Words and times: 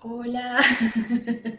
Hola. 0.00 0.60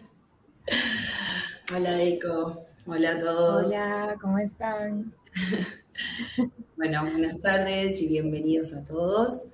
Hola, 1.75 2.01
Eco. 2.01 2.64
Hola 2.85 3.12
a 3.12 3.19
todos. 3.19 3.66
Hola, 3.66 4.16
¿cómo 4.22 4.38
están? 4.38 5.14
bueno, 6.78 7.02
buenas 7.02 7.38
tardes 7.42 8.02
y 8.02 8.07
bienvenidos 8.07 8.73
a 8.73 8.86
todos. 8.86 9.50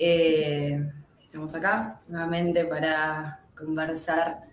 Eh, 0.00 0.84
estamos 1.22 1.54
acá 1.54 2.00
nuevamente 2.08 2.64
para 2.64 3.40
conversar 3.56 4.48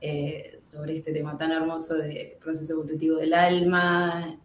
eh, 0.00 0.58
sobre 0.58 0.96
este 0.96 1.12
tema 1.12 1.38
tan 1.38 1.52
hermoso 1.52 1.98
de 1.98 2.36
proceso 2.42 2.72
evolutivo 2.72 3.18
del 3.18 3.34
alma, 3.34 4.40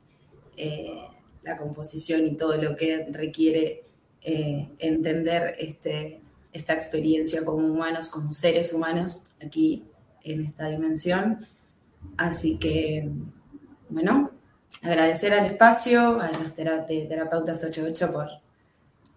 eh, 0.58 1.08
la 1.42 1.58
composición 1.58 2.28
y 2.28 2.38
todo 2.38 2.56
lo 2.62 2.76
que 2.76 3.08
requiere 3.10 3.82
entender 4.22 5.56
este 5.60 6.20
esta 6.56 6.74
experiencia 6.74 7.44
como 7.44 7.68
humanos, 7.68 8.08
como 8.08 8.32
seres 8.32 8.72
humanos 8.72 9.24
aquí 9.46 9.84
en 10.24 10.46
esta 10.46 10.68
dimensión. 10.68 11.46
Así 12.18 12.58
que, 12.58 13.10
bueno, 13.90 14.32
agradecer 14.82 15.34
al 15.34 15.46
espacio, 15.46 16.22
a 16.22 16.32
los 16.32 16.56
terapeutas 16.56 17.62
88 17.62 18.14
por, 18.14 18.30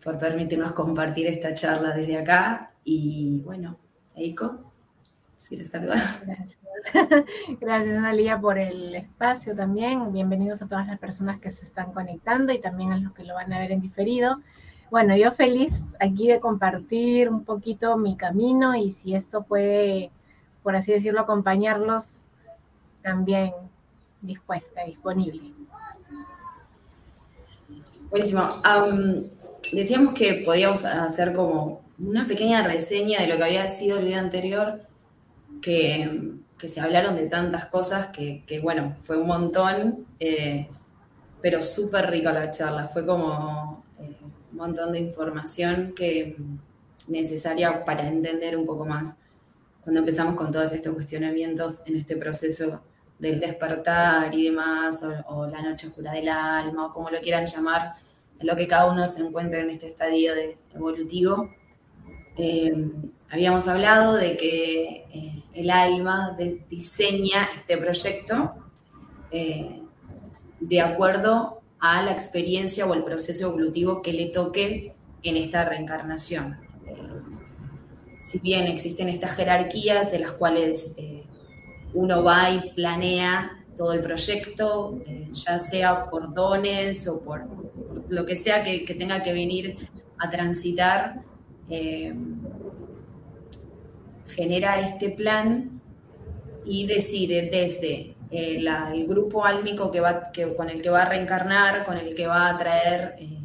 por 0.02 0.18
permitirnos 0.18 0.72
compartir 0.72 1.28
esta 1.28 1.54
charla 1.54 1.94
desde 1.94 2.18
acá. 2.18 2.72
Y 2.82 3.40
bueno, 3.42 3.78
Eiko, 4.16 4.72
si 5.36 5.50
quieres 5.50 5.68
saludar. 5.68 6.00
Gracias. 6.26 6.58
Gracias, 7.60 7.96
Analia, 7.96 8.40
por 8.40 8.58
el 8.58 8.96
espacio 8.96 9.54
también. 9.54 10.12
Bienvenidos 10.12 10.60
a 10.62 10.66
todas 10.66 10.88
las 10.88 10.98
personas 10.98 11.38
que 11.38 11.52
se 11.52 11.64
están 11.64 11.92
conectando 11.92 12.52
y 12.52 12.60
también 12.60 12.92
a 12.92 12.98
los 12.98 13.12
que 13.12 13.22
lo 13.22 13.34
van 13.34 13.52
a 13.52 13.60
ver 13.60 13.70
en 13.70 13.80
diferido. 13.80 14.40
Bueno, 14.90 15.14
yo 15.16 15.32
feliz 15.32 15.84
aquí 16.00 16.28
de 16.28 16.40
compartir 16.40 17.28
un 17.28 17.44
poquito 17.44 17.96
mi 17.98 18.16
camino 18.16 18.74
y 18.74 18.90
si 18.90 19.14
esto 19.14 19.42
puede, 19.42 20.10
por 20.62 20.74
así 20.76 20.92
decirlo, 20.92 21.20
acompañarlos, 21.20 22.20
también 23.02 23.52
dispuesta, 24.22 24.84
disponible. 24.84 25.52
Buenísimo. 28.10 28.48
decíamos 29.72 30.14
que 30.14 30.42
podíamos 30.46 30.84
hacer 30.86 31.34
como 31.34 31.82
una 31.98 32.26
pequeña 32.26 32.62
reseña 32.62 33.20
de 33.20 33.26
lo 33.26 33.36
que 33.36 33.44
había 33.44 33.68
sido 33.68 33.98
el 33.98 34.06
video 34.06 34.20
anterior, 34.20 34.80
que, 35.60 36.32
se 36.64 36.80
hablaron 36.80 37.14
de 37.14 37.26
tantas 37.26 37.66
cosas 37.66 38.08
que, 38.08 38.60
bueno, 38.62 38.96
fue 39.02 39.18
un 39.18 39.28
montón, 39.28 40.06
eh, 40.18 40.68
pero 41.40 41.62
súper 41.62 42.10
rica 42.10 42.32
la 42.32 42.50
charla. 42.50 42.88
Fue 42.88 43.06
como 43.06 43.77
montón 44.58 44.92
de 44.92 44.98
información 44.98 45.92
que 45.94 46.36
necesaria 47.06 47.84
para 47.84 48.06
entender 48.06 48.56
un 48.56 48.66
poco 48.66 48.84
más 48.84 49.18
cuando 49.88 50.00
empezamos 50.00 50.34
con 50.34 50.52
todos 50.52 50.70
estos 50.74 50.92
cuestionamientos 50.94 51.80
en 51.86 51.96
este 51.96 52.14
proceso 52.16 52.82
del 53.18 53.40
despertar 53.40 54.34
y 54.34 54.44
demás, 54.44 55.02
o, 55.26 55.46
la 55.46 55.62
noche 55.62 55.86
oscura 55.86 56.12
del 56.12 56.28
alma, 56.28 56.86
o 56.86 56.92
como 56.92 57.08
lo 57.08 57.18
quieran 57.20 57.46
llamar, 57.46 57.94
lo 58.40 58.54
que 58.54 58.68
cada 58.68 58.92
uno 58.92 59.06
se 59.06 59.22
encuentra 59.22 59.60
en 59.60 59.70
este 59.70 59.86
estadio 59.86 60.34
de 60.34 60.58
evolutivo. 60.74 61.50
Eh, 62.36 62.90
habíamos 63.30 63.66
hablado 63.66 64.14
de 64.14 64.36
que 64.36 65.06
eh, 65.12 65.42
el 65.54 65.70
alma 65.70 66.36
diseña 66.68 67.48
este 67.56 67.78
proyecto 67.78 68.54
eh, 69.30 69.82
de 70.60 70.80
acuerdo 70.82 71.57
a 71.80 72.02
la 72.02 72.12
experiencia 72.12 72.86
o 72.86 72.94
el 72.94 73.04
proceso 73.04 73.48
evolutivo 73.48 74.02
que 74.02 74.12
le 74.12 74.26
toque 74.26 74.94
en 75.22 75.36
esta 75.36 75.64
reencarnación. 75.64 76.56
Eh, 76.86 76.94
si 78.20 78.38
bien 78.40 78.66
existen 78.66 79.08
estas 79.08 79.32
jerarquías 79.36 80.10
de 80.10 80.18
las 80.18 80.32
cuales 80.32 80.94
eh, 80.98 81.24
uno 81.94 82.22
va 82.22 82.50
y 82.50 82.70
planea 82.72 83.64
todo 83.76 83.92
el 83.92 84.02
proyecto, 84.02 85.00
eh, 85.06 85.28
ya 85.32 85.58
sea 85.58 86.06
por 86.06 86.34
dones 86.34 87.06
o 87.06 87.22
por, 87.22 87.46
lo 88.08 88.26
que 88.26 88.36
sea 88.36 88.64
que, 88.64 88.94
tenga 88.98 89.22
que 89.22 89.32
venir 89.32 89.76
a 90.18 90.30
transitar, 90.30 91.22
genera 94.26 94.80
este 94.80 95.10
plan 95.10 95.80
y 96.64 96.86
decide 96.86 97.50
desde 97.52 98.16
eh, 98.30 98.62
el 98.92 99.06
grupo 99.06 99.44
álmico 99.44 99.90
que 99.90 100.00
va, 100.00 100.30
que, 100.32 100.54
con 100.54 100.68
el 100.68 100.82
que 100.82 100.90
va 100.90 101.02
a 101.02 101.04
reencarnar, 101.06 101.84
con 101.84 101.96
el 101.96 102.14
que 102.14 102.26
va 102.26 102.50
a 102.50 102.58
traer 102.58 103.14
eh, 103.18 103.38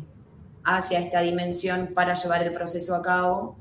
hacia 0.63 0.99
esta 0.99 1.21
dimensión 1.21 1.91
para 1.94 2.13
llevar 2.16 2.44
el 2.44 2.51
proceso 2.51 2.95
a 2.95 3.01
cabo. 3.01 3.57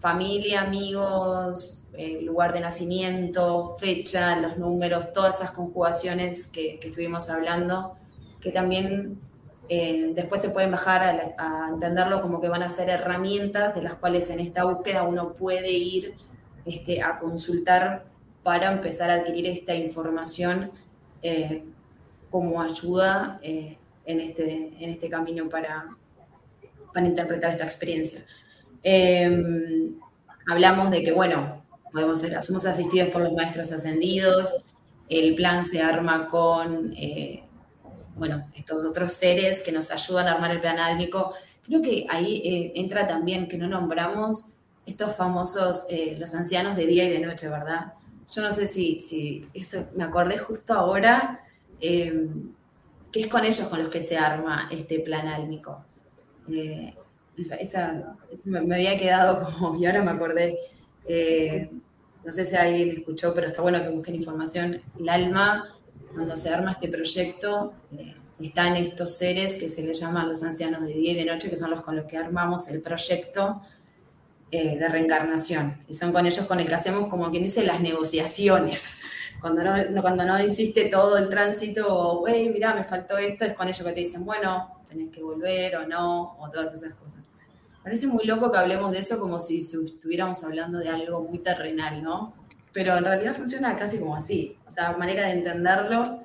Familia, 0.00 0.62
amigos, 0.62 1.84
eh, 1.92 2.20
lugar 2.22 2.52
de 2.52 2.60
nacimiento, 2.60 3.74
fecha, 3.78 4.36
los 4.36 4.56
números, 4.56 5.12
todas 5.12 5.40
esas 5.40 5.50
conjugaciones 5.50 6.46
que, 6.46 6.78
estuvimos 6.82 7.28
hablando, 7.28 7.96
que 8.40 8.50
también 8.50 9.20
después 9.68 10.40
se 10.40 10.48
pueden 10.48 10.70
bajar 10.70 11.34
a, 11.36 11.68
entenderlo 11.70 12.22
como 12.22 12.40
que 12.40 12.48
van 12.48 12.62
a 12.62 12.70
ser 12.70 12.88
herramientas 12.88 13.74
de 13.74 13.82
las 13.82 13.96
cuales 13.96 14.30
en 14.30 14.40
esta 14.40 14.64
búsqueda 14.64 15.02
uno 15.02 15.34
puede 15.34 15.70
ir 15.70 16.14
este, 16.64 17.02
a 17.02 17.18
consultar 17.18 18.06
para 18.42 18.72
empezar 18.72 19.10
a 19.10 19.14
adquirir 19.14 19.46
esta 19.46 19.74
información 19.74 20.70
eh, 21.22 21.64
como 22.30 22.60
ayuda 22.60 23.38
eh, 23.42 23.76
en, 24.04 24.20
este, 24.20 24.74
en 24.78 24.90
este 24.90 25.08
camino 25.08 25.48
para, 25.48 25.96
para 26.92 27.06
interpretar 27.06 27.52
esta 27.52 27.64
experiencia. 27.64 28.24
Em, 28.82 29.98
hablamos 30.46 30.90
de 30.90 31.02
que, 31.02 31.12
bueno, 31.12 31.64
podemos 31.92 32.20
ser, 32.20 32.40
somos 32.42 32.66
asistidos 32.66 33.08
por 33.08 33.22
los 33.22 33.32
maestros 33.32 33.72
ascendidos, 33.72 34.64
el 35.08 35.34
plan 35.34 35.64
se 35.64 35.80
arma 35.80 36.28
con, 36.28 36.92
eh, 36.96 37.42
bueno, 38.16 38.46
estos 38.54 38.84
otros 38.84 39.12
seres 39.12 39.62
que 39.62 39.72
nos 39.72 39.90
ayudan 39.90 40.28
a 40.28 40.32
armar 40.32 40.50
el 40.50 40.60
plan 40.60 40.78
álmico. 40.78 41.32
Creo 41.62 41.80
que 41.80 42.06
ahí 42.10 42.72
entra 42.74 43.06
también 43.06 43.48
que 43.48 43.56
no 43.56 43.68
nombramos 43.68 44.50
estos 44.84 45.16
famosos, 45.16 45.86
los 46.18 46.34
ancianos 46.34 46.76
de 46.76 46.86
día 46.86 47.04
y 47.04 47.10
de 47.10 47.20
noche, 47.20 47.48
¿verdad? 47.48 47.92
Yo 48.30 48.42
no 48.42 48.52
sé 48.52 48.66
si, 48.66 49.48
eso, 49.54 49.86
me 49.94 50.04
acordé 50.04 50.38
justo 50.38 50.74
ahora, 50.74 51.44
eh, 51.80 52.28
que 53.10 53.20
es 53.20 53.26
con 53.28 53.44
ellos 53.44 53.66
con 53.68 53.78
los 53.78 53.88
que 53.88 54.00
se 54.00 54.18
arma 54.18 54.68
este 54.70 55.00
plan 55.00 55.28
álmico. 55.28 55.84
Eh, 56.50 56.94
esa, 57.36 58.16
me, 58.44 58.74
había 58.74 58.98
quedado 58.98 59.44
como, 59.44 59.76
y 59.80 59.86
ahora 59.86 60.02
me 60.02 60.10
acordé, 60.10 60.58
eh, 61.06 61.70
no 62.24 62.32
sé 62.32 62.44
si 62.44 62.56
alguien 62.56 62.90
escuchó, 62.90 63.32
pero 63.32 63.46
está 63.46 63.62
bueno 63.62 63.80
que 63.80 63.88
busquen 63.88 64.16
información. 64.16 64.82
El 64.98 65.08
alma, 65.08 65.66
cuando 66.12 66.36
se 66.36 66.50
arma 66.50 66.72
este 66.72 66.88
proyecto, 66.88 67.72
están 68.38 68.76
estos 68.76 69.16
seres 69.16 69.56
que 69.56 69.68
se 69.68 69.82
les 69.82 69.98
llaman 69.98 70.28
los 70.28 70.42
ancianos 70.42 70.82
de 70.82 70.92
día 70.92 71.12
y 71.12 71.14
de 71.14 71.24
noche, 71.24 71.48
que 71.48 71.56
son 71.56 71.70
los 71.70 71.80
con 71.80 71.96
los 71.96 72.04
que 72.04 72.18
armamos 72.18 72.68
el 72.68 72.82
proyecto 72.82 73.62
eh, 74.50 74.78
de 74.78 74.88
reencarnación. 74.88 75.82
Y 75.88 75.94
son 75.94 76.12
con 76.12 76.26
ellos 76.26 76.46
con 76.46 76.58
el 76.58 76.66
que 76.66 76.74
hacemos 76.74 77.08
como 77.08 77.30
quien 77.30 77.42
dice 77.42 77.64
las 77.64 77.80
negociaciones. 77.80 79.00
Cuando 79.40 79.62
no, 79.62 80.02
cuando 80.02 80.24
no 80.24 80.42
hiciste 80.42 80.86
todo 80.86 81.16
el 81.16 81.28
tránsito, 81.28 81.86
o, 81.88 82.26
hey, 82.26 82.50
mira, 82.52 82.74
me 82.74 82.82
faltó 82.82 83.16
esto, 83.18 83.44
es 83.44 83.54
con 83.54 83.68
ellos 83.68 83.86
que 83.86 83.92
te 83.92 84.00
dicen, 84.00 84.24
bueno, 84.24 84.82
tenés 84.88 85.10
que 85.10 85.22
volver 85.22 85.76
o 85.76 85.86
no, 85.86 86.36
o 86.40 86.50
todas 86.50 86.74
esas 86.74 86.92
cosas. 86.94 87.22
Parece 87.80 88.08
muy 88.08 88.24
loco 88.24 88.50
que 88.50 88.58
hablemos 88.58 88.90
de 88.90 88.98
eso 88.98 89.16
como 89.20 89.38
si 89.38 89.60
estuviéramos 89.60 90.42
hablando 90.42 90.78
de 90.80 90.88
algo 90.88 91.22
muy 91.22 91.38
terrenal, 91.38 92.02
¿no? 92.02 92.34
Pero 92.72 92.96
en 92.96 93.04
realidad 93.04 93.32
funciona 93.32 93.76
casi 93.76 93.98
como 93.98 94.16
así. 94.16 94.56
O 94.66 94.72
sea, 94.72 94.96
manera 94.96 95.26
de 95.26 95.34
entenderlo, 95.34 96.24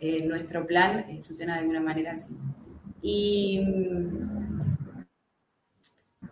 eh, 0.00 0.26
nuestro 0.26 0.66
plan 0.66 1.06
eh, 1.08 1.22
funciona 1.24 1.54
de 1.54 1.60
alguna 1.60 1.80
manera 1.80 2.12
así. 2.12 2.36
Y 3.02 3.60
mm, 3.64 5.04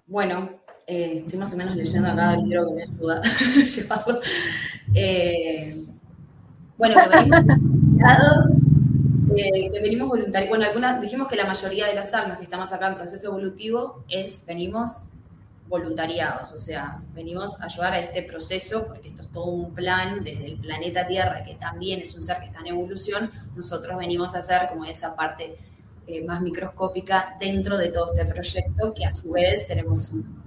bueno, 0.07 0.61
eh, 0.89 1.23
estoy 1.25 1.39
más 1.41 1.53
o 1.53 1.57
menos 1.57 1.75
leyendo 1.75 2.09
acá 2.09 2.35
el 2.35 2.49
libro 2.49 2.69
que 2.69 2.75
me 2.75 2.83
ayuda 2.85 3.21
a 3.91 4.05
eh, 4.95 5.85
bueno, 6.79 6.95
que 9.35 9.81
venimos 9.83 10.07
eh, 10.07 10.09
voluntarios. 10.09 10.49
Bueno, 10.49 11.01
dijimos 11.01 11.27
que 11.27 11.35
la 11.35 11.45
mayoría 11.45 11.89
de 11.89 11.95
las 11.95 12.15
almas 12.15 12.39
que 12.39 12.45
estamos 12.45 12.73
acá 12.73 12.87
en 12.87 12.95
proceso 12.95 13.29
evolutivo 13.29 14.05
es, 14.09 14.47
venimos 14.47 15.09
voluntariados, 15.69 16.53
o 16.53 16.61
sea, 16.61 17.03
venimos 17.13 17.61
a 17.61 17.65
ayudar 17.65 17.95
a 17.95 17.99
este 17.99 18.23
proceso, 18.23 18.87
porque 18.87 19.09
esto 19.09 19.23
es 19.23 19.29
todo 19.33 19.47
un 19.47 19.75
plan 19.75 20.23
desde 20.23 20.47
el 20.47 20.59
planeta 20.59 21.05
Tierra, 21.05 21.43
que 21.43 21.57
también 21.57 22.01
es 22.01 22.15
un 22.15 22.23
ser 22.23 22.39
que 22.39 22.45
está 22.45 22.61
en 22.61 22.69
evolución, 22.69 23.33
nosotros 23.57 23.99
venimos 23.99 24.37
a 24.37 24.39
hacer 24.39 24.69
como 24.69 24.85
esa 24.85 25.17
parte 25.17 25.57
más 26.25 26.41
microscópica 26.41 27.37
dentro 27.41 27.77
de 27.77 27.89
todo 27.89 28.13
este 28.15 28.25
proyecto, 28.27 28.95
que 28.95 29.05
a 29.05 29.11
su 29.11 29.33
vez 29.33 29.67
tenemos 29.67 30.13
un 30.13 30.46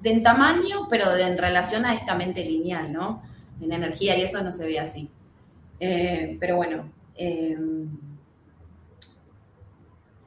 de 0.00 0.10
en 0.10 0.22
tamaño, 0.22 0.88
pero 0.88 1.12
de 1.12 1.22
en 1.22 1.38
relación 1.38 1.84
a 1.84 1.94
esta 1.94 2.14
mente 2.14 2.44
lineal, 2.44 2.92
¿no? 2.92 3.22
En 3.60 3.72
energía 3.72 4.16
y 4.16 4.22
eso 4.22 4.42
no 4.42 4.50
se 4.50 4.66
ve 4.66 4.78
así. 4.78 5.10
Eh, 5.78 6.36
pero 6.40 6.56
bueno, 6.56 6.90
em, 7.16 7.88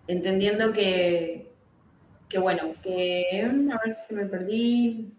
entendiendo 0.08 0.74
que, 0.74 1.52
que, 2.30 2.40
bueno, 2.40 2.74
que 2.82 3.42
a 3.44 3.88
ver 3.88 3.98
si 4.08 4.14
me 4.14 4.26
perdí. 4.26 5.14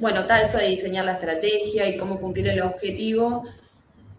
Bueno, 0.00 0.26
tal, 0.26 0.42
eso 0.42 0.58
de 0.58 0.68
diseñar 0.68 1.04
la 1.04 1.12
estrategia 1.12 1.88
y 1.88 1.96
cómo 1.96 2.18
cumplir 2.18 2.48
el 2.48 2.60
objetivo. 2.62 3.44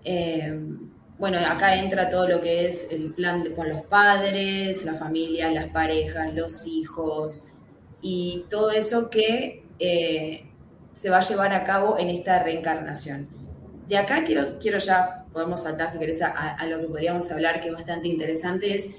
Em, 0.06 0.93
bueno, 1.18 1.38
acá 1.40 1.76
entra 1.76 2.10
todo 2.10 2.28
lo 2.28 2.42
que 2.42 2.68
es 2.68 2.92
el 2.92 3.14
plan 3.14 3.54
con 3.56 3.70
los 3.70 3.82
padres, 3.82 4.84
la 4.84 4.94
familia, 4.94 5.52
las 5.52 5.68
parejas, 5.68 6.34
los 6.34 6.66
hijos 6.66 7.44
y 8.02 8.46
todo 8.50 8.72
eso 8.72 9.10
que 9.10 9.64
eh, 9.80 10.46
se 10.92 11.10
va 11.10 11.18
a 11.18 11.22
llevar 11.22 11.54
a 11.54 11.64
cabo 11.64 11.98
en 11.98 12.10
esta 12.10 12.42
reencarnación. 12.42 13.28
De 13.88 13.98
acá 13.98 14.24
quiero, 14.24 14.60
quiero 14.60 14.80
ya, 14.80 15.26
podemos 15.32 15.64
saltar 15.64 15.90
si 15.90 16.00
querés 16.00 16.22
a, 16.22 16.56
a 16.56 16.66
lo 16.68 16.80
que 16.80 16.88
podríamos 16.88 17.30
hablar, 17.32 17.62
que 17.62 17.68
es 17.68 17.74
bastante 17.74 18.08
interesante, 18.08 18.76
es 18.76 18.96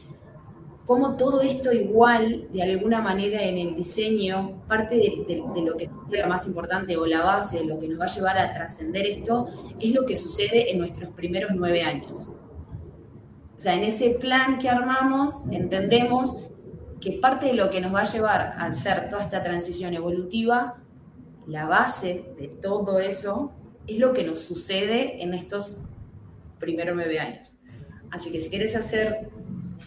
cómo 0.86 1.16
todo 1.16 1.40
esto 1.40 1.72
igual, 1.72 2.48
de 2.52 2.62
alguna 2.62 3.00
manera 3.00 3.42
en 3.42 3.56
el 3.56 3.74
diseño, 3.74 4.62
parte 4.68 4.96
de, 4.96 5.42
lo 5.62 5.76
que 5.76 5.84
es 5.84 5.90
la 6.10 6.26
más 6.26 6.46
importante 6.46 6.96
o 6.96 7.06
la 7.06 7.22
base 7.22 7.60
de 7.60 7.64
lo 7.64 7.80
que 7.80 7.88
nos 7.88 8.00
va 8.00 8.04
a 8.04 8.08
llevar 8.08 8.38
a 8.38 8.52
trascender 8.52 9.06
esto, 9.06 9.48
es 9.80 9.92
lo 9.92 10.04
que 10.04 10.14
sucede 10.16 10.72
en 10.72 10.78
nuestros 10.78 11.10
primeros 11.10 11.52
nueve 11.54 11.82
años. 11.82 12.28
O 13.56 13.60
sea, 13.60 13.74
en 13.74 13.84
ese 13.84 14.10
plan 14.20 14.58
que 14.58 14.68
armamos, 14.68 15.50
entendemos 15.50 16.50
que 17.00 17.12
parte 17.12 17.46
de 17.46 17.54
lo 17.54 17.70
que 17.70 17.80
nos 17.80 17.94
va 17.94 18.00
a 18.00 18.04
llevar 18.04 18.40
a 18.58 18.66
hacer 18.66 19.08
toda 19.08 19.22
esta 19.22 19.42
transición 19.42 19.94
evolutiva, 19.94 20.82
la 21.46 21.66
base 21.66 22.26
de 22.38 22.48
todo 22.48 22.98
eso, 22.98 23.52
es 23.86 23.98
lo 23.98 24.12
que 24.12 24.24
nos 24.24 24.40
sucede 24.40 25.22
en 25.22 25.34
estos 25.34 25.84
primeros 26.58 26.94
nueve 26.94 27.18
años. 27.20 27.56
Así 28.10 28.32
que 28.32 28.40
si 28.40 28.48
quieres 28.48 28.76
hacer 28.76 29.28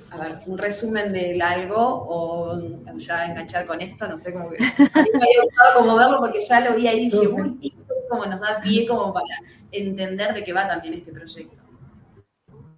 a 0.09 0.18
ver, 0.18 0.39
un 0.45 0.57
resumen 0.57 1.12
de 1.13 1.39
algo 1.42 2.06
o 2.07 2.59
ya 2.98 3.25
enganchar 3.25 3.65
con 3.65 3.81
esto, 3.81 4.07
no 4.07 4.18
sé, 4.18 4.33
cómo 4.33 4.50
que 4.50 4.57
a 4.63 5.01
mí 5.01 5.09
me 5.13 5.24
había 5.24 5.44
gustado 5.44 5.80
como 5.80 5.95
verlo 5.95 6.19
porque 6.19 6.39
ya 6.42 6.62
lo 6.62 6.75
vi 6.75 6.88
ahí 6.88 7.00
y 7.00 7.09
dije, 7.09 7.27
uy, 7.27 7.59
esto 7.62 7.94
como 8.09 8.25
nos 8.25 8.39
da 8.39 8.59
pie 8.62 8.88
como 8.88 9.13
para 9.13 9.25
entender 9.71 10.33
de 10.33 10.44
qué 10.44 10.54
va 10.54 10.68
también 10.68 10.94
este 10.94 11.12
proyecto. 11.12 11.62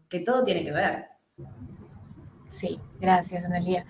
Que 0.07 0.19
todo 0.21 0.43
tiene 0.43 0.63
que 0.63 0.71
ver. 0.71 1.05
Sí, 2.47 2.79
gracias, 2.99 3.45
Analia. 3.45 3.85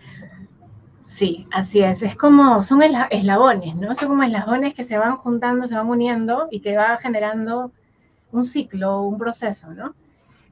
Sí, 1.05 1.47
así 1.51 1.81
es. 1.81 2.03
Es 2.03 2.15
como, 2.15 2.61
son 2.61 2.81
eslabones, 2.83 3.75
¿no? 3.75 3.95
Son 3.95 4.09
como 4.09 4.23
eslabones 4.23 4.73
que 4.73 4.83
se 4.83 4.97
van 4.97 5.17
juntando, 5.17 5.65
se 5.65 5.75
van 5.75 5.87
uniendo 5.87 6.47
y 6.51 6.59
que 6.61 6.77
va 6.77 6.97
generando 6.97 7.71
un 8.31 8.45
ciclo, 8.45 9.01
un 9.01 9.17
proceso, 9.17 9.73
¿no? 9.73 9.95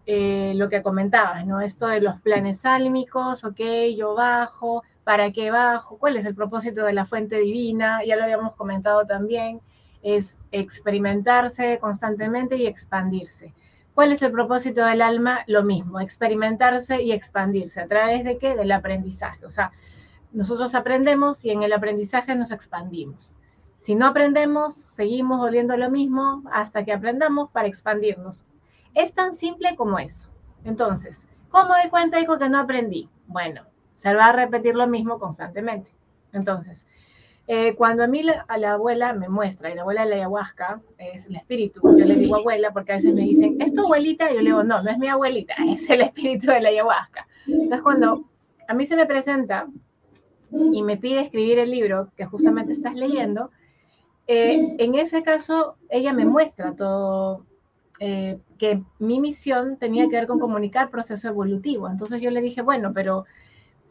Eh, 0.10 0.54
lo 0.56 0.70
que 0.70 0.82
comentabas, 0.82 1.46
¿no? 1.46 1.60
Esto 1.60 1.88
de 1.88 2.00
los 2.00 2.22
planes 2.22 2.62
sálmicos, 2.62 3.44
ok, 3.44 3.60
yo 3.94 4.16
bajo, 4.16 4.86
¿para 5.04 5.34
qué 5.34 5.52
bajo? 5.52 5.98
¿Cuál 5.98 6.16
es 6.16 6.24
el 6.24 6.34
propósito 6.34 6.86
de 6.86 6.94
la 6.94 7.06
fuente 7.06 7.40
divina? 7.40 8.00
Ya 8.06 8.16
lo 8.16 8.24
habíamos 8.24 8.56
comentado 8.56 9.06
también, 9.06 9.60
es 10.02 10.40
experimentarse 10.54 11.78
constantemente 11.80 12.56
y 12.56 12.68
expandirse. 12.68 13.54
¿Cuál 13.96 14.14
es 14.14 14.22
el 14.22 14.32
propósito 14.32 14.86
del 14.86 15.02
alma? 15.02 15.40
Lo 15.46 15.64
mismo, 15.64 16.00
experimentarse 16.00 17.02
y 17.04 17.12
expandirse. 17.12 17.82
¿A 17.82 17.88
través 17.88 18.24
de 18.24 18.38
qué? 18.38 18.56
Del 18.56 18.72
aprendizaje. 18.72 19.46
O 19.46 19.50
sea, 19.50 19.74
nosotros 20.32 20.74
aprendemos 20.74 21.44
y 21.44 21.50
en 21.50 21.64
el 21.64 21.74
aprendizaje 21.74 22.34
nos 22.34 22.52
expandimos. 22.52 23.36
Si 23.78 23.94
no 23.94 24.08
aprendemos, 24.08 24.74
seguimos 24.74 25.40
volviendo 25.40 25.76
lo 25.76 25.90
mismo 25.90 26.44
hasta 26.50 26.86
que 26.86 26.94
aprendamos 26.94 27.50
para 27.52 27.68
expandirnos. 27.68 28.46
Es 28.94 29.14
tan 29.14 29.36
simple 29.36 29.76
como 29.76 30.00
eso. 30.00 30.30
Entonces, 30.64 31.28
¿cómo 31.50 31.70
doy 31.70 31.90
cuenta, 31.90 32.20
hijo, 32.20 32.38
que 32.38 32.50
no 32.50 32.60
aprendí? 32.60 33.10
Bueno, 33.28 33.64
se 33.98 34.14
va 34.14 34.28
a 34.28 34.32
repetir 34.32 34.76
lo 34.76 34.88
mismo 34.88 35.20
constantemente. 35.20 35.92
Entonces, 36.34 36.86
eh, 37.50 37.76
cuando 37.76 38.04
a 38.04 38.08
mí 38.08 38.22
a 38.48 38.58
la 38.58 38.74
abuela 38.74 39.14
me 39.14 39.30
muestra, 39.30 39.72
y 39.72 39.76
la 39.76 39.82
abuela 39.82 40.04
de 40.04 40.10
la 40.10 40.16
ayahuasca 40.18 40.82
es 40.98 41.26
el 41.28 41.38
espíritu, 41.38 41.80
yo 41.98 42.04
le 42.06 42.16
digo 42.16 42.36
abuela 42.36 42.74
porque 42.74 42.92
a 42.92 42.96
veces 42.96 43.14
me 43.14 43.22
dicen, 43.22 43.56
¿es 43.62 43.74
tu 43.74 43.84
abuelita? 43.84 44.30
Y 44.30 44.36
yo 44.36 44.42
le 44.42 44.50
digo, 44.50 44.64
no, 44.64 44.84
no 44.84 44.90
es 44.90 44.98
mi 44.98 45.08
abuelita, 45.08 45.56
es 45.70 45.90
el 45.90 46.02
espíritu 46.02 46.48
de 46.48 46.60
la 46.60 46.70
ayahuasca. 46.70 47.26
Entonces, 47.48 47.82
cuando 47.82 48.26
a 48.68 48.74
mí 48.74 48.86
se 48.86 48.98
me 48.98 49.06
presenta 49.06 49.68
y 50.52 50.84
me 50.84 50.98
pide 50.98 51.22
escribir 51.22 51.60
el 51.60 51.72
libro 51.72 52.12
que 52.18 52.26
justamente 52.26 52.74
estás 52.74 52.96
leyendo, 52.96 53.52
eh, 54.28 54.76
en 54.78 54.96
ese 54.96 55.24
caso 55.24 55.78
ella 55.90 56.12
me 56.12 56.26
muestra 56.26 56.76
todo, 56.76 57.46
eh, 58.00 58.38
que 58.58 58.84
mi 59.00 59.20
misión 59.20 59.78
tenía 59.78 60.06
que 60.08 60.16
ver 60.16 60.28
con 60.28 60.40
comunicar 60.40 60.90
proceso 60.90 61.28
evolutivo. 61.28 61.90
Entonces 61.90 62.22
yo 62.22 62.32
le 62.32 62.42
dije, 62.42 62.62
bueno, 62.62 62.92
pero 62.94 63.26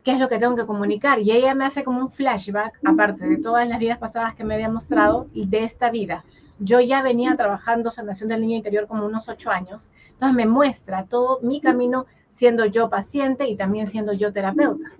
¿qué 0.04 0.12
es 0.12 0.20
lo 0.20 0.28
que 0.28 0.38
tengo 0.38 0.54
que 0.54 0.66
comunicar? 0.66 1.20
Y 1.20 1.32
ella 1.32 1.54
me 1.54 1.64
hace 1.64 1.82
como 1.82 2.00
un 2.00 2.10
flashback, 2.10 2.78
aparte 2.84 3.28
de 3.28 3.38
todas 3.38 3.68
las 3.68 3.78
vidas 3.78 3.98
pasadas 3.98 4.34
que 4.34 4.44
me 4.44 4.54
había 4.54 4.68
mostrado, 4.68 5.26
y 5.32 5.46
de 5.46 5.64
esta 5.64 5.90
vida. 5.90 6.24
Yo 6.58 6.80
ya 6.80 7.02
venía 7.02 7.36
trabajando 7.36 7.90
sanación 7.90 8.28
del 8.28 8.40
niño 8.40 8.56
interior 8.56 8.86
como 8.86 9.04
unos 9.04 9.28
ocho 9.28 9.50
años, 9.50 9.90
entonces 10.10 10.36
me 10.36 10.46
muestra 10.46 11.04
todo 11.04 11.40
mi 11.42 11.60
camino 11.60 12.06
siendo 12.30 12.64
yo 12.64 12.88
paciente 12.88 13.48
y 13.48 13.56
también 13.56 13.88
siendo 13.88 14.12
yo 14.12 14.32
terapeuta. 14.32 14.90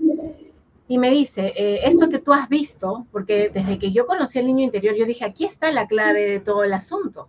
Y 0.89 0.99
me 0.99 1.11
dice, 1.11 1.53
eh, 1.57 1.81
esto 1.85 2.09
que 2.09 2.19
tú 2.19 2.33
has 2.33 2.49
visto, 2.49 3.07
porque 3.11 3.51
desde 3.53 3.79
que 3.79 3.91
yo 3.91 4.07
conocí 4.07 4.39
al 4.39 4.47
niño 4.47 4.65
interior, 4.65 4.95
yo 4.97 5.07
dije, 5.07 5.25
aquí 5.25 5.45
está 5.45 5.73
la 5.73 5.87
clave 5.87 6.29
de 6.29 6.41
todo 6.41 6.63
el 6.65 6.73
asunto 6.73 7.29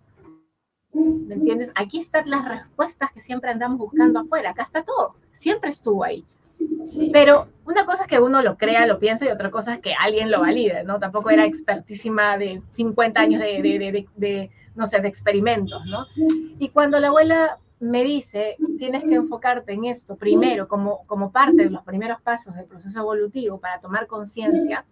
¿Me 0.98 1.36
entiendes? 1.36 1.72
Aquí 1.76 2.00
están 2.00 2.30
las 2.30 2.48
respuestas 2.48 3.12
que 3.12 3.22
siempre 3.22 3.52
andamos 3.52 3.78
buscando 3.78 4.20
afuera. 4.20 4.52
Acá 4.52 4.64
está 4.64 4.84
todo. 4.84 5.16
Siempre 5.32 5.70
estuvo 5.70 6.04
ahí. 6.04 6.26
Pero 7.14 7.48
una 7.66 7.86
cosa 7.86 8.04
es 8.04 8.08
que 8.08 8.20
uno 8.20 8.42
lo 8.42 8.58
crea, 8.58 8.86
lo 8.88 9.00
piensa 9.00 9.26
y 9.26 9.30
otra 9.30 9.52
cosa 9.52 9.76
es 9.76 9.80
que 9.80 9.94
alguien 9.94 10.32
lo 10.32 10.42
valide, 10.42 10.84
¿no? 10.84 11.00
Tampoco 11.00 11.30
era 11.30 11.46
expertísima 11.46 12.38
de 12.38 12.62
50 12.72 13.20
años 13.20 13.42
de, 13.42 14.50
no 14.76 14.88
sé, 14.88 15.00
de 15.00 15.08
experimentos, 15.08 15.86
¿no? 15.86 16.06
Y 16.60 16.70
cuando 16.70 17.00
la 17.00 17.10
abuela 17.10 17.60
me 17.80 18.04
dice, 18.04 18.58
tienes 18.78 19.04
que 19.04 19.16
enfocarte 19.16 19.74
en 19.74 19.86
esto 19.86 20.16
primero 20.16 20.68
como, 20.68 21.06
como 21.06 21.32
parte 21.32 21.66
de 21.66 21.70
los 21.70 21.84
primeros 21.84 22.22
pasos 22.22 22.56
del 22.56 22.66
proceso 22.66 23.00
evolutivo 23.00 23.60
para 23.60 23.80
tomar 23.80 24.08
conciencia, 24.08 24.86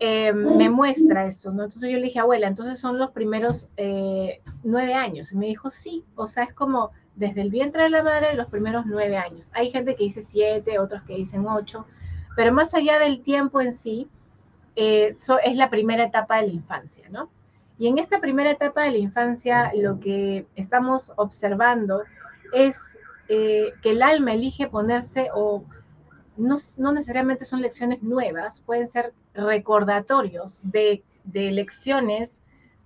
eh, 0.00 0.32
me 0.32 0.68
muestra 0.68 1.26
esto, 1.26 1.52
¿no? 1.52 1.64
Entonces 1.64 1.90
yo 1.90 1.98
le 1.98 2.04
dije, 2.04 2.18
abuela, 2.18 2.48
entonces 2.48 2.80
son 2.80 2.98
los 2.98 3.10
primeros 3.10 3.68
eh, 3.76 4.40
nueve 4.64 4.94
años. 4.94 5.32
Y 5.32 5.36
me 5.36 5.46
dijo, 5.46 5.70
sí, 5.70 6.04
o 6.16 6.26
sea, 6.26 6.44
es 6.44 6.54
como 6.54 6.90
desde 7.14 7.42
el 7.42 7.50
vientre 7.50 7.84
de 7.84 7.90
la 7.90 8.02
madre 8.02 8.34
los 8.34 8.48
primeros 8.48 8.86
nueve 8.86 9.16
años. 9.16 9.50
Hay 9.52 9.70
gente 9.70 9.94
que 9.94 10.04
dice 10.04 10.22
siete, 10.22 10.78
otros 10.78 11.02
que 11.04 11.14
dicen 11.14 11.46
ocho, 11.46 11.86
pero 12.36 12.52
más 12.52 12.74
allá 12.74 12.98
del 12.98 13.22
tiempo 13.22 13.60
en 13.60 13.72
sí, 13.72 14.08
eh, 14.74 15.14
es 15.44 15.56
la 15.56 15.70
primera 15.70 16.04
etapa 16.04 16.40
de 16.40 16.48
la 16.48 16.52
infancia, 16.52 17.08
¿no? 17.10 17.30
Y 17.78 17.86
en 17.86 17.98
esta 17.98 18.20
primera 18.20 18.50
etapa 18.50 18.82
de 18.82 18.92
la 18.92 18.98
infancia 18.98 19.70
lo 19.74 20.00
que 20.00 20.46
estamos 20.56 21.12
observando 21.16 22.02
es 22.52 22.76
que 23.26 23.72
el 23.84 24.02
alma 24.02 24.34
elige 24.34 24.68
ponerse 24.68 25.30
o 25.34 25.64
no, 26.36 26.56
no, 26.76 26.92
necesariamente 26.92 27.44
son 27.44 27.62
lecciones 27.62 28.02
nuevas, 28.02 28.60
pueden 28.60 28.88
ser 28.88 29.12
recordatorios 29.34 30.60
de, 30.62 31.02
de 31.24 31.50
lecciones 31.52 32.40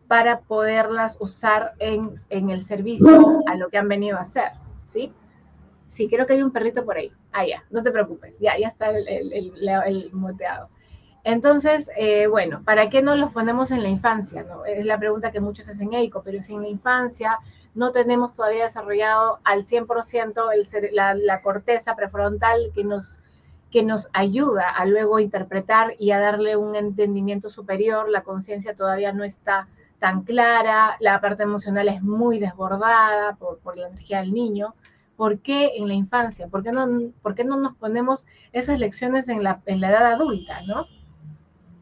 para 0.07 0.41
poderlas 0.41 1.19
usar 1.21 1.75
en, 1.79 2.13
en, 2.31 2.51
el 2.51 2.63
servicio 2.63 3.41
a 3.47 3.57
lo 3.57 3.69
que 3.69 3.79
han 3.79 3.89
venido 3.89 4.17
a 4.17 4.23
hacer, 4.23 4.53
¿sí? 4.89 5.13
Sí, 5.87 6.09
creo 6.09 6.27
que 6.27 6.35
hay 6.35 6.43
un 6.43 6.51
perrito 6.51 6.85
por 6.85 6.97
ahí. 6.97 7.13
Ah, 7.33 7.47
ya, 7.47 7.65
no 7.71 7.83
te 7.83 7.91
preocupes, 7.91 8.35
ya, 8.41 8.59
ya 8.59 8.69
está 8.69 8.91
el, 8.91 9.07
el, 9.07 10.11
moteado. 10.13 10.69
Entonces, 11.25 11.91
eh, 11.97 12.27
bueno, 12.27 12.63
¿para 12.65 12.89
qué 12.89 13.03
no 13.03 13.17
los 13.17 13.33
ponemos 13.33 13.71
en 13.71 13.83
la 13.83 13.89
infancia? 13.89 14.45
No? 14.45 14.65
Es 14.65 14.87
la 14.87 14.99
pregunta 14.99 15.31
que 15.31 15.41
muchos 15.41 15.69
hacen 15.69 15.93
EICO, 15.93 16.23
pero 16.23 16.41
si 16.43 16.55
en 16.55 16.63
la 16.63 16.69
infancia 16.69 17.39
no 17.75 17.93
tenemos 17.93 18.33
todavía 18.33 18.65
desarrollado 18.65 19.39
al 19.45 19.67
100% 19.67 20.53
el, 20.53 20.95
la, 20.95 21.15
la 21.15 21.43
corteza 21.43 21.95
prefrontal 21.97 22.73
que 22.75 22.85
nos 22.85 23.21
que 23.71 23.83
nos 23.83 24.09
ayuda 24.13 24.71
a 24.71 24.85
luego 24.87 25.21
interpretar 25.21 25.95
y 25.99 26.11
a 26.11 26.19
darle 26.19 26.57
un 26.57 26.75
entendimiento 26.75 27.51
superior. 27.51 28.09
La 28.09 28.23
conciencia 28.23 28.75
todavía 28.75 29.13
no 29.13 29.25
está 29.25 29.69
tan 29.99 30.23
clara, 30.23 30.97
la 31.01 31.21
parte 31.21 31.43
emocional 31.43 31.89
es 31.89 32.03
muy 32.03 32.39
desbordada 32.39 33.35
por, 33.37 33.59
por, 33.59 33.77
la 33.77 33.89
energía 33.89 34.21
del 34.21 34.33
niño. 34.33 34.75
¿Por 35.17 35.41
qué 35.41 35.73
en 35.77 35.89
la 35.89 35.95
infancia? 35.95 36.47
¿Por 36.47 36.63
qué 36.63 36.71
no, 36.71 36.87
por 37.23 37.35
qué 37.35 37.45
no 37.45 37.57
nos 37.57 37.75
ponemos 37.75 38.27
esas 38.53 38.79
lecciones 38.79 39.29
en 39.29 39.43
la, 39.43 39.61
en 39.67 39.81
la 39.81 39.91
edad 39.91 40.13
adulta? 40.13 40.63
¿no? 40.63 40.87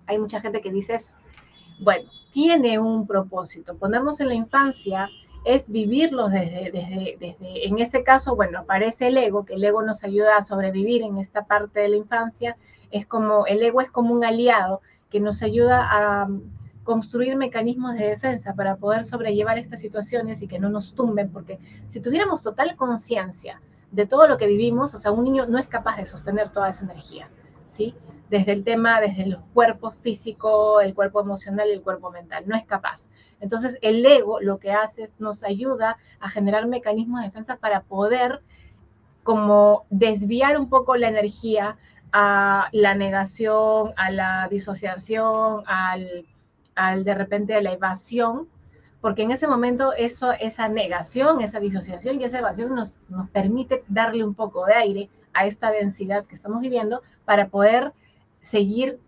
Hay 0.07 0.19
mucha 0.19 0.41
gente 0.41 0.63
que 0.63 0.73
dice 0.73 0.95
eso. 0.95 1.13
Bueno, 1.81 2.09
tiene 2.33 2.79
un 2.79 3.07
propósito. 3.07 3.77
Ponernos 3.77 4.21
en 4.21 4.29
la 4.29 4.35
infancia 4.35 5.11
es 5.47 5.71
vivirlos 5.71 6.33
desde, 6.33 6.73
desde, 6.73 7.17
desde, 7.21 7.69
en 7.69 7.79
ese 7.79 8.03
caso, 8.03 8.35
bueno, 8.35 8.59
aparece 8.59 9.07
el 9.07 9.17
ego, 9.17 9.45
que 9.45 9.55
el 9.55 9.63
ego 9.63 9.81
nos 9.81 10.03
ayuda 10.03 10.37
a 10.37 10.43
sobrevivir 10.43 11.03
en 11.03 11.19
esta 11.19 11.45
parte 11.45 11.79
de 11.79 11.89
la 11.89 11.97
infancia, 11.97 12.57
es 12.91 13.07
como, 13.07 13.47
el 13.47 13.63
ego 13.63 13.81
es 13.81 13.89
como 13.89 14.13
un 14.13 14.25
aliado 14.25 14.83
que 15.09 15.21
nos 15.21 15.45
ayuda 15.45 15.87
a 15.89 16.29
construir 16.83 17.37
mecanismos 17.37 17.95
de 17.95 18.09
defensa 18.09 18.55
para 18.55 18.75
poder 18.75 19.05
sobrellevar 19.05 19.57
estas 19.57 19.81
situaciones 19.81 20.43
y 20.43 20.49
que 20.49 20.59
no 20.59 20.69
nos 20.69 20.95
tumben, 20.95 21.31
porque 21.31 21.61
si 21.87 22.01
tuviéramos 22.01 22.43
total 22.43 22.75
conciencia 22.75 23.61
de 23.93 24.05
todo 24.05 24.27
lo 24.27 24.39
que 24.39 24.49
vivimos, 24.49 24.95
o 24.95 24.99
sea, 24.99 25.13
un 25.13 25.23
niño 25.23 25.47
no 25.47 25.59
es 25.59 25.69
capaz 25.69 25.97
de 25.97 26.07
sostener 26.07 26.51
toda 26.51 26.71
esa 26.71 26.83
energía. 26.83 27.31
¿sí? 27.67 27.95
Desde 28.31 28.53
el 28.53 28.65
tema, 28.65 29.01
desde 29.01 29.23
el 29.23 29.39
cuerpo 29.55 29.91
físico, 29.91 30.81
el 30.81 30.95
cuerpo 30.95 31.21
emocional 31.21 31.69
y 31.69 31.73
el 31.73 31.83
cuerpo 31.83 32.11
mental. 32.11 32.45
No 32.47 32.57
es 32.57 32.65
capaz. 32.65 33.09
Entonces, 33.41 33.79
el 33.83 34.05
ego 34.05 34.41
lo 34.41 34.59
que 34.59 34.73
hace 34.73 35.05
es 35.05 35.15
nos 35.19 35.45
ayuda 35.45 35.97
a 36.21 36.29
generar 36.29 36.67
mecanismos 36.67 37.21
de 37.21 37.29
defensa 37.29 37.57
para 37.57 37.83
poder 37.83 38.43
como 39.23 39.87
desviar 39.91 40.59
un 40.59 40.69
poco 40.69 40.97
la 40.97 41.09
energía 41.09 41.77
a 42.13 42.69
la 42.73 42.95
negación, 42.95 43.93
a 43.97 44.11
la 44.11 44.49
disociación, 44.49 45.65
al, 45.67 46.27
al 46.75 47.05
de 47.05 47.15
repente 47.15 47.55
a 47.55 47.61
la 47.61 47.73
evasión, 47.73 48.49
porque 49.01 49.23
en 49.23 49.33
ese 49.33 49.47
momento 49.47 49.93
eso, 49.93 50.33
esa 50.33 50.69
negación, 50.69 51.41
esa 51.43 51.61
disociación 51.61 52.21
y 52.21 52.25
esa 52.25 52.39
evasión 52.39 52.75
nos, 52.75 53.03
nos 53.09 53.29
permite 53.31 53.85
darle 53.89 54.25
un 54.25 54.35
poco 54.35 54.65
de 54.67 54.75
aire 54.75 55.11
a 55.35 55.47
esta 55.47 55.71
densidad 55.71 56.25
que 56.25 56.35
estamos 56.35 56.61
viviendo 56.61 57.03
para 57.25 57.49
poder 57.49 57.93
seguir 58.47 59.01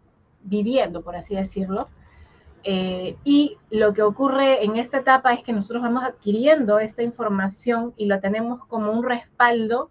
viviendo, 0.42 1.02
por 1.02 1.16
así 1.16 1.36
decirlo. 1.36 1.88
Eh, 2.64 3.16
y 3.24 3.56
lo 3.70 3.94
que 3.94 4.02
ocurre 4.02 4.64
en 4.64 4.76
esta 4.76 4.98
etapa 4.98 5.32
es 5.32 5.42
que 5.42 5.52
nosotros 5.52 5.82
vamos 5.82 6.02
adquiriendo 6.02 6.80
esta 6.80 7.02
información 7.02 7.94
y 7.96 8.06
lo 8.06 8.20
tenemos 8.20 8.64
como 8.66 8.92
un 8.92 9.04
respaldo 9.04 9.90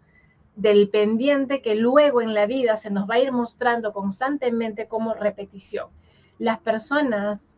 del 0.55 0.89
pendiente 0.89 1.61
que 1.61 1.75
luego 1.75 2.21
en 2.21 2.33
la 2.33 2.45
vida 2.45 2.75
se 2.77 2.89
nos 2.89 3.09
va 3.09 3.15
a 3.15 3.19
ir 3.19 3.31
mostrando 3.31 3.93
constantemente 3.93 4.87
como 4.87 5.13
repetición. 5.13 5.87
Las 6.39 6.59
personas 6.59 7.55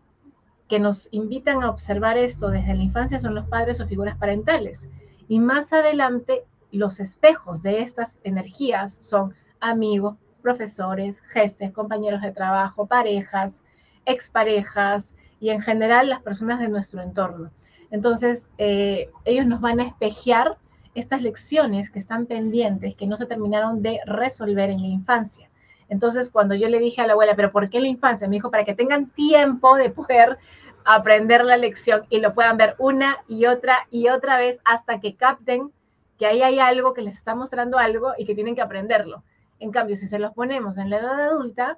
que 0.67 0.79
nos 0.79 1.07
invitan 1.11 1.63
a 1.63 1.69
observar 1.71 2.17
esto 2.17 2.49
desde 2.49 2.75
la 2.75 2.83
infancia 2.83 3.19
son 3.19 3.33
los 3.33 3.47
padres 3.47 3.81
o 3.81 3.87
figuras 3.87 4.17
parentales. 4.17 4.85
Y 5.27 5.39
más 5.39 5.73
adelante, 5.73 6.43
los 6.71 6.99
espejos 6.99 7.63
de 7.63 7.81
estas 7.81 8.19
energías 8.23 8.95
son 8.99 9.33
amigos, 9.59 10.17
profesores, 10.39 11.21
jefes, 11.21 11.71
compañeros 11.71 12.21
de 12.21 12.31
trabajo, 12.31 12.85
parejas, 12.85 13.63
exparejas 14.05 15.13
y 15.39 15.49
en 15.49 15.61
general 15.61 16.09
las 16.09 16.21
personas 16.21 16.59
de 16.59 16.69
nuestro 16.69 17.01
entorno. 17.01 17.51
Entonces, 17.91 18.47
eh, 18.57 19.09
ellos 19.25 19.45
nos 19.45 19.61
van 19.61 19.79
a 19.79 19.87
espejear 19.87 20.57
estas 20.95 21.21
lecciones 21.21 21.89
que 21.89 21.99
están 21.99 22.25
pendientes, 22.25 22.95
que 22.95 23.07
no 23.07 23.17
se 23.17 23.25
terminaron 23.25 23.81
de 23.81 23.99
resolver 24.05 24.69
en 24.69 24.81
la 24.81 24.87
infancia. 24.87 25.49
Entonces, 25.87 26.29
cuando 26.29 26.55
yo 26.55 26.67
le 26.69 26.79
dije 26.79 27.01
a 27.01 27.07
la 27.07 27.13
abuela, 27.13 27.35
pero 27.35 27.51
¿por 27.51 27.69
qué 27.69 27.79
la 27.79 27.87
infancia? 27.87 28.27
Me 28.27 28.35
dijo, 28.35 28.51
para 28.51 28.65
que 28.65 28.75
tengan 28.75 29.09
tiempo 29.09 29.75
de 29.75 29.89
poder 29.89 30.37
aprender 30.85 31.43
la 31.43 31.57
lección 31.57 32.05
y 32.09 32.19
lo 32.19 32.33
puedan 32.33 32.57
ver 32.57 32.75
una 32.77 33.17
y 33.27 33.45
otra 33.45 33.87
y 33.91 34.09
otra 34.09 34.37
vez 34.37 34.59
hasta 34.65 34.99
que 34.99 35.15
capten 35.15 35.71
que 36.17 36.25
ahí 36.25 36.41
hay 36.41 36.59
algo 36.59 36.93
que 36.93 37.01
les 37.01 37.15
está 37.15 37.33
mostrando 37.33 37.77
algo 37.77 38.13
y 38.17 38.25
que 38.25 38.35
tienen 38.35 38.55
que 38.55 38.61
aprenderlo. 38.61 39.23
En 39.59 39.71
cambio, 39.71 39.95
si 39.95 40.07
se 40.07 40.19
los 40.19 40.33
ponemos 40.33 40.77
en 40.77 40.89
la 40.89 40.97
edad 40.97 41.19
adulta, 41.19 41.77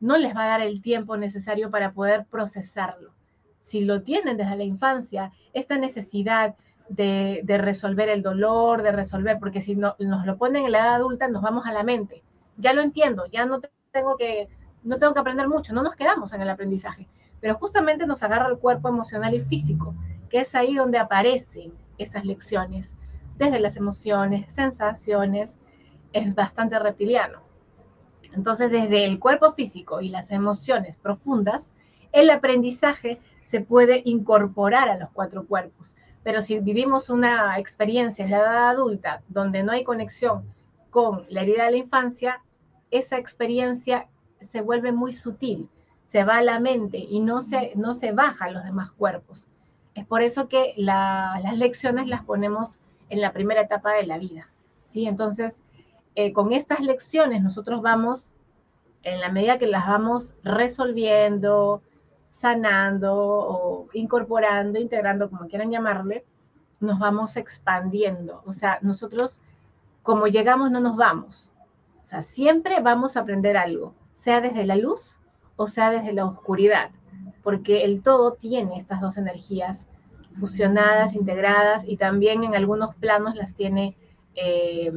no 0.00 0.18
les 0.18 0.34
va 0.34 0.44
a 0.44 0.48
dar 0.48 0.60
el 0.60 0.82
tiempo 0.82 1.16
necesario 1.16 1.70
para 1.70 1.92
poder 1.92 2.26
procesarlo. 2.26 3.12
Si 3.60 3.82
lo 3.82 4.02
tienen 4.02 4.36
desde 4.36 4.56
la 4.56 4.64
infancia, 4.64 5.32
esta 5.52 5.76
necesidad 5.76 6.54
de, 6.88 7.42
resolver 7.46 8.08
el 8.08 8.22
dolor, 8.22 8.82
de 8.82 8.92
resolver, 8.92 9.38
porque 9.38 9.60
si 9.60 9.76
no, 9.76 9.96
nos 9.98 10.26
lo 10.26 10.36
ponen 10.36 10.66
en 10.66 10.72
la 10.72 10.78
edad 10.80 10.94
adulta, 10.94 11.28
nos 11.28 11.42
vamos 11.42 11.66
a 11.66 11.72
la 11.72 11.82
mente. 11.82 12.22
Ya 12.56 12.72
lo 12.72 12.82
entiendo, 12.82 13.26
ya 13.26 13.46
no 13.46 13.60
tengo 13.92 14.16
que, 14.16 14.48
no 14.82 14.98
tengo 14.98 15.14
que 15.14 15.20
aprender 15.20 15.48
mucho, 15.48 15.72
no 15.72 15.82
nos 15.82 15.94
quedamos 15.94 16.32
en 16.32 16.40
el 16.42 16.48
aprendizaje 16.48 17.08
pero 17.40 17.54
justamente 17.56 18.06
nos 18.06 18.22
agarra 18.22 18.48
el 18.48 18.58
cuerpo 18.58 18.88
emocional 18.88 19.34
y 19.34 19.40
físico, 19.40 19.94
que 20.28 20.40
es 20.40 20.54
ahí 20.54 20.74
donde 20.74 20.98
aparecen 20.98 21.72
esas 21.98 22.24
lecciones, 22.24 22.94
desde 23.36 23.60
las 23.60 23.76
emociones, 23.76 24.52
sensaciones, 24.52 25.56
es 26.12 26.34
bastante 26.34 26.78
reptiliano. 26.78 27.40
Entonces, 28.32 28.70
desde 28.70 29.06
el 29.06 29.18
cuerpo 29.18 29.52
físico 29.52 30.00
y 30.00 30.08
las 30.08 30.30
emociones 30.30 30.96
profundas, 30.96 31.70
el 32.12 32.30
aprendizaje 32.30 33.20
se 33.40 33.60
puede 33.60 34.02
incorporar 34.04 34.88
a 34.88 34.98
los 34.98 35.10
cuatro 35.10 35.46
cuerpos. 35.46 35.96
Pero 36.22 36.42
si 36.42 36.58
vivimos 36.58 37.08
una 37.08 37.58
experiencia 37.58 38.24
en 38.24 38.30
la 38.30 38.38
edad 38.38 38.68
adulta 38.70 39.22
donde 39.28 39.62
no 39.62 39.72
hay 39.72 39.84
conexión 39.84 40.44
con 40.90 41.24
la 41.28 41.42
herida 41.42 41.64
de 41.64 41.70
la 41.72 41.76
infancia, 41.78 42.42
esa 42.90 43.16
experiencia 43.16 44.08
se 44.40 44.60
vuelve 44.60 44.92
muy 44.92 45.12
sutil 45.12 45.68
se 46.10 46.24
va 46.24 46.38
a 46.38 46.42
la 46.42 46.58
mente 46.58 46.98
y 46.98 47.20
no 47.20 47.40
se, 47.40 47.70
no 47.76 47.94
se 47.94 48.10
baja 48.10 48.46
a 48.46 48.50
los 48.50 48.64
demás 48.64 48.90
cuerpos. 48.90 49.46
Es 49.94 50.04
por 50.04 50.22
eso 50.22 50.48
que 50.48 50.74
las 50.76 51.56
lecciones 51.56 52.08
las 52.08 52.24
ponemos 52.24 52.80
en 53.10 53.20
la 53.20 53.32
primera 53.32 53.60
etapa 53.60 53.92
de 53.92 54.06
la 54.06 54.18
vida. 54.18 54.50
¿sí? 54.82 55.06
Entonces, 55.06 55.62
eh, 56.14 56.32
con 56.32 56.52
estas 56.52 56.80
lecciones 56.80 57.42
nosotros 57.42 57.82
vamos, 57.82 58.34
en 59.02 59.20
la 59.20 59.30
medida 59.30 59.58
que 59.58 59.66
las 59.66 59.86
vamos 59.86 60.34
resolviendo, 60.42 61.82
sanando 62.30 63.14
o 63.14 63.88
incorporando, 63.92 64.78
integrando, 64.78 65.30
como 65.30 65.48
quieran 65.48 65.70
llamarle, 65.70 66.24
nos 66.80 66.98
vamos 66.98 67.36
expandiendo. 67.36 68.42
O 68.46 68.52
sea, 68.52 68.78
nosotros 68.82 69.40
como 70.02 70.26
llegamos 70.26 70.70
no 70.70 70.80
nos 70.80 70.96
vamos. 70.96 71.50
O 72.04 72.08
sea, 72.08 72.22
siempre 72.22 72.80
vamos 72.80 73.16
a 73.16 73.20
aprender 73.20 73.56
algo, 73.56 73.94
sea 74.12 74.40
desde 74.40 74.64
la 74.66 74.76
luz 74.76 75.20
o 75.62 75.68
sea 75.68 75.90
desde 75.90 76.14
la 76.14 76.24
oscuridad, 76.24 76.88
porque 77.42 77.84
el 77.84 78.02
todo 78.02 78.32
tiene 78.32 78.78
estas 78.78 79.02
dos 79.02 79.18
energías 79.18 79.86
fusionadas, 80.38 81.14
integradas 81.14 81.84
y 81.86 81.98
también 81.98 82.44
en 82.44 82.54
algunos 82.54 82.94
planos 82.94 83.36
las 83.36 83.54
tiene 83.54 83.94
eh, 84.36 84.90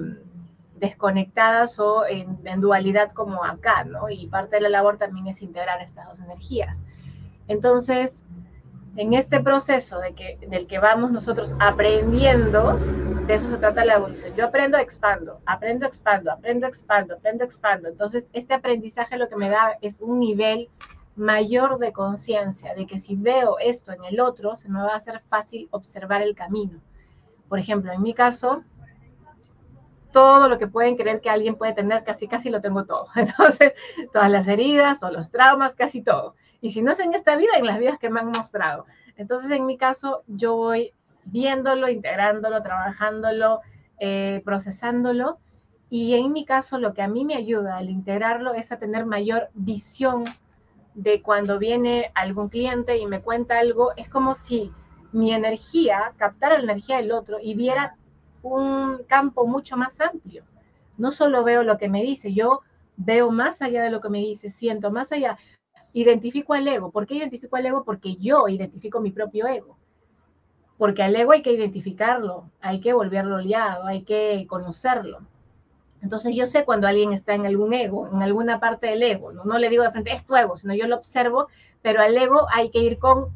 desconectadas 0.83 1.79
o 1.79 2.05
en, 2.05 2.59
dualidad 2.59 3.13
como 3.13 3.45
acá, 3.45 3.85
¿no? 3.85 4.09
Y 4.09 4.27
parte 4.27 4.57
de 4.57 4.63
la 4.63 4.69
labor 4.69 4.97
también 4.97 5.27
es 5.27 5.41
integrar 5.41 5.81
estas 5.81 6.09
dos 6.09 6.19
energías. 6.19 6.83
Entonces, 7.47 8.25
en 8.97 9.13
este 9.13 9.39
proceso 9.39 9.99
del 9.99 10.67
que 10.67 10.79
vamos 10.79 11.11
nosotros 11.11 11.55
aprendiendo, 11.59 12.77
de 13.27 13.33
eso 13.35 13.49
se 13.49 13.57
trata 13.57 13.85
la 13.85 13.95
evolución. 13.95 14.33
Yo 14.35 14.45
aprendo, 14.45 14.77
expando, 14.77 15.39
aprendo, 15.45 15.85
expando, 15.85 16.31
aprendo, 16.31 16.67
expando, 16.67 17.13
aprendo, 17.15 17.43
expando. 17.45 17.87
Entonces, 17.87 18.27
este 18.33 18.53
aprendizaje 18.53 19.17
lo 19.17 19.29
que 19.29 19.37
me 19.37 19.49
da 19.49 19.77
es 19.81 19.99
un 20.01 20.19
nivel 20.19 20.69
mayor 21.15 21.77
de 21.77 21.93
conciencia, 21.93 22.75
de 22.75 22.85
que 22.85 22.99
si 22.99 23.15
veo 23.15 23.57
esto 23.59 23.93
en 23.93 24.03
el 24.03 24.19
otro, 24.19 24.57
se 24.57 24.67
me 24.67 24.79
va 24.79 24.93
a 24.93 24.97
hacer 24.97 25.21
fácil 25.29 25.69
observar 25.71 26.21
el 26.21 26.35
camino. 26.35 26.81
Por 27.47 27.59
ejemplo, 27.59 27.93
en 27.93 28.01
mi 28.01 28.13
caso, 28.13 28.63
todo 30.13 30.47
lo 30.47 30.57
que 30.57 30.67
pueden 30.67 30.95
creer 30.95 31.19
que 31.19 31.29
alguien 31.29 31.55
puede 31.55 31.73
tener, 31.73 32.05
casi 32.05 32.29
casi 32.29 32.49
lo 32.49 32.61
tengo 32.61 32.85
todo. 32.85 33.07
Entonces, 33.15 33.73
todas 34.13 34.31
las 34.31 34.47
heridas 34.47 35.03
o 35.03 35.11
los 35.11 35.29
traumas, 35.29 35.75
casi 35.75 36.01
todo. 36.01 36.35
Y 36.61 36.71
si 36.71 36.81
no 36.81 36.93
es 36.93 36.99
en 36.99 37.13
esta 37.13 37.35
vida, 37.35 37.51
en 37.57 37.65
las 37.65 37.77
vidas 37.77 37.99
que 37.99 38.09
me 38.09 38.21
han 38.21 38.27
mostrado. 38.27 38.85
Entonces, 39.17 39.51
en 39.51 39.65
mi 39.65 39.77
caso, 39.77 40.23
yo 40.27 40.55
voy 40.55 40.93
viéndolo, 41.25 41.89
integrándolo, 41.89 42.63
trabajándolo, 42.63 43.59
eh, 43.99 44.41
procesándolo. 44.45 45.39
Y 45.89 46.15
en 46.15 46.31
mi 46.31 46.45
caso, 46.45 46.77
lo 46.77 46.93
que 46.93 47.01
a 47.01 47.09
mí 47.09 47.25
me 47.25 47.35
ayuda 47.35 47.77
al 47.77 47.89
integrarlo 47.89 48.53
es 48.53 48.71
a 48.71 48.79
tener 48.79 49.05
mayor 49.05 49.49
visión 49.53 50.23
de 50.93 51.21
cuando 51.21 51.59
viene 51.59 52.11
algún 52.15 52.49
cliente 52.49 52.97
y 52.97 53.07
me 53.07 53.21
cuenta 53.21 53.59
algo. 53.59 53.91
Es 53.97 54.07
como 54.07 54.33
si 54.33 54.71
mi 55.11 55.33
energía 55.33 56.13
captara 56.17 56.57
la 56.57 56.63
energía 56.63 56.97
del 56.97 57.11
otro 57.11 57.37
y 57.41 57.55
viera 57.55 57.97
un 58.43 59.03
campo 59.07 59.47
mucho 59.47 59.75
más 59.77 59.99
amplio. 59.99 60.43
No 60.97 61.11
solo 61.11 61.43
veo 61.43 61.63
lo 61.63 61.77
que 61.77 61.89
me 61.89 62.03
dice, 62.03 62.33
yo 62.33 62.61
veo 62.97 63.31
más 63.31 63.61
allá 63.61 63.83
de 63.83 63.89
lo 63.89 64.01
que 64.01 64.09
me 64.09 64.19
dice, 64.19 64.51
siento 64.51 64.91
más 64.91 65.11
allá. 65.11 65.37
Identifico 65.93 66.53
al 66.53 66.67
ego. 66.67 66.91
¿Por 66.91 67.07
qué 67.07 67.15
identifico 67.15 67.55
al 67.55 67.65
ego? 67.65 67.83
Porque 67.83 68.15
yo 68.17 68.47
identifico 68.47 68.99
mi 68.99 69.11
propio 69.11 69.47
ego 69.47 69.77
porque 70.77 71.03
al 71.03 71.15
ego 71.15 71.31
hay 71.31 71.41
que 71.41 71.53
identificarlo, 71.53 72.49
hay 72.59 72.81
que 72.81 72.93
volverlo 72.93 73.37
liado, 73.37 73.85
hay 73.85 74.03
que 74.03 74.45
conocerlo. 74.49 75.19
Entonces 76.01 76.35
yo 76.35 76.45
sé 76.45 76.65
cuando 76.65 76.87
alguien 76.87 77.13
está 77.13 77.33
en 77.33 77.45
algún 77.45 77.73
ego, 77.73 78.09
en 78.11 78.21
alguna 78.21 78.59
parte 78.59 78.87
del 78.87 79.03
ego, 79.03 79.31
no, 79.31 79.45
no 79.45 79.57
le 79.57 79.69
digo 79.69 79.83
de 79.83 79.91
frente, 79.91 80.11
es 80.11 80.25
tu 80.25 80.35
ego, 80.35 80.57
sino 80.57 80.73
yo 80.75 80.87
lo 80.87 80.97
observo, 80.97 81.47
pero 81.81 82.01
al 82.01 82.17
ego 82.17 82.47
hay 82.51 82.69
que 82.69 82.79
ir 82.79 82.99
con, 82.99 83.29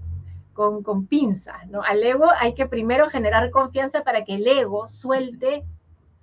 con, 0.58 0.82
con 0.82 1.06
pinzas, 1.06 1.68
¿no? 1.68 1.84
Al 1.84 2.04
ego 2.04 2.26
hay 2.40 2.56
que 2.56 2.66
primero 2.66 3.10
generar 3.10 3.52
confianza 3.52 4.04
para 4.04 4.26
que 4.26 4.34
el 4.34 4.48
ego 4.48 4.88
suelte 4.88 5.64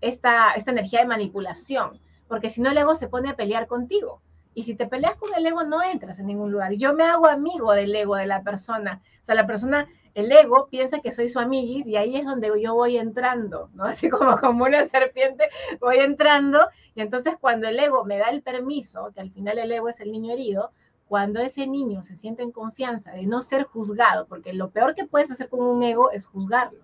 esta, 0.00 0.50
esta 0.56 0.72
energía 0.72 0.98
de 0.98 1.06
manipulación, 1.06 2.00
porque 2.26 2.50
si 2.50 2.60
no 2.60 2.72
el 2.72 2.78
ego 2.78 2.96
se 2.96 3.06
pone 3.06 3.30
a 3.30 3.36
pelear 3.36 3.68
contigo. 3.68 4.20
Y 4.52 4.64
si 4.64 4.74
te 4.74 4.88
peleas 4.88 5.14
con 5.14 5.30
el 5.36 5.46
ego, 5.46 5.62
no 5.62 5.84
entras 5.84 6.18
en 6.18 6.26
ningún 6.26 6.50
lugar. 6.50 6.72
Yo 6.72 6.94
me 6.94 7.04
hago 7.04 7.26
amigo 7.26 7.72
del 7.72 7.94
ego 7.94 8.16
de 8.16 8.26
la 8.26 8.42
persona. 8.42 9.00
O 9.22 9.24
sea, 9.24 9.36
la 9.36 9.46
persona 9.46 9.88
el 10.14 10.30
ego 10.30 10.68
piensa 10.68 11.00
que 11.00 11.12
soy 11.12 11.28
su 11.28 11.38
amiguis 11.38 11.86
y 11.86 11.96
ahí 11.96 12.16
es 12.16 12.24
donde 12.24 12.50
yo 12.60 12.74
voy 12.74 12.96
entrando, 12.96 13.70
¿no? 13.74 13.84
Así 13.92 14.08
como 14.08 14.36
como 14.38 14.64
una 14.64 14.84
serpiente 14.84 15.48
voy 15.80 15.98
entrando 15.98 16.60
y 16.96 17.02
entonces 17.02 17.34
cuando 17.40 17.68
el 17.68 17.78
ego 17.78 18.04
me 18.04 18.18
da 18.18 18.30
el 18.30 18.42
permiso, 18.42 19.12
que 19.14 19.20
al 19.20 19.30
final 19.30 19.58
el 19.58 19.70
ego 19.70 19.88
es 19.88 20.00
el 20.00 20.10
niño 20.10 20.32
herido, 20.32 20.72
cuando 21.14 21.38
ese 21.38 21.68
niño 21.68 22.02
se 22.02 22.16
siente 22.16 22.42
en 22.42 22.50
confianza 22.50 23.12
de 23.12 23.24
no 23.24 23.40
ser 23.40 23.62
juzgado, 23.62 24.26
porque 24.26 24.52
lo 24.52 24.70
peor 24.70 24.96
que 24.96 25.04
puedes 25.04 25.30
hacer 25.30 25.48
con 25.48 25.60
un 25.60 25.80
ego 25.84 26.10
es 26.10 26.26
juzgarlo. 26.26 26.80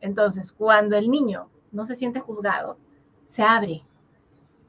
Entonces, 0.00 0.52
cuando 0.52 0.96
el 0.96 1.10
niño 1.10 1.50
no 1.70 1.84
se 1.84 1.94
siente 1.94 2.18
juzgado, 2.20 2.78
se 3.26 3.42
abre, 3.42 3.84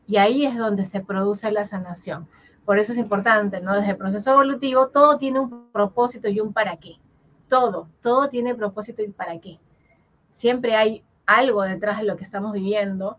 Y 0.06 0.18
ahí 0.18 0.46
es 0.46 0.58
donde 0.58 0.84
se 0.84 1.00
produce 1.00 1.50
la 1.50 1.63
sanación. 1.63 2.28
Por 2.66 2.78
eso 2.78 2.92
es 2.92 2.98
importante, 2.98 3.62
¿no? 3.62 3.74
Desde 3.74 3.92
el 3.92 3.96
proceso 3.96 4.34
evolutivo, 4.34 4.90
todo 4.90 5.18
tiene 5.18 5.40
un 5.40 5.72
propósito 5.72 6.28
y 6.28 6.42
un 6.42 6.52
para 6.52 6.75
qué. 6.75 6.98
Todo, 7.48 7.88
todo 8.02 8.28
tiene 8.28 8.54
propósito 8.54 9.02
y 9.02 9.08
para 9.08 9.40
qué. 9.40 9.62
Siempre 10.34 10.75
hay 10.75 11.06
algo 11.25 11.62
detrás 11.62 12.00
de 12.00 12.04
lo 12.04 12.18
que 12.18 12.25
estamos 12.25 12.52
viviendo 12.52 13.18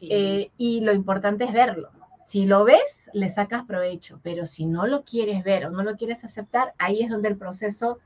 eh, 0.00 0.50
y 0.56 0.80
lo 0.80 0.94
importante 0.94 1.44
es 1.44 1.52
verlo. 1.52 1.90
Si 2.26 2.46
lo 2.46 2.64
ves, 2.64 3.10
le 3.12 3.28
sacas 3.28 3.64
provecho, 3.64 4.18
pero 4.22 4.46
si 4.46 4.66
no 4.66 4.86
lo 4.86 5.04
quieres 5.04 5.44
ver 5.44 5.66
o 5.66 5.70
no 5.70 5.82
lo 5.82 5.96
quieres 5.96 6.24
aceptar, 6.24 6.74
ahí 6.78 7.02
es 7.02 7.10
donde 7.10 7.28
el 7.28 7.36
proceso 7.36 7.98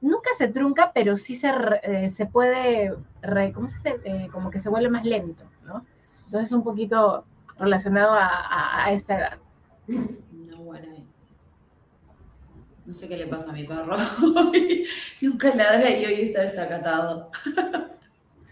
nunca 0.00 0.30
se 0.36 0.48
trunca, 0.48 0.92
pero 0.94 1.16
sí 1.16 1.34
se, 1.34 1.50
eh, 1.82 2.10
se 2.10 2.26
puede, 2.26 2.94
¿cómo 3.54 3.68
se 3.70 3.76
dice? 3.76 4.00
Eh, 4.04 4.28
como 4.30 4.50
que 4.50 4.60
se 4.60 4.68
vuelve 4.68 4.90
más 4.90 5.04
lento, 5.04 5.44
¿no? 5.64 5.84
Entonces 6.26 6.52
un 6.52 6.62
poquito 6.62 7.24
relacionado 7.58 8.12
a, 8.14 8.92
esta 8.92 9.18
edad. 9.18 9.38
No, 9.86 10.58
bueno. 10.58 10.88
No 12.84 12.92
sé 12.92 13.08
qué 13.08 13.16
le 13.16 13.26
pasa 13.26 13.50
a 13.50 13.52
mi 13.52 13.64
perro. 13.64 13.96
Nunca 15.22 15.54
ladra 15.54 15.88
y 15.88 16.04
hoy 16.04 16.20
está 16.22 16.42
desacatado. 16.42 17.30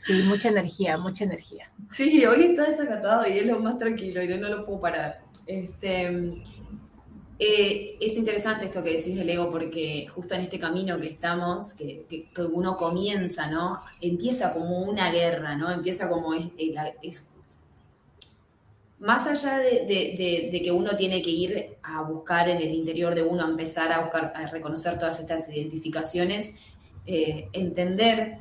Sí, 0.05 0.23
mucha 0.25 0.49
energía, 0.49 0.99
mucha 0.99 1.25
energía. 1.25 1.71
Sí, 1.89 2.25
hoy 2.25 2.43
está 2.43 2.65
desacatado 2.65 3.27
y 3.29 3.39
es 3.39 3.47
lo 3.47 3.61
más 3.61 3.79
tranquilo 3.79 4.23
y 4.23 4.29
no 4.29 4.49
lo 4.49 4.67
puedo 4.67 4.81
parar. 4.81 5.21
Este, 5.47 6.43
eh, 7.45 7.97
es 8.01 8.17
interesante 8.17 8.67
esto 8.67 8.85
que 8.85 8.91
decís 8.91 9.17
del 9.17 9.29
ego 9.29 9.51
porque 9.51 10.07
justo 10.15 10.35
en 10.35 10.43
este 10.43 10.61
camino 10.61 11.01
que 11.01 11.09
estamos, 11.09 11.73
que, 11.75 12.29
uno 12.53 12.77
comienza, 12.77 13.51
¿no? 13.51 13.81
Empieza 14.01 14.53
como 14.53 14.79
una 14.83 15.11
guerra, 15.11 15.57
¿no? 15.57 15.71
Empieza 15.71 16.09
como 16.09 16.35
es, 16.35 17.33
más 19.01 19.27
allá 19.27 19.59
de, 19.59 20.61
que 20.63 20.71
uno 20.71 20.95
tiene 20.97 21.21
que 21.21 21.31
ir 21.31 21.77
a 21.83 22.03
buscar 22.03 22.49
en 22.49 22.59
el 22.59 22.71
interior 22.71 23.15
de 23.15 23.25
uno, 23.25 23.45
a 23.45 23.49
empezar 23.49 23.91
a 23.93 24.01
buscar, 24.03 24.33
a 24.37 24.47
reconocer 24.47 24.97
todas 24.97 25.19
estas 25.19 25.49
identificaciones, 25.53 26.55
eh, 27.07 27.49
entender 27.53 28.39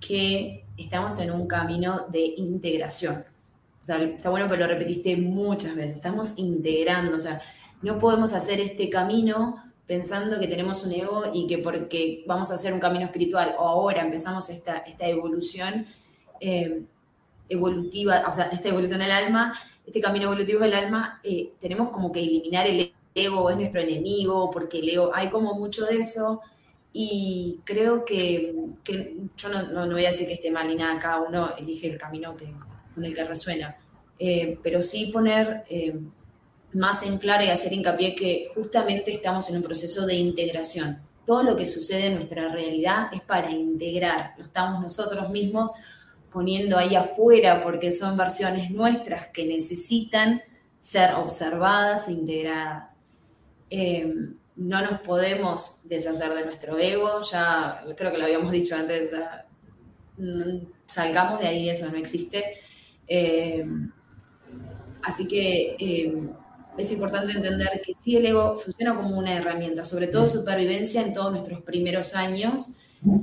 que 0.00 0.64
estamos 0.80 1.18
en 1.20 1.30
un 1.30 1.46
camino 1.46 2.06
de 2.08 2.34
integración. 2.36 3.24
O 3.80 3.84
sea, 3.84 4.02
está 4.02 4.30
bueno, 4.30 4.46
pero 4.48 4.62
lo 4.62 4.66
repetiste 4.66 5.16
muchas 5.16 5.74
veces, 5.74 5.92
estamos 5.92 6.38
integrando, 6.38 7.16
o 7.16 7.18
sea, 7.18 7.40
no 7.82 7.98
podemos 7.98 8.32
hacer 8.32 8.60
este 8.60 8.90
camino 8.90 9.56
pensando 9.86 10.38
que 10.38 10.46
tenemos 10.46 10.84
un 10.84 10.92
ego 10.92 11.24
y 11.32 11.46
que 11.46 11.58
porque 11.58 12.22
vamos 12.26 12.50
a 12.50 12.54
hacer 12.54 12.72
un 12.72 12.80
camino 12.80 13.06
espiritual 13.06 13.54
o 13.58 13.66
ahora 13.66 14.02
empezamos 14.02 14.48
esta, 14.50 14.78
esta 14.78 15.06
evolución 15.06 15.86
eh, 16.40 16.82
evolutiva, 17.48 18.24
o 18.28 18.32
sea, 18.32 18.44
esta 18.52 18.68
evolución 18.68 19.00
del 19.00 19.10
alma, 19.10 19.58
este 19.86 20.00
camino 20.00 20.26
evolutivo 20.26 20.60
del 20.60 20.74
alma, 20.74 21.20
eh, 21.24 21.52
tenemos 21.58 21.90
como 21.90 22.12
que 22.12 22.20
eliminar 22.20 22.66
el 22.66 22.92
ego, 23.14 23.50
es 23.50 23.56
nuestro 23.56 23.80
enemigo, 23.80 24.50
porque 24.50 24.78
el 24.78 24.88
ego, 24.90 25.10
hay 25.14 25.30
como 25.30 25.54
mucho 25.54 25.84
de 25.86 25.96
eso, 25.98 26.40
y 26.92 27.60
creo 27.64 28.04
que, 28.04 28.54
yo 29.36 29.48
no, 29.48 29.86
no, 29.86 29.92
voy 29.92 30.04
a 30.04 30.08
decir 30.10 30.26
que 30.26 30.34
esté 30.34 30.50
mal 30.50 30.66
ni 30.66 30.74
nada, 30.74 30.98
cada 30.98 31.20
uno 31.20 31.54
elige 31.56 31.88
el 31.88 31.96
camino 31.96 32.36
que, 32.36 32.52
con 32.94 33.04
el 33.04 33.14
que 33.14 33.24
resuena, 33.24 33.76
eh, 34.18 34.58
pero 34.62 34.82
sí 34.82 35.10
poner 35.12 35.64
eh, 35.68 35.98
más 36.72 37.02
en 37.04 37.18
claro 37.18 37.44
y 37.44 37.48
hacer 37.48 37.72
hincapié 37.72 38.14
que 38.14 38.48
justamente 38.54 39.12
estamos 39.12 39.48
en 39.50 39.56
un 39.56 39.62
proceso 39.62 40.06
de 40.06 40.14
integración. 40.14 41.00
Todo 41.24 41.42
lo 41.44 41.56
que 41.56 41.66
sucede 41.66 42.06
en 42.06 42.16
nuestra 42.16 42.48
realidad 42.52 43.06
es 43.12 43.20
para 43.20 43.50
integrar, 43.50 44.34
lo 44.36 44.44
estamos 44.44 44.82
nosotros 44.82 45.30
mismos 45.30 45.70
poniendo 46.32 46.76
ahí 46.76 46.96
afuera 46.96 47.60
porque 47.62 47.92
son 47.92 48.16
versiones 48.16 48.70
nuestras 48.70 49.28
que 49.28 49.44
necesitan 49.44 50.42
ser 50.78 51.14
observadas 51.14 52.08
e 52.08 52.12
integradas. 52.12 52.96
Eh, 53.68 54.12
no 54.60 54.82
nos 54.82 55.00
podemos 55.00 55.88
deshacer 55.88 56.34
de 56.34 56.44
nuestro 56.44 56.78
ego, 56.78 57.22
ya 57.22 57.82
creo 57.96 58.12
que 58.12 58.18
lo 58.18 58.24
habíamos 58.24 58.52
dicho 58.52 58.76
antes, 58.76 59.10
salgamos 60.84 61.40
de 61.40 61.46
ahí, 61.46 61.70
eso 61.70 61.90
no 61.90 61.96
existe. 61.96 62.44
Eh, 63.08 63.66
así 65.02 65.26
que 65.26 65.76
eh, 65.78 66.12
es 66.76 66.92
importante 66.92 67.32
entender 67.32 67.80
que 67.82 67.94
sí 67.94 68.18
el 68.18 68.26
ego 68.26 68.58
funciona 68.58 68.94
como 68.94 69.18
una 69.18 69.34
herramienta, 69.34 69.82
sobre 69.82 70.08
todo 70.08 70.28
supervivencia 70.28 71.00
en 71.00 71.14
todos 71.14 71.32
nuestros 71.32 71.62
primeros 71.62 72.14
años, 72.14 72.68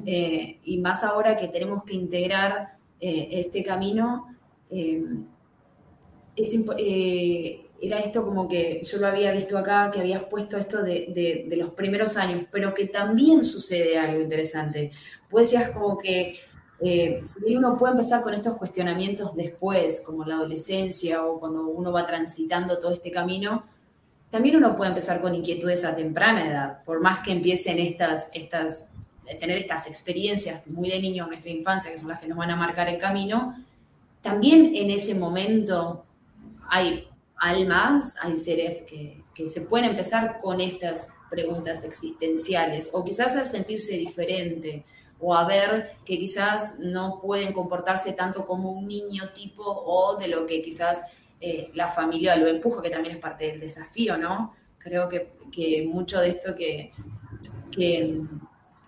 eh, 0.07 0.59
y 0.63 0.77
más 0.79 1.03
ahora 1.03 1.37
que 1.37 1.49
tenemos 1.49 1.83
que 1.83 1.93
integrar 1.93 2.77
este 2.99 3.61
camino. 3.61 4.35
es, 6.35 6.55
era 7.81 7.99
esto 7.99 8.23
como 8.23 8.47
que 8.47 8.81
yo 8.83 8.97
lo 8.97 9.07
había 9.07 9.31
visto 9.31 9.57
acá, 9.57 9.91
que 9.91 9.99
habías 9.99 10.23
puesto 10.23 10.57
esto 10.57 10.83
de, 10.83 11.47
los 11.55 11.71
primeros 11.71 12.17
años, 12.17 12.45
pero 12.51 12.73
que 12.73 12.85
también 12.85 13.43
sucede 13.43 13.97
algo 13.97 14.21
interesante. 14.21 14.91
Pues 15.29 15.51
decías 15.51 15.69
como 15.71 15.97
que 15.97 16.39
eh, 16.79 17.21
si 17.23 17.55
uno 17.55 17.77
puede 17.77 17.93
empezar 17.93 18.21
con 18.21 18.33
estos 18.33 18.57
cuestionamientos 18.57 19.35
después, 19.35 20.01
como 20.01 20.25
la 20.25 20.35
adolescencia 20.35 21.23
o 21.25 21.39
cuando 21.39 21.67
uno 21.67 21.91
va 21.91 22.05
transitando 22.05 22.79
todo 22.79 22.91
este 22.91 23.11
camino, 23.11 23.63
también 24.29 24.57
uno 24.57 24.75
puede 24.75 24.89
empezar 24.89 25.21
con 25.21 25.35
inquietudes 25.35 25.85
a 25.85 25.95
temprana 25.95 26.47
edad, 26.47 26.83
por 26.83 27.01
más 27.01 27.19
que 27.19 27.31
empiecen 27.31 27.79
estas, 27.79 28.29
estas, 28.33 28.91
tener 29.39 29.57
estas 29.57 29.87
experiencias 29.87 30.67
muy 30.67 30.89
de 30.89 30.99
niño 30.99 31.23
en 31.23 31.29
nuestra 31.29 31.51
infancia, 31.51 31.91
que 31.91 31.97
son 31.97 32.09
las 32.09 32.19
que 32.19 32.27
nos 32.27 32.37
van 32.37 32.51
a 32.51 32.55
marcar 32.55 32.89
el 32.89 32.97
camino, 32.97 33.55
también 34.21 34.75
en 34.75 34.89
ese 34.89 35.15
momento 35.15 36.03
hay 36.69 37.07
almas, 37.39 38.15
hay 38.21 38.37
seres 38.37 38.83
que, 38.83 39.23
se 39.45 39.61
pueden 39.61 39.91
empezar 39.91 40.39
con 40.41 40.59
estas 40.59 41.13
preguntas 41.29 41.83
existenciales 41.83 42.89
o 42.93 43.05
quizás 43.05 43.35
a 43.35 43.45
sentirse 43.45 43.95
diferente 43.95 44.83
o 45.19 45.35
a 45.35 45.45
ver 45.45 45.91
que 46.05 46.17
quizás 46.17 46.79
no 46.79 47.19
pueden 47.21 47.53
comportarse 47.53 48.13
tanto 48.13 48.47
como 48.47 48.71
un 48.71 48.87
niño 48.87 49.29
tipo 49.35 49.63
o 49.63 50.17
de 50.17 50.27
lo 50.27 50.47
que 50.47 50.63
quizás 50.63 51.11
eh, 51.39 51.69
la 51.75 51.89
familia 51.89 52.35
lo 52.35 52.47
empuja, 52.47 52.81
que 52.81 52.89
también 52.89 53.15
es 53.15 53.21
parte 53.21 53.45
del 53.45 53.59
desafío, 53.59 54.17
¿no? 54.17 54.55
Creo 54.79 55.07
que, 55.07 55.37
mucho 55.87 56.19
de 56.19 56.29
esto 56.29 56.55
que, 56.55 56.91
que, 57.71 58.21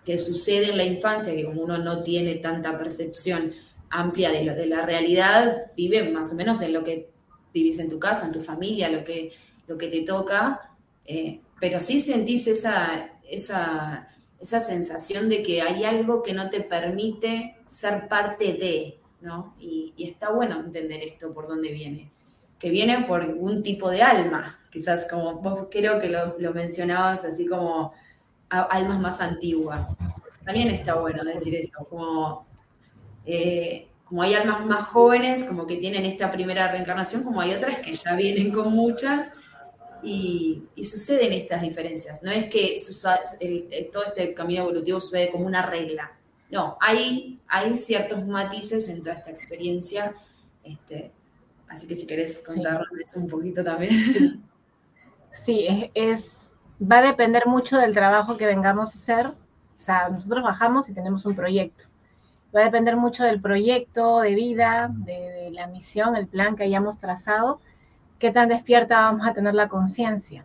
que, 0.04 0.18
sucede 0.18 0.70
en 0.70 0.76
la 0.76 0.84
infancia, 0.84 1.34
que 1.34 1.44
como 1.44 1.62
uno 1.62 1.78
no 1.78 2.02
tiene 2.02 2.36
tanta 2.36 2.76
percepción 2.76 3.52
amplia 3.88 4.30
de, 4.30 4.44
lo, 4.44 4.54
de 4.54 4.66
la 4.66 4.84
realidad, 4.84 5.66
vive 5.76 6.10
más 6.10 6.32
o 6.32 6.34
menos 6.34 6.60
en 6.60 6.72
lo 6.72 6.82
que 6.82 7.10
vivís 7.52 7.78
en 7.78 7.90
tu 7.90 7.98
casa, 7.98 8.26
en 8.26 8.32
tu 8.32 8.40
familia, 8.40 8.88
lo 8.88 9.04
que, 9.04 9.32
lo 9.66 9.76
que 9.76 9.88
te 9.88 10.02
toca, 10.02 10.70
eh, 11.04 11.40
pero 11.58 11.80
sí 11.80 12.00
sentís 12.00 12.46
esa, 12.46 13.12
esa, 13.28 14.08
esa 14.40 14.60
sensación 14.60 15.28
de 15.28 15.42
que 15.42 15.62
hay 15.62 15.84
algo 15.84 16.22
que 16.22 16.32
no 16.32 16.50
te 16.50 16.60
permite 16.60 17.56
ser 17.66 18.08
parte 18.08 18.54
de, 18.54 18.98
¿no? 19.20 19.54
Y, 19.60 19.92
está 19.98 20.30
bueno 20.30 20.58
entender 20.58 21.02
esto, 21.02 21.32
por 21.32 21.46
dónde 21.46 21.72
viene. 21.72 22.10
Que 22.58 22.70
viene 22.70 23.04
por 23.04 23.22
un 23.22 23.62
tipo 23.62 23.90
de 23.90 24.02
alma, 24.02 24.58
quizás 24.70 25.06
como 25.10 25.40
vos 25.40 25.68
creo 25.70 26.00
que 26.00 26.08
lo, 26.08 26.38
lo 26.38 26.54
mencionabas 26.54 27.24
así 27.24 27.46
como 27.46 27.92
almas 28.48 29.00
más 29.00 29.20
antiguas. 29.20 29.98
También 30.44 30.68
está 30.68 30.94
bueno 30.94 31.22
decir 31.22 31.54
eso, 31.54 31.84
como 31.88 32.46
eh, 33.24 33.89
como 34.10 34.22
hay 34.22 34.34
almas 34.34 34.66
más 34.66 34.88
jóvenes, 34.88 35.44
como 35.44 35.68
que 35.68 35.76
tienen 35.76 36.04
esta 36.04 36.32
primera 36.32 36.66
reencarnación, 36.72 37.22
como 37.22 37.40
hay 37.40 37.54
otras 37.54 37.78
que 37.78 37.92
ya 37.92 38.16
vienen 38.16 38.50
con 38.50 38.72
muchas, 38.72 39.30
y, 40.02 40.64
suceden 40.78 41.32
estas 41.32 41.62
diferencias. 41.62 42.20
No 42.20 42.32
es 42.32 42.46
que 42.46 42.76
todo 43.92 44.04
este 44.04 44.34
camino 44.34 44.62
evolutivo 44.62 45.00
sucede 45.00 45.30
como 45.30 45.46
una 45.46 45.62
regla. 45.62 46.10
No, 46.50 46.76
hay, 46.80 47.38
hay 47.46 47.72
ciertos 47.76 48.26
matices 48.26 48.88
en 48.88 48.98
toda 48.98 49.12
esta 49.12 49.30
experiencia. 49.30 50.12
Este, 50.64 51.12
así 51.68 51.86
que 51.86 51.94
si 51.94 52.04
querés 52.04 52.42
contarnos 52.44 52.88
eso 53.00 53.20
un 53.20 53.28
poquito 53.28 53.62
también. 53.62 54.42
Sí, 55.32 55.90
es, 55.94 56.52
va 56.82 56.98
a 56.98 57.02
depender 57.02 57.46
mucho 57.46 57.78
del 57.78 57.94
trabajo 57.94 58.36
que 58.36 58.44
vengamos 58.44 58.90
a 58.90 58.98
hacer. 58.98 59.26
O 59.28 59.34
sea, 59.76 60.08
nosotros 60.08 60.42
bajamos 60.42 60.88
y 60.88 60.92
tenemos 60.92 61.24
un 61.24 61.36
proyecto 61.36 61.89
Va 62.54 62.62
a 62.62 62.64
depender 62.64 62.96
mucho 62.96 63.24
del 63.24 63.40
proyecto 63.40 64.20
de 64.20 64.34
vida, 64.34 64.90
de, 64.92 65.50
la 65.52 65.66
misión, 65.68 66.16
el 66.16 66.26
plan 66.26 66.56
que 66.56 66.64
hayamos 66.64 66.98
trazado, 66.98 67.60
qué 68.18 68.32
tan 68.32 68.48
despierta 68.48 69.02
vamos 69.02 69.26
a 69.26 69.34
tener 69.34 69.54
la 69.54 69.68
conciencia. 69.68 70.44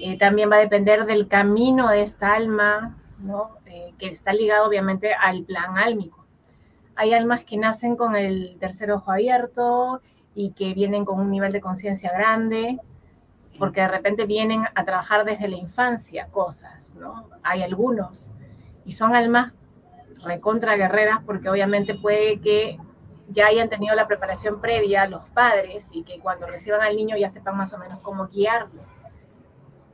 Eh, 0.00 0.18
también 0.18 0.50
va 0.50 0.56
a 0.56 0.60
depender 0.60 1.04
del 1.04 1.28
camino 1.28 1.88
de 1.88 2.02
esta 2.02 2.34
alma, 2.34 2.96
¿no? 3.18 3.50
Eh, 3.66 3.92
que 3.98 4.08
está 4.08 4.32
ligado 4.32 4.66
obviamente 4.66 5.14
al 5.14 5.44
plan 5.44 5.78
álmico. 5.78 6.24
Hay 6.96 7.12
almas 7.12 7.44
que 7.44 7.56
nacen 7.56 7.96
con 7.96 8.16
el 8.16 8.56
tercer 8.58 8.90
ojo 8.92 9.12
abierto 9.12 10.00
y 10.34 10.50
que 10.50 10.74
vienen 10.74 11.04
con 11.04 11.20
un 11.20 11.30
nivel 11.30 11.52
de 11.52 11.60
conciencia 11.60 12.12
grande, 12.12 12.78
porque 13.58 13.80
de 13.80 13.88
repente 13.88 14.26
vienen 14.26 14.64
a 14.74 14.84
trabajar 14.84 15.24
desde 15.24 15.48
la 15.48 15.56
infancia 15.56 16.26
cosas, 16.28 16.94
¿no? 16.96 17.28
Hay 17.42 17.62
algunos, 17.62 18.32
y 18.84 18.92
son 18.92 19.14
almas 19.14 19.52
recontra 20.24 20.76
guerreras 20.76 21.20
porque 21.24 21.48
obviamente 21.48 21.94
puede 21.94 22.40
que 22.40 22.78
ya 23.28 23.46
hayan 23.46 23.68
tenido 23.68 23.94
la 23.94 24.06
preparación 24.06 24.60
previa 24.60 25.06
los 25.06 25.28
padres 25.30 25.88
y 25.92 26.02
que 26.02 26.20
cuando 26.20 26.46
reciban 26.46 26.82
al 26.82 26.96
niño 26.96 27.16
ya 27.16 27.28
sepan 27.28 27.56
más 27.56 27.72
o 27.72 27.78
menos 27.78 28.00
cómo 28.02 28.28
guiarlo. 28.28 28.82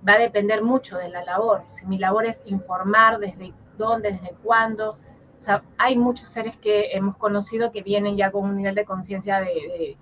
Va 0.07 0.14
a 0.14 0.19
depender 0.19 0.62
mucho 0.62 0.97
de 0.99 1.09
la 1.09 1.25
labor. 1.25 1.64
Si 1.69 1.87
mi 1.87 1.99
labor 1.99 2.27
es 2.27 2.43
informar 2.47 3.19
desde 3.19 3.53
dónde, 3.77 4.12
desde 4.12 4.35
cuándo. 4.43 4.99
O 5.38 5.43
sea, 5.43 5.62
hay 5.79 5.97
muchos 5.97 6.29
seres 6.29 6.57
que 6.57 6.93
hemos 6.93 7.16
conocido 7.16 7.71
que 7.71 7.83
vienen 7.83 8.16
ya 8.16 8.31
con 8.31 8.45
un 8.45 8.57
nivel 8.57 8.75
de 8.75 8.85
conciencia 8.85 9.40
de, 9.40 9.97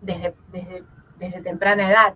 desde, 0.00 0.34
desde, 0.52 0.84
desde 1.18 1.42
temprana 1.42 1.90
edad 1.90 2.14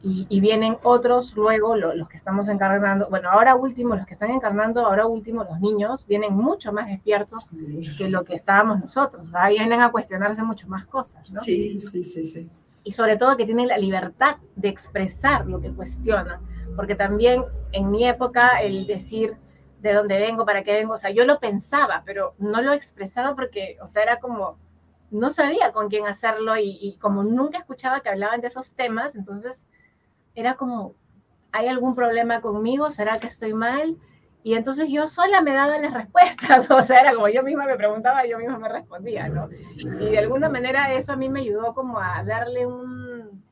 y, 0.00 0.40
vienen 0.40 0.76
otros 0.84 1.34
luego, 1.34 1.74
los 1.74 2.08
que 2.08 2.16
estamos 2.16 2.48
encarnando, 2.48 3.08
bueno, 3.10 3.30
ahora 3.30 3.56
último, 3.56 3.96
los 3.96 4.06
que 4.06 4.14
están 4.14 4.30
encarnando, 4.30 4.86
ahora 4.86 5.06
último, 5.06 5.42
los 5.42 5.60
niños, 5.60 6.06
vienen 6.06 6.34
mucho 6.34 6.72
más 6.72 6.86
despiertos 6.86 7.50
que 7.98 8.08
lo 8.08 8.24
que 8.24 8.34
estábamos 8.34 8.80
nosotros, 8.80 9.34
ahí 9.34 9.58
vienen 9.58 9.82
a 9.82 9.90
cuestionarse 9.90 10.42
mucho 10.44 10.68
más 10.68 10.86
cosas, 10.86 11.32
¿no? 11.32 11.40
Sí, 11.40 11.78
sí, 11.80 12.04
sí, 12.04 12.24
sí. 12.24 12.48
Y 12.84 12.92
sobre 12.92 13.16
todo 13.16 13.36
que 13.36 13.44
tienen 13.44 13.66
la 13.66 13.76
libertad 13.76 14.36
de 14.54 14.68
expresar 14.68 15.46
lo 15.46 15.60
que 15.60 15.72
cuestionan, 15.72 16.40
porque 16.76 16.94
también 16.94 17.44
en 17.72 17.90
mi 17.90 18.06
época 18.06 18.60
el 18.62 18.86
decir 18.86 19.36
de 19.82 19.94
dónde 19.94 20.18
vengo, 20.20 20.46
para 20.46 20.62
qué 20.62 20.74
vengo, 20.74 20.94
o 20.94 20.98
sea, 20.98 21.10
yo 21.10 21.24
lo 21.24 21.40
pensaba, 21.40 22.04
pero 22.06 22.34
no 22.38 22.62
lo 22.62 22.72
expresaba 22.72 23.34
porque, 23.34 23.78
o 23.82 23.88
sea, 23.88 24.04
era 24.04 24.20
como, 24.20 24.58
no 25.10 25.30
sabía 25.30 25.72
con 25.72 25.88
quién 25.88 26.06
hacerlo 26.06 26.56
y, 26.56 26.78
y 26.80 26.96
como 26.98 27.24
nunca 27.24 27.58
escuchaba 27.58 28.00
que 28.00 28.10
hablaban 28.10 28.40
de 28.40 28.46
esos 28.46 28.72
temas, 28.74 29.16
entonces 29.16 29.64
era 30.38 30.54
como, 30.54 30.94
¿hay 31.50 31.66
algún 31.66 31.96
problema 31.96 32.40
conmigo? 32.40 32.92
¿Será 32.92 33.18
que 33.18 33.26
estoy 33.26 33.54
mal? 33.54 33.96
Y 34.44 34.54
entonces 34.54 34.88
yo 34.88 35.08
sola 35.08 35.40
me 35.40 35.52
daba 35.52 35.78
las 35.78 35.92
respuestas, 35.92 36.70
o 36.70 36.80
sea, 36.80 37.00
era 37.00 37.14
como 37.14 37.28
yo 37.28 37.42
misma 37.42 37.66
me 37.66 37.76
preguntaba, 37.76 38.24
yo 38.24 38.38
misma 38.38 38.56
me 38.56 38.68
respondía, 38.68 39.28
¿no? 39.28 39.48
Y 39.50 40.10
de 40.10 40.18
alguna 40.18 40.48
manera 40.48 40.94
eso 40.94 41.12
a 41.12 41.16
mí 41.16 41.28
me 41.28 41.40
ayudó 41.40 41.74
como 41.74 41.98
a 41.98 42.22
darle 42.22 42.66
un, 42.66 43.42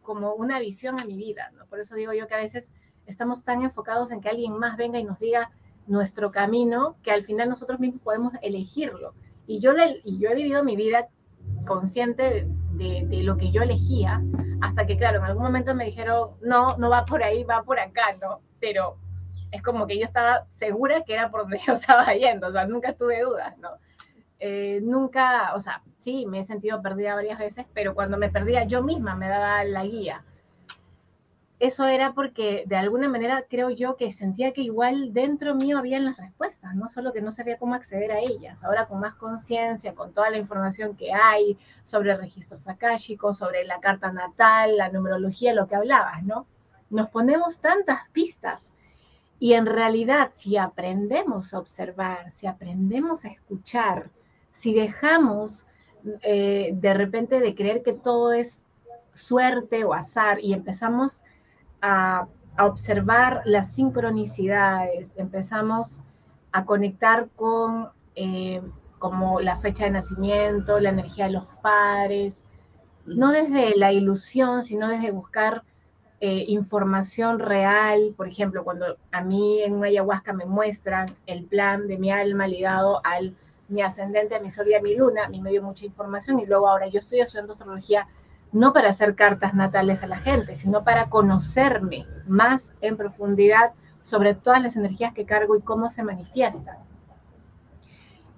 como 0.00 0.32
una 0.32 0.58
visión 0.60 0.98
a 0.98 1.04
mi 1.04 1.14
vida, 1.14 1.50
¿no? 1.54 1.66
Por 1.66 1.78
eso 1.78 1.94
digo 1.94 2.14
yo 2.14 2.26
que 2.26 2.34
a 2.34 2.38
veces 2.38 2.72
estamos 3.04 3.44
tan 3.44 3.60
enfocados 3.60 4.10
en 4.10 4.22
que 4.22 4.30
alguien 4.30 4.54
más 4.58 4.78
venga 4.78 4.98
y 4.98 5.04
nos 5.04 5.18
diga 5.18 5.50
nuestro 5.86 6.30
camino, 6.30 6.96
que 7.02 7.10
al 7.10 7.22
final 7.22 7.50
nosotros 7.50 7.80
mismos 7.80 8.02
podemos 8.02 8.32
elegirlo. 8.40 9.12
Y 9.46 9.60
yo, 9.60 9.74
le, 9.74 10.00
y 10.02 10.18
yo 10.18 10.30
he 10.30 10.34
vivido 10.34 10.64
mi 10.64 10.74
vida 10.74 11.08
consciente 11.64 12.46
de, 12.72 13.22
lo 13.22 13.36
que 13.36 13.50
yo 13.50 13.62
elegía, 13.62 14.22
hasta 14.60 14.86
que, 14.86 14.96
claro, 14.96 15.18
en 15.18 15.24
algún 15.24 15.42
momento 15.42 15.74
me 15.74 15.84
dijeron, 15.84 16.30
no, 16.42 16.76
no 16.76 16.90
va 16.90 17.04
por 17.04 17.22
ahí, 17.22 17.44
va 17.44 17.62
por 17.62 17.78
acá, 17.78 18.08
¿no? 18.20 18.40
Pero 18.60 18.92
es 19.50 19.62
como 19.62 19.86
que 19.86 19.98
yo 19.98 20.04
estaba 20.04 20.46
segura 20.48 21.02
que 21.04 21.14
era 21.14 21.30
por 21.30 21.42
donde 21.42 21.58
yo 21.66 21.74
estaba 21.74 22.12
yendo, 22.14 22.48
o 22.48 22.52
sea, 22.52 22.66
nunca 22.66 22.94
tuve 22.94 23.22
dudas, 23.22 23.56
¿no? 23.58 23.70
Eh, 24.40 24.80
nunca, 24.82 25.54
o 25.54 25.60
sea, 25.60 25.82
sí, 25.98 26.26
me 26.26 26.40
he 26.40 26.44
sentido 26.44 26.82
perdida 26.82 27.14
varias 27.14 27.38
veces, 27.38 27.66
pero 27.72 27.94
cuando 27.94 28.18
me 28.18 28.30
perdía 28.30 28.64
yo 28.64 28.82
misma 28.82 29.14
me 29.14 29.28
daba 29.28 29.64
la 29.64 29.84
guía 29.84 30.24
eso 31.60 31.86
era 31.86 32.12
porque 32.14 32.64
de 32.66 32.76
alguna 32.76 33.08
manera 33.08 33.44
creo 33.48 33.70
yo 33.70 33.96
que 33.96 34.10
sentía 34.10 34.52
que 34.52 34.62
igual 34.62 35.12
dentro 35.12 35.54
mío 35.54 35.78
habían 35.78 36.04
las 36.04 36.16
respuestas, 36.16 36.74
no 36.74 36.88
solo 36.88 37.12
que 37.12 37.22
no 37.22 37.30
sabía 37.30 37.58
cómo 37.58 37.74
acceder 37.74 38.10
a 38.12 38.18
ellas. 38.18 38.62
Ahora 38.64 38.86
con 38.86 39.00
más 39.00 39.14
conciencia, 39.14 39.94
con 39.94 40.12
toda 40.12 40.30
la 40.30 40.38
información 40.38 40.96
que 40.96 41.12
hay 41.12 41.56
sobre 41.84 42.16
registros 42.16 42.68
akáshicos, 42.68 43.38
sobre 43.38 43.64
la 43.64 43.80
carta 43.80 44.12
natal, 44.12 44.76
la 44.76 44.90
numerología, 44.90 45.54
lo 45.54 45.68
que 45.68 45.76
hablabas, 45.76 46.24
¿no? 46.24 46.46
Nos 46.90 47.08
ponemos 47.08 47.58
tantas 47.60 48.00
pistas 48.12 48.70
y 49.38 49.52
en 49.52 49.66
realidad 49.66 50.30
si 50.32 50.56
aprendemos 50.56 51.54
a 51.54 51.58
observar, 51.58 52.32
si 52.32 52.46
aprendemos 52.46 53.24
a 53.24 53.28
escuchar, 53.28 54.10
si 54.52 54.74
dejamos 54.74 55.66
eh, 56.22 56.72
de 56.74 56.94
repente 56.94 57.40
de 57.40 57.54
creer 57.54 57.82
que 57.82 57.92
todo 57.92 58.32
es 58.32 58.64
suerte 59.14 59.84
o 59.84 59.94
azar 59.94 60.40
y 60.40 60.52
empezamos 60.52 61.22
a, 61.84 62.28
observar 62.56 63.42
las 63.46 63.74
sincronicidades, 63.74 65.10
empezamos 65.16 65.98
a 66.52 66.64
conectar 66.64 67.28
con 67.34 67.88
eh, 68.14 68.62
como 69.00 69.40
la 69.40 69.56
fecha 69.56 69.86
de 69.86 69.90
nacimiento, 69.90 70.78
la 70.78 70.90
energía 70.90 71.26
de 71.26 71.32
los 71.32 71.46
padres, 71.62 72.44
no 73.06 73.32
desde 73.32 73.76
la 73.76 73.90
ilusión, 73.90 74.62
sino 74.62 74.88
desde 74.88 75.10
buscar 75.10 75.64
eh, 76.20 76.44
información 76.46 77.40
real. 77.40 78.14
Por 78.16 78.28
ejemplo, 78.28 78.62
cuando 78.62 78.98
a 79.10 79.20
mí 79.20 79.60
en 79.60 79.74
una 79.74 79.88
ayahuasca 79.88 80.32
me 80.32 80.44
muestran 80.44 81.06
el 81.26 81.44
plan 81.46 81.88
de 81.88 81.98
mi 81.98 82.12
alma 82.12 82.46
ligado 82.46 83.00
al 83.04 83.34
mi 83.66 83.82
ascendente, 83.82 84.36
a 84.36 84.40
mi 84.40 84.48
sol 84.48 84.68
y 84.68 84.74
a 84.74 84.80
mi 84.80 84.94
luna, 84.94 85.24
a 85.24 85.28
mí 85.28 85.40
me 85.40 85.50
dio 85.50 85.60
mucha 85.60 85.86
información 85.86 86.38
y 86.38 86.46
luego 86.46 86.68
ahora 86.68 86.86
yo 86.86 87.00
estoy 87.00 87.18
estudiando 87.18 87.54
astrología 87.54 88.06
no 88.54 88.72
para 88.72 88.90
hacer 88.90 89.16
cartas 89.16 89.52
natales 89.52 90.02
a 90.04 90.06
la 90.06 90.16
gente, 90.16 90.54
sino 90.54 90.84
para 90.84 91.10
conocerme 91.10 92.06
más 92.26 92.72
en 92.80 92.96
profundidad 92.96 93.72
sobre 94.04 94.34
todas 94.34 94.62
las 94.62 94.76
energías 94.76 95.12
que 95.12 95.26
cargo 95.26 95.56
y 95.56 95.60
cómo 95.60 95.90
se 95.90 96.04
manifiestan. 96.04 96.78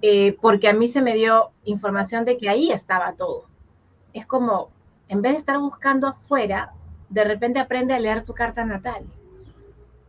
Eh, 0.00 0.38
porque 0.40 0.68
a 0.68 0.72
mí 0.72 0.88
se 0.88 1.02
me 1.02 1.14
dio 1.14 1.50
información 1.64 2.24
de 2.24 2.38
que 2.38 2.48
ahí 2.48 2.72
estaba 2.72 3.12
todo. 3.12 3.44
Es 4.14 4.24
como, 4.24 4.70
en 5.08 5.20
vez 5.20 5.32
de 5.32 5.38
estar 5.38 5.58
buscando 5.58 6.08
afuera, 6.08 6.72
de 7.10 7.24
repente 7.24 7.58
aprende 7.58 7.92
a 7.92 8.00
leer 8.00 8.24
tu 8.24 8.32
carta 8.32 8.64
natal, 8.64 9.04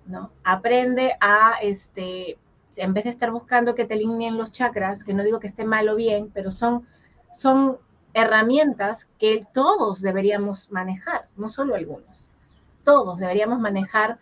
¿no? 0.05 0.31
Aprende 0.45 1.17
a, 1.19 1.55
este, 1.61 2.37
en 2.77 2.93
vez 2.93 3.03
de 3.03 3.09
estar 3.09 3.31
buscando 3.31 3.75
que 3.75 3.83
te 3.83 3.95
alineen 3.95 4.37
los 4.37 4.53
chakras, 4.53 5.03
que 5.03 5.13
no 5.13 5.23
digo 5.23 5.41
que 5.41 5.47
esté 5.47 5.65
mal 5.65 5.89
o 5.89 5.97
bien, 5.97 6.31
pero 6.33 6.49
son, 6.49 6.87
son 7.33 7.77
herramientas 8.17 9.09
que 9.19 9.45
todos 9.53 10.01
deberíamos 10.01 10.71
manejar, 10.71 11.27
no 11.35 11.49
solo 11.49 11.75
algunos. 11.75 12.27
Todos 12.83 13.19
deberíamos 13.19 13.59
manejar 13.59 14.17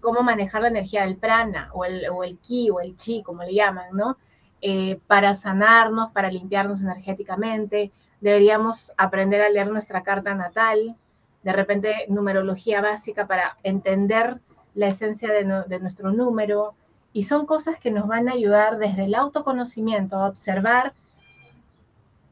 cómo 0.00 0.22
manejar 0.22 0.62
la 0.62 0.68
energía 0.68 1.02
del 1.02 1.16
prana 1.16 1.68
o 1.74 1.84
el, 1.84 2.08
o 2.08 2.24
el 2.24 2.38
ki 2.38 2.70
o 2.70 2.80
el 2.80 2.96
chi, 2.96 3.22
como 3.22 3.42
le 3.42 3.52
llaman, 3.52 3.88
¿no? 3.92 4.16
Eh, 4.62 4.98
para 5.06 5.34
sanarnos, 5.34 6.10
para 6.12 6.30
limpiarnos 6.30 6.80
energéticamente. 6.80 7.92
Deberíamos 8.22 8.92
aprender 8.96 9.42
a 9.42 9.50
leer 9.50 9.68
nuestra 9.70 10.02
carta 10.02 10.34
natal, 10.34 10.96
de 11.42 11.52
repente 11.52 12.06
numerología 12.08 12.80
básica 12.80 13.26
para 13.26 13.58
entender 13.62 14.40
la 14.74 14.86
esencia 14.86 15.30
de, 15.32 15.44
de 15.66 15.80
nuestro 15.80 16.12
número. 16.12 16.74
Y 17.12 17.24
son 17.24 17.44
cosas 17.44 17.78
que 17.78 17.90
nos 17.90 18.06
van 18.06 18.28
a 18.28 18.32
ayudar 18.32 18.78
desde 18.78 19.04
el 19.04 19.14
autoconocimiento 19.14 20.16
a 20.16 20.28
observar 20.28 20.94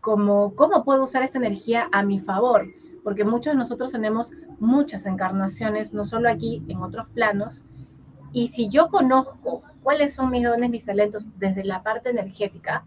como 0.07 0.55
cómo 0.55 0.85
puedo 0.85 1.03
usar 1.03 1.25
esta 1.25 1.39
energía 1.39 1.89
a 1.91 2.05
mi 2.05 2.21
favor, 2.21 2.69
porque 3.03 3.25
muchos 3.25 3.55
de 3.55 3.59
nosotros 3.59 3.91
tenemos 3.91 4.31
muchas 4.61 5.05
encarnaciones, 5.05 5.93
no 5.95 6.05
solo 6.05 6.31
aquí, 6.31 6.63
en 6.69 6.79
otros 6.79 7.09
planos, 7.09 7.65
y 8.31 8.47
si 8.47 8.69
yo 8.69 8.87
conozco 8.87 9.65
cuáles 9.83 10.15
son 10.15 10.31
mis 10.31 10.45
dones, 10.45 10.71
mis 10.71 10.85
talentos 10.85 11.27
desde 11.41 11.65
la 11.65 11.83
parte 11.83 12.11
energética, 12.11 12.85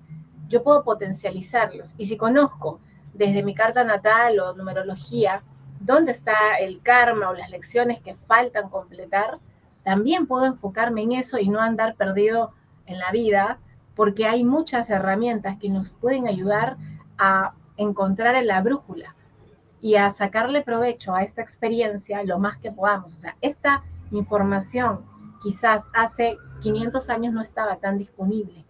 yo 0.47 0.63
puedo 0.63 0.81
potencializarlos. 0.85 1.93
Y 1.97 2.05
si 2.05 2.15
conozco 2.15 2.79
desde 3.13 3.43
mi 3.43 3.53
carta 3.53 3.83
natal 3.83 4.39
o 4.39 4.53
numerología 4.53 5.43
dónde 5.81 6.13
está 6.13 6.55
el 6.61 6.81
karma 6.81 7.31
o 7.31 7.33
las 7.33 7.49
lecciones 7.49 7.99
que 7.99 8.15
faltan 8.15 8.69
completar, 8.69 9.39
también 9.83 10.25
puedo 10.25 10.45
enfocarme 10.45 11.01
en 11.01 11.11
eso 11.11 11.37
y 11.37 11.49
no 11.49 11.59
andar 11.59 11.95
perdido 11.95 12.53
en 12.85 12.97
la 12.97 13.11
vida, 13.11 13.59
porque 13.93 14.25
hay 14.25 14.45
muchas 14.45 14.89
herramientas 14.89 15.57
que 15.57 15.67
nos 15.67 15.91
pueden 15.91 16.25
ayudar 16.25 16.77
a 17.19 17.53
encontrar 17.77 18.35
en 18.35 18.47
la 18.47 18.61
brújula 18.61 19.15
y 19.81 19.95
a 19.95 20.09
sacarle 20.09 20.61
provecho 20.61 21.13
a 21.13 21.23
esta 21.23 21.41
experiencia 21.41 22.23
lo 22.23 22.39
más 22.39 22.57
que 22.57 22.71
podamos. 22.71 23.13
O 23.13 23.17
sea, 23.17 23.35
esta 23.41 23.83
información 24.11 25.01
quizás 25.43 25.87
hace 25.93 26.35
500 26.61 27.09
años 27.09 27.33
no 27.33 27.41
estaba 27.41 27.77
tan 27.77 27.97
disponible, 27.97 28.65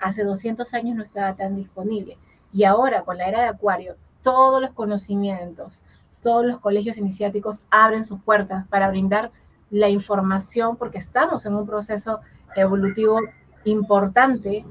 hace 0.00 0.24
200 0.24 0.72
años 0.74 0.96
no 0.96 1.02
estaba 1.02 1.34
tan 1.34 1.56
disponible. 1.56 2.16
Y 2.52 2.64
ahora, 2.64 3.02
con 3.02 3.18
la 3.18 3.28
era 3.28 3.42
de 3.42 3.48
Acuario, 3.48 3.96
todos 4.22 4.60
los 4.60 4.72
conocimientos, 4.72 5.82
todos 6.22 6.44
los 6.44 6.60
colegios 6.60 6.96
iniciáticos 6.96 7.62
abren 7.70 8.04
sus 8.04 8.20
puertas 8.22 8.66
para 8.68 8.88
brindar 8.88 9.30
la 9.70 9.88
información 9.88 10.76
porque 10.76 10.98
estamos 10.98 11.46
en 11.46 11.54
un 11.54 11.66
proceso 11.66 12.20
evolutivo 12.56 13.20
importante 13.64 14.64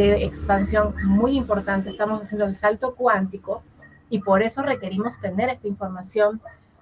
de 0.00 0.24
expansión 0.24 0.94
muy 1.04 1.36
importante, 1.36 1.90
estamos 1.90 2.22
haciendo 2.22 2.46
el 2.46 2.56
salto 2.56 2.94
cuántico 2.94 3.62
y 4.08 4.20
por 4.20 4.42
eso 4.42 4.62
requerimos 4.62 5.20
tener 5.20 5.50
esta 5.50 5.68
información 5.68 6.40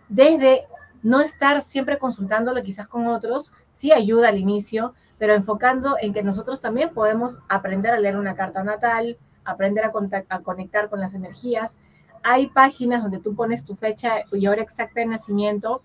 desde 0.09 0.67
no 1.03 1.21
estar 1.21 1.63
siempre 1.63 1.99
consultándolo 1.99 2.63
quizás 2.63 2.87
con 2.87 3.07
otros, 3.07 3.53
sí 3.71 3.93
ayuda 3.93 4.29
al 4.29 4.39
inicio, 4.39 4.95
pero 5.19 5.35
enfocando 5.35 5.97
en 6.01 6.13
que 6.13 6.23
nosotros 6.23 6.61
también 6.61 6.91
podemos 6.91 7.39
aprender 7.49 7.93
a 7.93 7.99
leer 7.99 8.17
una 8.17 8.35
carta 8.35 8.63
natal, 8.63 9.17
aprender 9.45 9.85
a, 9.85 9.93
a 10.29 10.41
conectar 10.41 10.89
con 10.89 11.01
las 11.01 11.15
energías. 11.15 11.77
Hay 12.23 12.49
páginas 12.49 13.03
donde 13.03 13.19
tú 13.19 13.35
pones 13.35 13.65
tu 13.65 13.75
fecha 13.77 14.23
y 14.33 14.47
hora 14.47 14.63
exacta 14.63 15.01
de 15.01 15.07
nacimiento 15.07 15.83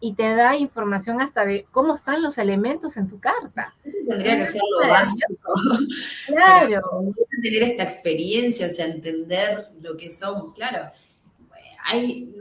y 0.00 0.14
te 0.14 0.34
da 0.34 0.56
información 0.56 1.20
hasta 1.20 1.44
de 1.44 1.66
cómo 1.70 1.94
están 1.94 2.22
los 2.22 2.38
elementos 2.38 2.96
en 2.96 3.08
tu 3.08 3.18
carta. 3.18 3.74
tendría 3.82 4.38
que 4.38 4.46
ser 4.46 4.62
lo 4.80 4.88
básico. 4.88 5.52
Claro. 6.26 7.12
tener 7.42 7.62
esta 7.62 7.82
experiencia, 7.82 8.66
o 8.66 8.70
sea, 8.70 8.86
entender 8.86 9.70
lo 9.80 9.96
que 9.96 10.10
somos, 10.10 10.54
claro. 10.54 10.90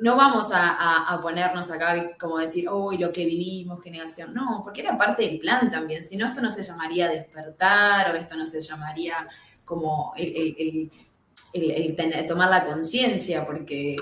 no 0.01 0.15
vamos 0.15 0.49
a, 0.53 1.19
ponernos 1.21 1.71
acá 1.71 2.15
como 2.17 2.37
decir, 2.37 2.69
uy, 2.69 2.97
lo 2.97 3.11
que 3.11 3.25
vivimos, 3.25 3.81
qué 3.81 3.89
negación. 3.89 4.33
No, 4.33 4.61
porque 4.63 4.81
era 4.81 4.97
parte 4.97 5.23
del 5.23 5.39
plan 5.39 5.71
también. 5.71 6.03
Si 6.03 6.15
no, 6.15 6.27
esto 6.27 6.41
no 6.41 6.51
se 6.51 6.63
llamaría 6.63 7.09
despertar 7.09 8.11
o 8.11 8.15
esto 8.15 8.35
no 8.35 8.45
se 8.45 8.61
llamaría 8.61 9.27
como 9.65 10.13
el, 10.15 10.91
tomar 12.27 12.49
la 12.49 12.65
conciencia, 12.65 13.45
porque 13.45 13.95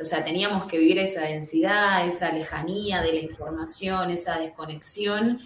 o 0.00 0.04
sea, 0.04 0.24
teníamos 0.24 0.66
que 0.66 0.78
vivir 0.78 0.98
esa 0.98 1.22
densidad, 1.22 2.06
esa 2.06 2.32
lejanía 2.32 3.00
de 3.00 3.12
la 3.12 3.20
información, 3.20 4.10
esa 4.10 4.38
desconexión, 4.38 5.38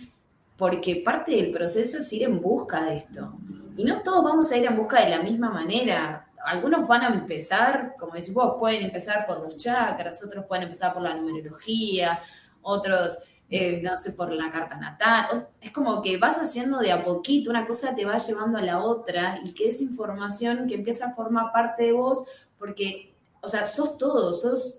porque 0.56 0.96
parte 0.96 1.32
del 1.32 1.50
proceso 1.50 1.98
es 1.98 2.12
ir 2.12 2.24
en 2.24 2.40
busca 2.40 2.82
de 2.84 2.96
esto. 2.96 3.32
Y 3.76 3.84
no 3.84 4.02
todos 4.02 4.24
vamos 4.24 4.50
a 4.50 4.56
ir 4.56 4.66
en 4.66 4.76
busca 4.76 5.02
de 5.04 5.10
la 5.10 5.22
misma 5.22 5.50
manera. 5.50 6.26
Algunos 6.44 6.88
van 6.88 7.02
a 7.02 7.08
empezar, 7.08 7.94
como 7.98 8.14
decís 8.14 8.32
vos, 8.32 8.56
pueden 8.58 8.82
empezar 8.84 9.26
por 9.26 9.40
los 9.40 9.56
chakras, 9.56 10.24
otros 10.24 10.46
pueden 10.46 10.64
empezar 10.64 10.94
por 10.94 11.02
la 11.02 11.14
numerología, 11.14 12.18
otros, 12.62 13.18
eh, 13.50 13.80
no 13.82 13.96
sé, 13.96 14.12
por 14.12 14.32
la 14.32 14.50
carta 14.50 14.76
natal. 14.76 15.48
Es 15.60 15.70
como 15.70 16.00
que 16.00 16.16
vas 16.16 16.38
haciendo 16.38 16.78
de 16.78 16.90
a 16.90 17.04
poquito, 17.04 17.50
una 17.50 17.66
cosa 17.66 17.94
te 17.94 18.04
va 18.04 18.16
llevando 18.18 18.58
a 18.58 18.62
la 18.62 18.80
otra 18.82 19.40
y 19.44 19.52
que 19.52 19.68
es 19.68 19.80
información 19.82 20.66
que 20.66 20.74
empieza 20.74 21.08
a 21.08 21.14
formar 21.14 21.52
parte 21.52 21.84
de 21.84 21.92
vos 21.92 22.24
porque 22.58 23.07
o 23.42 23.48
sea, 23.48 23.66
sos 23.66 23.98
todo, 23.98 24.32
sos, 24.32 24.78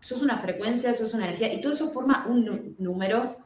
sos 0.00 0.22
una 0.22 0.38
frecuencia, 0.38 0.94
sos 0.94 1.14
una 1.14 1.26
energía, 1.26 1.52
y 1.52 1.60
todo 1.60 1.72
eso 1.72 1.90
forma 1.90 2.26
un, 2.28 2.76
números, 2.78 3.38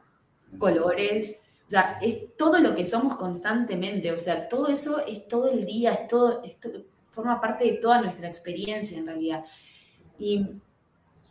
colores, 0.58 1.42
o 1.66 1.70
sea, 1.70 1.98
es 2.00 2.36
todo 2.36 2.58
lo 2.60 2.74
que 2.74 2.86
somos 2.86 3.16
constantemente, 3.16 4.10
o 4.10 4.18
sea, 4.18 4.48
todo 4.48 4.68
eso 4.68 5.04
es 5.06 5.28
todo 5.28 5.50
el 5.50 5.66
día, 5.66 5.92
es 5.92 6.08
todo, 6.08 6.42
forma 7.10 7.40
parte 7.40 7.64
de 7.64 7.72
toda 7.72 8.00
nuestra 8.00 8.26
experiencia 8.26 8.96
en 8.96 9.06
realidad. 9.06 9.44
Y 10.18 10.46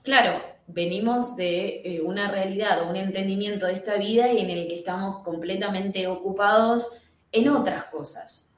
claro, 0.03 0.39
venimos 0.67 1.35
de 1.35 1.81
eh, 1.83 2.01
una 2.01 2.29
realidad 2.29 2.83
o 2.83 2.89
un 2.89 2.97
entendimiento 2.97 3.65
de 3.65 3.73
esta 3.73 3.95
vida 3.97 4.29
en 4.29 4.49
el 4.49 4.67
que 4.67 4.75
estamos 4.75 5.23
completamente 5.23 6.05
ocupados 6.07 7.01
en 7.31 7.49
otras 7.49 7.85
cosas, 7.85 8.49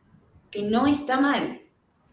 que 0.51 0.63
no 0.63 0.85
está 0.85 1.19
mal, 1.19 1.61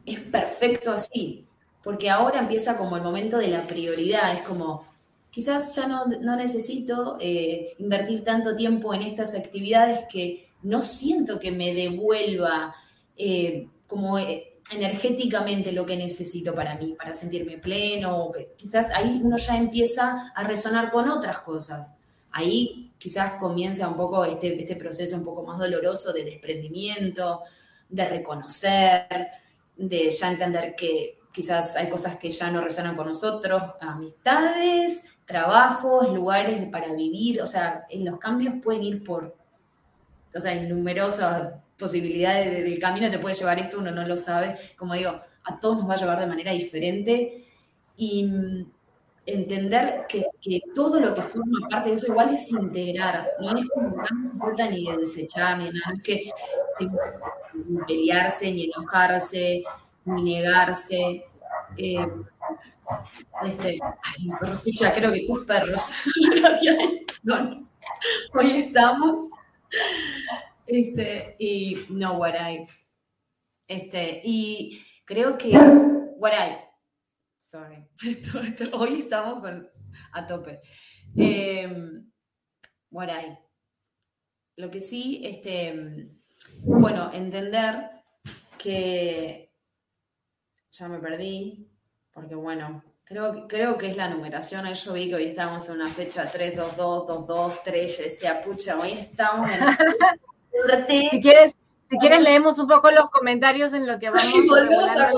es 0.04 0.20
perfecto 0.20 0.92
así, 0.92 1.46
porque 1.86 2.10
ahora 2.10 2.40
empieza 2.40 2.76
como 2.76 2.96
el 2.96 3.02
momento 3.04 3.38
de 3.38 3.46
la 3.46 3.64
prioridad, 3.64 4.34
es 4.34 4.42
como, 4.42 4.84
quizás 5.30 5.76
ya 5.76 5.86
no, 5.86 6.36
necesito 6.36 7.16
eh, 7.20 7.74
invertir 7.78 8.24
tanto 8.24 8.56
tiempo 8.56 8.92
en 8.92 9.02
estas 9.02 9.36
actividades 9.36 10.00
que 10.10 10.48
no 10.62 10.82
siento 10.82 11.38
que 11.38 11.52
me 11.52 11.74
devuelva 11.74 12.74
eh, 13.16 13.68
como 13.86 14.18
eh, 14.18 14.54
energéticamente 14.72 15.70
lo 15.70 15.86
que 15.86 15.96
necesito 15.96 16.52
para 16.56 16.74
mí, 16.74 16.96
para 16.98 17.14
sentirme 17.14 17.58
pleno, 17.58 18.32
quizás 18.56 18.90
ahí 18.90 19.20
uno 19.22 19.36
ya 19.36 19.56
empieza 19.56 20.32
a 20.34 20.42
resonar 20.42 20.90
con 20.90 21.08
otras 21.08 21.38
cosas. 21.38 21.94
Ahí 22.32 22.90
quizás 22.98 23.34
comienza 23.34 23.86
un 23.86 23.96
poco 23.96 24.24
este, 24.24 24.60
este 24.60 24.74
proceso 24.74 25.14
un 25.14 25.24
poco 25.24 25.44
más 25.44 25.60
doloroso 25.60 26.12
de 26.12 26.24
desprendimiento, 26.24 27.42
de 27.88 28.08
reconocer, 28.08 29.06
de 29.76 30.10
ya 30.10 30.32
entender 30.32 30.74
que 30.74 31.18
quizás 31.36 31.76
hay 31.76 31.90
cosas 31.90 32.16
que 32.16 32.30
ya 32.30 32.50
no 32.50 32.62
resuenan 32.62 32.96
con 32.96 33.08
nosotros, 33.08 33.62
amistades, 33.78 35.04
trabajos, 35.26 36.10
lugares 36.10 36.66
para 36.70 36.94
vivir, 36.94 37.42
o 37.42 37.46
sea, 37.46 37.84
en 37.90 38.06
los 38.06 38.18
cambios 38.18 38.54
pueden 38.64 38.82
ir 38.82 39.04
por, 39.04 39.36
o 40.34 40.40
sea, 40.40 40.52
hay 40.52 40.66
numerosas 40.66 41.52
posibilidades 41.78 42.64
del 42.64 42.78
camino 42.78 43.10
te 43.10 43.18
puede 43.18 43.34
llevar 43.34 43.58
esto, 43.58 43.78
uno 43.78 43.90
no 43.90 44.08
lo 44.08 44.16
sabe, 44.16 44.56
como 44.78 44.94
digo, 44.94 45.10
a 45.44 45.60
todos 45.60 45.76
nos 45.76 45.90
va 45.90 45.92
a 45.92 45.98
llevar 45.98 46.20
de 46.20 46.26
manera 46.26 46.52
diferente 46.52 47.44
y 47.98 48.24
mm, 48.24 48.66
entender 49.26 50.06
que, 50.08 50.24
todo 50.74 50.98
lo 50.98 51.14
que 51.14 51.20
forma 51.20 51.68
parte 51.68 51.90
de 51.90 51.96
eso 51.96 52.12
igual 52.12 52.32
es 52.32 52.50
integrar, 52.50 53.28
no 53.40 53.58
es 53.58 53.68
como 53.68 53.90
no 53.90 54.70
ni 54.70 54.86
de 54.86 54.96
desechar, 54.96 55.58
ni 55.58 55.64
nada, 55.64 55.92
es 55.96 56.02
que 56.02 56.30
pelearse, 57.86 58.50
ni 58.52 58.64
enojarse, 58.64 59.62
ni 59.62 59.85
negarse. 60.06 61.24
Eh, 61.76 62.06
este, 63.44 63.78
ay, 63.82 64.28
perro 64.40 64.54
escucha, 64.54 64.92
creo 64.92 65.12
que 65.12 65.26
tus 65.26 65.44
perros. 65.44 65.82
Hoy 68.34 68.50
estamos. 68.52 69.28
Este, 70.66 71.36
y 71.38 71.86
no, 71.90 72.16
Guaray. 72.16 72.66
Este, 73.66 74.20
y 74.24 74.82
creo 75.04 75.36
que 75.36 75.58
Guaray. 76.16 76.58
Sorry. 77.38 77.88
hoy 78.72 79.00
estamos 79.00 79.40
con, 79.40 79.68
a 80.12 80.26
tope. 80.26 80.60
Eh, 81.16 81.68
Guaray. 82.90 83.38
Lo 84.56 84.70
que 84.70 84.80
sí, 84.80 85.20
este, 85.24 86.08
bueno, 86.60 87.10
entender 87.12 87.90
que 88.56 89.45
ya 90.78 90.88
me 90.88 90.98
perdí, 90.98 91.66
porque 92.12 92.34
bueno, 92.34 92.82
creo, 93.04 93.48
creo 93.48 93.78
que 93.78 93.88
es 93.88 93.96
la 93.96 94.10
numeración. 94.10 94.66
Yo 94.72 94.92
vi 94.92 95.08
que 95.08 95.14
hoy 95.14 95.26
estamos 95.26 95.68
en 95.68 95.76
una 95.76 95.88
fecha 95.88 96.30
3, 96.30 96.56
2, 96.56 96.76
2, 96.76 97.06
2, 97.06 97.26
2, 97.26 97.62
3. 97.64 97.98
Yo 97.98 98.04
decía, 98.04 98.42
pucha, 98.42 98.78
hoy 98.78 98.92
estamos 98.92 99.50
en 99.50 99.60
la 99.60 99.78
Si 100.86 101.20
quieres, 101.20 101.56
si 101.88 101.98
quieres 101.98 102.22
leemos 102.22 102.58
un 102.58 102.68
poco 102.68 102.90
los 102.90 103.10
comentarios 103.10 103.72
en 103.72 103.86
lo 103.86 103.98
que 103.98 104.10
vamos 104.10 104.34
a, 104.96 105.10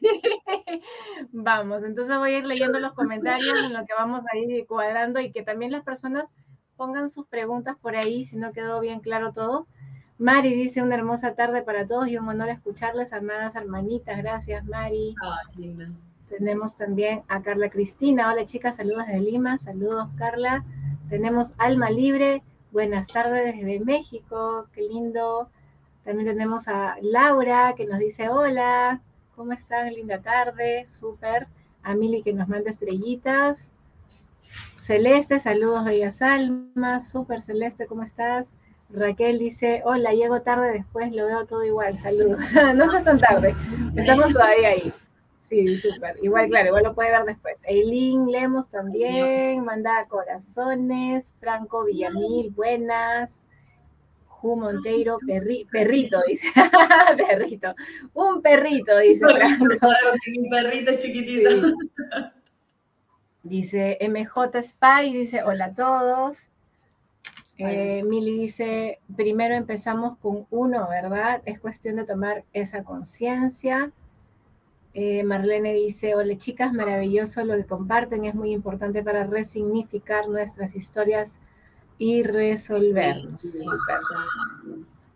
Vamos, 1.32 1.84
entonces 1.84 2.16
voy 2.16 2.32
a 2.32 2.38
ir 2.38 2.46
leyendo 2.46 2.78
los 2.78 2.94
comentarios 2.94 3.58
en 3.64 3.72
lo 3.72 3.84
que 3.84 3.92
vamos 3.94 4.24
a 4.32 4.36
ir 4.36 4.66
cuadrando 4.66 5.20
y 5.20 5.30
que 5.30 5.42
también 5.42 5.72
las 5.72 5.84
personas 5.84 6.32
pongan 6.76 7.10
sus 7.10 7.26
preguntas 7.26 7.76
por 7.80 7.96
ahí 7.96 8.24
si 8.24 8.36
no 8.36 8.52
quedó 8.52 8.80
bien 8.80 9.00
claro 9.00 9.32
todo. 9.32 9.66
Mari 10.20 10.54
dice 10.54 10.82
una 10.82 10.96
hermosa 10.96 11.34
tarde 11.34 11.62
para 11.62 11.86
todos 11.86 12.06
y 12.06 12.18
un 12.18 12.28
honor 12.28 12.50
escucharles, 12.50 13.10
amadas 13.14 13.56
hermanitas. 13.56 14.18
Gracias, 14.18 14.62
Mari. 14.66 15.14
Tenemos 16.28 16.76
también 16.76 17.22
a 17.28 17.40
Carla 17.40 17.70
Cristina. 17.70 18.30
Hola, 18.30 18.44
chicas, 18.44 18.76
saludos 18.76 19.06
desde 19.06 19.20
Lima. 19.20 19.56
Saludos, 19.56 20.10
Carla. 20.18 20.62
Tenemos 21.08 21.54
Alma 21.56 21.88
Libre. 21.88 22.42
Buenas 22.70 23.06
tardes 23.06 23.56
desde 23.56 23.80
México. 23.80 24.66
Qué 24.74 24.82
lindo. 24.82 25.48
También 26.04 26.28
tenemos 26.28 26.68
a 26.68 26.96
Laura 27.00 27.72
que 27.74 27.86
nos 27.86 27.98
dice 27.98 28.28
hola. 28.28 29.00
¿Cómo 29.34 29.54
están? 29.54 29.90
Linda 29.94 30.20
tarde. 30.20 30.84
Súper. 30.86 31.48
A 31.82 31.94
Mili 31.94 32.22
que 32.22 32.34
nos 32.34 32.46
manda 32.46 32.68
estrellitas. 32.68 33.72
Celeste, 34.76 35.40
saludos, 35.40 35.86
bellas 35.86 36.20
almas. 36.20 37.08
Súper, 37.08 37.40
Celeste, 37.40 37.86
¿cómo 37.86 38.02
estás? 38.02 38.52
Raquel 38.92 39.38
dice, 39.38 39.82
hola, 39.84 40.12
llego 40.12 40.42
tarde 40.42 40.72
después, 40.72 41.12
lo 41.12 41.26
veo 41.26 41.46
todo 41.46 41.64
igual, 41.64 41.96
saludos. 41.98 42.40
no 42.74 42.90
seas 42.90 43.04
tan 43.04 43.18
tarde, 43.18 43.54
estamos 43.94 44.32
todavía 44.32 44.70
ahí. 44.70 44.92
Sí, 45.50 45.76
súper. 45.78 46.16
Igual, 46.22 46.48
claro, 46.48 46.68
igual 46.68 46.84
lo 46.84 46.94
puede 46.94 47.10
ver 47.10 47.24
después. 47.24 47.60
Eileen 47.64 48.26
Lemos 48.30 48.70
también, 48.70 49.64
manda 49.64 50.06
corazones. 50.08 51.34
Franco 51.40 51.84
Villamil, 51.84 52.50
buenas. 52.50 53.42
Ju 54.28 54.54
Monteiro, 54.54 55.18
perrito, 55.26 56.22
dice. 56.28 56.46
perrito. 57.16 57.74
Un 58.14 58.40
perrito, 58.40 58.96
dice 58.98 59.26
Franco. 59.26 59.64
un 59.64 60.50
perrito 60.50 60.92
chiquitito. 60.96 61.50
Dice 63.42 63.98
MJ 64.00 64.62
Spy, 64.62 65.12
dice 65.12 65.42
hola 65.42 65.64
a 65.66 65.74
todos. 65.74 66.49
Eh, 67.68 68.02
Mili 68.04 68.32
dice, 68.32 69.00
primero 69.16 69.54
empezamos 69.54 70.16
con 70.18 70.46
uno, 70.50 70.88
¿verdad? 70.88 71.42
Es 71.44 71.60
cuestión 71.60 71.96
de 71.96 72.04
tomar 72.04 72.44
esa 72.52 72.84
conciencia. 72.84 73.92
Eh, 74.94 75.22
Marlene 75.24 75.74
dice, 75.74 76.14
hola 76.14 76.36
chicas, 76.36 76.72
maravilloso 76.72 77.44
lo 77.44 77.56
que 77.56 77.64
comparten, 77.64 78.24
es 78.24 78.34
muy 78.34 78.50
importante 78.50 79.02
para 79.02 79.24
resignificar 79.24 80.28
nuestras 80.28 80.74
historias 80.74 81.38
y 81.98 82.22
resolvernos. 82.22 83.42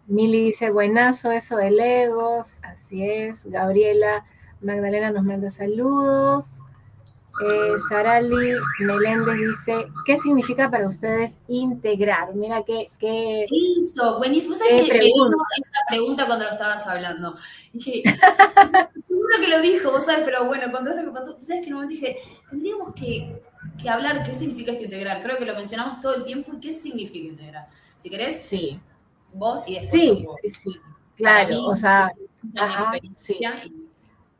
Mili 0.07 0.44
dice, 0.44 0.70
buenazo 0.70 1.33
eso 1.33 1.57
de 1.57 1.70
Legos, 1.70 2.59
así 2.62 3.09
es. 3.09 3.46
Gabriela 3.46 4.24
Magdalena 4.61 5.11
nos 5.11 5.24
manda 5.24 5.50
saludos. 5.50 6.63
Eh, 7.40 7.72
Sarali 7.88 8.54
Meléndez 8.78 9.36
dice, 9.36 9.88
¿qué 10.06 10.16
significa 10.18 10.70
para 10.70 10.86
ustedes 10.86 11.36
integrar? 11.48 12.34
Mira 12.34 12.62
qué... 12.64 12.90
qué 12.98 13.44
Listo, 13.50 14.18
buenísimo. 14.18 14.54
¿Sabes 14.54 14.82
que 14.82 14.92
me 14.92 15.06
esta 15.06 15.80
pregunta 15.88 16.26
cuando 16.26 16.44
lo 16.44 16.50
estabas 16.52 16.86
hablando? 16.86 17.34
Dije, 17.72 18.02
uno 19.08 19.36
que 19.40 19.48
lo 19.48 19.60
dijo, 19.60 19.90
vos 19.90 20.04
sabes, 20.04 20.22
pero 20.24 20.44
bueno, 20.44 20.70
con 20.70 20.84
todo 20.84 20.94
esto 20.94 21.04
que 21.04 21.10
pasó, 21.10 21.36
¿sabes 21.40 21.64
que 21.64 21.70
no 21.70 21.86
dije? 21.86 22.18
Tendríamos 22.50 22.94
que, 22.94 23.42
que, 23.82 23.90
hablar 23.90 24.22
qué 24.22 24.32
significa 24.32 24.70
esto 24.70 24.84
integrar. 24.84 25.20
Creo 25.20 25.36
que 25.36 25.46
lo 25.46 25.54
mencionamos 25.54 26.00
todo 26.00 26.14
el 26.14 26.24
tiempo. 26.24 26.52
¿Qué 26.60 26.72
significa 26.72 27.28
integrar? 27.28 27.68
Si 27.96 28.08
querés, 28.10 28.42
sí. 28.42 28.78
vos 29.32 29.62
y 29.66 29.80
después 29.80 30.02
Sí, 30.02 30.26
sí, 30.42 30.50
sí. 30.50 30.70
Claro, 31.16 31.64
o 31.66 31.74
sea, 31.74 32.12
sí. 33.16 33.40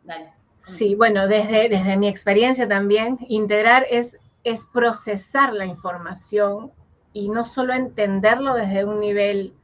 Dale. 0.04 0.43
Sí, 0.66 0.94
bueno, 0.94 1.29
desde, 1.29 1.68
desde 1.68 1.96
mi 1.96 2.09
experiencia 2.09 2.66
también, 2.66 3.18
integrar 3.29 3.87
es, 3.90 4.16
es 4.44 4.64
procesar 4.72 5.53
la 5.53 5.66
información 5.66 6.72
y 7.12 7.29
no 7.29 7.44
solo 7.44 7.74
entenderlo 7.74 8.55
desde 8.55 8.85
un 8.85 9.00
nivel 9.00 9.55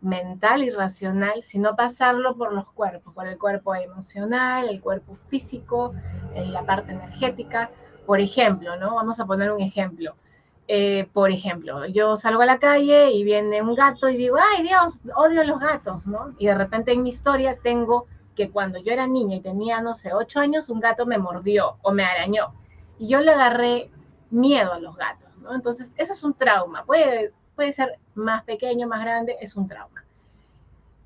mental 0.00 0.64
y 0.64 0.70
racional, 0.70 1.42
sino 1.44 1.76
pasarlo 1.76 2.36
por 2.36 2.52
los 2.52 2.66
cuerpos, 2.72 3.14
por 3.14 3.26
el 3.26 3.38
cuerpo 3.38 3.74
emocional, 3.74 4.68
el 4.68 4.80
cuerpo 4.80 5.16
físico, 5.28 5.94
la 6.34 6.64
parte 6.64 6.92
energética. 6.92 7.70
Por 8.06 8.20
ejemplo, 8.20 8.76
¿no? 8.76 8.96
Vamos 8.96 9.20
a 9.20 9.26
poner 9.26 9.52
un 9.52 9.60
ejemplo. 9.60 10.14
Eh, 10.68 11.08
por 11.12 11.30
ejemplo, 11.30 11.86
yo 11.86 12.16
salgo 12.16 12.42
a 12.42 12.46
la 12.46 12.58
calle 12.58 13.10
y 13.12 13.24
viene 13.24 13.62
un 13.62 13.74
gato 13.74 14.08
y 14.08 14.16
digo, 14.16 14.36
ay 14.38 14.62
Dios, 14.62 15.00
odio 15.16 15.44
los 15.44 15.60
gatos, 15.60 16.06
¿no? 16.06 16.34
Y 16.38 16.46
de 16.46 16.54
repente 16.54 16.92
en 16.92 17.02
mi 17.02 17.10
historia 17.10 17.58
tengo 17.62 18.06
que 18.34 18.50
cuando 18.50 18.78
yo 18.78 18.92
era 18.92 19.06
niña 19.06 19.36
y 19.36 19.40
tenía, 19.40 19.80
no 19.80 19.94
sé, 19.94 20.12
ocho 20.12 20.40
años, 20.40 20.68
un 20.68 20.80
gato 20.80 21.06
me 21.06 21.18
mordió 21.18 21.76
o 21.82 21.92
me 21.92 22.04
arañó. 22.04 22.54
Y 22.98 23.08
yo 23.08 23.20
le 23.20 23.32
agarré 23.32 23.90
miedo 24.30 24.72
a 24.72 24.80
los 24.80 24.96
gatos, 24.96 25.36
¿no? 25.38 25.54
Entonces, 25.54 25.92
eso 25.96 26.12
es 26.12 26.22
un 26.22 26.34
trauma. 26.34 26.84
Puede, 26.84 27.32
puede 27.54 27.72
ser 27.72 27.98
más 28.14 28.44
pequeño, 28.44 28.88
más 28.88 29.00
grande, 29.00 29.36
es 29.40 29.56
un 29.56 29.68
trauma. 29.68 30.04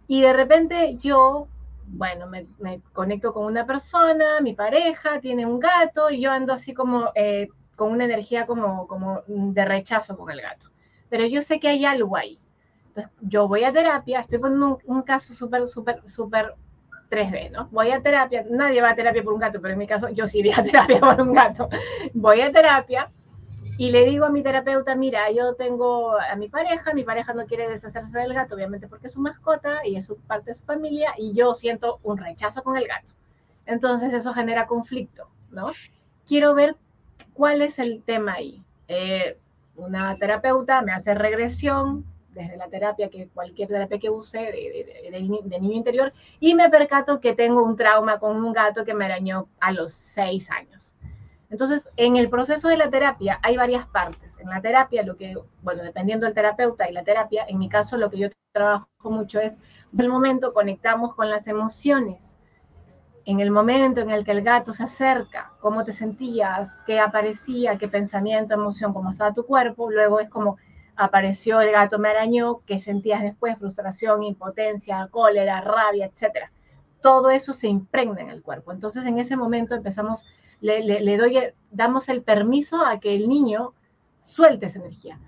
Y 0.09 0.23
de 0.23 0.33
repente 0.33 0.97
yo, 1.03 1.49
bueno, 1.89 2.27
me, 2.27 2.47
conecto 2.93 3.33
con 3.33 3.47
una 3.47 3.67
persona, 3.67 4.41
mi 4.41 4.55
pareja 4.55 5.21
tiene 5.21 5.47
un 5.47 5.59
gato 5.59 6.11
y 6.11 6.21
yo 6.21 6.31
ando 6.31 6.53
así 6.53 6.73
como 6.73 7.11
eh, 7.15 7.49
con 7.75 7.91
una 7.91 8.05
energía 8.05 8.47
como, 8.47 8.87
como 8.87 9.23
de 9.27 9.65
rechazo 9.65 10.17
con 10.17 10.31
el 10.31 10.41
gato. 10.41 10.71
Pero 11.09 11.27
yo 11.27 11.43
sé 11.43 11.59
que 11.59 11.69
hay 11.69 11.85
algo 11.85 12.17
ahí. 12.17 12.39
Entonces, 12.89 13.13
yo 13.21 13.49
voy 13.49 13.65
a 13.65 13.73
terapia, 13.73 14.21
estoy 14.21 14.39
poniendo 14.39 14.79
un, 14.87 14.97
un 14.97 15.03
caso 15.03 15.35
súper, 15.35 15.67
súper, 15.67 16.03
súper 16.09 16.55
3D, 17.11 17.51
¿no? 17.51 17.69
Voy 17.71 17.91
a 17.91 18.03
terapia, 18.03 18.45
nadie 18.49 18.81
va 18.81 18.91
a 18.91 18.95
terapia 18.95 19.23
por 19.23 19.35
un 19.35 19.41
gato, 19.41 19.61
pero 19.61 19.73
en 19.73 19.79
mi 19.79 19.87
caso 19.87 20.09
yo 20.09 20.27
sí 20.27 20.39
iría 20.41 20.59
a 20.59 20.63
terapia 20.63 21.01
por 21.01 21.21
un 21.21 21.33
gato. 21.33 21.69
Voy 22.15 22.41
a 22.41 22.53
terapia 22.53 23.11
y 23.79 23.91
le 23.91 24.07
digo 24.07 24.25
a 24.25 24.31
mi 24.31 24.43
terapeuta, 24.43 24.95
mira, 24.95 25.31
yo 25.31 25.55
tengo 25.55 26.19
a 26.19 26.35
mi 26.37 26.49
pareja, 26.49 26.95
mi 26.95 27.05
pareja 27.05 27.35
no 27.35 27.45
quiere 27.45 27.69
deshacerse 27.69 28.19
del 28.19 28.33
gato, 28.33 28.55
obviamente 28.55 28.89
porque 28.89 29.09
es 29.09 29.13
su 29.13 29.21
mascota 29.21 29.87
y 29.87 29.97
es 29.97 30.11
parte 30.27 30.51
de 30.51 30.55
su 30.55 30.65
familia, 30.65 31.15
y 31.19 31.35
yo 31.35 31.53
siento 31.53 32.01
un 32.03 32.17
rechazo 32.17 32.63
con 32.63 32.77
el 32.79 32.87
gato. 32.89 33.13
Entonces 33.67 34.15
eso 34.15 34.33
genera 34.33 34.67
conflicto, 34.67 35.29
¿no? 35.51 35.73
Quiero 36.27 36.55
ver 36.55 36.77
cuál 37.35 37.61
es 37.61 37.79
el 37.79 38.03
tema 38.03 38.35
ahí. 38.35 38.63
Eh, 38.89 39.39
una 39.75 40.17
terapeuta 40.17 40.81
me 40.81 40.93
hace 40.93 41.15
regresión, 41.15 42.07
desde 42.37 42.57
la 42.57 42.69
terapia, 42.69 43.09
que 43.09 43.29
cualquier 43.29 43.69
terapia 43.69 43.99
que 43.99 44.11
use 44.11 44.39
de, 44.39 45.21
niño 45.21 45.73
interior, 45.73 46.13
y 46.39 46.55
me 46.55 46.69
percato 46.69 47.21
que 47.21 47.35
tengo 47.35 47.63
un 47.63 47.77
trauma 47.77 48.19
con 48.21 48.37
un 48.37 48.53
gato 48.53 48.85
que 48.85 48.95
me 48.95 49.07
arañó 49.07 49.49
a 49.59 49.73
los 49.73 49.93
seis 49.93 50.51
años. 50.51 50.97
Entonces, 51.49 51.89
en 51.97 52.17
el 52.17 52.29
proceso 52.29 52.69
de 52.69 52.77
la 52.77 52.91
terapia 52.91 53.39
hay 53.43 53.57
varias 53.57 53.87
partes. 53.87 54.39
En 54.39 54.49
la 54.49 54.61
terapia, 54.61 55.03
lo 55.03 55.17
que, 55.17 55.35
bueno, 55.63 55.83
dependiendo 55.83 56.27
del 56.27 56.35
terapeuta 56.35 56.89
y 56.89 56.93
la 56.93 57.05
terapia, 57.05 57.47
en 57.49 57.59
mi 57.59 57.69
caso 57.69 57.97
lo 57.97 58.11
que 58.11 58.19
yo 58.19 58.29
trabajo 58.53 58.89
mucho 59.05 59.41
es, 59.41 59.61
en 59.93 60.01
el 60.01 60.09
momento 60.09 60.53
conectamos 60.53 61.15
con 61.15 61.31
las 61.31 61.47
emociones. 61.47 62.39
En 63.25 63.41
el 63.41 63.51
momento 63.51 64.01
en 64.03 64.11
el 64.11 64.25
que 64.25 64.33
el 64.33 64.43
gato 64.43 64.73
se 64.73 64.85
acerca, 64.85 65.51
cómo 65.61 65.85
te 65.85 65.93
sentías, 65.93 66.77
qué 66.87 67.01
aparecía, 67.01 67.79
qué 67.79 67.89
pensamiento, 67.89 68.55
emoción, 68.55 68.93
cómo 68.93 69.11
estaba 69.11 69.33
tu 69.33 69.45
cuerpo, 69.47 69.91
luego 69.91 70.21
es 70.21 70.29
como 70.29 70.59
apareció 70.97 71.61
el 71.61 71.73
gato 71.73 71.99
me 71.99 72.09
arañó, 72.09 72.57
que 72.67 72.79
sentías 72.79 73.23
después 73.23 73.59
frustración, 73.59 74.23
impotencia, 74.23 75.09
cólera, 75.11 75.61
rabia, 75.61 76.07
etc. 76.07 76.51
Todo 77.01 77.31
eso 77.31 77.53
se 77.53 77.69
impregna 77.69 78.23
en 78.23 78.31
el 78.31 78.43
cuerpo. 78.43 78.73
Entonces 78.73 79.05
en 79.07 79.19
ese 79.19 79.37
momento 79.37 79.75
empezamos, 79.75 80.25
le, 80.61 81.17
doy, 81.17 81.39
damos 81.71 82.09
el 82.09 82.23
permiso 82.23 82.85
a 82.85 82.99
que 82.99 83.15
el 83.15 83.29
niño 83.29 83.75
suelte 84.23 84.67
esa 84.67 84.79
energía. 84.79 85.21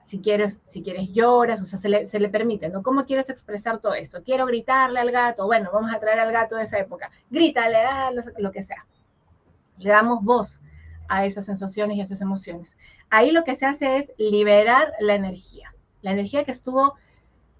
Si 0.00 0.20
quieres, 0.20 0.60
si 0.66 0.82
quieres 0.82 1.08
lloras, 1.10 1.62
o 1.62 1.64
sea, 1.64 1.78
se 1.78 1.88
le, 1.88 2.06
se 2.06 2.20
le 2.20 2.28
permite, 2.28 2.68
¿no? 2.68 2.82
¿Cómo 2.82 3.06
quieres 3.06 3.30
expresar 3.30 3.80
todo 3.80 3.94
esto? 3.94 4.22
Quiero 4.22 4.44
gritarle 4.44 4.98
al 5.00 5.10
gato, 5.10 5.46
bueno, 5.46 5.70
vamos 5.72 5.94
a 5.94 6.00
traer 6.00 6.18
al 6.18 6.32
gato 6.32 6.56
de 6.56 6.64
esa 6.64 6.78
época, 6.78 7.10
grítale, 7.30 7.78
ah, 7.78 8.10
lo 8.36 8.52
que 8.52 8.62
sea. 8.62 8.84
Le 9.78 9.90
damos 9.90 10.22
voz 10.22 10.60
a 11.08 11.24
esas 11.26 11.46
sensaciones 11.46 11.96
y 11.96 12.00
a 12.00 12.04
esas 12.04 12.20
emociones. 12.20 12.76
Ahí 13.14 13.30
lo 13.30 13.44
que 13.44 13.56
se 13.56 13.66
hace 13.66 13.98
es 13.98 14.10
liberar 14.16 14.94
la 14.98 15.14
energía, 15.14 15.74
la 16.00 16.12
energía 16.12 16.44
que 16.44 16.50
estuvo 16.50 16.94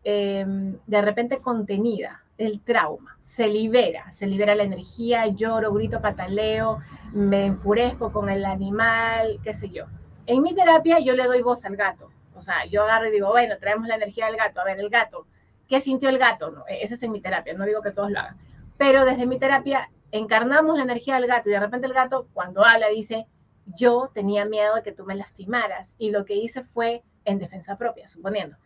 em, 0.02 0.78
de 0.86 1.02
repente 1.02 1.42
contenida, 1.42 2.24
el 2.38 2.62
trauma, 2.62 3.18
se 3.20 3.48
libera, 3.48 4.10
se 4.12 4.26
libera 4.26 4.54
la 4.54 4.62
energía, 4.62 5.26
lloro, 5.26 5.74
grito, 5.74 6.00
pataleo, 6.00 6.78
me 7.12 7.44
enfurezco 7.44 8.12
con 8.14 8.30
el 8.30 8.46
animal, 8.46 9.40
qué 9.44 9.52
sé 9.52 9.68
yo. 9.68 9.84
En 10.24 10.40
mi 10.40 10.54
terapia 10.54 11.00
yo 11.00 11.12
le 11.12 11.24
doy 11.24 11.42
voz 11.42 11.66
al 11.66 11.76
gato, 11.76 12.10
o 12.34 12.40
sea, 12.40 12.64
yo 12.64 12.84
agarro 12.84 13.08
y 13.08 13.10
digo, 13.10 13.28
bueno, 13.28 13.56
traemos 13.60 13.86
la 13.86 13.96
energía 13.96 14.28
del 14.28 14.36
gato, 14.36 14.58
a 14.58 14.64
ver, 14.64 14.80
el 14.80 14.88
gato, 14.88 15.26
¿qué 15.68 15.82
sintió 15.82 16.08
el 16.08 16.16
gato? 16.16 16.50
No, 16.50 16.64
e-, 16.66 16.82
ese 16.82 16.94
es 16.94 17.02
en 17.02 17.12
mi 17.12 17.20
terapia, 17.20 17.52
no 17.52 17.66
digo 17.66 17.82
que 17.82 17.90
todos 17.90 18.10
lo 18.10 18.20
hagan, 18.20 18.38
pero 18.78 19.04
desde 19.04 19.26
mi 19.26 19.38
terapia 19.38 19.90
encarnamos 20.12 20.78
la 20.78 20.84
energía 20.84 21.16
del 21.16 21.26
gato 21.26 21.50
y 21.50 21.52
de 21.52 21.60
repente 21.60 21.86
el 21.86 21.92
gato 21.92 22.26
cuando 22.32 22.64
habla 22.64 22.88
dice, 22.88 23.26
yo 23.66 24.10
tenía 24.12 24.44
miedo 24.44 24.74
de 24.74 24.82
que 24.82 24.92
tú 24.92 25.04
me 25.04 25.14
lastimaras 25.14 25.94
y 25.98 26.10
lo 26.10 26.24
que 26.24 26.36
hice 26.36 26.64
fue 26.64 27.02
en 27.24 27.38
defensa 27.38 27.76
propia, 27.76 28.08
suponiendo. 28.08 28.56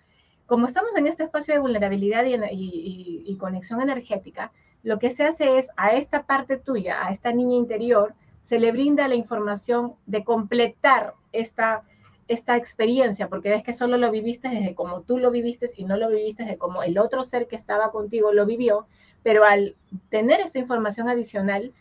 Como 0.46 0.66
estamos 0.66 0.96
en 0.96 1.06
este 1.06 1.24
espacio 1.24 1.54
de 1.54 1.61
vulnerabilidad 1.61 2.24
y, 2.24 3.37
conexión 3.38 3.82
energética, 3.82 4.52
lo 4.82 4.98
que 4.98 5.11
se 5.11 5.24
hace 5.24 5.59
es 5.59 5.68
a 5.76 5.92
esta 5.92 6.24
parte 6.24 6.56
tuya, 6.56 7.04
a 7.04 7.11
esta 7.11 7.32
niña 7.32 7.56
interior, 7.56 8.14
se 8.44 8.59
le 8.59 8.70
brinda 8.70 9.09
la 9.09 9.16
información 9.16 9.94
de 10.06 10.24
completar 10.24 11.14
esta, 11.32 11.82
esta 12.28 12.56
experiencia, 12.56 13.28
porque 13.28 13.50
ves 13.50 13.64
que 13.64 13.72
solo 13.72 13.96
lo 13.96 14.11
viviste 14.11 14.48
desde 14.48 14.74
como 14.74 15.02
tú 15.02 15.18
lo 15.18 15.30
viviste 15.32 15.68
y 15.76 15.85
no 15.85 15.96
lo 15.96 16.09
viviste 16.09 16.44
desde 16.44 16.59
como 16.59 16.85
el 16.85 16.98
otro 16.98 17.24
ser 17.24 17.48
que 17.48 17.56
estaba 17.56 17.90
contigo 17.90 18.32
lo 18.32 18.46
vivió, 18.46 18.87
pero 19.24 19.44
al 19.44 19.74
tener 20.09 20.40
esta 20.40 20.61
información 20.61 21.09
adicional, 21.09 21.72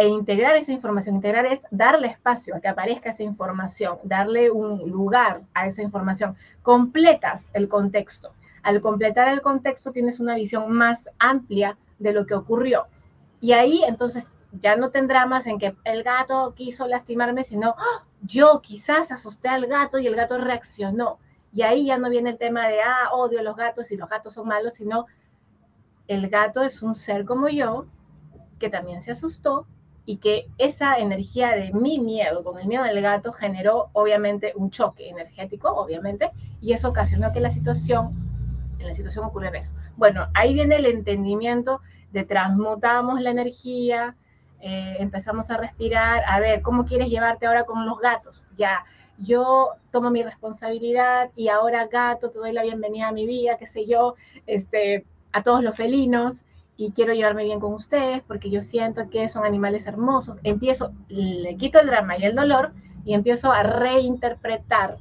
e 0.00 0.08
integrar 0.08 0.56
esa 0.56 0.72
información. 0.72 1.16
Integrar 1.16 1.44
es 1.44 1.60
darle 1.70 2.06
espacio 2.06 2.56
a 2.56 2.60
que 2.60 2.68
aparezca 2.68 3.10
esa 3.10 3.22
información, 3.22 3.98
darle 4.02 4.50
un 4.50 4.78
lugar 4.90 5.42
a 5.52 5.66
esa 5.66 5.82
información. 5.82 6.36
Completas 6.62 7.50
el 7.52 7.68
contexto. 7.68 8.32
Al 8.62 8.80
completar 8.80 9.28
el 9.28 9.42
contexto 9.42 9.92
tienes 9.92 10.18
una 10.18 10.36
visión 10.36 10.72
más 10.72 11.10
amplia 11.18 11.76
de 11.98 12.14
lo 12.14 12.24
que 12.24 12.32
ocurrió. 12.32 12.86
Y 13.42 13.52
ahí 13.52 13.82
entonces 13.86 14.32
ya 14.52 14.74
no 14.74 14.88
tendrá 14.88 15.26
más 15.26 15.46
en 15.46 15.58
que 15.58 15.76
el 15.84 16.02
gato 16.02 16.54
quiso 16.56 16.86
lastimarme, 16.86 17.44
sino 17.44 17.74
¡ah! 17.76 18.06
yo 18.22 18.62
quizás 18.62 19.12
asusté 19.12 19.48
al 19.50 19.66
gato 19.66 19.98
y 19.98 20.06
el 20.06 20.16
gato 20.16 20.38
reaccionó. 20.38 21.18
Y 21.52 21.60
ahí 21.60 21.84
ya 21.84 21.98
no 21.98 22.08
viene 22.08 22.30
el 22.30 22.38
tema 22.38 22.68
de, 22.68 22.80
ah, 22.80 23.10
odio 23.12 23.40
a 23.40 23.42
los 23.42 23.54
gatos 23.54 23.92
y 23.92 23.98
los 23.98 24.08
gatos 24.08 24.32
son 24.32 24.48
malos, 24.48 24.72
sino 24.72 25.04
el 26.08 26.30
gato 26.30 26.62
es 26.62 26.82
un 26.82 26.94
ser 26.94 27.26
como 27.26 27.50
yo 27.50 27.84
que 28.58 28.70
también 28.70 29.02
se 29.02 29.12
asustó 29.12 29.66
y 30.10 30.16
que 30.16 30.48
esa 30.58 30.98
energía 30.98 31.50
de 31.50 31.72
mi 31.72 32.00
miedo 32.00 32.42
con 32.42 32.58
el 32.58 32.66
miedo 32.66 32.82
del 32.82 33.00
gato 33.00 33.32
generó 33.32 33.90
obviamente 33.92 34.52
un 34.56 34.68
choque 34.72 35.08
energético, 35.08 35.70
obviamente, 35.70 36.32
y 36.60 36.72
eso 36.72 36.88
ocasionó 36.88 37.32
que 37.32 37.38
la 37.38 37.50
situación, 37.50 38.10
en 38.80 38.88
la 38.88 38.94
situación 38.96 39.24
ocurriera 39.24 39.60
eso. 39.60 39.70
Bueno, 39.96 40.26
ahí 40.34 40.52
viene 40.52 40.74
el 40.74 40.86
entendimiento 40.86 41.80
de 42.10 42.24
transmutamos 42.24 43.20
la 43.20 43.30
energía, 43.30 44.16
eh, 44.60 44.96
empezamos 44.98 45.48
a 45.52 45.58
respirar, 45.58 46.24
a 46.26 46.40
ver, 46.40 46.60
¿cómo 46.60 46.86
quieres 46.86 47.08
llevarte 47.08 47.46
ahora 47.46 47.62
con 47.62 47.86
los 47.86 48.00
gatos? 48.00 48.48
Ya, 48.58 48.84
yo 49.16 49.74
tomo 49.92 50.10
mi 50.10 50.24
responsabilidad 50.24 51.30
y 51.36 51.50
ahora 51.50 51.86
gato, 51.86 52.30
te 52.30 52.40
doy 52.40 52.52
la 52.52 52.64
bienvenida 52.64 53.06
a 53.06 53.12
mi 53.12 53.28
vida, 53.28 53.58
qué 53.58 53.66
sé 53.68 53.86
yo, 53.86 54.16
este, 54.48 55.06
a 55.30 55.44
todos 55.44 55.62
los 55.62 55.76
felinos, 55.76 56.42
y 56.80 56.92
quiero 56.92 57.12
llevarme 57.12 57.44
bien 57.44 57.60
con 57.60 57.74
ustedes 57.74 58.22
porque 58.22 58.48
yo 58.48 58.62
siento 58.62 59.10
que 59.10 59.28
son 59.28 59.44
animales 59.44 59.86
hermosos. 59.86 60.38
Empiezo, 60.44 60.94
le 61.08 61.54
quito 61.58 61.78
el 61.78 61.88
drama 61.88 62.16
y 62.16 62.24
el 62.24 62.34
dolor 62.34 62.72
y 63.04 63.12
empiezo 63.12 63.52
a 63.52 63.62
reinterpretar, 63.62 64.96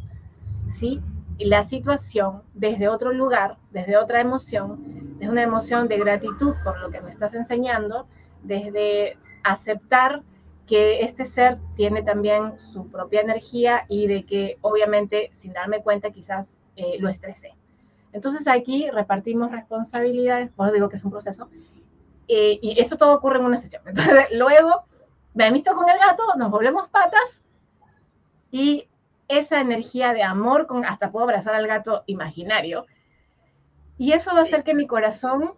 ¿sí? 0.70 1.00
La 1.40 1.64
situación 1.64 2.42
desde 2.54 2.90
otro 2.90 3.14
lugar, 3.14 3.56
desde 3.72 3.96
otra 3.96 4.20
emoción, 4.20 5.16
desde 5.20 5.32
una 5.32 5.42
emoción 5.42 5.88
de 5.88 5.98
gratitud 6.00 6.54
por 6.66 6.82
lo 6.82 6.90
que 6.90 7.00
me 7.00 7.12
estás 7.12 7.34
enseñando, 7.34 8.08
desde 8.44 9.18
aceptar 9.46 10.22
que 10.68 11.00
este 11.00 11.26
ser 11.26 11.60
tiene 11.78 12.04
también 12.04 12.60
su 12.74 12.88
propia 12.92 13.22
energía 13.22 13.86
y 13.88 14.08
de 14.08 14.26
que 14.26 14.58
obviamente 14.60 15.30
sin 15.32 15.54
darme 15.54 15.82
cuenta 15.82 16.12
quizás 16.12 16.58
eh, 16.76 16.98
lo 17.00 17.08
estresé. 17.08 17.54
Entonces 18.12 18.48
aquí 18.48 18.90
repartimos 18.90 19.52
responsabilidades, 19.52 20.50
por 20.52 20.68
eso 20.68 20.76
digo 20.76 20.90
que 20.90 20.96
es 20.96 21.04
un 21.04 21.12
proceso, 21.12 21.50
eh, 22.28 22.60
y 22.62 22.80
eso 22.80 22.98
todo 22.98 23.16
ocurre 23.16 23.40
en 23.40 23.46
una 23.46 23.58
sesión. 23.58 23.84
Entonces, 23.88 24.28
luego 24.32 24.84
me 25.34 25.46
amisto 25.46 25.74
con 25.76 25.90
el 25.90 25.98
gato, 25.98 26.24
nos 26.38 26.52
volvemos 26.52 26.90
patas 26.90 27.42
y 28.52 28.88
esa 29.28 29.62
energía 29.62 30.14
de 30.14 30.24
amor, 30.24 30.66
con, 30.66 30.86
hasta 30.86 31.12
puedo 31.12 31.24
abrazar 31.26 31.54
al 31.54 31.68
gato 31.68 32.04
imaginario, 32.08 32.88
y 33.98 34.14
eso 34.14 34.32
va 34.34 34.40
a 34.40 34.44
hacer 34.44 34.64
que 34.64 34.74
mi 34.74 34.88
corazón 34.88 35.54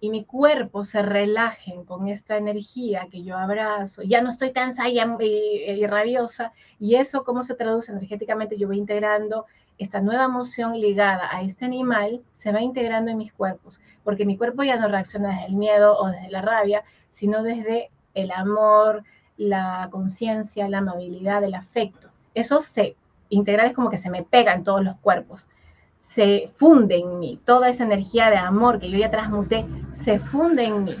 y 0.00 0.10
mi 0.10 0.24
cuerpo 0.24 0.84
se 0.84 1.02
relajen 1.02 1.84
con 1.84 2.06
esta 2.08 2.36
energía 2.36 3.08
que 3.10 3.24
yo 3.24 3.36
abrazo. 3.36 4.02
Ya 4.02 4.20
no 4.20 4.30
estoy 4.30 4.52
tan 4.52 4.74
saya 4.74 5.16
y, 5.20 5.86
rabiosa. 5.86 6.52
Y 6.78 6.96
eso, 6.96 7.24
¿cómo 7.24 7.42
se 7.42 7.54
traduce 7.54 7.92
energéticamente? 7.92 8.58
Yo 8.58 8.68
voy 8.68 8.78
integrando 8.78 9.46
esta 9.78 10.00
nueva 10.00 10.24
emoción 10.24 10.80
ligada 10.80 11.28
a 11.30 11.42
este 11.42 11.64
animal, 11.64 12.22
se 12.34 12.52
va 12.52 12.62
integrando 12.62 13.10
en 13.10 13.18
mis 13.18 13.32
cuerpos. 13.32 13.80
Porque 14.04 14.24
mi 14.24 14.36
cuerpo 14.36 14.62
ya 14.62 14.76
no 14.76 14.88
reacciona 14.88 15.30
desde 15.30 15.46
el 15.46 15.56
miedo 15.56 15.98
o 15.98 16.08
desde 16.08 16.30
la 16.30 16.42
rabia, 16.42 16.84
sino 17.10 17.42
desde 17.42 17.90
el 18.14 18.30
amor, 18.30 19.04
la 19.36 19.88
conciencia, 19.90 20.68
la 20.68 20.78
amabilidad, 20.78 21.44
el 21.44 21.54
afecto. 21.54 22.08
Eso 22.34 22.62
se 22.62 22.96
integrar 23.28 23.66
es 23.66 23.74
como 23.74 23.90
que 23.90 23.98
se 23.98 24.10
me 24.10 24.22
pega 24.22 24.54
en 24.54 24.62
todos 24.62 24.84
los 24.84 24.96
cuerpos 24.96 25.48
se 26.06 26.50
funde 26.56 26.96
en 26.96 27.18
mí, 27.18 27.38
toda 27.44 27.68
esa 27.68 27.84
energía 27.84 28.30
de 28.30 28.36
amor 28.36 28.78
que 28.78 28.90
yo 28.90 28.96
ya 28.96 29.10
transmuté, 29.10 29.66
se 29.92 30.18
funde 30.18 30.64
en 30.64 30.84
mí. 30.84 30.96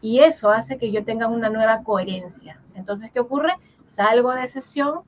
Y 0.00 0.20
eso 0.20 0.50
hace 0.50 0.76
que 0.76 0.92
yo 0.92 1.04
tenga 1.04 1.28
una 1.28 1.48
nueva 1.48 1.82
coherencia. 1.82 2.60
Entonces, 2.74 3.10
¿qué 3.10 3.20
ocurre? 3.20 3.54
Salgo 3.86 4.32
de 4.32 4.46
sesión 4.48 5.00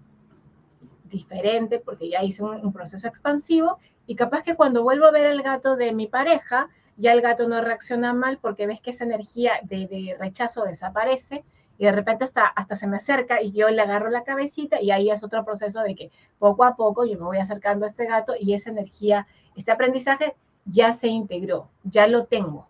diferente 1.08 1.78
porque 1.78 2.08
ya 2.08 2.22
hice 2.22 2.42
un, 2.42 2.72
proceso 2.72 3.08
expansivo 3.08 3.78
y 4.06 4.16
capaz 4.16 4.42
que 4.42 4.56
cuando 4.56 4.82
vuelvo 4.82 5.06
a 5.06 5.10
ver 5.10 5.26
el 5.26 5.42
gato 5.42 5.76
de 5.76 5.92
mi 5.92 6.06
pareja, 6.06 6.68
ya 6.96 7.12
el 7.12 7.20
gato 7.20 7.48
no 7.48 7.60
reacciona 7.60 8.12
mal 8.12 8.38
porque 8.38 8.66
ves 8.66 8.80
que 8.80 8.90
esa 8.90 9.04
energía 9.04 9.54
de, 9.62 9.86
de 9.86 10.16
rechazo 10.18 10.64
desaparece 10.64 11.44
y 11.78 11.84
de 11.84 11.92
repente 11.92 12.24
hasta, 12.24 12.46
hasta 12.46 12.76
se 12.76 12.86
me 12.86 12.96
acerca 12.96 13.42
y 13.42 13.52
yo 13.52 13.68
le 13.68 13.82
agarro 13.82 14.10
la 14.10 14.24
cabecita 14.24 14.80
y 14.80 14.90
ahí 14.90 15.10
es 15.10 15.22
otro 15.22 15.44
proceso 15.44 15.82
de 15.82 15.94
que 15.94 16.10
poco 16.38 16.64
a 16.64 16.76
poco 16.76 17.04
yo 17.04 17.18
me 17.18 17.24
voy 17.24 17.38
acercando 17.38 17.84
a 17.84 17.88
este 17.88 18.06
gato 18.06 18.34
y 18.38 18.54
esa 18.54 18.70
energía, 18.70 19.26
este 19.56 19.72
aprendizaje 19.72 20.34
ya 20.64 20.92
se 20.92 21.08
integró, 21.08 21.68
ya 21.84 22.06
lo 22.06 22.24
tengo, 22.24 22.66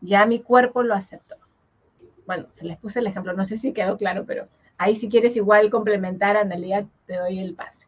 ya 0.00 0.26
mi 0.26 0.40
cuerpo 0.40 0.82
lo 0.82 0.94
aceptó. 0.94 1.36
Bueno, 2.26 2.46
se 2.52 2.64
les 2.64 2.78
puse 2.78 3.00
el 3.00 3.06
ejemplo, 3.06 3.32
no 3.32 3.44
sé 3.44 3.56
si 3.56 3.72
quedó 3.72 3.96
claro, 3.96 4.24
pero 4.26 4.48
ahí 4.80 4.96
si 4.96 5.08
quieres 5.08 5.36
igual 5.36 5.68
complementar, 5.70 6.38
Analia, 6.38 6.88
te 7.06 7.16
doy 7.16 7.38
el 7.38 7.54
pase. 7.54 7.86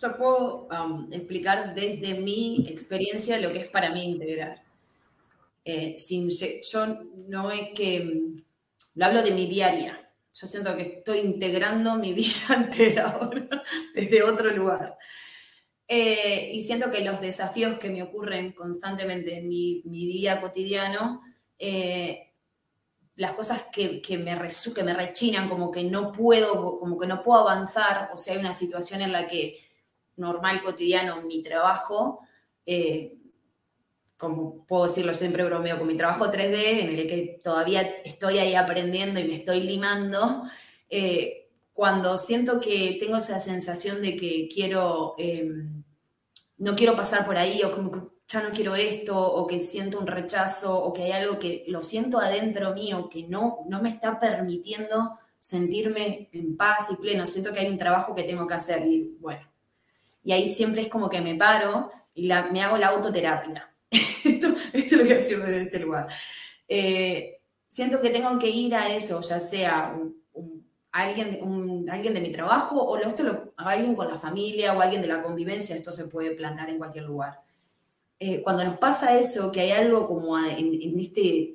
Yo 0.00 0.16
puedo 0.16 0.68
um, 0.68 1.12
explicar 1.12 1.74
desde 1.74 2.20
mi 2.20 2.66
experiencia 2.68 3.40
lo 3.40 3.52
que 3.52 3.58
es 3.58 3.68
para 3.68 3.90
mí 3.90 4.04
integrar. 4.04 4.62
Eh, 5.64 5.98
sin, 5.98 6.30
yo 6.30 6.86
no 7.28 7.50
es 7.50 7.70
que 7.74 8.30
lo 8.94 9.04
hablo 9.04 9.22
de 9.22 9.32
mi 9.32 9.48
diaria. 9.48 10.08
Yo 10.32 10.46
siento 10.46 10.76
que 10.76 10.82
estoy 10.82 11.18
integrando 11.18 11.96
mi 11.96 12.12
vida 12.14 12.54
entera 12.56 13.10
ahora 13.10 13.64
desde 13.92 14.22
otro 14.22 14.50
lugar. 14.52 14.96
Eh, 15.88 16.52
y 16.54 16.62
siento 16.62 16.92
que 16.92 17.00
los 17.00 17.20
desafíos 17.20 17.80
que 17.80 17.90
me 17.90 18.04
ocurren 18.04 18.52
constantemente 18.52 19.38
en 19.38 19.48
mi, 19.48 19.82
día 19.82 20.40
cotidiano, 20.40 21.22
eh, 21.58 22.27
las 23.18 23.32
cosas 23.32 23.66
que, 23.72 24.00
me 24.16 24.38
que 24.74 24.84
me 24.84 24.94
rechinan, 24.94 25.48
como 25.48 25.72
que 25.72 25.82
no 25.82 26.12
puedo, 26.12 26.78
como 26.78 26.96
que 26.96 27.08
no 27.08 27.20
puedo 27.20 27.40
avanzar, 27.40 28.10
o 28.14 28.16
sea, 28.16 28.34
hay 28.34 28.38
una 28.38 28.54
situación 28.54 29.02
en 29.02 29.10
la 29.10 29.26
que 29.26 29.58
normal, 30.14 30.62
cotidiano, 30.62 31.22
mi 31.22 31.42
trabajo, 31.42 32.20
eh, 32.64 33.16
como 34.16 34.64
puedo 34.66 34.86
decirlo 34.86 35.12
siempre 35.14 35.42
bromeo, 35.42 35.78
con 35.78 35.88
mi 35.88 35.96
trabajo 35.96 36.30
3D, 36.30 36.80
en 36.80 36.96
el 36.96 37.08
que 37.08 37.40
todavía 37.42 37.82
estoy 38.04 38.38
ahí 38.38 38.54
aprendiendo 38.54 39.18
y 39.18 39.24
me 39.24 39.34
estoy 39.34 39.62
limando, 39.62 40.44
eh, 40.88 41.50
cuando 41.72 42.18
siento 42.18 42.60
que 42.60 42.98
tengo 43.00 43.16
esa 43.16 43.40
sensación 43.40 44.00
de 44.00 44.16
que 44.16 44.48
quiero, 44.52 45.16
em, 45.18 45.82
no 46.58 46.76
quiero 46.76 46.94
pasar 46.94 47.26
por 47.26 47.36
ahí, 47.36 47.64
o 47.64 47.72
como 47.72 47.90
que 47.90 48.00
ya 48.28 48.42
no 48.42 48.50
quiero 48.50 48.76
esto, 48.76 49.18
o 49.18 49.46
que 49.46 49.62
siento 49.62 49.98
un 49.98 50.06
rechazo, 50.06 50.78
o 50.78 50.92
que 50.92 51.04
hay 51.04 51.12
algo 51.12 51.38
que 51.38 51.64
lo 51.68 51.80
siento 51.80 52.18
adentro 52.18 52.74
mío, 52.74 53.08
que 53.08 53.22
no, 53.22 53.60
no 53.66 53.80
me 53.80 53.88
está 53.88 54.20
permitiendo 54.20 55.18
sentirme 55.38 56.28
en 56.32 56.56
paz 56.56 56.88
y 56.90 56.96
pleno, 56.96 57.26
siento 57.26 57.52
que 57.52 57.60
hay 57.60 57.68
un 57.68 57.78
trabajo 57.78 58.14
que 58.14 58.24
tengo 58.24 58.46
que 58.46 58.54
hacer, 58.54 58.86
y 58.86 59.16
bueno, 59.18 59.48
y 60.22 60.32
ahí 60.32 60.46
siempre 60.46 60.82
es 60.82 60.88
como 60.88 61.08
que 61.08 61.22
me 61.22 61.36
paro 61.36 61.90
y 62.14 62.28
me 62.52 62.62
hago 62.62 62.76
la 62.76 62.88
autoterapia 62.88 63.72
esto, 64.24 64.48
esto 64.72 64.96
lo 64.96 65.04
voy 65.04 65.12
a 65.12 65.14
decir 65.14 65.38
desde 65.38 65.62
este 65.62 65.78
lugar. 65.78 66.08
Eh, 66.66 67.40
siento 67.66 68.00
que 68.00 68.10
tengo 68.10 68.38
que 68.38 68.50
ir 68.50 68.74
a 68.74 68.94
eso, 68.94 69.20
ya 69.22 69.40
sea 69.40 69.98
alguien, 70.92 71.88
alguien 71.90 72.12
de 72.12 72.20
mi 72.20 72.30
trabajo 72.30 72.76
o 72.82 72.98
esto 72.98 73.22
lo, 73.22 73.54
alguien 73.56 73.94
con 73.94 74.08
la 74.08 74.18
familia 74.18 74.74
o 74.74 74.80
alguien 74.82 75.00
de 75.00 75.08
la 75.08 75.22
convivencia, 75.22 75.76
esto 75.76 75.92
se 75.92 76.08
puede 76.08 76.32
plantar 76.32 76.68
en 76.68 76.76
cualquier 76.76 77.04
lugar. 77.04 77.47
Eh, 78.20 78.42
cuando 78.42 78.64
nos 78.64 78.78
pasa 78.78 79.16
eso, 79.16 79.52
que 79.52 79.60
hay 79.60 79.70
algo 79.70 80.06
como 80.06 80.38
en, 80.38 80.98
este... 80.98 81.54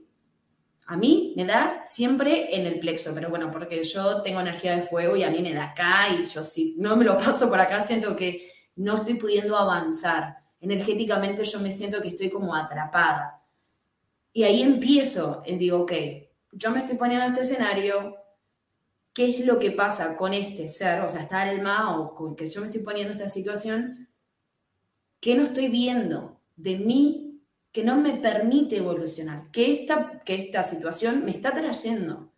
A 0.86 0.98
mí 0.98 1.34
me 1.38 1.46
da 1.46 1.82
siempre 1.86 2.56
en 2.56 2.68
el 2.68 2.80
plexo, 2.80 3.12
pero 3.16 3.30
bueno, 3.30 3.50
porque 3.52 3.84
yo 3.84 4.22
tengo 4.22 4.42
energía 4.42 4.76
de 4.76 4.84
fuego 4.84 5.16
y 5.16 5.24
a 5.24 5.30
mí 5.30 5.42
me 5.42 5.54
da 5.54 5.72
acá 5.72 6.10
y 6.10 6.26
yo 6.26 6.44
si 6.44 6.76
no 6.78 6.96
me 6.96 7.06
lo 7.06 7.18
paso 7.20 7.50
por 7.50 7.60
acá 7.60 7.82
siento 7.82 8.16
que 8.16 8.52
no 8.76 8.96
estoy 8.96 9.16
pudiendo 9.16 9.56
avanzar 9.56 10.44
energéticamente 10.64 11.44
yo 11.44 11.60
me 11.60 11.72
siento 11.72 12.02
que 12.02 12.08
estoy 12.08 12.30
como 12.30 12.56
atrapada. 12.56 13.42
Y 14.32 14.44
ahí 14.44 14.64
empiezo, 14.64 15.44
y 15.46 15.58
digo, 15.58 15.82
ok, 15.82 15.92
yo 16.54 16.72
me 16.72 16.80
estoy 16.80 16.96
poniendo 16.96 17.26
este 17.28 17.42
escenario, 17.42 18.16
¿qué 19.14 19.30
es 19.30 19.46
lo 19.46 19.60
que 19.60 19.72
pasa 19.72 20.16
con 20.16 20.34
este 20.34 20.70
ser, 20.70 21.02
o 21.02 21.10
sea, 21.10 21.22
esta 21.22 21.42
alma, 21.42 22.00
o 22.00 22.16
con 22.16 22.36
que 22.36 22.48
yo 22.48 22.62
me 22.62 22.68
estoy 22.68 22.82
poniendo 22.82 23.12
esta 23.12 23.28
situación? 23.28 24.10
¿Qué 25.20 25.36
no 25.36 25.44
estoy 25.44 25.68
viendo 25.68 26.40
de 26.56 26.78
mí 26.78 27.42
que 27.72 27.84
no 27.84 27.96
me 27.96 28.18
permite 28.18 28.78
evolucionar? 28.78 29.50
¿Qué 29.52 29.72
esta, 29.72 30.22
que 30.26 30.36
esta 30.36 30.64
situación 30.64 31.26
me 31.26 31.32
está 31.32 31.52
trayendo? 31.52 32.32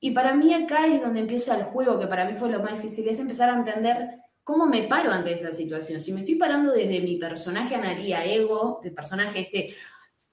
Y 0.00 0.12
para 0.12 0.34
mí 0.34 0.54
acá 0.54 0.86
es 0.86 1.00
donde 1.00 1.20
empieza 1.20 1.56
el 1.56 1.64
juego, 1.64 1.98
que 1.98 2.06
para 2.06 2.24
mí 2.24 2.34
fue 2.34 2.50
lo 2.50 2.62
más 2.62 2.80
difícil, 2.82 3.08
es 3.08 3.18
empezar 3.18 3.50
a 3.50 3.58
entender 3.58 4.18
¿Cómo 4.48 4.64
me 4.64 4.84
paro 4.84 5.12
ante 5.12 5.30
esa 5.30 5.52
situación? 5.52 6.00
Si 6.00 6.10
me 6.10 6.20
estoy 6.20 6.36
parando 6.36 6.72
desde 6.72 7.02
mi 7.02 7.16
personaje 7.16 7.74
analía 7.74 8.24
ego, 8.24 8.80
del 8.82 8.94
personaje 8.94 9.40
este, 9.40 9.74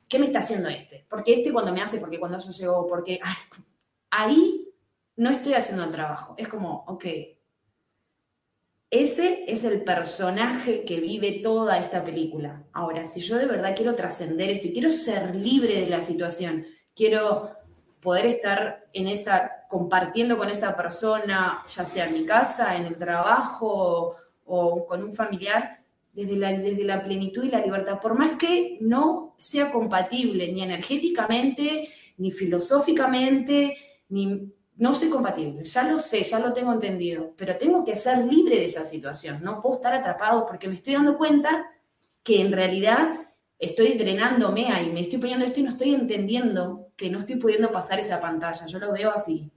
¿qué 0.07 0.19
me 0.19 0.27
está 0.27 0.39
haciendo 0.39 0.69
este? 0.69 1.05
Porque 1.09 1.33
este 1.33 1.51
cuando 1.51 1.73
me 1.73 1.81
hace, 1.81 1.99
porque 1.99 2.17
cuando 2.17 2.39
yo 2.39 2.49
llego, 2.49 2.87
porque 2.87 3.19
ahí 4.11 4.69
no 5.17 5.29
estoy 5.31 5.55
haciendo 5.55 5.83
el 5.83 5.91
trabajo. 5.91 6.33
Es 6.37 6.47
como, 6.47 6.85
ok, 6.87 7.03
ese 9.03 9.45
es 9.47 9.63
el 9.63 9.83
personaje 9.83 10.83
que 10.83 10.99
vive 10.99 11.39
toda 11.43 11.79
esta 11.79 12.03
película. 12.03 12.63
Ahora, 12.73 13.05
si 13.05 13.21
yo 13.21 13.37
de 13.37 13.45
verdad 13.45 13.75
quiero 13.75 13.95
trascender 13.95 14.49
esto 14.49 14.67
y 14.67 14.73
quiero 14.73 14.91
ser 14.91 15.35
libre 15.35 15.81
de 15.81 15.87
la 15.87 16.01
situación, 16.01 16.65
quiero 16.95 17.51
poder 18.01 18.27
estar 18.27 18.85
en 18.93 19.07
esa, 19.07 19.65
compartiendo 19.67 20.37
con 20.37 20.49
esa 20.49 20.75
persona, 20.75 21.63
ya 21.67 21.85
sea 21.85 22.07
en 22.07 22.13
mi 22.13 22.25
casa, 22.25 22.75
en 22.75 22.85
el 22.85 22.97
trabajo 22.97 24.15
o, 24.45 24.85
con 24.85 25.03
un 25.03 25.13
familiar, 25.13 25.79
desde 26.13 26.37
la, 26.37 26.53
desde 26.53 26.83
la 26.83 27.03
plenitud 27.03 27.43
y 27.43 27.49
la 27.49 27.61
libertad, 27.61 27.99
por 27.99 28.17
más 28.17 28.37
que 28.37 28.77
no 28.79 29.35
sea 29.37 29.71
compatible 29.71 30.51
ni 30.51 30.61
energéticamente, 30.61 31.89
ni 32.17 32.31
filosóficamente, 32.31 33.75
ni 34.09 34.53
no 34.77 34.93
soy 34.93 35.09
compatible, 35.09 35.63
ya 35.63 35.83
lo 35.83 35.99
sé, 35.99 36.23
ya 36.23 36.39
lo 36.39 36.53
tengo 36.53 36.73
entendido, 36.73 37.33
pero 37.37 37.57
tengo 37.57 37.83
que 37.83 37.95
ser 37.95 38.25
libre 38.25 38.57
de 38.57 38.65
esa 38.65 38.83
situación, 38.83 39.41
no 39.41 39.61
puedo 39.61 39.75
estar 39.75 39.93
atrapado 39.93 40.45
porque 40.45 40.67
me 40.67 40.75
estoy 40.75 40.93
dando 40.95 41.17
cuenta 41.17 41.71
que 42.23 42.41
en 42.41 42.51
realidad 42.51 43.19
estoy 43.57 43.97
drenándome 43.97 44.71
ahí, 44.71 44.91
me 44.91 45.01
estoy 45.01 45.19
poniendo 45.19 45.45
esto 45.45 45.59
y 45.59 45.63
no 45.63 45.69
estoy 45.69 45.93
entendiendo 45.93 46.91
que 46.95 47.09
no 47.09 47.19
estoy 47.19 47.37
pudiendo 47.37 47.71
pasar 47.71 47.99
esa 47.99 48.19
pantalla, 48.19 48.65
yo 48.65 48.79
lo 48.79 48.91
veo 48.91 49.11
así. 49.11 49.51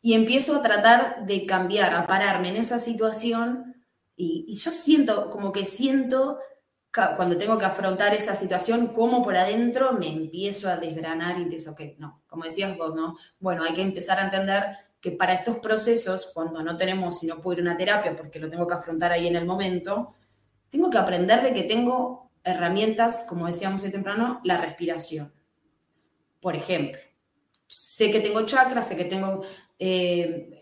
Y 0.00 0.14
empiezo 0.14 0.56
a 0.56 0.62
tratar 0.62 1.26
de 1.26 1.44
cambiar, 1.44 1.94
a 1.94 2.06
pararme 2.06 2.50
en 2.50 2.56
esa 2.56 2.78
situación 2.78 3.84
y, 4.16 4.56
yo 4.56 4.70
siento, 4.72 5.30
como 5.30 5.52
que 5.52 5.64
siento 5.64 6.38
cuando 6.92 7.36
tengo 7.36 7.58
que 7.58 7.66
afrontar 7.66 8.14
esa 8.14 8.34
situación, 8.34 8.88
como 8.88 9.22
por 9.22 9.36
adentro 9.36 9.92
me 9.92 10.08
empiezo 10.08 10.68
a 10.68 10.76
desgranar 10.76 11.38
y 11.38 11.42
empiezo, 11.42 11.72
ok, 11.72 11.80
no, 11.98 12.22
como 12.26 12.44
decías 12.44 12.76
vos, 12.76 12.94
¿no? 12.94 13.16
Bueno, 13.38 13.62
hay 13.62 13.74
que 13.74 13.82
empezar 13.82 14.18
a 14.18 14.24
entender 14.24 14.64
que 15.00 15.12
para 15.12 15.34
estos 15.34 15.58
procesos, 15.58 16.30
cuando 16.34 16.62
no 16.62 16.76
tenemos, 16.76 17.18
si 17.18 17.26
no 17.26 17.40
puedo 17.40 17.60
ir 17.60 17.66
a 17.66 17.70
una 17.70 17.76
terapia 17.76 18.16
porque 18.16 18.40
lo 18.40 18.48
tengo 18.48 18.66
que 18.66 18.74
afrontar 18.74 19.12
ahí 19.12 19.26
en 19.26 19.36
el 19.36 19.44
momento, 19.44 20.14
tengo 20.70 20.90
que 20.90 20.98
aprender 20.98 21.42
de 21.42 21.52
que 21.52 21.62
tengo 21.62 22.30
herramientas, 22.42 23.26
como 23.28 23.46
decíamos 23.46 23.82
hace 23.82 23.92
temprano, 23.92 24.40
la 24.42 24.58
respiración. 24.58 25.32
Por 26.40 26.56
ejemplo, 26.56 27.00
sé 27.66 28.10
que 28.10 28.20
tengo 28.20 28.44
chakras, 28.46 28.88
sé 28.88 28.96
que 28.96 29.04
tengo 29.04 29.42
eh, 29.78 30.57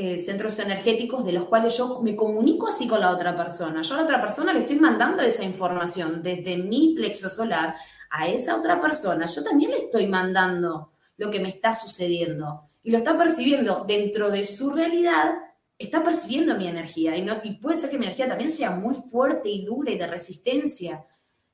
eh, 0.00 0.18
centros 0.20 0.58
energéticos 0.60 1.24
de 1.24 1.32
los 1.32 1.46
cuales 1.46 1.76
yo 1.76 2.00
me 2.02 2.14
comunico 2.14 2.68
así 2.68 2.86
con 2.86 3.00
la 3.00 3.10
otra 3.10 3.36
persona. 3.36 3.82
Yo 3.82 3.94
a 3.94 3.96
la 3.96 4.04
otra 4.04 4.20
persona 4.20 4.52
le 4.52 4.60
estoy 4.60 4.76
mandando 4.76 5.22
esa 5.22 5.42
información 5.42 6.22
desde 6.22 6.56
mi 6.56 6.94
plexo 6.94 7.28
solar 7.28 7.74
a 8.10 8.28
esa 8.28 8.56
otra 8.56 8.80
persona, 8.80 9.26
yo 9.26 9.42
también 9.42 9.72
le 9.72 9.78
estoy 9.78 10.06
mandando 10.06 10.92
lo 11.16 11.30
que 11.30 11.40
me 11.40 11.48
está 11.48 11.74
sucediendo 11.74 12.70
y 12.82 12.92
lo 12.92 12.98
está 12.98 13.18
percibiendo 13.18 13.84
dentro 13.86 14.30
de 14.30 14.44
su 14.46 14.70
realidad, 14.70 15.34
está 15.76 16.04
percibiendo 16.04 16.54
mi 16.54 16.68
energía 16.68 17.16
y, 17.16 17.22
no, 17.22 17.34
y 17.42 17.54
puede 17.54 17.76
ser 17.76 17.90
que 17.90 17.98
mi 17.98 18.06
energía 18.06 18.28
también 18.28 18.50
sea 18.50 18.70
muy 18.70 18.94
fuerte 18.94 19.48
y 19.48 19.64
dura 19.64 19.90
y 19.90 19.98
de 19.98 20.06
resistencia. 20.06 21.04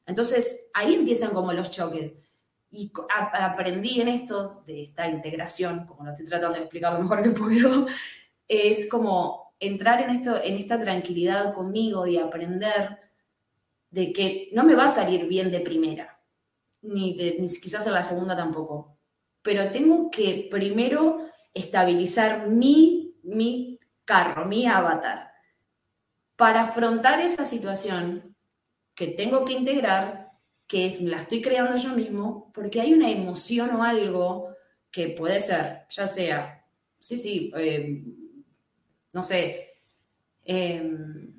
Entonces 0.05 0.71
ahí 0.75 0.95
empiezan 0.95 1.31
como 1.31 1.53
los 1.53 1.71
choques. 1.71 2.19
Y 2.71 2.93
aprendí 3.09 4.01
en 4.01 4.09
esto 4.09 4.63
de 4.67 4.83
esta 4.83 5.09
integración, 5.09 5.87
como 5.87 6.05
lo 6.05 6.11
estoy 6.11 6.27
tratando 6.27 6.57
de 6.57 6.63
explicar 6.63 6.93
lo 6.93 7.01
mejor 7.01 7.23
que 7.23 7.31
puedo, 7.31 7.87
es 8.49 8.89
como 8.89 9.55
entrar 9.59 10.01
en, 10.03 10.11
esto, 10.11 10.43
en 10.43 10.57
esta 10.57 10.79
tranquilidad 10.79 11.55
conmigo 11.55 12.07
y 12.07 12.19
aprender 12.19 12.99
de 13.91 14.13
que 14.13 14.51
no 14.53 14.65
me 14.65 14.75
va 14.75 14.85
a 14.85 14.89
salir 14.89 15.27
bien 15.27 15.51
de 15.51 15.61
primera, 15.61 16.21
ni, 16.83 17.15
ni 17.15 17.49
quizás 17.61 17.87
en 17.87 17.93
la 17.93 18.03
segunda 18.03 18.37
tampoco, 18.37 18.99
pero 19.43 19.71
tengo 19.71 20.11
que 20.11 20.49
primero 20.51 21.29
estabilizar 21.53 22.49
mi, 22.49 23.15
mi 23.23 23.79
carro, 24.05 24.45
mi 24.47 24.67
avatar, 24.67 25.31
para 26.37 26.65
afrontar 26.65 27.21
esa 27.21 27.45
situación 27.45 28.37
que 28.95 29.09
tengo 29.09 29.45
que 29.45 29.53
integrar, 29.53 30.33
que 30.67 30.93
la 31.03 31.19
estoy 31.19 31.41
creando 31.41 31.77
yo 31.77 31.95
mismo, 31.95 32.51
porque 32.53 32.81
hay 32.81 32.93
una 32.93 33.11
emoción 33.11 33.71
o 33.77 33.85
algo 33.85 34.49
que 34.91 35.09
puede 35.09 35.41
ser, 35.41 35.87
ya 35.91 36.07
sea, 36.07 36.67
sí, 36.99 37.17
sí, 37.17 37.53
eh, 37.57 38.03
no 39.15 39.23
sé, 39.23 39.79
em, 40.45 41.35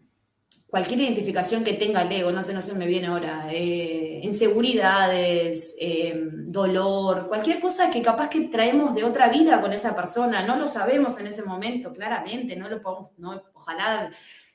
cualquier 0.67 0.99
identificación 1.01 1.63
que 1.63 1.73
tenga 1.73 2.01
el 2.01 2.11
ego, 2.11 2.31
no 2.31 2.43
sé, 2.43 2.53
no 2.53 2.61
sé, 2.61 2.73
me 2.73 2.87
viene 2.87 3.07
ahora, 3.07 3.47
eh, 3.51 4.19
inseguridades, 4.23 5.75
em, 5.79 6.49
dolor, 6.49 7.27
cualquier 7.27 7.59
cosa 7.59 7.89
que 7.89 8.01
capaz 8.01 8.29
que 8.29 8.41
traemos 8.41 8.93
de 8.95 9.03
otra 9.03 9.29
vida 9.29 9.61
con 9.61 9.71
esa 9.73 9.95
persona, 9.95 10.45
no 10.45 10.55
lo 10.57 10.67
sabemos 10.67 11.17
en 11.19 11.27
ese 11.27 11.43
momento, 11.43 11.93
claramente, 11.93 12.55
no 12.55 12.67
lo 12.69 12.81
podemos, 12.81 13.17
no, 13.17 13.41
ojalá 13.53 14.11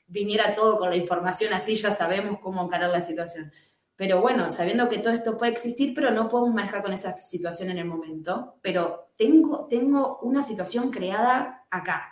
viniera 0.07 0.53
todo 0.53 0.77
con 0.77 0.89
la 0.89 0.95
información 0.95 1.53
así, 1.53 1.75
ya 1.75 1.89
sabemos 1.91 2.39
cómo 2.39 2.63
encarar 2.63 2.89
la 2.89 3.01
situación. 3.01 3.51
Pero 3.95 4.21
bueno, 4.21 4.49
sabiendo 4.51 4.89
que 4.89 4.97
todo 4.97 5.13
esto 5.13 5.37
puede 5.37 5.51
existir, 5.51 5.93
pero 5.93 6.11
no 6.11 6.27
podemos 6.27 6.53
manejar 6.53 6.81
con 6.81 6.91
esa 6.93 7.19
situación 7.21 7.69
en 7.69 7.77
el 7.77 7.85
momento, 7.85 8.57
pero 8.61 9.11
tengo, 9.15 9.67
tengo 9.69 10.19
una 10.23 10.41
situación 10.41 10.91
creada 10.91 11.65
acá, 11.69 12.10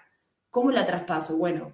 ¿Cómo 0.49 0.71
la 0.71 0.85
traspaso? 0.85 1.37
Bueno, 1.37 1.73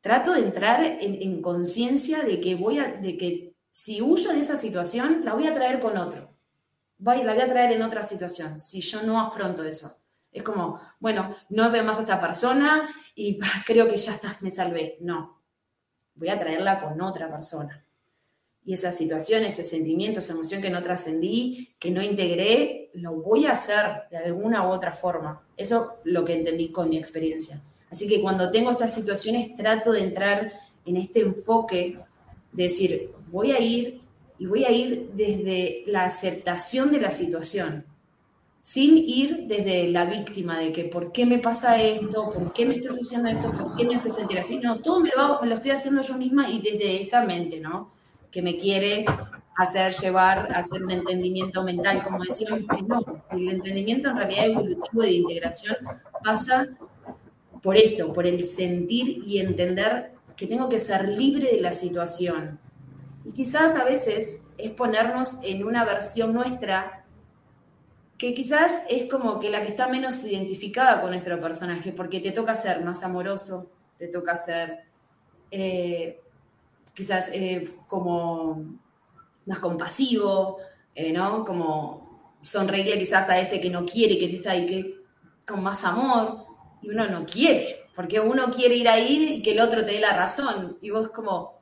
trato 0.00 0.32
de 0.32 0.40
entrar 0.40 0.84
en, 0.84 1.42
conciencia 1.42 2.22
de 2.22 2.40
que 2.40 2.54
voy 2.54 2.78
a, 2.78 2.92
de 2.92 3.16
que 3.16 3.54
si 3.70 4.02
huyo 4.02 4.32
de 4.32 4.40
esa 4.40 4.56
situación, 4.56 5.24
la 5.24 5.34
voy 5.34 5.46
a 5.46 5.54
traer 5.54 5.80
con 5.80 5.96
otro. 5.96 6.30
Voy, 6.98 7.22
la 7.22 7.32
voy 7.32 7.42
a 7.42 7.48
traer 7.48 7.72
en 7.72 7.82
otra 7.82 8.02
situación, 8.02 8.60
si 8.60 8.80
yo 8.80 9.02
no 9.02 9.18
afronto 9.20 9.64
eso. 9.64 9.96
Es 10.32 10.42
como, 10.42 10.80
bueno, 11.00 11.34
no 11.48 11.70
veo 11.70 11.82
más 11.82 11.98
a 11.98 12.02
esta 12.02 12.20
persona 12.20 12.88
y 13.14 13.38
creo 13.66 13.88
que 13.88 13.96
ya 13.96 14.12
está, 14.12 14.36
me 14.40 14.50
salvé. 14.50 14.98
No, 15.00 15.38
voy 16.14 16.28
a 16.28 16.38
traerla 16.38 16.80
con 16.80 17.00
otra 17.00 17.30
persona. 17.30 17.84
Y 18.62 18.74
esa 18.74 18.92
situación, 18.92 19.42
ese 19.44 19.64
sentimiento, 19.64 20.20
esa 20.20 20.34
emoción 20.34 20.60
que 20.60 20.70
no 20.70 20.82
trascendí, 20.82 21.74
que 21.80 21.90
no 21.90 22.02
integré, 22.02 22.90
lo 22.92 23.14
voy 23.14 23.46
a 23.46 23.52
hacer 23.52 24.08
de 24.10 24.18
alguna 24.18 24.68
u 24.68 24.70
otra 24.70 24.92
forma. 24.92 25.46
Eso 25.56 25.94
es 26.04 26.12
lo 26.12 26.24
que 26.24 26.34
entendí 26.34 26.70
con 26.70 26.90
mi 26.90 26.98
experiencia. 26.98 27.60
Así 27.90 28.08
que 28.08 28.20
cuando 28.20 28.50
tengo 28.50 28.70
estas 28.70 28.94
situaciones 28.94 29.54
trato 29.56 29.92
de 29.92 30.04
entrar 30.04 30.52
en 30.86 30.96
este 30.96 31.20
enfoque 31.20 31.98
de 32.52 32.62
decir, 32.62 33.10
voy 33.30 33.52
a 33.52 33.60
ir 33.60 34.00
y 34.38 34.46
voy 34.46 34.64
a 34.64 34.70
ir 34.70 35.10
desde 35.14 35.82
la 35.86 36.04
aceptación 36.04 36.90
de 36.90 37.00
la 37.00 37.10
situación, 37.10 37.84
sin 38.62 38.96
ir 38.96 39.46
desde 39.46 39.88
la 39.88 40.04
víctima 40.04 40.58
de 40.58 40.72
que 40.72 40.84
por 40.84 41.12
qué 41.12 41.26
me 41.26 41.38
pasa 41.38 41.80
esto, 41.80 42.32
por 42.32 42.52
qué 42.52 42.66
me 42.66 42.74
estás 42.74 42.96
haciendo 42.96 43.28
esto, 43.28 43.52
por 43.52 43.74
qué 43.74 43.84
me 43.84 43.94
hace 43.94 44.10
sentir 44.10 44.38
así. 44.38 44.58
No, 44.58 44.80
todo 44.80 45.00
me 45.00 45.10
lo, 45.16 45.40
me 45.40 45.48
lo 45.48 45.54
estoy 45.54 45.72
haciendo 45.72 46.02
yo 46.02 46.14
misma 46.16 46.48
y 46.48 46.60
desde 46.60 47.00
esta 47.00 47.24
mente, 47.24 47.60
¿no? 47.60 47.90
Que 48.30 48.42
me 48.42 48.56
quiere 48.56 49.04
hacer 49.56 49.92
llevar, 49.92 50.48
hacer 50.54 50.82
un 50.82 50.90
entendimiento 50.90 51.62
mental, 51.62 52.02
como 52.02 52.22
decíamos, 52.22 52.60
que 52.60 52.82
no, 52.82 53.00
el 53.30 53.48
entendimiento 53.48 54.08
en 54.08 54.16
realidad 54.16 54.46
evolutivo 54.46 55.02
de 55.02 55.12
integración 55.12 55.76
pasa 56.24 56.68
por 57.62 57.76
esto, 57.76 58.12
por 58.12 58.26
el 58.26 58.44
sentir 58.44 59.22
y 59.26 59.38
entender 59.38 60.12
que 60.36 60.46
tengo 60.46 60.68
que 60.68 60.78
ser 60.78 61.08
libre 61.08 61.52
de 61.52 61.60
la 61.60 61.72
situación. 61.72 62.58
Y 63.24 63.32
quizás 63.32 63.76
a 63.76 63.84
veces 63.84 64.42
es 64.56 64.70
ponernos 64.70 65.42
en 65.44 65.64
una 65.64 65.84
versión 65.84 66.32
nuestra 66.32 67.04
que 68.16 68.34
quizás 68.34 68.84
es 68.90 69.10
como 69.10 69.38
que 69.38 69.50
la 69.50 69.62
que 69.62 69.68
está 69.68 69.88
menos 69.88 70.24
identificada 70.24 71.00
con 71.00 71.10
nuestro 71.10 71.40
personaje, 71.40 71.92
porque 71.92 72.20
te 72.20 72.32
toca 72.32 72.54
ser 72.54 72.84
más 72.84 73.02
amoroso, 73.02 73.70
te 73.98 74.08
toca 74.08 74.36
ser 74.36 74.80
eh, 75.50 76.20
quizás 76.92 77.30
eh, 77.32 77.72
como 77.86 78.78
más 79.46 79.58
compasivo, 79.58 80.58
eh, 80.94 81.12
¿no? 81.12 81.46
Como 81.46 82.36
sonreírle 82.42 82.98
quizás 82.98 83.28
a 83.30 83.38
ese 83.38 83.58
que 83.58 83.70
no 83.70 83.86
quiere, 83.86 84.18
que 84.18 84.28
te 84.28 84.36
está 84.36 84.50
ahí, 84.50 84.66
que 84.66 85.00
con 85.46 85.62
más 85.62 85.82
amor 85.84 86.49
y 86.82 86.90
uno 86.90 87.06
no 87.08 87.24
quiere, 87.26 87.86
porque 87.94 88.20
uno 88.20 88.50
quiere 88.50 88.76
ir 88.76 88.88
ahí 88.88 89.34
y 89.34 89.42
que 89.42 89.52
el 89.52 89.60
otro 89.60 89.84
te 89.84 89.92
dé 89.92 90.00
la 90.00 90.16
razón, 90.16 90.78
y 90.80 90.90
vos 90.90 91.10
como, 91.10 91.60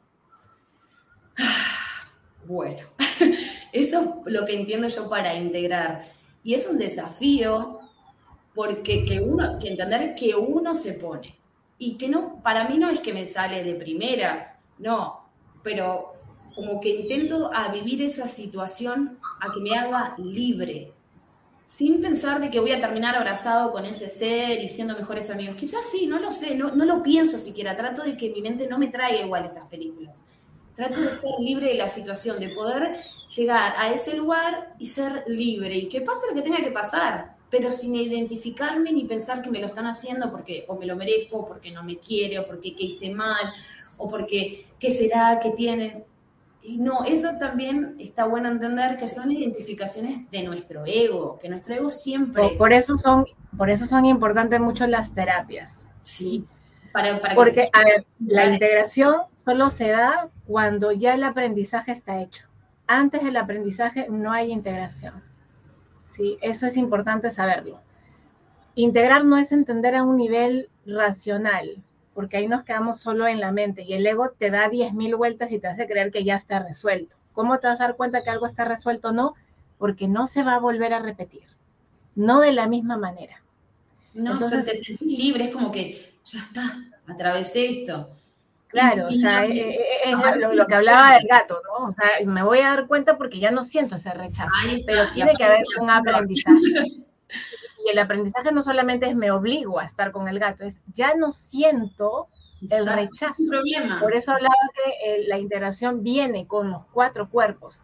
ah, 1.39 2.07
bueno, 2.45 2.87
eso 3.73 4.23
es 4.27 4.33
lo 4.33 4.47
que 4.47 4.55
entiendo 4.55 4.89
yo 4.89 5.09
para 5.09 5.35
integrar, 5.35 6.05
y 6.43 6.55
es 6.55 6.67
un 6.67 6.79
desafío 6.79 7.81
porque 8.55 9.05
que 9.05 9.21
uno, 9.21 9.59
que 9.61 9.69
entender 9.69 10.15
que 10.17 10.35
uno 10.35 10.75
se 10.75 10.95
pone, 10.95 11.39
y 11.79 11.97
que 11.97 12.09
no, 12.09 12.43
para 12.43 12.69
mí 12.69 12.77
no 12.77 12.91
es 12.91 13.01
que 13.01 13.13
me 13.13 13.27
sale 13.27 13.63
de 13.63 13.75
primera, 13.75 14.59
no, 14.79 15.29
pero 15.63 16.15
como 16.55 16.81
que 16.81 16.89
intento 16.89 17.51
a 17.55 17.69
vivir 17.69 18.03
esa 18.03 18.27
situación 18.27 19.19
a 19.41 19.53
que 19.53 19.61
me 19.61 19.77
haga 19.77 20.17
libre, 20.19 20.93
sin 21.69 22.01
pensar 22.01 22.41
de 22.41 22.49
que 22.51 22.61
voy 22.61 22.73
a 22.73 22.81
terminar 22.81 23.15
abrazado 23.15 23.73
con 23.73 23.85
ese 23.85 24.09
ser 24.09 24.59
y 24.59 24.71
siendo 24.71 24.97
mejores 24.97 25.29
amigos. 25.29 25.55
Quizás 25.55 25.87
sí, 25.91 26.07
no 26.07 26.19
lo 26.19 26.31
sé, 26.31 26.55
no, 26.55 26.75
no 26.75 26.87
lo 26.87 27.03
pienso 27.03 27.39
siquiera, 27.39 27.77
trato 27.77 28.03
de 28.03 28.17
que 28.17 28.31
mi 28.31 28.41
mente 28.41 28.67
no 28.67 28.79
me 28.79 28.89
traiga 28.89 29.21
igual 29.21 29.45
esas 29.45 29.69
películas. 29.69 30.25
Trato 30.75 30.99
de 30.99 31.11
ser 31.11 31.31
libre 31.39 31.67
de 31.67 31.75
la 31.75 31.89
situación, 31.89 32.41
de 32.41 32.49
poder 32.49 32.97
llegar 33.37 33.75
a 33.77 33.93
ese 33.93 34.17
lugar 34.17 34.77
y 34.79 34.87
ser 34.87 35.25
libre 35.27 35.77
y 35.77 35.89
que 35.91 36.01
pase 36.01 36.27
lo 36.29 36.35
que 36.35 36.41
tenga 36.41 36.65
que 36.65 36.71
pasar, 36.71 37.37
pero 37.51 37.71
sin 37.71 37.95
identificarme 37.97 38.91
ni 38.91 39.05
pensar 39.05 39.43
que 39.43 39.51
me 39.51 39.61
lo 39.61 39.67
están 39.67 39.87
haciendo 39.87 40.31
porque 40.31 40.65
o 40.69 40.77
me 40.77 40.87
lo 40.87 40.97
merezco, 40.97 41.47
porque 41.47 41.71
no 41.71 41.83
me 41.83 41.99
quiere, 41.99 42.39
o 42.39 42.47
porque 42.47 42.75
qué 42.75 42.85
hice 42.85 43.11
mal, 43.11 43.53
o 43.99 44.09
porque 44.09 44.65
qué 44.81 44.91
será, 44.91 45.39
qué 45.39 45.51
tienen. 45.51 46.03
Y 46.69 46.77
no, 46.77 47.03
eso 47.03 47.31
también 47.41 47.97
está 47.99 48.27
bueno 48.27 48.51
entender 48.51 48.99
que 48.99 49.09
son 49.09 49.33
identificaciones 49.33 50.31
de 50.31 50.43
nuestro 50.43 50.85
ego, 50.85 51.39
que 51.41 51.49
nuestro 51.49 51.75
ego 51.75 51.89
siempre... 51.89 52.57
Por, 52.59 52.75
eso, 52.75 52.99
son, 52.99 53.25
por 53.57 53.71
eso 53.71 53.87
son 53.87 54.05
importantes 54.05 54.61
mucho 54.61 54.87
las 54.87 55.15
terapias. 55.15 55.89
Sí. 56.03 56.45
Para, 56.93 57.23
Porque, 57.35 57.71
a 57.73 57.85
ver, 57.85 58.05
la 58.19 58.45
integración 58.53 59.15
solo 59.35 59.71
se 59.71 59.89
da 59.89 60.29
cuando 60.47 60.93
ya 60.93 61.15
el 61.15 61.25
aprendizaje 61.25 61.93
está 61.93 62.21
hecho. 62.21 62.45
Antes 62.87 63.25
del 63.25 63.39
aprendizaje 63.39 64.07
no 64.11 64.31
hay 64.31 64.53
integración. 64.53 65.23
¿sí? 66.05 66.37
Eso 66.43 66.67
es 66.67 66.77
importante 66.77 67.31
saberlo. 67.31 67.81
Integrar 68.75 69.25
no 69.25 69.39
es 69.39 69.53
entender 69.53 69.95
a 69.95 70.03
un 70.03 70.19
nivel 70.19 70.69
racional, 70.85 71.83
porque 72.19 72.37
ahí 72.37 72.49
nos 72.49 72.65
quedamos 72.65 72.99
solo 72.99 73.29
en 73.29 73.39
la 73.39 73.53
mente 73.53 73.83
y 73.83 73.93
el 73.93 74.05
ego 74.05 74.31
te 74.37 74.51
da 74.51 74.69
10.000 74.69 75.17
vueltas 75.17 75.53
y 75.53 75.61
te 75.61 75.69
hace 75.69 75.87
creer 75.87 76.11
que 76.11 76.25
ya 76.25 76.35
está 76.35 76.59
resuelto. 76.59 77.15
¿Cómo 77.33 77.61
te 77.61 77.69
vas 77.69 77.81
a 77.81 77.85
dar 77.85 77.97
cuenta 77.97 78.25
que 78.25 78.31
algo 78.31 78.45
está 78.45 78.65
resuelto? 78.65 79.13
No, 79.13 79.37
porque 79.79 80.09
no 80.09 80.27
se 80.27 80.43
va 80.43 80.57
a 80.57 80.59
volver 80.59 80.93
a 80.95 80.99
repetir, 80.99 81.45
no 82.17 82.41
de 82.41 82.51
la 82.51 82.67
misma 82.67 82.97
manera. 82.97 83.41
No, 84.15 84.33
Entonces, 84.33 84.65
te 84.65 84.77
sentís 84.77 85.17
libre, 85.17 85.45
es 85.45 85.51
como 85.53 85.71
que 85.71 86.13
ya 86.25 86.41
está, 86.41 86.63
atravesé 87.07 87.83
esto. 87.83 88.11
Claro, 88.67 89.07
o 89.07 89.13
sea, 89.13 89.45
eh, 89.45 89.71
eh, 89.71 90.15
es, 90.35 90.53
lo, 90.53 90.67
que 90.67 90.75
hablaba 90.75 91.15
del 91.15 91.29
gato, 91.29 91.63
¿no? 91.69 91.87
O 91.87 91.93
sea, 91.93 92.05
me 92.25 92.43
voy 92.43 92.59
a 92.59 92.71
dar 92.71 92.89
cuenta 92.89 93.17
porque 93.17 93.39
ya 93.39 93.53
no 93.53 93.63
siento 93.63 93.95
ese 93.95 94.11
rechazo, 94.11 94.51
pero 94.85 95.13
tiene 95.13 95.35
que 95.39 95.45
haber 95.45 95.61
un 95.81 95.89
aprendizaje. 95.89 96.57
Y 97.85 97.91
el 97.91 97.99
aprendizaje 97.99 98.53
no 98.53 98.63
solamente 98.63 99.09
es 99.09 99.17
me 99.17 99.31
obligo 99.31 99.79
a 99.79 99.85
estar 99.85 100.11
con 100.13 100.29
el 100.29 100.39
gato, 100.39 100.65
es 100.65 100.83
ya 100.93 101.15
no 101.15 101.33
siento 101.33 102.27
el 102.61 102.87
rechazo. 102.87 103.43
Por 104.01 104.15
eso 104.15 104.33
hablaba 104.33 104.55
que 104.75 104.91
eh, 104.91 105.25
la 105.29 105.39
integración 105.39 106.03
viene 106.03 106.47
con 106.47 106.71
los 106.71 106.85
cuatro 106.93 107.29
cuerpos. 107.29 107.81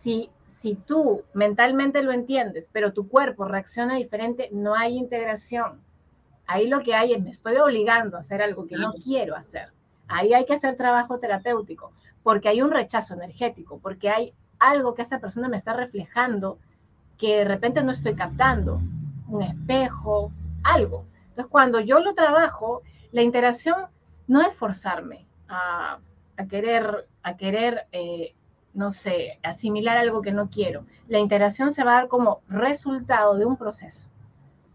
Si, 0.00 0.30
si 0.46 0.74
tú 0.74 1.22
mentalmente 1.32 2.02
lo 2.02 2.12
entiendes, 2.12 2.68
pero 2.72 2.92
tu 2.92 3.08
cuerpo 3.08 3.44
reacciona 3.46 3.96
diferente, 3.96 4.50
no 4.52 4.74
hay 4.74 4.96
integración. 4.96 5.80
Ahí 6.46 6.66
lo 6.66 6.80
que 6.80 6.94
hay 6.94 7.12
es 7.12 7.22
me 7.22 7.30
estoy 7.30 7.56
obligando 7.56 8.16
a 8.16 8.20
hacer 8.20 8.42
algo 8.42 8.66
que 8.66 8.76
no 8.76 8.92
quiero 8.92 9.36
hacer. 9.36 9.68
Ahí 10.08 10.32
hay 10.32 10.46
que 10.46 10.54
hacer 10.54 10.76
trabajo 10.76 11.18
terapéutico, 11.18 11.92
porque 12.22 12.48
hay 12.48 12.62
un 12.62 12.70
rechazo 12.70 13.14
energético, 13.14 13.78
porque 13.78 14.08
hay 14.08 14.32
algo 14.58 14.94
que 14.94 15.02
esa 15.02 15.20
persona 15.20 15.48
me 15.48 15.58
está 15.58 15.74
reflejando 15.74 16.58
que 17.18 17.38
de 17.38 17.44
repente 17.44 17.82
no 17.82 17.92
estoy 17.92 18.14
captando, 18.14 18.80
un 19.28 19.42
espejo, 19.42 20.32
algo. 20.64 21.04
Entonces, 21.30 21.46
cuando 21.50 21.80
yo 21.80 22.00
lo 22.00 22.14
trabajo, 22.14 22.82
la 23.12 23.22
interacción 23.22 23.76
no 24.26 24.42
es 24.42 24.54
forzarme 24.54 25.26
a, 25.48 25.98
querer, 26.48 27.08
a 27.22 27.36
querer 27.36 27.86
eh, 27.92 28.34
no 28.74 28.92
sé, 28.92 29.40
asimilar 29.42 29.96
algo 29.96 30.22
que 30.22 30.32
no 30.32 30.50
quiero. 30.50 30.84
La 31.08 31.18
interacción 31.18 31.72
se 31.72 31.84
va 31.84 31.92
a 31.92 31.94
dar 31.94 32.08
como 32.08 32.42
resultado 32.48 33.36
de 33.36 33.44
un 33.44 33.56
proceso. 33.56 34.06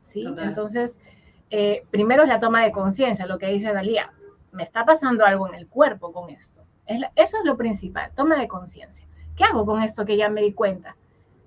¿sí? 0.02 0.26
Entonces, 0.26 1.00
eh, 1.50 1.86
primero 1.90 2.24
es 2.24 2.30
la 2.30 2.40
toma 2.40 2.64
de 2.64 2.72
conciencia, 2.72 3.26
lo 3.26 3.38
que 3.38 3.48
dice 3.48 3.72
Dalía. 3.72 4.12
Me 4.52 4.64
está 4.64 4.84
pasando 4.84 5.26
algo 5.26 5.48
en 5.48 5.56
el 5.56 5.68
cuerpo 5.68 6.12
con 6.12 6.30
esto. 6.30 6.62
eso 6.86 7.38
es 7.38 7.46
lo 7.46 7.56
principal, 7.56 8.12
toma 8.14 8.36
de 8.36 8.48
conciencia. 8.48 9.08
¿Qué 9.38 9.46
hago 9.46 9.66
con 9.66 9.82
esto 9.82 10.06
que 10.06 10.18
ya 10.18 10.30
me 10.30 10.42
di 10.42 10.54
cuenta? 10.54 10.98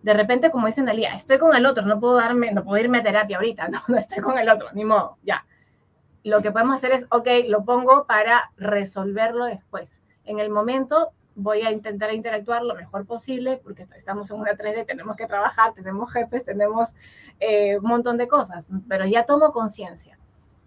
De 0.07 0.15
repente, 0.15 0.53
como 0.53 0.69
dice 0.69 0.85
Dalía, 0.85 1.17
estoy 1.17 1.39
con 1.39 1.53
el 1.57 1.67
otro, 1.67 1.85
no 1.85 1.99
puedo 1.99 2.15
darme, 2.15 2.53
no 2.53 2.63
puedo 2.63 2.81
irme 2.81 2.99
a 2.99 3.03
terapia 3.03 3.39
ahorita, 3.39 3.67
no, 3.73 3.83
no 3.89 3.99
estoy 3.99 4.23
con 4.23 4.39
el 4.39 4.49
otro, 4.49 4.69
ni 4.73 4.85
modo, 4.85 5.19
ya. 5.25 5.45
Lo 6.23 6.43
que 6.43 6.53
podemos 6.53 6.77
hacer 6.77 6.93
es, 6.93 7.07
ok, 7.11 7.27
lo 7.49 7.65
pongo 7.65 8.07
para 8.07 8.53
resolverlo 8.57 9.47
después. 9.47 10.05
En 10.25 10.39
el 10.39 10.49
momento 10.49 11.11
voy 11.35 11.63
a 11.63 11.73
intentar 11.73 12.15
interactuar 12.15 12.63
lo 12.63 12.77
mejor 12.77 13.05
posible 13.05 13.61
porque 13.65 13.89
estamos 13.97 14.31
en 14.31 14.39
una 14.39 14.53
3D, 14.53 14.87
tenemos 14.87 15.17
que 15.17 15.27
trabajar, 15.27 15.75
tenemos 15.75 16.13
jefes, 16.13 16.45
tenemos 16.45 16.95
eh, 17.41 17.77
un 17.77 17.89
montón 17.89 18.17
de 18.17 18.29
cosas, 18.29 18.69
pero 18.89 19.07
ya 19.07 19.27
tomo 19.27 19.51
conciencia. 19.51 20.17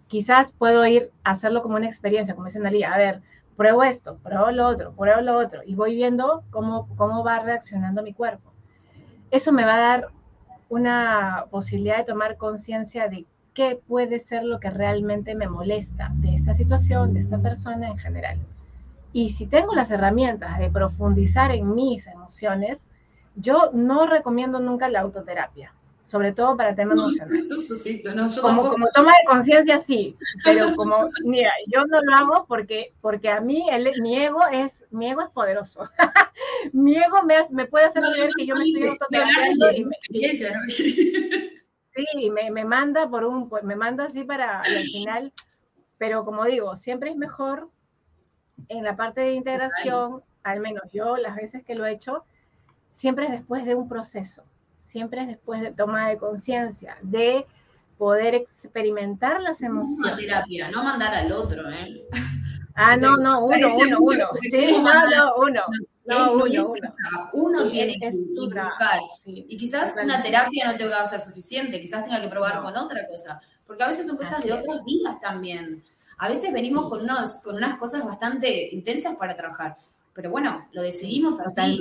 Quizás 0.08 0.52
puedo 0.52 0.84
ir 0.84 1.12
a 1.24 1.30
hacerlo 1.30 1.62
como 1.62 1.76
una 1.76 1.86
experiencia, 1.86 2.34
como 2.34 2.48
dice 2.48 2.58
Analia, 2.58 2.92
a 2.92 2.98
ver, 2.98 3.22
pruebo 3.56 3.84
esto, 3.84 4.18
pruebo 4.18 4.50
lo 4.50 4.66
otro, 4.66 4.92
pruebo 4.92 5.22
lo 5.22 5.38
otro, 5.38 5.62
y 5.64 5.74
voy 5.76 5.94
viendo 5.94 6.44
cómo, 6.50 6.94
cómo 6.96 7.24
va 7.24 7.38
reaccionando 7.38 8.02
mi 8.02 8.12
cuerpo. 8.12 8.50
Eso 9.30 9.52
me 9.52 9.64
va 9.64 9.74
a 9.74 9.80
dar 9.80 10.08
una 10.68 11.46
posibilidad 11.50 11.98
de 11.98 12.04
tomar 12.04 12.36
conciencia 12.36 13.08
de 13.08 13.26
qué 13.54 13.80
puede 13.86 14.18
ser 14.18 14.44
lo 14.44 14.60
que 14.60 14.70
realmente 14.70 15.34
me 15.34 15.48
molesta 15.48 16.10
de 16.14 16.34
esta 16.34 16.54
situación, 16.54 17.14
de 17.14 17.20
esta 17.20 17.38
persona 17.38 17.88
en 17.88 17.98
general. 17.98 18.38
Y 19.12 19.30
si 19.30 19.46
tengo 19.46 19.74
las 19.74 19.90
herramientas 19.90 20.58
de 20.58 20.70
profundizar 20.70 21.50
en 21.50 21.74
mis 21.74 22.06
emociones, 22.06 22.88
yo 23.36 23.70
no 23.72 24.06
recomiendo 24.06 24.60
nunca 24.60 24.88
la 24.88 25.00
autoterapia, 25.00 25.72
sobre 26.10 26.32
todo 26.32 26.56
para 26.56 26.74
temas 26.74 26.98
emocionales. 26.98 27.44
como, 28.40 28.68
como, 28.68 28.88
toma 28.88 29.12
de 29.12 29.26
conciencia, 29.28 29.78
sí, 29.78 30.16
pero 30.44 30.66
como, 30.76 31.08
mira, 31.24 31.52
yo 31.68 31.86
no 31.86 32.00
lo 32.02 32.14
hago 32.14 32.46
porque, 32.48 32.92
porque 33.00 33.28
a 33.28 33.40
mí 33.40 33.64
el, 33.70 33.88
mi 34.02 34.20
ego 34.20 34.40
es, 34.52 34.84
mi 34.90 35.08
ego 35.08 35.22
es 35.22 35.28
poderoso. 35.28 35.88
mi 36.72 36.96
ego 36.96 37.22
me, 37.22 37.36
me 37.50 37.66
puede 37.66 37.84
hacer 37.84 38.02
creer 38.02 38.30
que 38.36 38.44
yo 38.44 38.56
me 38.56 38.64
estoy 38.64 38.88
autoterapiando 38.88 39.70
y, 39.70 39.84
me, 39.84 39.96
sí, 41.94 42.30
me, 42.30 42.50
me, 42.50 42.64
manda 42.64 43.08
por 43.08 43.24
un, 43.24 43.48
pues, 43.48 43.62
me 43.62 43.76
manda 43.76 44.06
así 44.06 44.24
para, 44.24 44.58
al 44.62 44.82
final, 44.82 45.32
pero 45.96 46.24
como 46.24 46.44
digo, 46.44 46.76
siempre 46.76 47.10
es 47.10 47.16
mejor 47.16 47.68
en 48.68 48.82
la 48.82 48.96
parte 48.96 49.20
de 49.20 49.34
integración, 49.34 50.24
al 50.42 50.58
menos 50.58 50.82
yo 50.92 51.16
las 51.18 51.36
veces 51.36 51.62
que 51.62 51.76
lo 51.76 51.86
he 51.86 51.92
hecho, 51.92 52.24
siempre 52.94 53.26
es 53.26 53.30
después 53.30 53.64
de 53.64 53.76
un 53.76 53.88
proceso, 53.88 54.42
siempre 54.90 55.22
es 55.22 55.28
después 55.28 55.60
de 55.60 55.72
toma 55.72 56.08
de 56.08 56.18
conciencia, 56.18 56.98
de 57.02 57.46
poder 57.96 58.34
experimentar 58.34 59.40
las 59.40 59.60
emociones. 59.60 59.98
Una 59.98 60.16
terapia, 60.16 60.70
no 60.70 60.82
mandar 60.82 61.14
al 61.14 61.32
otro, 61.32 61.68
¿eh? 61.70 62.06
Ah, 62.74 62.96
no, 62.96 63.16
no, 63.16 63.44
uno, 63.44 63.76
uno, 63.76 63.98
uno. 64.00 64.24
Sí, 64.40 64.72
no, 64.72 65.08
no, 65.10 65.34
uno. 65.36 65.60
No, 66.06 66.32
uno, 66.32 66.44
uno. 66.44 66.94
Uno 67.34 67.68
tiene 67.68 67.98
que 68.00 68.10
buscar. 68.10 69.00
y 69.26 69.56
quizás 69.56 69.94
una 70.02 70.22
terapia 70.22 70.72
no 70.72 70.78
te 70.78 70.86
va 70.86 71.02
a 71.02 71.06
ser 71.06 71.20
suficiente, 71.20 71.80
quizás 71.80 72.04
tenga 72.04 72.20
que 72.20 72.28
probar 72.28 72.62
con 72.62 72.74
otra 72.76 73.06
cosa. 73.06 73.40
Porque 73.66 73.82
a 73.82 73.88
veces 73.88 74.06
son 74.06 74.16
cosas 74.16 74.42
de 74.42 74.52
otras 74.52 74.82
vidas 74.84 75.20
también. 75.20 75.84
A 76.18 76.28
veces 76.28 76.52
venimos 76.52 76.88
con, 76.88 77.02
unos, 77.02 77.42
con 77.42 77.56
unas 77.56 77.78
cosas 77.78 78.04
bastante 78.04 78.74
intensas 78.74 79.16
para 79.16 79.36
trabajar, 79.36 79.76
pero 80.14 80.30
bueno, 80.30 80.68
lo 80.72 80.82
decidimos 80.82 81.38
así. 81.40 81.80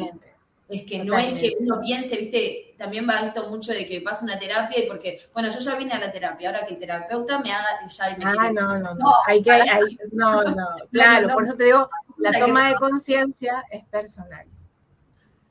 Es 0.69 0.85
que 0.85 1.03
no 1.03 1.17
es 1.17 1.33
que 1.33 1.55
uno 1.59 1.79
piense, 1.81 2.15
viste, 2.15 2.75
también 2.77 3.07
va 3.09 3.25
esto 3.25 3.49
mucho 3.49 3.71
de 3.71 3.87
que 3.87 4.01
pasa 4.01 4.23
una 4.23 4.37
terapia 4.37 4.83
y 4.83 4.87
porque, 4.87 5.19
bueno, 5.33 5.49
yo 5.49 5.59
ya 5.59 5.75
vine 5.75 5.93
a 5.93 5.99
la 5.99 6.11
terapia, 6.11 6.49
ahora 6.49 6.65
que 6.65 6.75
el 6.75 6.79
terapeuta 6.79 7.39
me 7.39 7.51
haga, 7.51 7.87
ya 7.87 8.17
me 8.17 8.25
Ah, 8.25 8.51
no, 8.53 8.77
no, 8.77 8.93
no, 8.93 9.05
hay 9.25 9.41
que, 9.41 9.51
hay, 9.51 9.97
no, 10.11 10.43
no, 10.43 10.67
claro, 10.91 11.29
por 11.29 11.45
eso 11.45 11.55
te 11.55 11.63
digo, 11.63 11.89
la 12.17 12.37
toma 12.39 12.69
de 12.69 12.75
conciencia 12.75 13.65
es 13.71 13.83
personal. 13.85 14.45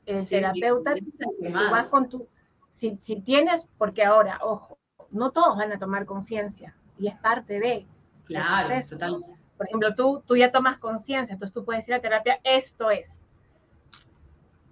El 0.05 0.25
terapeuta, 0.27 0.95
tú 0.95 1.03
vas 1.51 1.89
con 1.89 2.07
tu, 2.07 2.27
si, 2.69 2.97
si 3.01 3.19
tienes, 3.19 3.65
porque 3.77 4.05
ahora, 4.05 4.39
ojo, 4.41 4.77
no 5.11 5.31
todos 5.31 5.57
van 5.57 5.73
a 5.73 5.79
tomar 5.79 6.05
conciencia 6.05 6.75
y 6.97 7.07
es 7.07 7.15
parte 7.15 7.59
de, 7.59 7.85
Claro, 8.29 8.69
total. 8.87 9.19
Por 9.57 9.67
ejemplo, 9.67 9.93
tú, 9.95 10.23
tú 10.25 10.37
ya 10.37 10.51
tomas 10.51 10.77
conciencia, 10.77 11.33
entonces 11.33 11.53
tú 11.53 11.65
puedes 11.65 11.85
ir 11.89 11.95
a 11.95 11.99
terapia, 11.99 12.39
esto 12.43 12.89
es. 12.91 13.27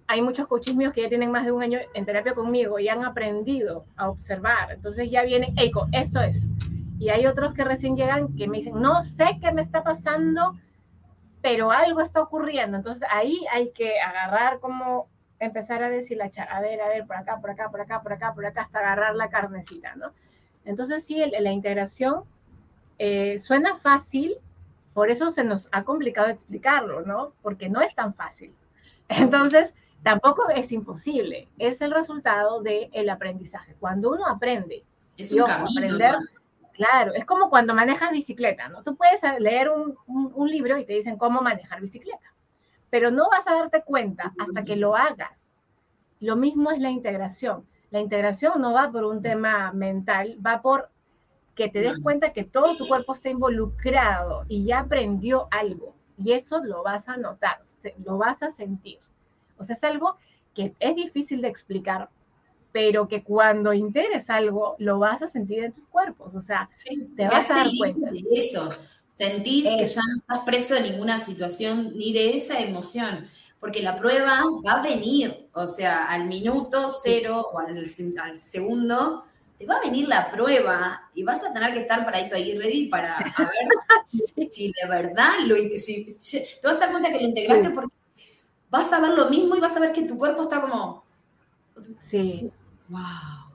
Hay 0.08 0.22
muchos 0.22 0.46
coaches 0.46 0.74
míos 0.74 0.92
que 0.92 1.02
ya 1.02 1.08
tienen 1.08 1.30
más 1.30 1.44
de 1.44 1.52
un 1.52 1.62
año 1.62 1.78
en 1.94 2.04
terapia 2.04 2.34
conmigo 2.34 2.78
y 2.78 2.88
han 2.88 3.04
aprendido 3.04 3.84
a 3.96 4.08
observar. 4.08 4.72
Entonces 4.72 5.10
ya 5.10 5.22
viene, 5.22 5.52
eco, 5.56 5.86
esto 5.92 6.20
es. 6.20 6.46
Y 6.98 7.10
hay 7.10 7.26
otros 7.26 7.54
que 7.54 7.62
recién 7.62 7.96
llegan 7.96 8.34
que 8.34 8.48
me 8.48 8.58
dicen, 8.58 8.80
no 8.80 9.02
sé 9.02 9.38
qué 9.40 9.52
me 9.52 9.60
está 9.60 9.84
pasando, 9.84 10.58
pero 11.42 11.70
algo 11.70 12.00
está 12.00 12.22
ocurriendo. 12.22 12.76
Entonces 12.76 13.06
ahí 13.10 13.38
hay 13.52 13.70
que 13.72 14.00
agarrar 14.00 14.60
como 14.60 15.08
empezar 15.40 15.82
a 15.82 15.90
decir 15.90 16.20
a 16.22 16.60
ver, 16.60 16.80
a 16.80 16.88
ver, 16.88 17.06
por 17.06 17.16
acá, 17.16 17.40
por 17.40 17.50
acá, 17.50 17.70
por 17.70 17.80
acá, 17.80 18.02
por 18.02 18.12
acá, 18.12 18.34
por 18.34 18.46
acá, 18.46 18.62
hasta 18.62 18.78
agarrar 18.80 19.14
la 19.14 19.28
carnecita, 19.28 19.94
¿no? 19.94 20.12
Entonces 20.64 21.04
sí, 21.04 21.22
la 21.38 21.52
integración 21.52 22.24
eh, 22.98 23.38
suena 23.38 23.76
fácil, 23.76 24.36
por 24.92 25.10
eso 25.10 25.30
se 25.30 25.44
nos 25.44 25.68
ha 25.70 25.84
complicado 25.84 26.28
explicarlo, 26.28 27.02
¿no? 27.02 27.32
Porque 27.42 27.68
no 27.68 27.80
es 27.80 27.94
tan 27.94 28.14
fácil. 28.14 28.54
Entonces, 29.08 29.72
tampoco 30.02 30.48
es 30.50 30.72
imposible, 30.72 31.48
es 31.58 31.80
el 31.80 31.90
resultado 31.90 32.60
del 32.62 33.10
aprendizaje. 33.10 33.74
Cuando 33.78 34.10
uno 34.10 34.26
aprende, 34.26 34.84
es 35.16 35.32
un 35.32 35.42
aprender, 35.42 36.16
claro, 36.72 37.12
es 37.14 37.24
como 37.24 37.50
cuando 37.50 37.74
manejas 37.74 38.10
bicicleta, 38.10 38.68
¿no? 38.68 38.82
Tú 38.82 38.96
puedes 38.96 39.20
leer 39.40 39.68
un, 39.70 39.96
un 40.06 40.48
libro 40.48 40.78
y 40.78 40.84
te 40.84 40.94
dicen 40.94 41.18
cómo 41.18 41.40
manejar 41.42 41.80
bicicleta, 41.80 42.34
pero 42.90 43.10
no 43.10 43.28
vas 43.30 43.46
a 43.46 43.54
darte 43.54 43.82
cuenta 43.82 44.32
hasta 44.38 44.64
que 44.64 44.76
lo 44.76 44.96
hagas. 44.96 45.56
Lo 46.20 46.36
mismo 46.36 46.70
es 46.70 46.80
la 46.80 46.90
integración. 46.90 47.66
La 47.90 48.00
integración 48.00 48.60
no 48.60 48.72
va 48.72 48.90
por 48.90 49.04
un 49.04 49.22
tema 49.22 49.72
mental, 49.72 50.36
va 50.44 50.60
por 50.60 50.90
que 51.54 51.68
te 51.68 51.80
des 51.80 51.98
cuenta 51.98 52.32
que 52.32 52.44
todo 52.44 52.76
tu 52.76 52.86
cuerpo 52.86 53.14
está 53.14 53.30
involucrado 53.30 54.44
y 54.46 54.64
ya 54.64 54.78
aprendió 54.80 55.48
algo. 55.50 55.96
Y 56.16 56.32
eso 56.32 56.62
lo 56.62 56.84
vas 56.84 57.08
a 57.08 57.16
notar, 57.16 57.58
lo 58.04 58.16
vas 58.16 58.44
a 58.44 58.52
sentir. 58.52 59.00
O 59.58 59.64
sea, 59.64 59.76
es 59.76 59.84
algo 59.84 60.16
que 60.54 60.74
es 60.78 60.96
difícil 60.96 61.40
de 61.40 61.48
explicar, 61.48 62.08
pero 62.72 63.08
que 63.08 63.22
cuando 63.22 63.72
integres 63.72 64.30
algo, 64.30 64.76
lo 64.78 64.98
vas 64.98 65.22
a 65.22 65.28
sentir 65.28 65.64
en 65.64 65.72
tus 65.72 65.86
cuerpos. 65.88 66.34
O 66.34 66.40
sea, 66.40 66.68
te 67.16 67.26
vas 67.26 67.50
a 67.50 67.54
dar 67.54 67.66
cuenta. 67.78 68.10
De 68.10 68.24
eso. 68.32 68.70
Sentís 69.16 69.68
que 69.76 69.86
ya 69.86 70.00
no 70.00 70.14
estás 70.16 70.38
preso 70.44 70.74
de 70.74 70.82
ninguna 70.82 71.18
situación 71.18 71.92
ni 71.96 72.12
de 72.12 72.36
esa 72.36 72.60
emoción 72.60 73.28
porque 73.60 73.82
la 73.82 73.96
prueba 73.96 74.44
va 74.64 74.72
a 74.72 74.82
venir, 74.82 75.48
o 75.52 75.66
sea, 75.66 76.04
al 76.06 76.26
minuto 76.26 76.90
cero 76.90 77.44
o 77.52 77.58
al, 77.58 77.76
al 77.76 78.38
segundo 78.38 79.24
te 79.58 79.66
va 79.66 79.76
a 79.76 79.80
venir 79.80 80.06
la 80.06 80.30
prueba 80.30 81.10
y 81.14 81.24
vas 81.24 81.42
a 81.42 81.52
tener 81.52 81.74
que 81.74 81.80
estar 81.80 82.04
paradito 82.04 82.36
ahí 82.36 82.56
ready 82.56 82.86
para 82.86 83.18
ver 83.18 84.48
si 84.50 84.68
de 84.68 84.88
verdad 84.88 85.32
lo 85.46 85.56
si, 85.76 86.16
te 86.60 86.66
vas 86.66 86.76
a 86.76 86.80
dar 86.80 86.90
cuenta 86.92 87.10
que 87.10 87.18
lo 87.18 87.26
integraste 87.26 87.70
porque 87.70 87.97
vas 88.70 88.92
a 88.92 89.00
ver 89.00 89.10
lo 89.10 89.28
mismo 89.30 89.56
y 89.56 89.60
vas 89.60 89.76
a 89.76 89.80
ver 89.80 89.92
que 89.92 90.02
tu 90.02 90.18
cuerpo 90.18 90.42
está 90.42 90.60
como 90.60 91.04
sí. 92.00 92.44
wow 92.88 93.00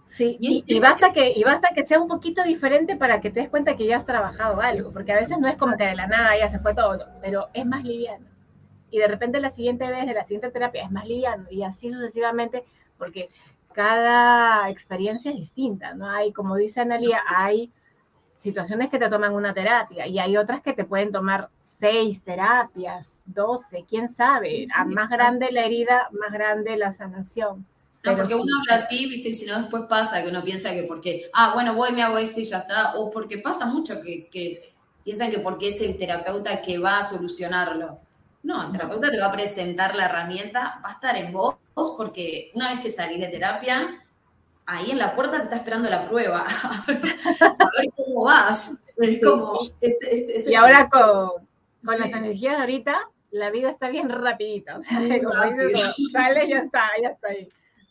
sí 0.06 0.38
y, 0.40 0.80
basta 0.80 1.12
que 1.12 1.32
y 1.36 1.44
basta 1.44 1.70
que 1.74 1.86
sea 1.86 2.00
un 2.00 2.08
poquito 2.08 2.44
diferente 2.44 2.96
para 2.96 3.22
que 3.22 3.32
te 3.32 3.42
des 3.42 3.50
cuenta 3.50 3.76
que 3.76 3.88
ya 3.88 3.98
has 3.98 4.06
trabajado 4.06 4.62
algo 4.62 4.92
porque 4.92 5.12
a 5.12 5.18
veces 5.18 5.38
no 5.40 5.48
es 5.48 5.56
como 5.56 5.78
que 5.78 5.86
de 5.86 5.96
la 5.96 6.08
nada 6.08 6.38
ya 6.38 6.48
se 6.48 6.60
fue 6.60 6.74
todo 6.74 7.06
pero 7.22 7.50
es 7.54 7.66
más 7.66 7.84
liviano. 7.84 8.28
Y 8.90 9.00
de 9.00 9.08
repente 9.08 9.40
la 9.40 9.50
siguiente 9.50 9.90
vez 9.90 10.06
de 10.06 10.14
la 10.14 10.24
siguiente 10.24 10.52
terapia 10.52 10.84
es 10.84 10.92
más 10.92 11.08
liviano 11.08 11.48
y 11.50 11.64
así 11.64 11.92
sucesivamente 11.92 12.64
porque 13.00 13.30
cada 13.74 14.70
experiencia 14.70 15.32
es 15.32 15.38
distinta, 15.38 15.94
¿no? 15.94 16.10
Hay, 16.10 16.32
como 16.32 16.56
dice 16.56 16.82
Analia, 16.82 17.22
hay 17.28 17.72
situaciones 18.44 18.90
que 18.90 19.00
te 19.00 19.10
toman 19.10 19.34
una 19.34 19.54
terapia 19.54 20.06
y 20.06 20.20
hay 20.20 20.36
otras 20.36 20.62
que 20.62 20.74
te 20.74 20.84
pueden 20.84 21.14
tomar 21.14 21.50
seis 21.62 22.26
terapias, 22.26 23.24
doce, 23.26 23.86
quién 23.90 24.10
sabe. 24.10 24.68
a 24.76 24.84
más 24.84 25.10
grande 25.10 25.50
la 25.50 25.64
herida, 25.64 26.10
más 26.12 26.34
grande 26.34 26.76
la 26.76 26.92
sanación. 26.92 27.66
No, 28.04 28.18
porque 28.18 28.36
uno 28.36 28.52
habla 28.60 28.84
así, 28.84 29.08
viste, 29.08 29.30
y 29.30 29.34
si 29.34 29.46
no 29.46 29.58
después 29.60 29.84
pasa 29.88 30.22
que 30.22 30.28
uno 30.28 30.44
piensa 30.44 30.74
que 30.74 30.84
porque, 30.84 31.30
ah, 31.34 31.54
bueno, 31.54 31.74
voy, 31.74 31.94
me 31.94 32.04
hago 32.04 32.18
esto 32.18 32.42
y 32.42 32.44
ya 32.44 32.58
está, 32.58 32.96
o 32.98 33.10
porque 33.10 33.38
pasa 33.38 33.66
mucho 33.66 34.02
que, 34.02 34.28
que 34.28 34.74
piensan 35.06 35.32
que 35.32 35.40
porque 35.40 35.70
es 35.70 35.80
el 35.80 35.98
terapeuta 35.98 36.62
que 36.62 36.80
va 36.80 37.00
a 37.00 37.06
solucionarlo. 37.06 38.00
No, 38.44 38.66
el 38.66 38.74
terapeuta 38.74 39.10
te 39.10 39.22
va 39.22 39.28
a 39.28 39.32
presentar 39.32 39.96
la 39.96 40.06
herramienta, 40.08 40.82
va 40.84 40.90
a 40.90 40.94
estar 40.94 41.16
en 41.16 41.32
vos, 41.32 41.56
porque 41.96 42.52
una 42.56 42.72
vez 42.72 42.82
que 42.82 42.90
salís 42.90 43.22
de 43.22 43.30
terapia, 43.30 44.03
ahí 44.66 44.92
en 44.92 45.00
la 45.00 45.16
puerta 45.16 45.38
te 45.38 45.44
está 45.44 45.56
esperando 45.56 45.90
la 45.90 46.08
prueba. 46.08 46.46
a 46.48 46.86
ver 46.88 47.90
cómo 47.96 48.24
vas. 48.24 48.84
y 49.00 50.56
ahora 50.56 50.90
con, 50.90 51.48
con 51.86 52.00
las 52.00 52.12
energías 52.12 52.56
de 52.56 52.62
ahorita, 52.62 53.10
la 53.32 53.50
vida 53.50 53.70
está 53.70 53.90
bien 53.90 54.10
rapidita. 54.10 54.78
O 54.78 54.82
sea, 54.82 55.00
como 55.24 55.68
dices, 55.68 55.96
sale, 56.12 56.48
ya 56.48 56.60
está, 56.60 56.84
ya 57.02 57.10
está 57.10 57.30
ahí. 57.30 57.50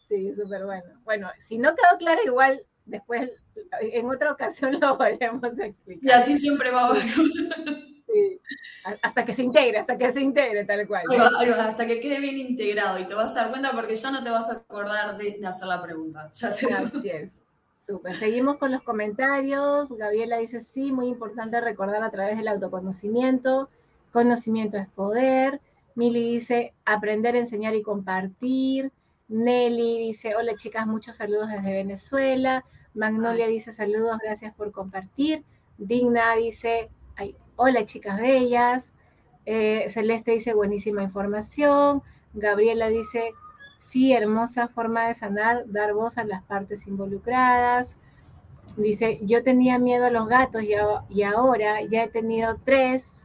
Sí, 0.09 0.35
súper 0.35 0.65
bueno. 0.65 0.85
Bueno, 1.05 1.31
si 1.39 1.59
no 1.59 1.75
quedó 1.75 1.99
claro, 1.99 2.21
igual 2.25 2.63
después 2.85 3.31
en 3.81 4.11
otra 4.11 4.33
ocasión 4.33 4.73
lo 4.81 4.97
volvemos 4.97 5.43
a 5.59 5.67
explicar. 5.67 6.05
Y 6.05 6.13
así 6.13 6.37
siempre 6.37 6.71
va 6.71 6.87
a 6.87 6.93
Sí. 8.13 8.41
Hasta 9.03 9.25
que 9.25 9.33
se 9.33 9.43
integre, 9.43 9.79
hasta 9.79 9.97
que 9.97 10.13
se 10.13 10.21
integre 10.21 10.65
tal 10.65 10.87
cual. 10.87 11.05
hasta 11.59 11.87
que 11.87 12.01
quede 12.01 12.21
bien 12.21 12.39
integrado 12.39 12.99
y 12.99 13.05
te 13.05 13.15
vas 13.15 13.37
a 13.37 13.43
dar 13.43 13.51
cuenta 13.51 13.73
porque 13.73 13.95
ya 13.95 14.11
no 14.11 14.23
te 14.23 14.31
vas 14.31 14.51
a 14.51 14.55
acordar 14.55 15.17
de, 15.17 15.41
hacer 15.47 15.69
la 15.69 15.81
pregunta. 15.81 16.31
Así 16.31 16.67
es. 17.05 17.31
Súper. 17.77 18.17
Seguimos 18.17 18.59
con 18.59 18.71
los 18.71 18.83
comentarios. 18.83 19.89
Gabriela 19.99 20.39
dice, 20.39 20.61
sí, 20.61 20.93
muy 20.93 21.09
importante 21.09 21.61
recordar 21.61 22.03
a 22.05 22.11
través 22.11 22.37
del 22.37 22.49
autoconocimiento. 22.49 23.69
Conocimiento 24.13 24.77
es 24.79 24.89
poder. 24.89 25.61
Mili 25.95 26.35
dice, 26.35 26.75
aprender, 26.85 27.37
enseñar 27.37 27.75
y 27.75 27.83
compartir. 27.83 28.93
Nelly 29.29 29.99
dice, 29.99 30.37
hola 30.37 30.55
chicas, 30.57 30.87
muchos 30.87 31.17
saludos 31.17 31.49
desde 31.49 31.73
Venezuela. 31.73 32.65
Magnolia 32.95 33.47
dice, 33.47 33.73
saludos, 33.73 34.19
gracias 34.23 34.55
por 34.55 34.73
compartir. 34.73 35.43
Digna 35.79 36.35
dice, 36.37 36.91
hola 37.57 37.85
chicas 37.87 38.19
bellas. 38.19 38.93
Eh, 39.47 39.87
Celeste 39.89 40.33
dice, 40.33 40.55
buenísima 40.55 41.03
información. 41.03 42.03
Gabriela 42.35 42.89
dice, 42.89 43.33
sí, 43.79 44.13
hermosa 44.13 44.69
forma 44.69 45.09
de 45.09 45.15
sanar, 45.15 45.65
dar 45.67 45.95
voz 45.95 46.19
a 46.19 46.25
las 46.25 46.43
partes 46.45 46.87
involucradas. 46.87 47.97
Dice, 48.77 49.19
yo 49.23 49.43
tenía 49.43 49.79
miedo 49.79 50.07
a 50.07 50.11
los 50.11 50.29
gatos 50.29 50.63
y, 50.63 50.75
y 51.09 51.23
ahora 51.23 51.83
ya 51.83 52.05
he 52.05 52.09
tenido 52.09 52.59
tres, 52.65 53.25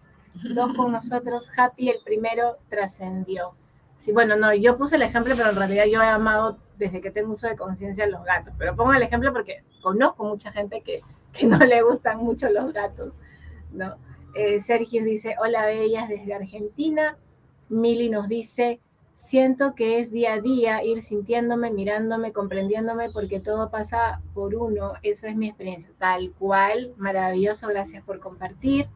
dos 0.55 0.73
con 0.73 0.91
nosotros. 0.93 1.49
Happy, 1.57 1.89
el 1.89 1.99
primero 2.03 2.57
trascendió 2.69 3.53
bueno, 4.13 4.35
no, 4.35 4.53
yo 4.53 4.77
puse 4.77 4.95
el 4.95 5.01
ejemplo, 5.01 5.33
pero 5.35 5.49
en 5.49 5.55
realidad 5.55 5.85
yo 5.85 6.01
he 6.01 6.07
amado 6.07 6.57
desde 6.77 7.01
que 7.01 7.11
tengo 7.11 7.33
uso 7.33 7.47
de 7.47 7.55
conciencia 7.55 8.05
a 8.05 8.07
los 8.07 8.23
gatos. 8.23 8.53
Pero 8.57 8.75
pongo 8.75 8.93
el 8.93 9.01
ejemplo 9.01 9.33
porque 9.33 9.57
conozco 9.81 10.23
mucha 10.23 10.51
gente 10.51 10.81
que, 10.81 11.01
no 11.45 11.57
le 11.59 11.83
gustan 11.83 12.17
mucho 12.17 12.49
los 12.49 12.73
gatos, 12.73 13.13
¿no? 13.71 13.95
Eh, 14.35 14.59
Sergio 14.59 15.03
dice, 15.03 15.35
hola 15.39 15.65
bellas 15.65 16.09
desde 16.09 16.33
Argentina. 16.33 17.17
Mili 17.69 18.09
nos 18.09 18.27
dice, 18.27 18.79
siento 19.15 19.75
que 19.75 19.99
es 19.99 20.11
día 20.11 20.33
a 20.33 20.41
día 20.41 20.83
ir 20.83 21.01
sintiéndome, 21.01 21.71
mirándome, 21.71 22.31
comprendiéndome, 22.31 23.09
porque 23.11 23.39
todo 23.39 23.69
pasa 23.69 24.21
por 24.33 24.55
uno. 24.55 24.93
Eso 25.03 25.27
es 25.27 25.35
mi 25.35 25.47
experiencia. 25.47 25.91
Tal 25.97 26.31
cual, 26.37 26.93
maravilloso, 26.97 27.67
gracias 27.67 28.03
por 28.03 28.19
compartir. 28.19 28.87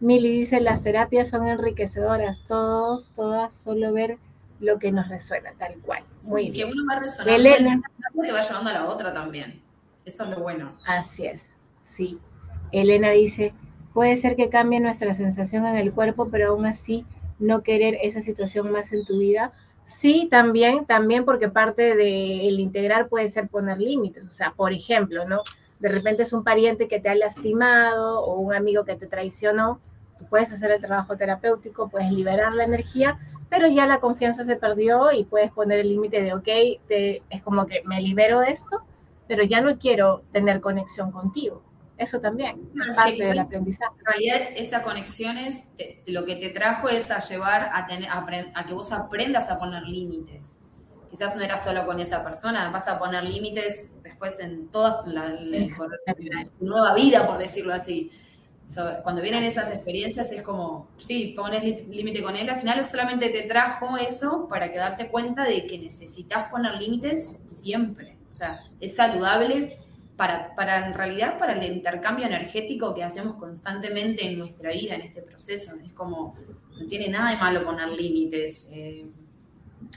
Mili 0.00 0.30
dice, 0.30 0.60
las 0.60 0.82
terapias 0.82 1.28
son 1.28 1.46
enriquecedoras, 1.48 2.44
todos, 2.44 3.10
todas, 3.12 3.52
solo 3.52 3.92
ver 3.92 4.18
lo 4.60 4.78
que 4.78 4.92
nos 4.92 5.08
resuena, 5.08 5.52
tal 5.58 5.78
cual. 5.80 6.04
Muy 6.24 6.50
bien. 6.50 6.54
Que 6.54 6.64
uno 6.72 6.84
va 6.88 7.00
resonando 7.00 7.34
Elena, 7.34 7.80
te 8.22 8.32
va 8.32 8.40
llevando 8.40 8.70
a 8.70 8.72
la 8.72 8.86
otra 8.86 9.12
también. 9.12 9.60
Eso 10.04 10.24
es 10.24 10.30
lo 10.30 10.40
bueno. 10.40 10.72
Así 10.86 11.26
es, 11.26 11.50
sí. 11.80 12.18
Elena 12.72 13.10
dice, 13.10 13.52
puede 13.98 14.16
ser 14.16 14.36
que 14.36 14.48
cambie 14.48 14.78
nuestra 14.78 15.12
sensación 15.12 15.66
en 15.66 15.76
el 15.76 15.92
cuerpo, 15.92 16.28
pero 16.30 16.50
aún 16.50 16.66
así 16.66 17.04
no 17.40 17.64
querer 17.64 17.98
esa 18.00 18.22
situación 18.22 18.70
más 18.70 18.92
en 18.92 19.04
tu 19.04 19.18
vida. 19.18 19.50
Sí, 19.82 20.28
también, 20.30 20.86
también 20.86 21.24
porque 21.24 21.48
parte 21.48 21.96
del 21.96 22.60
integrar 22.60 23.08
puede 23.08 23.26
ser 23.26 23.48
poner 23.48 23.78
límites. 23.78 24.24
O 24.24 24.30
sea, 24.30 24.52
por 24.56 24.72
ejemplo, 24.72 25.26
¿no? 25.26 25.42
De 25.80 25.88
repente 25.88 26.22
es 26.22 26.32
un 26.32 26.44
pariente 26.44 26.86
que 26.86 27.00
te 27.00 27.08
ha 27.08 27.14
lastimado 27.16 28.20
o 28.20 28.38
un 28.38 28.54
amigo 28.54 28.84
que 28.84 28.94
te 28.94 29.08
traicionó. 29.08 29.80
Tú 30.16 30.26
puedes 30.26 30.52
hacer 30.52 30.70
el 30.70 30.80
trabajo 30.80 31.16
terapéutico, 31.16 31.88
puedes 31.88 32.12
liberar 32.12 32.54
la 32.54 32.62
energía, 32.62 33.18
pero 33.50 33.66
ya 33.66 33.84
la 33.84 33.98
confianza 33.98 34.44
se 34.44 34.54
perdió 34.54 35.10
y 35.10 35.24
puedes 35.24 35.50
poner 35.50 35.80
el 35.80 35.88
límite 35.88 36.22
de, 36.22 36.34
ok, 36.34 36.48
es 36.88 37.42
como 37.42 37.66
que 37.66 37.82
me 37.84 38.00
libero 38.00 38.38
de 38.42 38.52
esto, 38.52 38.80
pero 39.26 39.42
ya 39.42 39.60
no 39.60 39.76
quiero 39.76 40.22
tener 40.30 40.60
conexión 40.60 41.10
contigo. 41.10 41.67
Eso 41.98 42.20
también 42.20 42.70
es 42.74 42.96
parte 42.96 43.26
del 43.26 43.38
aprendizaje. 43.38 43.94
En 43.98 44.04
realidad, 44.04 44.48
esa 44.56 44.82
conexión 44.82 45.36
es 45.36 45.68
lo 46.06 46.24
que 46.24 46.36
te 46.36 46.50
trajo 46.50 46.88
es 46.88 47.10
a 47.10 47.18
llevar 47.18 47.70
a, 47.72 47.86
tener, 47.86 48.08
a, 48.10 48.64
que 48.66 48.72
vos 48.72 48.92
aprendas 48.92 49.50
a 49.50 49.58
poner 49.58 49.82
límites. 49.82 50.60
Quizás 51.10 51.34
no 51.34 51.42
era 51.42 51.56
solo 51.56 51.84
con 51.86 52.00
esa 52.00 52.22
persona, 52.22 52.70
vas 52.70 52.86
a 52.86 52.98
poner 52.98 53.24
límites 53.24 53.92
después 54.02 54.38
en 54.40 54.68
toda 54.68 55.06
la, 55.06 55.36
tu 56.58 56.64
nueva 56.64 56.94
vida, 56.94 57.26
por 57.26 57.38
decirlo 57.38 57.72
así 57.72 58.12
cuando 59.02 59.22
vienen 59.22 59.44
esas 59.44 59.70
experiencias 59.70 60.30
es 60.30 60.42
como, 60.42 60.88
sí, 60.98 61.32
pones 61.36 61.62
límite 61.88 62.22
con 62.22 62.36
él, 62.36 62.50
al 62.50 62.60
final 62.60 62.84
solamente 62.84 63.30
te 63.30 63.42
trajo 63.42 63.96
eso 63.96 64.46
para 64.48 64.70
que 64.70 64.78
darte 64.78 65.08
cuenta 65.08 65.44
de 65.44 65.66
que 65.66 65.78
necesitas 65.78 66.50
poner 66.50 66.74
límites 66.74 67.44
siempre. 67.46 68.16
O 68.30 68.34
sea, 68.34 68.64
es 68.78 68.94
saludable 68.94 69.78
para, 70.18 70.54
para 70.54 70.86
en 70.88 70.94
realidad 70.94 71.38
para 71.38 71.54
el 71.54 71.72
intercambio 71.72 72.26
energético 72.26 72.94
que 72.94 73.04
hacemos 73.04 73.36
constantemente 73.36 74.26
en 74.26 74.38
nuestra 74.38 74.72
vida, 74.72 74.96
en 74.96 75.02
este 75.02 75.22
proceso. 75.22 75.76
Es 75.82 75.92
como, 75.92 76.34
no 76.78 76.86
tiene 76.86 77.08
nada 77.08 77.30
de 77.30 77.36
malo 77.36 77.64
poner 77.64 77.88
límites. 77.88 78.70
Eh, 78.74 79.06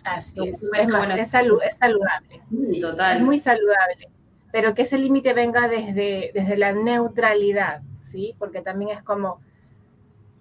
Así 0.06 0.48
es. 0.48 0.64
Es, 0.64 1.30
saludable. 1.30 2.42
total. 2.80 3.18
Es 3.18 3.24
muy 3.24 3.40
saludable. 3.40 4.10
Pero 4.52 4.76
que 4.76 4.84
ese 4.84 4.98
límite 4.98 5.34
venga 5.34 5.68
desde, 5.68 6.32
desde 6.34 6.56
la 6.56 6.72
neutralidad 6.72 7.82
¿sí? 8.12 8.36
Porque 8.38 8.62
también 8.62 8.98
es 8.98 9.04
como, 9.04 9.40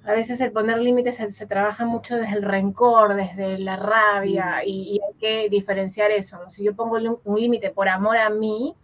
a 0.04 0.12
veces 0.12 0.40
el 0.40 0.52
poner 0.52 0.78
límites 0.78 1.16
se, 1.16 1.46
trabaja 1.46 1.86
mucho 1.86 2.16
desde 2.16 2.36
el 2.36 2.42
rencor, 2.42 3.14
desde 3.14 3.58
la 3.58 3.76
rabia, 3.76 4.62
y, 4.64 5.00
hay 5.00 5.14
que 5.18 5.48
diferenciar 5.48 6.10
eso. 6.10 6.38
Si 6.50 6.64
yo 6.64 6.74
pongo 6.74 6.98
un 7.24 7.40
límite 7.40 7.70
por 7.70 7.88
amor 7.88 8.18
a 8.18 8.30
mí, 8.30 8.74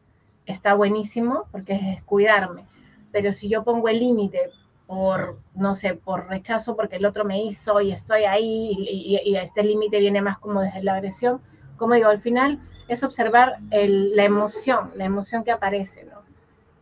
está 0.46 0.74
buenísimo, 0.74 1.46
porque 1.52 1.74
es 1.74 2.02
cuidarme. 2.04 2.64
Pero 3.12 3.32
si 3.32 3.48
yo 3.48 3.64
pongo 3.64 3.88
el 3.88 3.98
límite 3.98 4.50
por, 4.86 5.38
no 5.54 5.74
sé, 5.74 5.94
por 5.94 6.28
rechazo 6.28 6.76
porque 6.76 6.96
el 6.96 7.06
otro 7.06 7.24
me 7.24 7.42
hizo 7.42 7.80
y 7.80 7.92
estoy 7.92 8.24
ahí 8.24 8.72
y, 8.78 9.36
este 9.36 9.62
límite 9.62 9.98
viene 9.98 10.22
más 10.22 10.38
como 10.38 10.60
desde 10.60 10.82
la 10.82 10.94
agresión, 10.94 11.40
como 11.76 11.94
digo, 11.94 12.08
al 12.08 12.20
final 12.20 12.60
es 12.88 13.02
observar 13.02 13.56
la 13.70 14.24
emoción, 14.24 14.90
la 14.94 15.04
emoción 15.04 15.44
que 15.44 15.50
aparece, 15.50 16.04
¿no? 16.04 16.22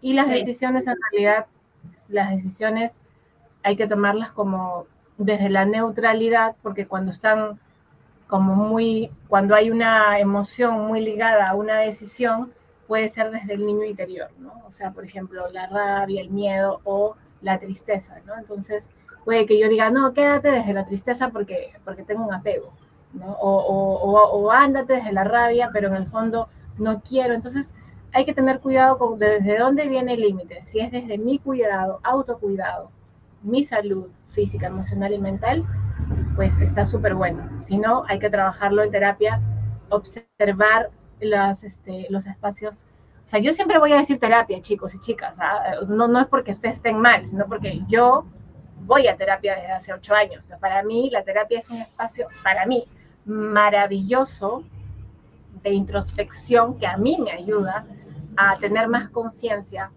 Y 0.00 0.12
las 0.12 0.28
decisiones 0.28 0.86
en 0.86 0.96
realidad 1.10 1.46
las 2.08 2.30
decisiones 2.30 3.00
hay 3.62 3.76
que 3.76 3.86
tomarlas 3.86 4.30
como 4.30 4.86
desde 5.16 5.48
la 5.48 5.64
neutralidad, 5.64 6.56
porque 6.62 6.86
cuando 6.86 7.10
están 7.10 7.58
como 8.26 8.54
muy, 8.54 9.10
cuando 9.28 9.54
hay 9.54 9.70
una 9.70 10.18
emoción 10.18 10.86
muy 10.86 11.00
ligada 11.00 11.48
a 11.48 11.54
una 11.54 11.78
decisión, 11.78 12.52
puede 12.86 13.08
ser 13.08 13.30
desde 13.30 13.54
el 13.54 13.66
niño 13.66 13.84
interior, 13.84 14.30
¿no? 14.38 14.62
O 14.66 14.72
sea, 14.72 14.90
por 14.92 15.04
ejemplo, 15.04 15.48
la 15.50 15.66
rabia, 15.66 16.20
el 16.20 16.30
miedo 16.30 16.80
o 16.84 17.16
la 17.40 17.58
tristeza, 17.58 18.16
¿no? 18.26 18.34
Entonces, 18.36 18.90
puede 19.24 19.46
que 19.46 19.58
yo 19.58 19.68
diga, 19.68 19.90
no, 19.90 20.12
quédate 20.12 20.50
desde 20.50 20.72
la 20.72 20.86
tristeza 20.86 21.30
porque, 21.30 21.72
porque 21.84 22.02
tengo 22.02 22.24
un 22.26 22.34
apego, 22.34 22.72
¿no? 23.12 23.32
O, 23.32 23.56
o, 23.56 24.30
o, 24.30 24.50
ándate 24.50 24.94
desde 24.94 25.12
la 25.12 25.24
rabia, 25.24 25.70
pero 25.72 25.88
en 25.88 25.94
el 25.94 26.06
fondo 26.06 26.48
no 26.78 27.00
quiero. 27.00 27.34
Entonces, 27.34 27.72
hay 28.12 28.24
que 28.24 28.34
tener 28.34 28.60
cuidado 28.60 28.98
con 28.98 29.18
desde 29.18 29.58
dónde 29.58 29.88
viene 29.88 30.14
el 30.14 30.20
límite. 30.20 30.62
Si 30.62 30.80
es 30.80 30.92
desde 30.92 31.18
mi 31.18 31.38
cuidado, 31.38 32.00
autocuidado, 32.02 32.90
mi 33.42 33.62
salud 33.62 34.06
física, 34.30 34.66
emocional 34.66 35.12
y 35.12 35.18
mental, 35.18 35.64
pues 36.36 36.58
está 36.58 36.86
súper 36.86 37.14
bueno. 37.14 37.48
Si 37.60 37.78
no, 37.78 38.04
hay 38.08 38.18
que 38.18 38.30
trabajarlo 38.30 38.82
en 38.82 38.90
terapia, 38.90 39.40
observar 39.88 40.90
las, 41.24 41.64
este, 41.64 42.06
los 42.10 42.26
espacios. 42.26 42.86
O 43.24 43.28
sea, 43.28 43.40
yo 43.40 43.52
siempre 43.52 43.78
voy 43.78 43.92
a 43.92 43.98
decir 43.98 44.18
terapia, 44.20 44.60
chicos 44.60 44.94
y 44.94 45.00
chicas. 45.00 45.36
¿ah? 45.40 45.76
No, 45.88 46.08
no 46.08 46.20
es 46.20 46.26
porque 46.26 46.50
ustedes 46.50 46.76
estén 46.76 46.98
mal, 46.98 47.26
sino 47.26 47.46
porque 47.46 47.80
yo 47.88 48.26
voy 48.86 49.08
a 49.08 49.16
terapia 49.16 49.54
desde 49.54 49.72
hace 49.72 49.92
ocho 49.92 50.14
años. 50.14 50.50
para 50.60 50.82
mí, 50.82 51.10
la 51.10 51.22
terapia 51.22 51.58
es 51.58 51.70
un 51.70 51.78
espacio, 51.78 52.26
para 52.42 52.66
mí, 52.66 52.84
maravilloso 53.24 54.64
de 55.62 55.70
introspección 55.70 56.78
que 56.78 56.86
a 56.86 56.96
mí 56.96 57.16
me 57.18 57.32
ayuda 57.32 57.86
a 58.36 58.58
tener 58.58 58.88
más 58.88 59.08
conciencia 59.08 59.90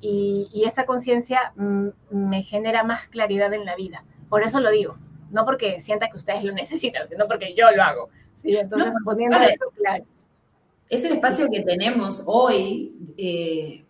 y, 0.00 0.62
esa 0.66 0.86
conciencia 0.86 1.52
mm, 1.56 1.88
me 2.10 2.42
genera 2.42 2.84
más 2.84 3.06
claridad 3.08 3.52
en 3.52 3.64
la 3.64 3.76
vida. 3.76 4.04
Por 4.28 4.42
eso 4.42 4.60
lo 4.60 4.70
digo, 4.70 4.96
no 5.30 5.44
porque 5.44 5.80
sienta 5.80 6.08
que 6.08 6.16
ustedes 6.16 6.44
lo 6.44 6.52
necesitan, 6.54 7.08
sino 7.08 7.26
porque 7.26 7.54
yo 7.54 7.70
lo 7.72 7.82
hago. 7.82 8.10
¿sí? 8.36 8.56
Entonces, 8.56 8.94
poniendo 9.04 9.36
eso 9.38 9.70
claro. 9.76 10.04
Es 10.90 11.04
el 11.04 11.12
espacio 11.12 11.48
que 11.48 11.62
tenemos 11.62 12.24
hoy, 12.26 12.92
eh, 13.16 13.84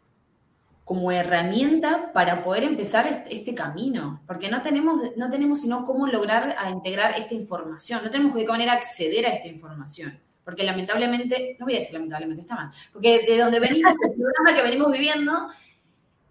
como 0.84 1.11
herramienta 1.11 2.12
para 2.12 2.44
poder 2.44 2.64
empezar 2.64 3.24
este, 3.30 3.55
camino, 3.55 4.20
porque 4.26 4.51
no 4.51 4.61
tenemos, 4.61 5.01
no 5.16 5.30
tenemos 5.30 5.62
sino 5.62 5.86
cómo 5.86 6.07
lograr 6.07 6.57
integrar 6.70 7.18
esta 7.18 7.32
información, 7.32 8.03
no 8.05 8.11
tenemos 8.11 8.34
de 8.34 8.42
qué 8.42 8.48
manera 8.48 8.74
acceder 8.74 9.24
a 9.24 9.30
esta 9.30 9.48
información, 9.48 10.18
porque 10.44 10.62
lamentablemente, 10.62 11.57
no 11.59 11.64
voy 11.64 11.76
a 11.76 11.78
decir 11.78 11.94
lamentablemente, 11.94 12.42
está 12.42 12.55
mal, 12.55 12.70
porque 12.92 13.24
de 13.26 13.38
donde 13.38 13.61
venimos, 13.61 13.92
el 13.92 14.20
programa 14.20 14.55
que 14.55 14.62
venimos 14.62 14.92
viviendo, 14.92 15.48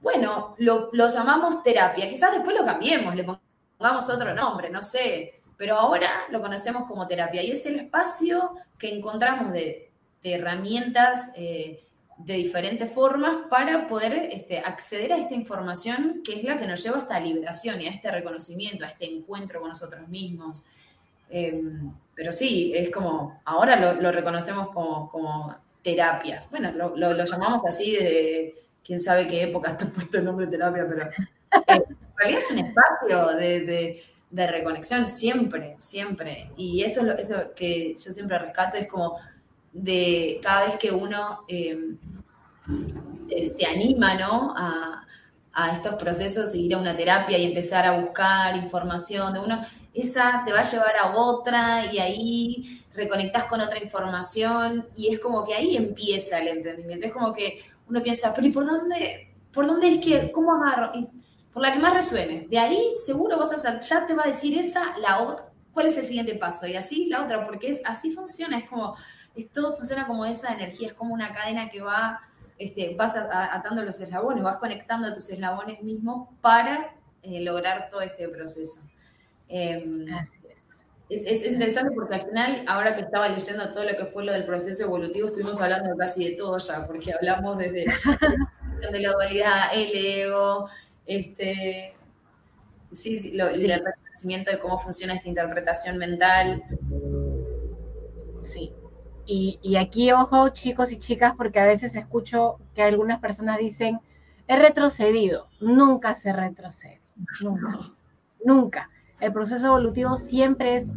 bueno, 0.02 0.56
lo, 0.60 0.90
lo 0.92 1.10
llamamos 1.10 1.64
terapia, 1.64 2.08
quizás 2.08 2.34
después 2.34 2.56
lo 2.56 2.66
cambiemos, 2.66 3.16
le 3.16 3.24
pongamos 3.24 4.10
otro 4.10 4.36
nombre, 4.36 4.70
no 4.70 4.84
sé, 4.84 5.40
pero 5.58 5.78
ahora 5.78 6.26
lo 6.30 6.42
conocemos 6.42 6.84
como 6.86 7.08
terapia 7.08 7.42
y 7.42 7.52
es 7.52 7.66
el 7.66 7.78
espacio 7.78 8.52
que 8.78 8.94
encontramos 8.94 9.52
de, 9.54 9.89
herramientas 10.24 11.32
eh, 11.36 11.84
de 12.18 12.34
diferentes 12.34 12.92
formas 12.92 13.48
para 13.50 13.88
poder 13.88 14.30
este, 14.32 14.60
acceder 14.60 15.14
a 15.14 15.18
esta 15.18 15.34
información 15.34 16.22
que 16.24 16.38
es 16.38 16.44
la 16.44 16.58
que 16.58 16.68
nos 16.68 16.84
lleva 16.84 16.98
a 16.98 17.00
esta 17.00 17.20
liberación 17.20 17.80
y 17.82 17.88
a 17.88 17.92
este 17.92 18.12
reconocimiento, 18.12 18.86
a 18.86 18.90
este 18.90 19.06
encuentro 19.06 19.62
con 19.62 19.70
nosotros 19.70 20.08
mismos. 20.10 20.66
Em, 21.30 21.92
pero 22.16 22.34
sí, 22.34 22.74
es 22.76 22.92
como, 22.92 23.40
ahora 23.46 23.94
lo, 23.94 24.12
reconocemos 24.12 24.70
como, 24.70 25.56
terapias. 25.82 26.50
Bueno, 26.50 26.72
lo, 26.74 27.26
llamamos 27.26 27.66
así 27.66 27.94
desde 27.94 28.54
quién 28.84 29.00
sabe 29.00 29.28
qué 29.28 29.44
época 29.44 29.72
está 29.72 29.86
puesto 29.94 30.18
el 30.18 30.26
nombre 30.26 30.46
de 30.46 30.52
terapia, 30.52 30.86
pero 30.90 31.04
eh, 31.04 31.86
en 31.88 32.18
realidad 32.18 32.40
es 32.40 32.52
un 32.52 32.60
espacio 32.60 33.28
de 33.38 34.02
de 34.30 34.48
reconexión 34.48 35.10
siempre, 35.10 35.76
siempre. 35.80 36.52
Y 36.58 36.84
eso 36.84 37.02
es 37.02 37.08
lo 37.08 37.18
eso 37.18 37.54
que 37.56 37.96
yo 37.96 38.12
siempre 38.12 38.38
rescato, 38.38 38.78
es 38.78 38.88
como 38.88 39.18
de 39.72 40.40
cada 40.42 40.66
vez 40.66 40.76
que 40.78 40.92
uno 40.92 41.46
eh, 41.48 41.96
se, 43.58 43.66
anima 43.66 44.16
¿no? 44.16 44.54
a, 44.56 45.06
estos 45.74 45.96
procesos, 45.96 46.56
ir 46.56 46.74
a 46.74 46.78
una 46.78 46.96
terapia 46.96 47.38
y 47.38 47.44
empezar 47.44 47.86
a 47.86 48.00
buscar 48.00 48.56
información 48.56 49.34
de 49.34 49.40
uno, 49.42 49.62
esa 49.94 50.42
te 50.46 50.54
va 50.54 50.62
a 50.62 50.64
llevar 50.64 50.96
a 50.98 51.18
otra 51.18 51.92
y 51.92 52.00
ahí 52.00 52.82
reconectas 52.94 53.44
con 53.44 53.60
otra 53.60 53.78
información 53.84 54.88
y 54.96 55.14
es 55.14 55.20
como 55.20 55.44
que 55.44 55.56
ahí 55.56 55.76
empieza 55.76 56.40
el 56.40 56.48
entendimiento. 56.48 57.08
Es 57.08 57.12
como 57.12 57.34
que 57.34 57.62
uno 57.90 58.02
piensa, 58.02 58.34
pero 58.34 58.48
¿y 58.48 58.52
por 58.52 58.66
dónde? 58.66 59.34
¿Por 59.52 59.68
dónde 59.68 59.90
es 59.90 60.06
que, 60.06 60.32
cómo 60.32 60.54
agarro? 60.54 60.94
por 61.52 61.62
la 61.62 61.74
que 61.74 61.80
más 61.80 61.94
resuene. 61.94 62.48
De 62.50 62.60
ahí 62.60 62.94
seguro 62.96 63.38
vas 63.38 63.52
a 63.52 63.56
hacer, 63.56 63.80
ya 63.80 64.06
te 64.06 64.14
va 64.14 64.24
a 64.24 64.28
decir 64.28 64.58
esa, 64.58 64.98
la 64.98 65.22
otra, 65.22 65.50
cuál 65.72 65.88
es 65.88 65.98
el 65.98 66.06
siguiente 66.06 66.36
paso 66.36 66.68
y 66.68 66.76
así 66.76 67.08
la 67.08 67.24
otra, 67.24 67.46
porque 67.46 67.70
es 67.70 67.82
así 67.86 68.12
funciona, 68.12 68.58
es 68.58 68.70
como, 68.70 68.96
es, 69.36 69.52
todo 69.52 69.76
funciona 69.76 70.08
como 70.08 70.26
esa 70.26 70.54
energía, 70.54 70.88
es 70.88 70.94
como 70.94 71.14
una 71.14 71.34
cadena 71.34 71.70
que 71.70 71.82
va, 71.82 72.20
este, 72.58 72.96
vas 72.96 73.16
atando 73.16 73.84
los 73.84 74.00
eslabones, 74.00 74.44
vas 74.44 74.58
conectando 74.58 75.08
a 75.08 75.14
tus 75.14 75.30
eslabones 75.30 75.82
mismos 75.82 76.30
para 76.42 76.94
eh, 77.24 77.42
lograr 77.42 77.90
todo 77.90 78.02
este 78.02 78.28
proceso. 78.30 78.82
Em, 79.48 80.12
así 80.14 80.42
es. 80.48 80.60
Es, 81.10 81.44
interesante 81.44 81.92
porque 81.96 82.16
al 82.16 82.22
final, 82.22 82.64
ahora 82.68 82.96
que 82.96 83.02
estaba 83.02 83.28
leyendo 83.30 83.72
todo 83.74 83.84
lo 83.84 83.98
que 83.98 84.06
fue 84.06 84.24
lo 84.24 84.32
del 84.32 84.46
proceso 84.46 84.84
evolutivo, 84.84 85.26
estuvimos 85.26 85.60
hablando 85.60 85.98
casi 85.98 86.30
de 86.30 86.36
todo 86.36 86.58
ya, 86.60 86.86
porque 86.86 87.12
hablamos 87.14 87.58
desde 87.58 87.86
de 88.92 89.00
la 89.00 89.12
dualidad, 89.14 89.74
el 89.74 89.90
ego, 89.96 90.70
este, 91.08 91.96
sí, 92.92 93.34
el 93.40 93.84
reconocimiento 93.84 94.52
de 94.52 94.60
cómo 94.60 94.78
funciona 94.78 95.16
esta 95.16 95.28
interpretación 95.28 95.98
mental. 95.98 96.64
Y, 99.32 99.76
aquí, 99.76 100.12
ojo, 100.12 100.50
chicos 100.50 100.92
y 100.92 100.98
chicas, 100.98 101.34
porque 101.38 101.60
a 101.60 101.66
veces 101.66 101.96
escucho 101.96 102.58
que 102.74 102.82
algunas 102.82 103.20
personas 103.20 103.60
dicen, 103.60 104.00
he 104.48 104.58
retrocedido. 104.58 105.50
Nunca 105.60 106.16
se 106.16 106.34
retrocede. 106.34 107.00
Nunca. 107.44 107.78
Nunca. 108.44 108.90
El 109.20 109.32
proceso 109.32 109.68
evolutivo 109.68 110.18
siempre 110.18 110.78
es 110.78 110.90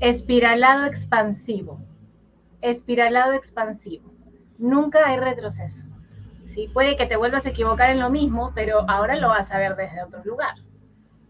espiralado 0.00 0.84
expansivo. 0.84 1.78
Espiralado 2.60 3.34
expansivo. 3.34 4.12
Nunca 4.58 5.08
hay 5.08 5.18
retroceso. 5.18 5.86
¿sí? 6.44 6.68
Puede 6.74 6.96
que 6.96 7.06
te 7.06 7.14
vuelvas 7.14 7.46
a 7.46 7.50
equivocar 7.50 7.90
en 7.90 8.00
lo 8.00 8.10
mismo, 8.10 8.50
pero 8.52 8.84
ahora 8.90 9.14
lo 9.14 9.28
vas 9.28 9.52
a 9.52 9.58
ver 9.58 9.76
desde 9.76 10.02
otro 10.02 10.24
lugar, 10.24 10.56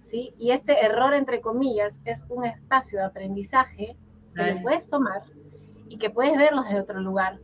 ¿sí? 0.01 0.34
Y 0.38 0.53
este 0.53 0.82
error, 0.82 1.12
entre 1.12 1.43
comillas, 1.43 1.99
es 2.07 2.24
un 2.30 2.47
espacio 2.47 3.01
de 3.01 3.05
aprendizaje 3.05 3.99
que 4.34 4.55
lo 4.55 4.62
puedes 4.62 4.88
tomar 4.88 5.22
y 5.91 5.99
que 5.99 6.09
puedes 6.09 6.38
verlo 6.38 6.62
desde 6.62 6.80
otro 6.80 7.01
lugar, 7.01 7.41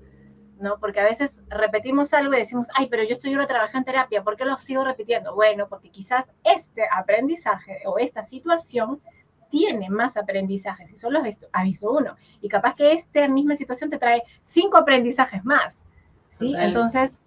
¿no? 0.58 0.78
Porque 0.78 1.00
a 1.00 1.04
veces 1.04 1.42
repetimos 1.48 2.14
algo 2.14 2.32
y 2.32 2.38
decimos, 2.38 2.68
ay, 2.74 2.86
pero 2.88 3.02
yo 3.02 3.10
estoy 3.10 3.34
ahora 3.34 3.46
trabajando 3.46 3.90
en 3.90 3.94
terapia, 3.94 4.22
¿por 4.22 4.36
qué 4.36 4.44
lo 4.44 4.56
sigo 4.56 4.84
repitiendo? 4.84 5.34
Bueno, 5.34 5.66
porque 5.68 5.90
quizás 5.90 6.30
este 6.44 6.82
aprendizaje 6.90 7.80
o 7.86 7.98
esta 7.98 8.22
situación 8.22 9.02
tiene 9.50 9.90
más 9.90 10.16
aprendizajes 10.16 10.90
y 10.92 10.96
solo 10.96 11.18
has 11.18 11.24
visto, 11.24 11.48
has 11.52 11.64
visto 11.64 11.90
uno. 11.90 12.16
Y 12.40 12.48
capaz 12.48 12.76
que 12.76 12.92
esta 12.92 13.26
misma 13.26 13.56
situación 13.56 13.90
te 13.90 13.98
trae 13.98 14.22
cinco 14.44 14.76
aprendizajes 14.76 15.44
más. 15.44 15.84
¿sí? 16.30 16.54
Entonces, 16.56 17.18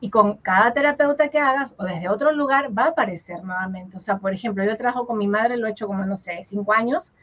y 0.00 0.10
con 0.10 0.36
cada 0.36 0.74
terapeuta 0.74 1.28
que 1.28 1.38
hagas 1.38 1.74
o 1.78 1.84
desde 1.84 2.10
otro 2.10 2.30
lugar 2.32 2.76
va 2.76 2.84
a 2.84 2.88
aparecer 2.88 3.42
nuevamente. 3.42 3.96
O 3.96 4.00
sea, 4.00 4.18
por 4.18 4.34
ejemplo, 4.34 4.64
yo 4.64 4.76
trabajo 4.76 5.06
con 5.06 5.16
mi 5.16 5.28
madre, 5.28 5.56
lo 5.56 5.66
he 5.66 5.70
hecho 5.70 5.86
como, 5.86 6.04
no 6.04 6.16
sé, 6.16 6.42
cinco 6.44 6.74
años, 6.74 7.14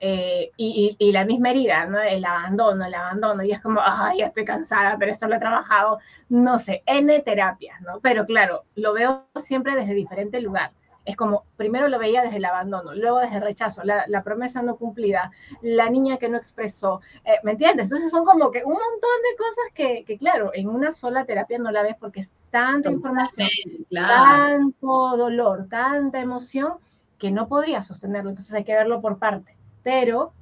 eh, 0.00 0.50
y, 0.56 0.96
y, 0.98 1.12
la 1.12 1.24
misma 1.24 1.50
herida, 1.50 1.86
¿no? 1.86 2.00
El 2.00 2.24
abandono, 2.24 2.84
el 2.84 2.94
abandono, 2.94 3.42
y 3.42 3.52
es 3.52 3.60
como, 3.60 3.80
ay, 3.82 4.18
ya 4.18 4.26
estoy 4.26 4.44
cansada, 4.44 4.96
pero 4.98 5.12
esto 5.12 5.26
lo 5.26 5.36
he 5.36 5.40
trabajado, 5.40 5.98
no 6.28 6.58
sé, 6.58 6.82
N 6.86 7.18
terapias, 7.20 7.80
¿no? 7.82 8.00
Pero 8.00 8.26
claro, 8.26 8.64
lo 8.76 8.92
veo 8.92 9.26
siempre 9.36 9.74
desde 9.74 9.94
diferente 9.94 10.40
lugar 10.40 10.72
es 11.08 11.16
como, 11.16 11.44
primero 11.56 11.88
lo 11.88 11.98
veía 11.98 12.20
desde 12.20 12.36
el 12.36 12.44
abandono, 12.44 12.94
luego 12.94 13.20
desde 13.20 13.36
el 13.36 13.42
rechazo, 13.42 13.80
la, 13.82 14.22
promesa 14.22 14.60
no 14.60 14.76
cumplida, 14.76 15.32
la 15.62 15.88
niña 15.88 16.18
que 16.18 16.28
no 16.28 16.36
expresó, 16.36 17.00
eh, 17.24 17.38
¿me 17.44 17.52
entiendes? 17.52 17.84
Entonces 17.84 18.10
son 18.10 18.26
como 18.26 18.50
que 18.50 18.58
un 18.58 18.74
montón 18.74 18.90
de 18.92 19.36
cosas 19.38 19.64
que, 19.72 20.04
que, 20.04 20.18
claro, 20.18 20.50
en 20.52 20.68
una 20.68 20.92
sola 20.92 21.24
terapia 21.24 21.58
no 21.58 21.70
la 21.70 21.82
ves 21.82 21.96
porque 21.98 22.20
es 22.20 22.30
tanta 22.50 22.92
información, 22.92 23.48
tanto 23.90 25.16
dolor, 25.16 25.66
tanta 25.70 26.20
emoción, 26.20 26.74
que 27.16 27.30
no 27.30 27.48
podría 27.48 27.82
sostenerlo, 27.82 28.28
entonces 28.28 28.54
hay 28.54 28.64
que 28.64 28.74
verlo 28.74 29.00
por 29.00 29.18
parte, 29.18 29.56
pero 29.88 30.34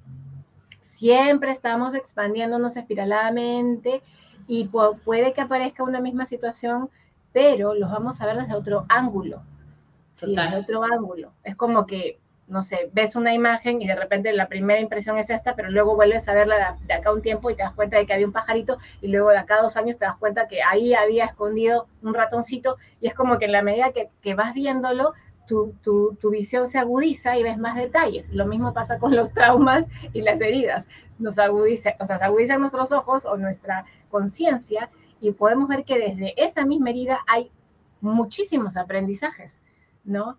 siempre 0.80 1.52
estamos 1.52 1.94
expandiéndonos 1.94 2.76
espiraladamente 2.76 4.02
y 4.48 4.68
puede 5.04 5.34
que 5.34 5.40
aparezca 5.40 5.84
una 5.84 6.00
misma 6.00 6.26
situación, 6.26 6.90
pero 7.32 7.72
los 7.72 7.88
vamos 7.88 8.20
a 8.20 8.26
ver 8.26 8.38
desde 8.38 8.56
otro 8.56 8.86
ángulo, 8.88 9.42
Sí, 10.16 10.34
otro 10.36 10.82
ángulo. 10.82 11.30
Es 11.44 11.54
como 11.54 11.86
que, 11.86 12.18
no 12.48 12.60
sé, 12.60 12.90
ves 12.92 13.14
una 13.14 13.34
imagen 13.34 13.80
y 13.80 13.86
de 13.86 13.94
repente 13.94 14.32
la 14.32 14.48
primera 14.48 14.80
impresión 14.80 15.16
es 15.16 15.30
esta, 15.30 15.54
pero 15.54 15.70
luego 15.70 15.94
vuelves 15.94 16.28
a 16.28 16.34
verla 16.34 16.76
de 16.84 16.94
acá 16.94 17.12
un 17.12 17.22
tiempo 17.22 17.48
y 17.48 17.54
te 17.54 17.62
das 17.62 17.72
cuenta 17.72 17.98
de 17.98 18.06
que 18.06 18.14
había 18.14 18.26
un 18.26 18.32
pajarito 18.32 18.78
y 19.00 19.06
luego 19.06 19.28
de 19.28 19.38
acá 19.38 19.62
dos 19.62 19.76
años 19.76 19.96
te 19.96 20.06
das 20.06 20.16
cuenta 20.16 20.48
que 20.48 20.60
ahí 20.60 20.92
había 20.92 21.26
escondido 21.26 21.86
un 22.02 22.14
ratoncito 22.14 22.78
y 22.98 23.06
es 23.06 23.14
como 23.14 23.38
que 23.38 23.44
en 23.44 23.52
la 23.52 23.62
medida 23.62 23.92
que, 23.92 24.10
que 24.22 24.34
vas 24.34 24.54
viéndolo, 24.54 25.12
tu, 25.46 25.74
tu, 25.82 26.16
tu, 26.20 26.30
visión 26.30 26.66
se 26.68 26.78
agudiza 26.78 27.36
y 27.36 27.42
ves 27.42 27.58
más 27.58 27.76
detalles. 27.76 28.28
Lo 28.30 28.46
mismo 28.46 28.72
pasa 28.72 28.98
con 28.98 29.14
los 29.14 29.32
traumas 29.32 29.86
y 30.12 30.22
las 30.22 30.40
heridas. 30.40 30.86
Nos 31.18 31.38
agudiza, 31.38 31.94
o 32.00 32.06
sea, 32.06 32.18
se 32.18 32.24
agudizan 32.24 32.60
nuestros 32.60 32.92
ojos 32.92 33.24
o 33.24 33.36
nuestra 33.36 33.84
conciencia 34.10 34.90
y 35.20 35.32
podemos 35.32 35.68
ver 35.68 35.84
que 35.84 35.98
desde 35.98 36.34
esa 36.36 36.66
misma 36.66 36.90
herida 36.90 37.20
hay 37.26 37.50
muchísimos 38.00 38.76
aprendizajes. 38.76 39.60
¿no? 40.06 40.38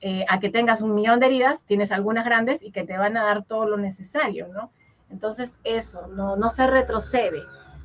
Eh, 0.00 0.26
a 0.28 0.40
que 0.40 0.50
tengas 0.50 0.82
un 0.82 0.94
millón 0.94 1.20
de 1.20 1.26
heridas, 1.26 1.64
tienes 1.64 1.90
algunas 1.90 2.26
grandes 2.26 2.62
y 2.62 2.70
que 2.70 2.84
te 2.84 2.98
van 2.98 3.16
a 3.16 3.24
dar 3.24 3.44
todo 3.44 3.66
lo 3.66 3.78
necesario, 3.78 4.48
¿no? 4.48 4.70
Entonces, 5.08 5.58
eso, 5.64 6.08
no, 6.08 6.36
no 6.36 6.50
se 6.50 6.66
retrocede, 6.66 7.42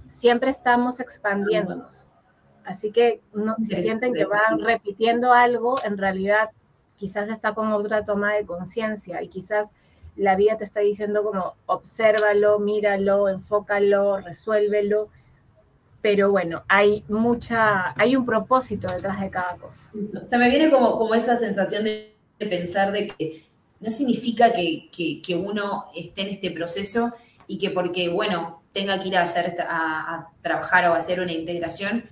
siempre 0.09 0.49
estamos 0.49 0.99
expandiéndonos. 0.99 2.10
Así 2.71 2.91
que 2.91 3.21
no, 3.33 3.55
si 3.59 3.75
sienten 3.75 4.13
que 4.13 4.25
van 4.25 4.59
repitiendo 4.59 5.33
algo, 5.33 5.75
en 5.83 5.97
realidad 5.97 6.49
quizás 6.97 7.29
está 7.29 7.53
con 7.53 7.71
otra 7.71 8.05
toma 8.05 8.33
de 8.33 8.45
conciencia 8.45 9.21
y 9.21 9.27
quizás 9.27 9.69
la 10.15 10.35
vida 10.35 10.57
te 10.57 10.63
está 10.63 10.81
diciendo 10.81 11.23
como 11.23 11.55
obsérvalo, 11.65 12.59
míralo, 12.59 13.29
enfócalo, 13.29 14.17
resuélvelo 14.17 15.07
pero 16.01 16.31
bueno, 16.31 16.63
hay 16.67 17.03
mucha, 17.07 17.93
hay 17.99 18.15
un 18.15 18.25
propósito 18.25 18.91
detrás 18.91 19.21
de 19.21 19.29
cada 19.29 19.55
cosa. 19.57 19.87
Se 20.27 20.37
me 20.37 20.49
viene 20.49 20.71
como, 20.71 20.97
como 20.97 21.13
esa 21.13 21.37
sensación 21.37 21.83
de, 21.83 22.15
pensar 22.39 22.91
de 22.91 23.07
que 23.07 23.43
no 23.79 23.89
significa 23.91 24.51
que, 24.51 24.89
uno 25.35 25.85
esté 25.95 26.23
en 26.23 26.29
este 26.29 26.49
proceso 26.51 27.13
y 27.45 27.59
que 27.59 27.69
porque, 27.69 28.09
bueno, 28.09 28.63
tenga 28.73 28.99
que 28.99 29.09
ir 29.09 29.17
a 29.17 29.21
hacer 29.21 29.55
a, 29.61 30.29
trabajar 30.41 30.89
o 30.89 30.93
a 30.93 30.97
hacer 30.97 31.19
una 31.19 31.33
integración, 31.33 32.03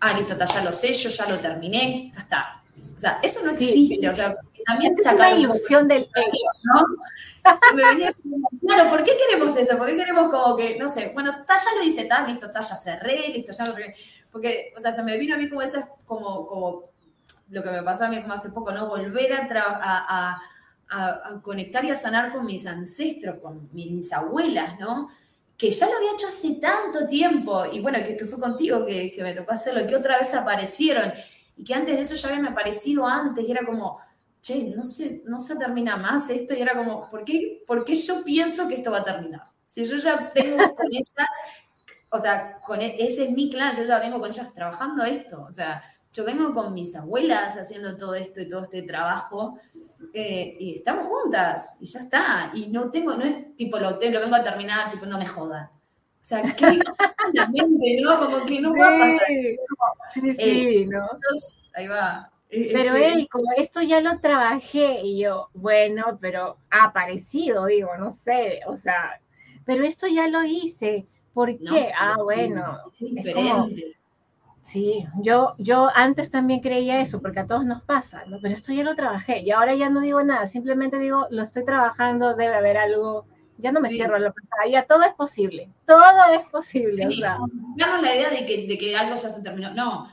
ah, 0.00 0.14
listo, 0.14 0.36
ya 0.36 0.64
lo 0.64 0.72
sé, 0.72 0.92
yo 0.92 1.08
ya 1.08 1.26
lo 1.28 1.38
terminé, 1.38 2.10
ya 2.14 2.20
está. 2.20 2.62
O 2.94 2.98
sea, 2.98 3.18
eso 3.22 3.42
no 3.44 3.52
existe, 3.52 4.08
o 4.08 4.14
sea, 4.14 4.36
también 4.66 4.92
es 4.92 5.00
una 5.12 5.30
ilusión 5.32 5.86
del 5.86 6.02
ego, 6.02 6.50
¿no? 6.62 6.86
Me 7.74 7.84
venía 7.84 8.10
claro, 8.66 8.90
¿por 8.90 9.04
qué 9.04 9.16
queremos 9.16 9.56
eso? 9.56 9.78
¿Por 9.78 9.86
qué 9.86 9.96
queremos 9.96 10.30
como 10.30 10.56
que, 10.56 10.76
no 10.78 10.88
sé, 10.88 11.12
bueno, 11.14 11.32
ya 11.46 11.76
lo 11.76 11.82
hice, 11.82 12.06
tal, 12.06 12.26
listo, 12.26 12.50
ya 12.52 12.62
cerré, 12.62 13.28
listo, 13.28 13.52
ya 13.52 13.66
lo 13.66 13.74
Porque, 14.32 14.72
o 14.76 14.80
sea, 14.80 14.92
se 14.92 15.02
me 15.02 15.16
vino 15.18 15.34
a 15.34 15.38
mí 15.38 15.48
como 15.48 15.62
esa, 15.62 15.88
como, 16.04 16.46
como 16.46 16.84
lo 17.50 17.62
que 17.62 17.70
me 17.70 17.82
pasó 17.82 18.04
a 18.04 18.08
mí 18.08 18.20
como 18.20 18.34
hace 18.34 18.50
poco, 18.50 18.72
¿no? 18.72 18.88
Volver 18.88 19.32
a, 19.34 19.46
a, 19.52 20.40
a, 20.90 21.28
a 21.34 21.42
conectar 21.42 21.84
y 21.84 21.90
a 21.90 21.96
sanar 21.96 22.32
con 22.32 22.44
mis 22.44 22.66
ancestros, 22.66 23.38
con 23.38 23.68
mis 23.72 24.12
abuelas, 24.12 24.78
¿no? 24.80 25.08
Que 25.56 25.70
ya 25.70 25.86
lo 25.86 25.96
había 25.96 26.12
hecho 26.12 26.28
hace 26.28 26.54
tanto 26.54 27.06
tiempo, 27.06 27.64
y 27.70 27.80
bueno, 27.80 27.98
que, 27.98 28.24
fue 28.26 28.38
contigo 28.38 28.84
que, 28.84 29.12
que, 29.12 29.22
me 29.22 29.32
tocó 29.32 29.52
hacerlo, 29.52 29.86
que 29.86 29.96
otra 29.96 30.18
vez 30.18 30.34
aparecieron, 30.34 31.12
y 31.56 31.64
que 31.64 31.74
antes 31.74 31.96
de 31.96 32.02
eso 32.02 32.14
ya 32.14 32.28
habían 32.28 32.46
aparecido 32.46 33.06
antes, 33.06 33.46
y 33.46 33.50
era 33.50 33.64
como, 33.64 33.98
che, 34.40 34.64
no 34.64 34.82
se, 34.82 35.22
no 35.24 35.40
se 35.40 35.56
termina 35.56 35.96
más 35.96 36.28
esto, 36.28 36.54
y 36.54 36.60
era 36.60 36.76
como, 36.76 37.08
¿por 37.08 37.24
qué, 37.24 37.62
¿por 37.66 37.84
qué 37.84 37.94
yo 37.94 38.22
pienso 38.22 38.68
que 38.68 38.74
esto 38.74 38.90
va 38.90 38.98
a 38.98 39.04
terminar? 39.04 39.42
Si 39.66 39.84
yo 39.84 39.96
ya 39.96 40.30
vengo 40.34 40.56
con 40.76 40.86
ellas, 40.86 41.12
o 42.10 42.18
sea, 42.18 42.60
con, 42.60 42.80
e, 42.82 42.96
ese 42.98 43.24
es 43.24 43.30
mi 43.30 43.50
clan, 43.50 43.74
yo 43.74 43.84
ya 43.84 43.98
vengo 43.98 44.20
con 44.20 44.30
ellas 44.30 44.52
trabajando 44.52 45.04
esto, 45.04 45.42
o 45.48 45.52
sea, 45.52 45.82
yo 46.16 46.24
vengo 46.24 46.54
con 46.54 46.72
mis 46.72 46.96
abuelas 46.96 47.58
haciendo 47.58 47.98
todo 47.98 48.14
esto 48.14 48.40
y 48.40 48.48
todo 48.48 48.62
este 48.62 48.82
trabajo, 48.82 49.58
eh, 50.14 50.56
y 50.58 50.74
estamos 50.76 51.06
juntas, 51.06 51.76
y 51.80 51.86
ya 51.86 52.00
está. 52.00 52.50
Y 52.54 52.68
no 52.68 52.90
tengo, 52.90 53.14
no 53.14 53.24
es 53.24 53.54
tipo 53.54 53.78
lo, 53.78 53.90
lo 53.90 54.20
vengo 54.20 54.34
a 54.34 54.42
terminar, 54.42 54.90
tipo 54.90 55.04
no 55.04 55.18
me 55.18 55.26
jodan. 55.26 55.66
O 55.66 56.28
sea, 56.28 56.42
que 56.42 56.80
la 57.34 57.48
mente, 57.52 57.98
¿no? 58.02 58.18
Como 58.18 58.46
que 58.46 58.60
no 58.60 58.74
va 58.74 58.96
a 58.96 58.98
pasar. 58.98 59.26
Sí, 60.14 60.20
sí, 60.22 60.34
eh, 60.38 60.86
¿no? 60.88 61.06
ahí 61.74 61.86
va. 61.86 62.32
Pero 62.48 62.94
él, 62.94 63.26
como 63.30 63.52
esto 63.56 63.82
ya 63.82 64.00
lo 64.00 64.18
trabajé, 64.20 65.02
y 65.02 65.18
yo, 65.18 65.50
bueno, 65.52 66.18
pero 66.20 66.56
ha 66.70 66.84
aparecido, 66.84 67.66
digo, 67.66 67.90
no 67.98 68.10
sé, 68.12 68.60
o 68.66 68.76
sea, 68.76 69.20
pero 69.66 69.84
esto 69.84 70.06
ya 70.06 70.28
lo 70.28 70.42
hice. 70.44 71.06
¿Por 71.34 71.50
qué? 71.58 71.92
ah, 71.94 72.16
bueno. 72.24 72.78
Es 72.98 73.14
diferente. 73.14 73.96
Sí, 74.66 75.04
yo, 75.22 75.54
yo 75.58 75.90
antes 75.94 76.28
también 76.28 76.58
creía 76.58 77.00
eso, 77.00 77.22
porque 77.22 77.38
a 77.38 77.46
todos 77.46 77.64
nos 77.64 77.82
pasa, 77.82 78.24
¿no? 78.26 78.40
pero 78.42 78.52
esto 78.52 78.72
ya 78.72 78.82
lo 78.82 78.96
trabajé 78.96 79.38
y 79.38 79.52
ahora 79.52 79.76
ya 79.76 79.90
no 79.90 80.00
digo 80.00 80.24
nada, 80.24 80.48
simplemente 80.48 80.98
digo, 80.98 81.28
lo 81.30 81.44
estoy 81.44 81.64
trabajando, 81.64 82.34
debe 82.34 82.56
haber 82.56 82.76
algo, 82.76 83.26
ya 83.58 83.70
no 83.70 83.80
me 83.80 83.90
cierro 83.90 84.18
la 84.18 84.32
pantalla, 84.32 84.84
todo 84.88 85.04
es 85.04 85.14
posible, 85.14 85.70
todo 85.86 86.02
es 86.32 86.48
posible. 86.48 86.96
Sí, 86.96 87.22
o 87.22 88.02
la 88.02 88.16
idea 88.16 88.28
de 88.28 88.44
que, 88.44 88.66
de 88.66 88.76
que 88.76 88.96
algo 88.96 89.14
ya 89.14 89.30
se 89.30 89.40
terminó, 89.40 89.72
no, 89.72 90.08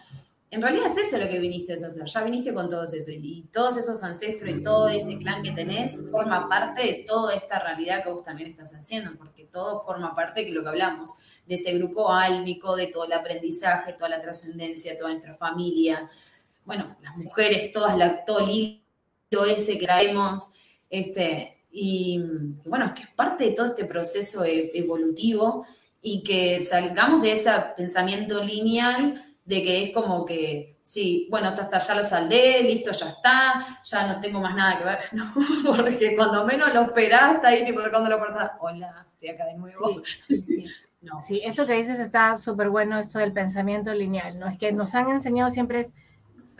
en 0.51 0.61
realidad 0.61 0.85
es 0.85 1.07
eso 1.07 1.17
lo 1.17 1.27
que 1.27 1.39
viniste 1.39 1.73
a 1.73 1.87
hacer, 1.87 2.05
ya 2.05 2.23
viniste 2.23 2.53
con 2.53 2.69
todos 2.69 2.93
eso 2.93 3.09
y 3.09 3.47
todos 3.51 3.75
esos 3.77 4.03
ancestros 4.03 4.51
y 4.51 4.61
todo 4.61 4.87
ese 4.87 5.17
clan 5.17 5.41
que 5.41 5.49
tenés 5.49 6.07
forma 6.11 6.47
parte 6.47 6.83
de 6.83 7.05
toda 7.07 7.33
esta 7.33 7.57
realidad 7.57 8.03
que 8.03 8.11
vos 8.11 8.21
también 8.21 8.51
estás 8.51 8.71
haciendo, 8.75 9.15
porque 9.17 9.45
todo 9.45 9.81
forma 9.81 10.13
parte 10.13 10.45
de 10.45 10.51
lo 10.51 10.61
que 10.61 10.69
hablamos 10.69 11.09
de 11.45 11.55
ese 11.55 11.73
grupo 11.73 12.11
álmico, 12.11 12.75
de 12.75 12.87
todo 12.87 13.05
el 13.05 13.13
aprendizaje, 13.13 13.93
toda 13.93 14.09
la 14.09 14.21
trascendencia, 14.21 14.97
toda 14.97 15.11
nuestra 15.11 15.35
familia. 15.35 16.09
Bueno, 16.65 16.95
las 17.01 17.17
mujeres, 17.17 17.71
todas 17.71 17.97
la, 17.97 18.23
todo 18.23 18.39
el 18.39 18.49
hilo 18.49 19.45
ese 19.45 19.77
que 19.77 19.85
traemos. 19.85 20.51
Este, 20.89 21.57
y, 21.71 22.21
bueno, 22.65 22.85
es 22.85 22.93
que 22.93 23.01
es 23.03 23.09
parte 23.09 23.45
de 23.45 23.51
todo 23.51 23.65
este 23.65 23.85
proceso 23.85 24.45
e, 24.45 24.71
evolutivo 24.73 25.65
y 26.01 26.21
que 26.23 26.61
salgamos 26.61 27.21
de 27.21 27.31
ese 27.31 27.51
pensamiento 27.75 28.43
lineal 28.43 29.21
de 29.45 29.63
que 29.63 29.83
es 29.85 29.91
como 29.91 30.25
que, 30.25 30.77
sí, 30.83 31.27
bueno, 31.29 31.49
hasta 31.49 31.79
ya 31.79 31.95
lo 31.95 32.03
saldé, 32.03 32.63
listo, 32.63 32.91
ya 32.91 33.09
está, 33.09 33.81
ya 33.83 34.07
no 34.07 34.21
tengo 34.21 34.39
más 34.39 34.55
nada 34.55 34.77
que 34.77 34.83
ver, 34.85 34.99
no, 35.13 35.33
porque 35.65 36.15
cuando 36.15 36.45
menos 36.45 36.73
lo 36.73 36.83
esperás, 36.83 37.35
está 37.35 37.49
ahí, 37.49 37.65
tipo, 37.65 37.81
cuando 37.89 38.09
lo 38.09 38.19
cortás, 38.19 38.51
hola, 38.59 39.05
estoy 39.13 39.29
acá 39.29 39.45
de 39.45 39.55
nuevo. 39.55 40.01
Sí, 40.29 40.65
eso 41.43 41.65
que 41.65 41.73
dices 41.73 41.99
está 41.99 42.37
súper 42.37 42.69
bueno, 42.69 42.99
esto 42.99 43.19
del 43.19 43.33
pensamiento 43.33 43.93
lineal, 43.93 44.39
¿no? 44.39 44.47
Es 44.47 44.57
que 44.57 44.71
nos 44.71 44.95
han 44.95 45.09
enseñado 45.09 45.49
siempre 45.49 45.81
es 45.81 45.93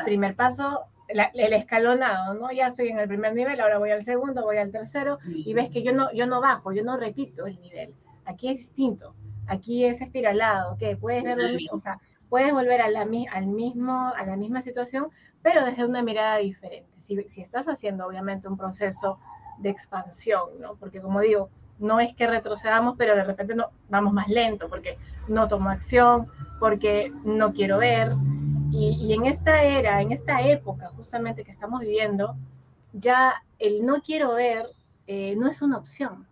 primer 0.04 0.36
paso, 0.36 0.82
el 1.08 1.54
escalonado, 1.54 2.34
¿no? 2.34 2.52
Ya 2.52 2.68
estoy 2.68 2.90
en 2.90 3.00
el 3.00 3.08
primer 3.08 3.34
nivel, 3.36 3.60
ahora 3.60 3.78
voy 3.78 3.92
al 3.92 4.04
segundo, 4.04 4.44
voy 4.44 4.58
al 4.58 4.72
tercero, 4.72 5.20
y 5.26 5.54
ves 5.54 5.70
que 5.70 5.84
yo 5.84 5.94
no, 5.94 6.12
yo 6.14 6.26
no 6.26 6.42
bajo, 6.42 6.72
yo 6.72 6.84
no 6.84 6.98
repito 6.98 7.46
el 7.46 7.60
nivel. 7.62 7.94
Aquí 8.26 8.50
es 8.50 8.60
distinto, 8.60 9.14
aquí 9.48 9.86
es 9.86 10.02
espiralado, 10.02 10.78
que 10.78 10.96
puedes 10.96 11.24
ver 11.24 11.38
o 11.72 11.80
sea, 11.80 12.00
puedes 12.30 12.52
volver 12.54 12.82
a 12.82 12.90
la, 12.90 13.02
al 13.32 13.48
mismo, 13.48 14.12
a 14.16 14.26
la 14.26 14.36
misma 14.36 14.62
situación, 14.62 15.10
pero 15.42 15.66
desde 15.66 15.86
una 15.86 16.02
mirada 16.02 16.38
diferente. 16.38 16.90
Si, 17.00 17.22
si 17.30 17.42
estás 17.42 17.68
haciendo, 17.68 18.08
obviamente, 18.08 18.48
un 18.48 18.58
proceso 18.58 19.20
de 19.60 19.70
expansión, 19.70 20.50
¿no? 20.60 20.76
Porque 20.76 21.02
como 21.02 21.20
digo, 21.20 21.50
no 21.80 22.00
es 22.00 22.16
que 22.16 22.28
retrocedamos, 22.28 22.96
pero 22.98 23.16
de 23.16 23.24
repente 23.24 23.56
no, 23.56 23.68
vamos 23.90 24.14
más 24.14 24.28
lento 24.28 24.70
porque 24.70 24.98
no 25.28 25.48
tomo 25.48 25.70
acción, 25.70 26.28
porque 26.60 27.12
no 27.24 27.54
quiero 27.54 27.78
ver. 27.78 28.14
Y, 28.72 29.14
en 29.14 29.26
esta 29.26 29.64
era, 29.64 30.02
en 30.02 30.12
esta 30.12 30.42
época 30.42 30.90
justamente 30.96 31.44
que 31.44 31.52
estamos 31.52 31.82
viviendo, 31.82 32.36
ya 32.94 33.36
el 33.60 33.86
no 33.86 34.02
quiero 34.02 34.34
ver 34.34 34.68
eh, 35.06 35.36
no 35.38 35.48
es 35.48 35.62
una 35.62 35.78
opción. 35.78 36.26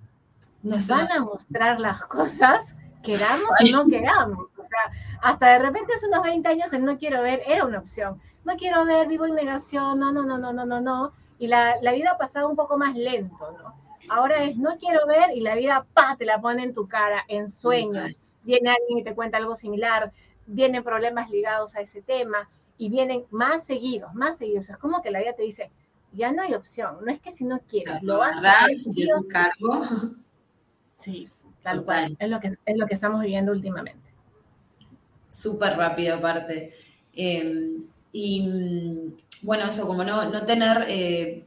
Nos 0.64 0.88
van 0.88 1.12
a 1.12 1.20
mostrar 1.20 1.80
las 1.80 2.02
cosas, 2.06 2.64
queramos 3.04 3.50
o 3.60 3.72
no 3.72 3.88
queramos. 3.88 4.48
O 4.58 4.64
sea, 4.64 4.92
hasta 5.22 5.48
de 5.50 5.60
repente 5.60 5.94
hace 5.94 6.08
unos 6.08 6.24
20 6.24 6.48
años 6.48 6.74
el 6.74 6.86
no 6.86 6.98
quiero 6.98 7.22
ver 7.22 7.42
era 7.46 7.66
una 7.66 7.80
opción. 7.80 8.20
No 8.46 8.56
quiero 8.56 8.86
ver, 8.86 9.08
vivo 9.08 9.26
en 9.26 9.36
negación, 9.36 10.00
no, 10.00 10.12
no, 10.12 10.24
no, 10.24 10.38
no, 10.38 10.54
no, 10.54 10.66
no, 10.66 10.82
no. 10.82 11.14
Y 11.38 11.48
la, 11.48 11.76
la 11.82 11.92
vida 11.92 12.12
ha 12.12 12.18
pasado 12.18 12.50
un 12.50 12.56
poco 12.56 12.78
más 12.78 12.96
lento, 12.96 13.56
¿no? 13.58 13.76
Ahora 14.10 14.44
es 14.44 14.58
no 14.58 14.78
quiero 14.78 15.06
ver 15.08 15.32
y 15.36 15.42
la 15.42 15.56
vida 15.56 15.86
pa 15.94 16.16
te 16.18 16.26
la 16.26 16.42
pone 16.42 16.64
en 16.64 16.74
tu 16.74 16.88
cara, 16.88 17.24
en 17.28 17.50
sueños. 17.50 18.20
Viene 18.44 18.70
alguien 18.70 19.00
y 19.00 19.04
te 19.04 19.14
cuenta 19.14 19.38
algo 19.38 19.56
similar, 19.56 20.12
vienen 20.46 20.84
problemas 20.84 21.30
ligados 21.30 21.76
a 21.76 21.82
ese 21.82 22.02
tema 22.02 22.50
y 22.78 22.90
vienen 22.90 23.26
más 23.30 23.66
seguidos, 23.66 24.14
más 24.14 24.38
seguidos. 24.38 24.70
Es 24.70 24.78
como 24.78 25.02
que 25.02 25.12
la 25.12 25.20
vida 25.20 25.34
te 25.34 25.44
dice, 25.44 25.72
ya 26.14 26.32
no 26.32 26.42
hay 26.42 26.54
opción, 26.54 26.98
no 27.06 27.12
es 27.12 27.22
que 27.22 27.32
si 27.32 27.44
no 27.44 27.60
quieres, 27.60 28.02
lo 28.02 28.18
vas 28.18 28.44
a 28.44 28.66
hacer. 28.66 29.08
cargo. 29.30 29.82
Sí, 30.98 31.30
tal 31.64 31.84
cual. 31.84 32.16
Es 32.20 32.30
lo, 32.30 32.40
que, 32.40 32.56
es 32.64 32.78
lo 32.78 32.86
que 32.86 32.94
estamos 32.94 33.22
viviendo 33.22 33.52
últimamente. 33.52 34.14
Súper 35.30 35.78
rápido 35.78 36.16
aparte. 36.18 36.74
Em, 37.14 37.86
y 38.12 38.48
mm, 38.48 39.18
bueno, 39.42 39.66
eso, 39.66 39.88
como 39.88 40.04
no, 40.04 40.30
no 40.30 40.46
tener 40.46 40.86
eh, 40.88 41.46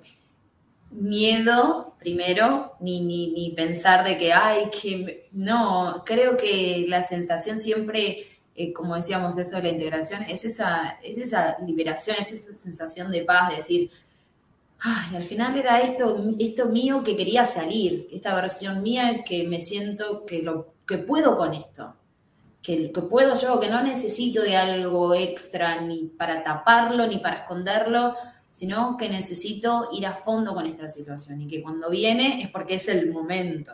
miedo 0.91 1.94
primero, 2.05 2.75
ni, 2.81 3.01
ni, 3.01 3.31
ni, 3.33 3.51
pensar 3.53 4.05
de 4.05 4.19
que, 4.19 4.31
ay, 4.31 4.69
que 4.71 5.31
no, 5.33 6.03
creo 6.05 6.37
que 6.37 6.85
la 6.87 7.03
sensación 7.03 7.59
siempre, 7.59 8.27
eh, 8.55 8.75
como 8.75 8.95
decíamos 8.95 9.39
eso 9.39 9.57
de 9.57 9.63
la 9.63 9.69
integración, 9.71 10.23
es 10.29 10.45
esa, 10.45 10.99
es 11.03 11.17
esa 11.17 11.57
liberación, 11.67 12.17
es 12.21 12.31
esa 12.31 12.55
sensación 12.55 13.11
de 13.11 13.23
paz, 13.23 13.49
de 13.49 13.57
decir, 13.57 13.91
ay, 14.81 15.17
al 15.17 15.23
final 15.25 15.57
era 15.57 15.81
esto, 15.81 16.23
esto 16.39 16.67
mío 16.67 17.03
que 17.03 17.17
quería 17.17 17.47
salir, 17.47 18.07
esta 18.13 18.35
versión 18.35 18.83
mía 18.83 19.25
que 19.25 19.49
me 19.49 19.59
siento 19.59 20.27
que, 20.27 20.43
lo, 20.43 20.75
que 20.87 20.99
puedo 20.99 21.39
con 21.39 21.55
esto. 21.55 21.95
Que, 22.63 22.93
que 22.93 23.03
puedo 23.03 23.35
yo, 23.35 23.61
que 23.61 23.69
no 23.69 23.83
necesito 23.83 24.43
de 24.43 24.57
algo 24.57 25.15
extra 25.15 25.83
ni 25.83 26.07
para 26.07 26.43
taparlo 26.43 27.07
ni 27.07 27.19
para 27.19 27.37
esconderlo, 27.37 28.15
sino 28.55 28.97
que 28.97 29.09
necesito 29.09 29.89
ir 29.93 30.07
a 30.07 30.15
fondo 30.15 30.55
con 30.55 30.65
esta 30.65 30.89
situación 30.89 31.41
y 31.41 31.49
que 31.49 31.61
cuando 31.61 31.91
viene 31.91 32.41
es 32.41 32.51
porque 32.51 32.75
es 32.75 32.87
el 32.87 33.11
momento. 33.11 33.73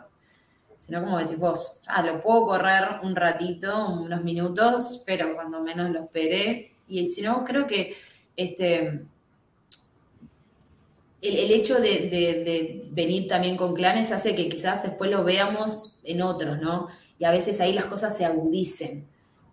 Sino 0.79 1.03
como 1.03 1.19
decís 1.19 1.37
vos, 1.37 1.81
ah, 1.85 2.01
lo 2.01 2.19
puedo 2.19 2.47
correr 2.47 2.85
un 3.03 3.15
ratito, 3.15 3.89
unos 3.89 4.23
minutos, 4.23 5.03
pero 5.05 5.35
cuando 5.35 5.61
menos 5.61 5.91
lo 5.91 5.99
esperé. 5.99 6.73
Y 6.87 7.05
si 7.05 7.21
no, 7.21 7.45
creo 7.45 7.67
que 7.67 7.95
este, 8.35 9.03
el, 11.21 11.51
hecho 11.51 11.75
de, 11.75 12.09
de, 12.09 12.89
venir 12.89 13.27
también 13.27 13.57
con 13.57 13.75
clanes 13.75 14.11
hace 14.11 14.35
que 14.35 14.49
quizás 14.49 14.81
después 14.81 15.11
lo 15.11 15.23
veamos 15.23 15.99
en 16.03 16.23
otros, 16.23 16.59
¿no? 16.59 16.87
Y 17.19 17.25
a 17.25 17.29
veces 17.29 17.61
ahí 17.61 17.73
las 17.73 17.85
cosas 17.85 18.17
se 18.17 18.25
agudicen. 18.25 19.05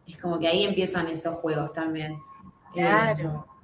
Es 0.07 0.17
como 0.17 0.39
que 0.39 0.49
ahí 0.49 0.65
empiezan 0.65 1.07
esos 1.09 1.37
juegos 1.37 1.75
también. 1.75 2.19
Claro. 2.73 3.58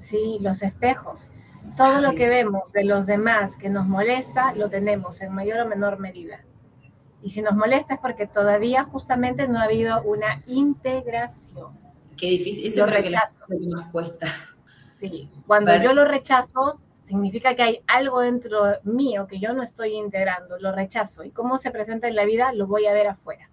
¿Sí? 0.00 0.38
los 0.40 0.62
espejos. 0.62 1.30
Todo 1.76 2.00
lo 2.00 2.12
que 2.12 2.28
vemos 2.28 2.72
de 2.72 2.84
los 2.84 3.06
demás 3.06 3.56
que 3.56 3.68
nos 3.68 3.86
molesta, 3.86 4.52
lo 4.54 4.70
tenemos 4.70 5.20
en 5.20 5.32
mayor 5.32 5.60
o 5.60 5.68
menor 5.68 5.98
medida. 5.98 6.40
Y 7.22 7.30
si 7.30 7.42
nos 7.42 7.54
molesta 7.54 7.94
es 7.94 8.00
porque 8.00 8.26
todavía 8.26 8.84
justamente 8.84 9.48
no 9.48 9.58
ha 9.58 9.64
habido 9.64 10.02
una 10.02 10.42
integración. 10.46 11.76
Qué 12.16 12.26
difícil, 12.26 12.66
eso 12.68 12.84
creo 12.86 13.02
que 13.02 13.10
que 13.10 13.66
nos 13.66 13.84
cuesta. 13.86 14.26
Sí, 15.00 15.30
cuando 15.46 15.76
yo 15.76 15.92
lo 15.92 16.04
rechazo, 16.04 16.74
significa 16.98 17.54
que 17.54 17.62
hay 17.62 17.80
algo 17.86 18.20
dentro 18.20 18.78
mío 18.82 19.26
que 19.28 19.38
yo 19.38 19.52
no 19.52 19.62
estoy 19.62 19.94
integrando, 19.94 20.58
lo 20.58 20.72
rechazo. 20.72 21.24
Y 21.24 21.30
cómo 21.30 21.58
se 21.58 21.70
presenta 21.70 22.08
en 22.08 22.16
la 22.16 22.24
vida, 22.24 22.52
lo 22.52 22.66
voy 22.66 22.86
a 22.86 22.92
ver 22.92 23.08
afuera. 23.08 23.48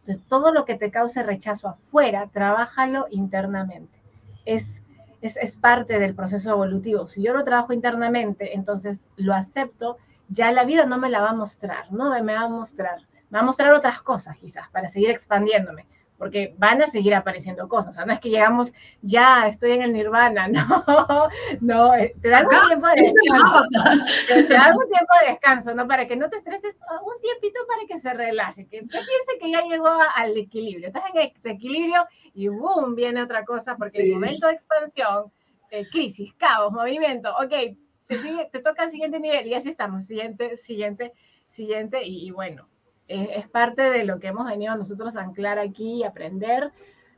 Entonces, 0.00 0.22
todo 0.28 0.52
lo 0.52 0.64
que 0.64 0.74
te 0.74 0.90
cause 0.90 1.22
rechazo 1.22 1.68
afuera, 1.68 2.28
trabájalo 2.32 3.06
internamente. 3.10 3.98
Es 4.44 4.82
es, 5.24 5.38
es 5.38 5.56
parte 5.56 5.98
del 5.98 6.14
proceso 6.14 6.50
evolutivo. 6.50 7.06
Si 7.06 7.22
yo 7.22 7.32
lo 7.32 7.44
trabajo 7.44 7.72
internamente, 7.72 8.54
entonces 8.54 9.08
lo 9.16 9.34
acepto, 9.34 9.96
ya 10.28 10.52
la 10.52 10.64
vida 10.64 10.84
no 10.84 10.98
me 10.98 11.08
la 11.08 11.20
va 11.20 11.30
a 11.30 11.34
mostrar, 11.34 11.90
no 11.90 12.10
me 12.22 12.34
va 12.34 12.42
a 12.42 12.48
mostrar, 12.48 13.00
me 13.30 13.38
va 13.38 13.40
a 13.40 13.46
mostrar 13.46 13.72
otras 13.72 14.02
cosas 14.02 14.36
quizás 14.36 14.68
para 14.70 14.88
seguir 14.88 15.10
expandiéndome 15.10 15.86
porque 16.18 16.54
van 16.58 16.80
a 16.82 16.86
seguir 16.86 17.14
apareciendo 17.14 17.68
cosas. 17.68 17.90
O 17.90 17.92
sea, 17.92 18.06
no 18.06 18.12
es 18.12 18.20
que 18.20 18.30
llegamos, 18.30 18.72
ya 19.02 19.48
estoy 19.48 19.72
en 19.72 19.82
el 19.82 19.92
nirvana, 19.92 20.48
no, 20.48 21.28
no, 21.60 21.94
eh, 21.94 22.14
te 22.20 22.28
dan 22.28 22.46
un 22.46 22.68
tiempo 22.68 22.86
de 22.88 22.94
descanso. 22.96 23.84
Te 24.28 24.54
dan 24.54 24.76
un 24.76 24.88
tiempo 24.88 25.12
de 25.22 25.30
descanso, 25.32 25.74
¿no? 25.74 25.86
Para 25.88 26.06
que 26.06 26.16
no 26.16 26.28
te 26.30 26.36
estreses, 26.36 26.76
un 27.04 27.20
tiempito 27.20 27.60
para 27.66 27.86
que 27.86 27.98
se 27.98 28.14
relaje, 28.14 28.66
que 28.66 28.82
piense 28.82 29.38
que 29.40 29.50
ya 29.50 29.62
llegó 29.62 29.90
al 30.16 30.36
equilibrio. 30.36 30.88
Estás 30.88 31.04
en 31.12 31.20
este 31.20 31.50
equilibrio 31.50 32.06
y 32.32 32.48
boom, 32.48 32.94
viene 32.94 33.22
otra 33.22 33.44
cosa, 33.44 33.76
porque 33.76 34.02
el 34.02 34.14
momento 34.14 34.46
de 34.46 34.52
expansión, 34.52 35.32
eh, 35.70 35.84
crisis, 35.90 36.32
caos, 36.34 36.72
movimiento, 36.72 37.30
ok, 37.36 37.76
te, 38.06 38.48
te 38.52 38.60
toca 38.60 38.84
el 38.84 38.90
siguiente 38.90 39.18
nivel 39.18 39.46
y 39.46 39.54
así 39.54 39.70
estamos, 39.70 40.06
siguiente, 40.06 40.56
siguiente, 40.56 41.12
siguiente, 41.48 42.04
y 42.04 42.30
bueno, 42.30 42.68
es, 43.08 43.48
parte 43.48 43.82
de 43.82 44.04
lo 44.04 44.18
que 44.18 44.28
hemos 44.28 44.48
venido 44.48 44.76
nosotros 44.76 45.16
a 45.16 45.22
anclar 45.22 45.58
aquí, 45.58 46.04
aprender, 46.04 46.72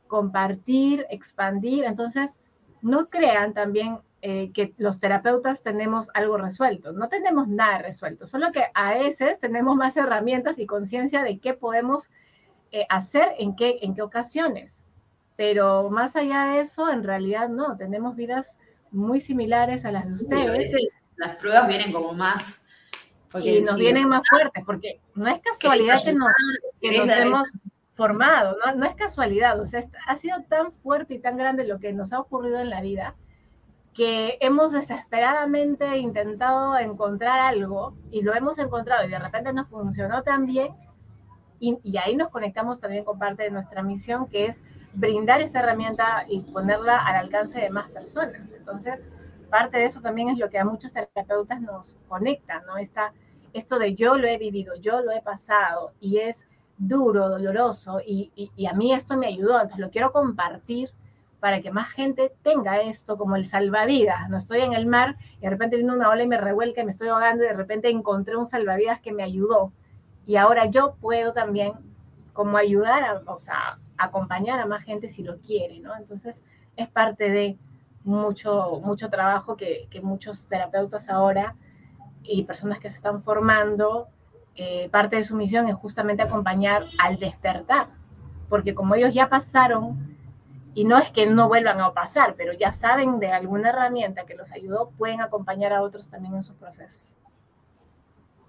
compartir, 0.07 1.05
expandir. 1.09 1.85
Entonces, 1.85 2.39
no 2.81 3.09
crean 3.09 3.53
también 3.53 3.99
eh, 4.21 4.51
que 4.53 4.73
los 4.77 4.99
terapeutas 4.99 5.63
tenemos 5.63 6.09
algo 6.13 6.37
resuelto. 6.37 6.91
No 6.91 7.07
tenemos 7.07 7.47
nada 7.47 7.79
resuelto, 7.79 8.25
solo 8.25 8.51
que 8.51 8.63
a 8.73 8.93
veces 8.95 9.39
tenemos 9.39 9.75
más 9.75 9.95
herramientas 9.97 10.59
y 10.59 10.65
conciencia 10.65 11.23
de 11.23 11.39
qué 11.39 11.53
podemos 11.53 12.09
eh, 12.71 12.85
hacer 12.89 13.33
en 13.39 13.55
qué, 13.55 13.79
en 13.81 13.95
qué 13.95 14.01
ocasiones. 14.01 14.83
Pero 15.35 15.89
más 15.89 16.15
allá 16.15 16.45
de 16.45 16.61
eso, 16.61 16.91
en 16.91 17.03
realidad 17.03 17.47
no, 17.47 17.75
tenemos 17.75 18.15
vidas 18.15 18.57
muy 18.91 19.19
similares 19.19 19.85
a 19.85 19.91
las 19.91 20.07
de 20.07 20.13
ustedes. 20.13 20.47
a 20.47 20.51
veces 20.51 21.03
las 21.15 21.35
pruebas 21.37 21.67
vienen 21.67 21.91
como 21.91 22.13
más 22.13 22.65
y 23.39 23.61
nos 23.61 23.77
vienen 23.77 24.07
más 24.07 24.21
fuertes, 24.29 24.63
porque 24.65 24.99
no 25.15 25.27
es 25.27 25.41
casualidad 25.41 25.99
que 26.03 26.13
nos, 26.13 27.09
hemos 27.09 27.57
formado, 27.95 28.55
¿no? 28.63 28.75
no 28.75 28.85
es 28.85 28.95
casualidad, 28.95 29.59
o 29.59 29.65
sea, 29.65 29.81
ha 30.07 30.15
sido 30.15 30.41
tan 30.43 30.71
fuerte 30.83 31.15
y 31.15 31.19
tan 31.19 31.37
grande 31.37 31.67
lo 31.67 31.79
que 31.79 31.93
nos 31.93 32.13
ha 32.13 32.19
ocurrido 32.19 32.59
en 32.59 32.69
la 32.69 32.81
vida 32.81 33.15
que 33.93 34.37
hemos 34.41 34.73
desesperadamente 34.73 35.97
intentado 35.97 36.77
encontrar 36.77 37.39
algo 37.39 37.95
y 38.11 38.21
lo 38.21 38.35
hemos 38.35 38.59
encontrado 38.59 39.03
y 39.05 39.09
de 39.09 39.17
repente 39.17 39.51
nos 39.53 39.67
funcionó 39.69 40.21
tan 40.21 40.45
bien 40.45 40.75
y, 41.59 41.79
y, 41.81 41.97
ahí 41.97 42.15
nos 42.15 42.29
conectamos 42.29 42.79
también 42.79 43.03
con 43.03 43.17
parte 43.17 43.41
de 43.41 43.49
nuestra 43.49 43.81
misión 43.81 44.27
que 44.27 44.45
es 44.45 44.61
brindar 44.93 45.41
esa 45.41 45.61
herramienta 45.61 46.25
y 46.27 46.41
ponerla 46.41 46.97
al 46.97 47.15
alcance 47.15 47.59
de 47.59 47.71
más 47.71 47.89
personas. 47.89 48.41
Entonces, 48.55 49.07
parte 49.49 49.77
de 49.77 49.85
eso 49.85 50.01
también 50.01 50.29
es 50.29 50.37
lo 50.37 50.49
que 50.49 50.59
a 50.59 50.65
muchos 50.65 50.91
terapeutas 50.91 51.61
nos 51.61 51.95
conecta, 52.07 52.61
¿no? 52.67 52.77
Esta, 52.77 53.13
esto 53.57 53.79
de 53.79 53.95
yo 53.95 54.17
lo 54.17 54.27
he 54.27 54.37
vivido, 54.37 54.75
yo 54.75 55.01
lo 55.01 55.11
he 55.11 55.21
pasado 55.21 55.91
y 55.99 56.17
es 56.17 56.47
duro, 56.77 57.29
doloroso 57.29 57.99
y, 58.05 58.31
a 58.67 58.73
mí 58.73 58.93
esto 58.93 59.17
me 59.17 59.27
ayudó, 59.27 59.55
entonces 59.55 59.79
lo 59.79 59.89
quiero 59.89 60.11
compartir 60.11 60.91
para 61.39 61.61
que 61.61 61.71
más 61.71 61.89
gente 61.89 62.33
tenga 62.43 62.81
esto 62.81 63.17
como 63.17 63.35
el 63.35 63.45
salvavidas. 63.45 64.27
No 64.29 64.37
estoy 64.37 64.61
en 64.61 64.73
el 64.73 64.87
mar 64.87 65.17
y 65.37 65.41
de 65.41 65.49
repente 65.49 65.75
viene 65.75 65.93
una 65.93 66.09
ola 66.09 66.23
y 66.23 66.27
me 66.27 66.37
revuelca 66.37 66.81
y 66.81 66.85
me 66.85 66.91
estoy 66.91 67.09
ahogando 67.09 67.43
y 67.43 67.47
de 67.47 67.53
repente 67.53 67.89
encontré 67.89 68.35
un 68.35 68.47
salvavidas 68.47 68.99
que 68.99 69.11
me 69.11 69.23
ayudó 69.23 69.71
y 70.25 70.35
ahora 70.35 70.65
yo 70.65 70.95
puedo 70.99 71.33
también 71.33 71.73
como 72.33 72.57
ayudar, 72.57 73.03
a, 73.03 73.31
o 73.31 73.39
sea, 73.39 73.79
acompañar 73.97 74.59
a 74.59 74.65
más 74.65 74.83
gente 74.83 75.07
si 75.07 75.23
lo 75.23 75.37
quiere, 75.39 75.79
¿no? 75.79 75.95
Entonces 75.95 76.43
es 76.75 76.87
parte 76.89 77.29
de 77.29 77.57
mucho, 78.03 78.79
mucho 78.83 79.09
trabajo 79.09 79.57
que, 79.57 79.87
muchos 80.01 80.45
terapeutas 80.47 81.09
ahora 81.09 81.55
y 82.27 82.43
personas 82.43 82.79
que 82.79 82.89
se 82.89 82.97
están 82.97 83.23
formando, 83.23 84.07
eh, 84.55 84.89
parte 84.89 85.15
de 85.17 85.23
su 85.23 85.35
misión 85.35 85.67
es 85.67 85.75
justamente 85.75 86.23
acompañar 86.23 86.85
al 86.99 87.17
despertar, 87.19 87.87
porque 88.49 88.73
como 88.73 88.95
ellos 88.95 89.13
ya 89.13 89.29
pasaron, 89.29 90.15
y 90.73 90.83
no 90.83 90.97
es 90.97 91.09
que 91.09 91.25
no 91.25 91.47
vuelvan 91.47 91.81
a 91.81 91.93
pasar, 91.93 92.35
pero 92.37 92.53
ya 92.53 92.71
saben 92.71 93.19
de 93.19 93.31
alguna 93.31 93.69
herramienta 93.69 94.25
que 94.25 94.35
los 94.35 94.51
ayudó, 94.51 94.91
pueden 94.97 95.21
acompañar 95.21 95.73
a 95.73 95.81
otros 95.81 96.07
también 96.09 96.35
en 96.35 96.43
sus 96.43 96.55
procesos. 96.55 97.15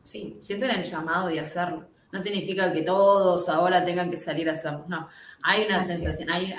Sí, 0.03 0.37
sienten 0.41 0.71
el 0.71 0.85
llamado 0.85 1.29
de 1.29 1.41
hacerlo. 1.41 1.87
No 2.13 2.21
significa 2.21 2.73
que 2.73 2.83
todos 2.83 3.49
ahora 3.49 3.85
tengan 3.85 4.11
que 4.11 4.17
salir 4.17 4.49
a 4.49 4.53
hacerlo, 4.53 4.85
no 4.89 5.09
hay 5.43 5.65
una 5.65 5.81
sensación, 5.81 6.31
hay, 6.31 6.55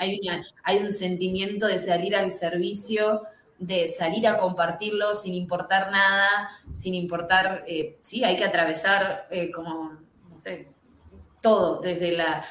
hay, 0.64 0.78
un 0.78 0.90
sentimiento 0.90 1.66
de 1.66 1.78
salir 1.78 2.16
al 2.16 2.32
servicio, 2.32 3.22
de 3.60 3.88
salir 3.88 4.26
a 4.26 4.38
compartirlo 4.38 5.14
sin 5.14 5.34
importar 5.34 5.92
nada, 5.92 6.50
sin 6.72 6.94
importar, 6.94 7.62
eh, 7.66 7.98
sí, 8.00 8.24
hay 8.24 8.36
que 8.38 8.44
atravesar 8.44 9.28
eh, 9.30 9.52
como, 9.52 9.98
no 10.30 10.38
sé, 10.38 10.68
todo, 11.42 11.80
desde 11.80 12.12
la, 12.12 12.42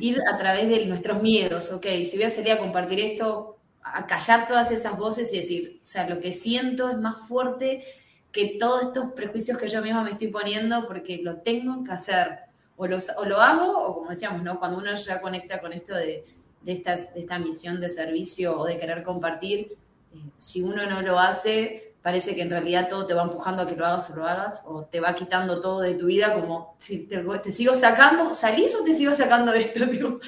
ir 0.00 0.22
a 0.26 0.38
través 0.38 0.68
de 0.68 0.86
nuestros 0.86 1.22
miedos, 1.22 1.70
ok, 1.70 1.86
si 2.02 2.16
voy 2.16 2.24
a 2.24 2.30
salir 2.30 2.52
a 2.52 2.58
compartir 2.58 2.98
esto, 2.98 3.58
a 3.82 4.06
callar 4.06 4.48
todas 4.48 4.70
esas 4.70 4.96
voces 4.96 5.32
y 5.34 5.36
decir, 5.36 5.80
o 5.82 5.86
sea, 5.86 6.08
lo 6.08 6.18
que 6.18 6.32
siento 6.32 6.88
es 6.88 6.96
más 6.96 7.28
fuerte 7.28 7.84
que 8.32 8.56
todos 8.58 8.84
estos 8.84 9.12
prejuicios 9.12 9.58
que 9.58 9.68
yo 9.68 9.82
misma 9.82 10.02
me 10.02 10.10
estoy 10.10 10.28
poniendo 10.28 10.86
porque 10.86 11.18
lo 11.18 11.42
tengo 11.42 11.84
que 11.84 11.92
hacer 11.92 12.38
o, 12.76 12.86
lo 12.86 13.40
hago, 13.40 13.84
o 13.84 13.94
como 13.98 14.10
decíamos, 14.10 14.42
¿no? 14.42 14.58
cuando 14.58 14.78
uno 14.78 14.94
ya 14.96 15.20
conecta 15.20 15.60
con 15.60 15.74
esto 15.74 15.94
de, 15.94 16.24
de, 16.62 16.72
esta 16.72 17.38
misión 17.38 17.80
de 17.80 17.88
servicio 17.88 18.58
o 18.58 18.64
de 18.64 18.78
querer 18.78 19.02
compartir, 19.02 19.76
eh, 20.14 20.30
si 20.38 20.62
uno 20.62 20.86
no 20.86 21.02
lo 21.02 21.18
hace, 21.18 21.94
parece 22.02 22.34
que 22.34 22.42
en 22.42 22.50
realidad 22.50 22.88
todo 22.88 23.06
te 23.06 23.14
va 23.14 23.22
empujando 23.22 23.62
a 23.62 23.66
que 23.66 23.76
lo 23.76 23.86
hagas 23.86 24.10
o 24.10 24.16
lo 24.16 24.26
hagas, 24.26 24.62
o 24.66 24.84
te 24.84 25.00
va 25.00 25.14
quitando 25.14 25.60
todo 25.60 25.80
de 25.80 25.94
tu 25.94 26.06
vida, 26.06 26.34
como 26.34 26.76
si 26.78 27.06
te, 27.06 27.52
sigo 27.52 27.74
sacando, 27.74 28.32
salís 28.34 28.74
o 28.74 28.84
te 28.84 28.92
sigo 28.92 29.12
sacando 29.12 29.52
de 29.52 29.62
esto, 29.62 29.84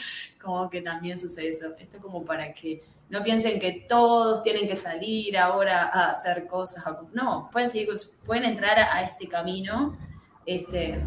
como 0.43 0.69
que 0.69 0.83
también 0.83 1.19
sucede 1.19 1.49
eso. 1.49 1.75
Esto 1.79 1.99
como 1.99 2.25
para 2.25 2.53
que 2.53 2.83
no 3.09 3.23
piensen 3.23 3.61
que 3.61 3.87
todos 3.89 4.43
tienen 4.43 4.67
que 4.67 4.77
salir 4.77 5.39
ahora 5.39 5.85
a 5.85 6.11
hacer 6.11 6.47
cosas. 6.47 6.85
No, 7.13 7.49
pueden, 7.53 7.71
seguir, 7.71 7.89
pueden 8.25 8.45
entrar 8.45 8.79
a, 8.79 8.97
a 8.97 9.03
este 9.03 9.29
camino. 9.29 9.97
Este, 10.45 11.03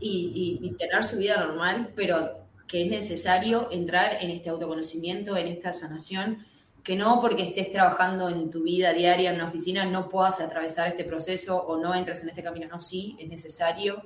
y, 0.00 0.74
tener 0.78 1.04
su 1.04 1.18
vida 1.18 1.38
normal, 1.38 1.92
pero 1.94 2.34
que 2.66 2.84
es 2.84 2.90
necesario 2.90 3.68
entrar 3.70 4.18
en 4.20 4.30
este 4.30 4.50
autoconocimiento, 4.50 5.36
en 5.36 5.48
esta 5.48 5.72
sanación, 5.72 6.46
que 6.84 6.96
no 6.96 7.18
porque 7.20 7.42
estés 7.42 7.70
trabajando 7.70 8.28
en 8.28 8.50
tu 8.50 8.62
vida 8.62 8.92
diaria 8.92 9.30
en 9.30 9.36
una 9.36 9.48
oficina 9.48 9.86
no 9.86 10.10
puedas 10.10 10.40
atravesar 10.40 10.86
este 10.86 11.02
proceso 11.02 11.56
o 11.56 11.78
no 11.78 11.94
entres 11.94 12.22
en 12.22 12.28
este 12.28 12.42
camino. 12.42 12.68
No, 12.68 12.78
sí, 12.78 13.16
es 13.18 13.26
necesario. 13.26 14.02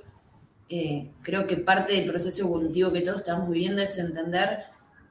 Eh, 0.69 1.11
creo 1.21 1.45
que 1.45 1.57
parte 1.57 1.93
del 1.93 2.09
proceso 2.09 2.43
evolutivo 2.45 2.91
que 2.91 3.01
todos 3.01 3.17
estamos 3.17 3.49
viviendo 3.49 3.81
es 3.81 3.97
entender 3.97 4.63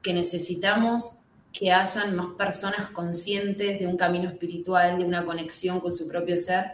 que 0.03 0.15
necesitamos 0.15 1.19
que 1.53 1.73
hayan 1.73 2.17
más 2.17 2.29
personas 2.39 2.91
conscientes 2.91 3.79
de 3.79 3.87
un 3.87 3.97
camino 3.97 4.31
espiritual, 4.31 4.99
de 4.99 5.05
una 5.05 5.27
conexión 5.27 5.81
con 5.81 5.93
su 5.93 6.09
propio 6.09 6.37
ser, 6.37 6.73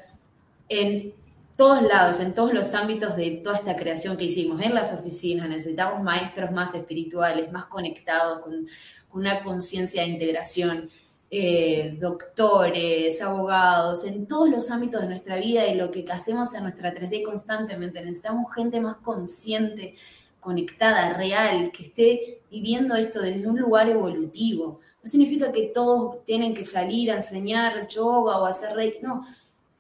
en 0.69 1.13
todos 1.57 1.83
lados, 1.83 2.21
en 2.21 2.33
todos 2.33 2.53
los 2.53 2.75
ámbitos 2.75 3.17
de 3.17 3.41
toda 3.43 3.57
esta 3.57 3.77
creación 3.77 4.17
que 4.17 4.25
hicimos, 4.25 4.61
en 4.61 4.75
las 4.75 4.93
oficinas, 4.93 5.49
necesitamos 5.49 6.03
maestros 6.03 6.51
más 6.51 6.75
espirituales, 6.75 7.51
más 7.53 7.67
conectados, 7.67 8.41
con, 8.41 8.67
una 9.15 9.43
conciencia 9.43 10.03
de 10.03 10.09
integración, 10.09 10.91
eh, 11.31 11.97
doctores, 11.99 13.21
abogados, 13.23 14.05
en 14.05 14.27
todos 14.27 14.51
los 14.51 14.71
ámbitos 14.71 15.01
de 15.01 15.09
nuestra 15.09 15.37
vida 15.37 15.67
y 15.67 15.75
lo 15.75 15.91
que 15.91 16.05
hacemos 16.11 16.55
en 16.55 16.65
nuestra 16.65 16.93
3D 16.93 17.23
constantemente. 17.25 18.01
Necesitamos 18.01 18.53
gente 18.55 18.81
más 18.81 18.99
consciente, 18.99 19.97
conectada, 20.41 21.15
real, 21.15 21.73
que 21.73 21.85
esté 21.85 22.41
viviendo 22.51 22.95
esto 22.95 23.21
desde 23.21 23.49
un 23.49 23.59
lugar 23.59 23.89
evolutivo. 23.89 24.81
No 25.03 25.09
significa 25.09 25.51
que 25.51 25.71
todos 25.75 26.25
tienen 26.25 26.55
que 26.55 26.65
salir 26.65 27.11
a 27.11 27.17
enseñar 27.17 27.89
yoga 27.89 28.39
o 28.39 28.47
hacer 28.47 28.77
reiki, 28.77 28.99
no 29.03 29.27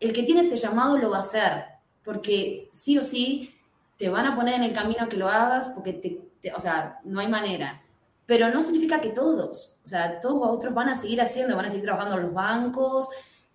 el 0.00 0.12
que 0.12 0.22
tiene 0.22 0.40
ese 0.40 0.56
llamado 0.56 0.98
lo 0.98 1.10
va 1.10 1.18
a 1.18 1.20
hacer, 1.20 1.64
porque 2.04 2.68
sí 2.72 2.98
o 2.98 3.02
sí 3.02 3.54
te 3.96 4.08
van 4.08 4.26
a 4.26 4.36
poner 4.36 4.54
en 4.54 4.64
el 4.64 4.72
camino 4.72 5.08
que 5.08 5.16
lo 5.16 5.28
hagas, 5.28 5.72
porque 5.74 5.92
te, 5.94 6.52
o 6.52 6.60
sea, 6.60 7.00
no 7.04 7.20
hay 7.20 7.28
manera. 7.28 7.82
Pero 8.26 8.48
no 8.50 8.62
significa 8.62 9.00
que 9.00 9.10
todos, 9.10 9.80
o 9.84 9.86
sea, 9.86 10.20
todos 10.20 10.48
otros 10.50 10.72
van 10.72 10.88
a 10.88 10.94
seguir 10.94 11.20
haciendo, 11.20 11.56
van 11.56 11.66
a 11.66 11.70
seguir 11.70 11.84
trabajando 11.84 12.16
en 12.16 12.22
los 12.22 12.32
bancos, 12.32 13.08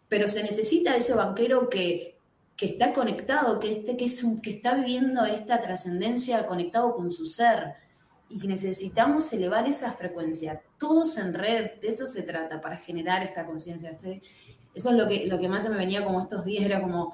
pero 0.07 0.27
se 0.27 0.43
necesita 0.43 0.95
ese 0.95 1.13
banquero 1.13 1.69
que, 1.69 2.17
que 2.55 2.65
está 2.65 2.93
conectado, 2.93 3.59
que, 3.59 3.71
este, 3.71 3.95
que, 3.95 4.05
es 4.05 4.25
que 4.43 4.49
está 4.49 4.75
viviendo 4.75 5.25
esta 5.25 5.61
trascendencia 5.61 6.45
conectado 6.45 6.93
con 6.93 7.09
su 7.09 7.25
ser 7.25 7.75
y 8.29 8.47
necesitamos 8.47 9.31
elevar 9.33 9.67
esa 9.67 9.93
frecuencia. 9.93 10.61
Todos 10.77 11.17
en 11.17 11.33
red, 11.33 11.79
de 11.81 11.87
eso 11.87 12.05
se 12.05 12.21
trata, 12.21 12.61
para 12.61 12.77
generar 12.77 13.23
esta 13.23 13.45
conciencia. 13.45 13.95
Eso 14.73 14.89
es 14.91 14.95
lo 14.95 15.07
que, 15.07 15.25
lo 15.25 15.39
que 15.39 15.49
más 15.49 15.63
se 15.63 15.69
me 15.69 15.77
venía 15.77 16.03
como 16.03 16.21
estos 16.21 16.45
días, 16.45 16.63
era 16.63 16.81
como, 16.81 17.13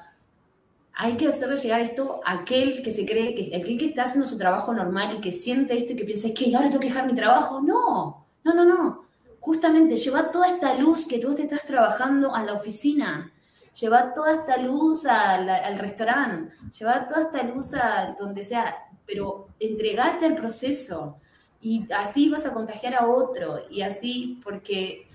hay 0.97 1.17
que 1.17 1.27
hacerle 1.27 1.57
llegar 1.57 1.81
esto 1.81 2.21
a 2.23 2.39
aquel 2.39 2.81
que 2.81 2.91
se 2.91 3.05
cree, 3.05 3.35
que 3.35 3.55
aquel 3.55 3.77
que 3.77 3.87
está 3.87 4.03
haciendo 4.03 4.27
su 4.27 4.37
trabajo 4.37 4.73
normal 4.73 5.15
y 5.17 5.21
que 5.21 5.31
siente 5.31 5.75
esto 5.75 5.91
y 5.91 5.95
que 5.97 6.05
piensa, 6.05 6.29
es 6.29 6.33
que 6.33 6.55
ahora 6.55 6.69
tengo 6.69 6.79
que 6.79 6.87
dejar 6.87 7.05
mi 7.05 7.13
trabajo. 7.13 7.61
No, 7.61 8.25
no, 8.43 8.53
no, 8.53 8.65
no. 8.65 9.05
justamente 9.41 9.95
lleva 9.97 10.31
toda 10.31 10.47
esta 10.47 10.73
luz 10.75 11.05
que 11.05 11.19
tú 11.19 11.35
te 11.35 11.43
estás 11.43 11.65
trabajando 11.65 12.33
a 12.33 12.43
la 12.43 12.53
oficina, 12.53 13.31
lleva 13.79 14.13
toda 14.13 14.33
esta 14.33 14.57
luz 14.57 15.05
al, 15.05 15.77
restaurante, 15.79 16.55
lleva 16.79 17.05
toda 17.07 17.21
esta 17.21 17.43
luz 17.43 17.73
a 17.73 18.15
donde 18.17 18.41
sea, 18.43 18.75
pero 19.05 19.49
entregate 19.59 20.25
al 20.25 20.35
proceso. 20.35 21.17
Y 21.61 21.91
así 21.91 22.29
vas 22.29 22.45
a 22.45 22.53
contagiar 22.53 22.95
a 22.95 23.07
otro. 23.07 23.63
Y 23.69 23.81
así 23.81 24.39
porque 24.43 25.07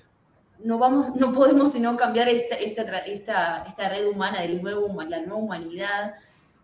no 0.64 0.78
vamos, 0.78 1.14
no 1.16 1.32
podemos 1.32 1.72
sino 1.72 1.96
cambiar 1.96 2.28
esta, 2.28 2.54
esta, 2.56 2.82
esta, 2.98 3.64
esta 3.66 3.88
red 3.88 4.06
humana 4.06 4.42
del 4.42 4.62
nuevo, 4.62 4.88
la 5.02 5.20
nueva 5.20 5.36
humanidad 5.36 6.14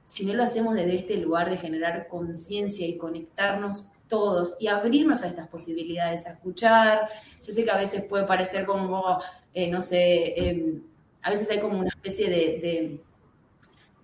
si 0.07 0.25
no 0.25 0.33
lo 0.35 0.45
hacemos 0.45 0.75
desde 0.75 0.95
este 0.95 1.17
lugar 1.17 1.51
de 1.51 1.59
generar 1.59 2.07
conciencia 2.07 2.87
y 2.87 2.97
conectarnos 2.97 3.89
todos 4.09 4.57
y 4.61 4.69
abrirnos 4.69 5.23
a 5.25 5.27
estas 5.27 5.49
posibilidades, 5.49 6.27
a 6.27 6.31
escuchar. 6.31 7.09
Yo 7.45 7.53
sé 7.53 7.65
que 7.65 7.73
a 7.73 7.77
veces 7.77 8.05
puede 8.05 8.25
parecer 8.25 8.65
como, 8.65 9.19
eh, 9.53 9.69
no 9.69 9.83
sé, 9.83 10.33
em, 10.37 10.83
a 11.23 11.31
veces 11.31 11.51
hay 11.51 11.59
como 11.59 11.81
una 11.81 11.89
especie 11.89 12.31
de, 12.31 13.01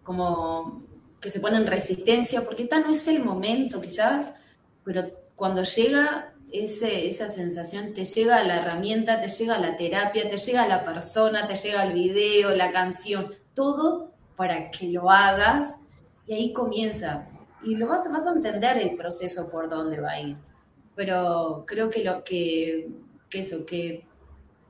como 0.03 0.83
que 1.21 1.31
se 1.31 1.39
pone 1.39 1.57
en 1.57 1.69
resistencia, 1.69 2.45
porque 2.45 2.65
tal 2.65 2.83
no 2.83 2.91
es 2.91 3.07
el 3.07 3.25
momento 3.25 3.81
quizás, 3.81 4.35
pero 4.85 5.05
cuando 5.37 5.63
llega 5.63 6.32
ese, 6.53 7.09
esa 7.09 7.31
sensación, 7.31 7.95
te 7.95 8.05
llega 8.05 8.45
la 8.45 8.59
herramienta, 8.59 9.21
te 9.21 9.29
llega 9.29 9.59
la 9.59 9.77
terapia, 9.77 10.29
te 10.29 10.37
llega 10.37 10.69
la 10.69 10.85
persona, 10.85 11.47
te 11.47 11.57
llega 11.57 11.85
el 11.85 11.95
video, 11.95 12.55
la 12.55 12.73
canción, 12.73 13.33
todo 13.55 14.13
para 14.37 14.71
que 14.71 14.89
lo 14.89 15.11
hagas 15.11 15.81
y 16.27 16.35
ahí 16.35 16.53
comienza. 16.53 17.29
Y 17.63 17.77
lo 17.77 17.87
vas, 17.87 18.11
vas 18.13 18.27
a 18.27 18.33
entender 18.33 18.77
el 18.79 18.97
proceso 18.97 19.51
por 19.51 19.69
dónde 19.69 20.01
va 20.01 20.13
a 20.13 20.21
ir. 20.21 20.37
Pero 20.95 21.65
creo 21.67 21.89
que 21.89 22.05
lo 22.05 22.23
que, 22.23 22.91
que 23.31 23.41
eso, 23.41 23.65
que 23.65 24.05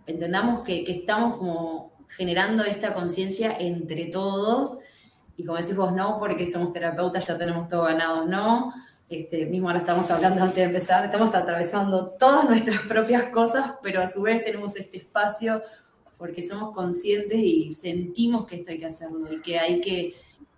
entendamos 0.07 0.63
que, 0.63 0.85
que 0.85 0.93
estamos 0.93 1.37
como 1.37 1.93
generando 2.09 2.65
esta 2.65 2.93
conciencia 2.93 3.57
entre 3.59 4.07
todos, 4.07 4.79
y 5.37 5.45
como 5.45 5.59
decís 5.59 5.77
vos, 5.77 5.93
no, 5.93 6.19
porque 6.19 6.51
somos 6.51 6.73
terapeutas, 6.73 7.27
ya 7.27 7.39
tenemos 7.39 7.67
todo 7.69 7.85
ganado, 7.85 8.27
no. 8.27 8.73
Este, 9.13 9.45
mismo 9.45 9.69
ahora 9.69 9.81
estamos 9.81 10.11
hablando 10.11 10.43
antes 10.43 10.57
de 10.57 10.63
empezar, 10.63 11.05
estamos 11.05 11.35
atravesando 11.35 12.13
todas 12.19 12.49
nuestras 12.49 12.81
propias 12.89 13.25
cosas, 13.25 13.75
pero 13.83 14.01
a 14.01 14.09
su 14.09 14.23
vez 14.23 14.43
tenemos 14.43 14.75
este 14.77 14.97
espacio 14.97 15.63
porque 16.17 16.43
somos 16.43 16.75
conscientes 16.75 17.39
y 17.39 17.73
sentimos 17.73 18.47
que 18.47 18.57
esto 18.57 18.71
hay 18.71 18.79
que 18.79 18.87
hacerlo 18.87 19.31
y 19.31 19.43
que 19.43 19.59
hay 19.59 19.83
que 19.83 20.15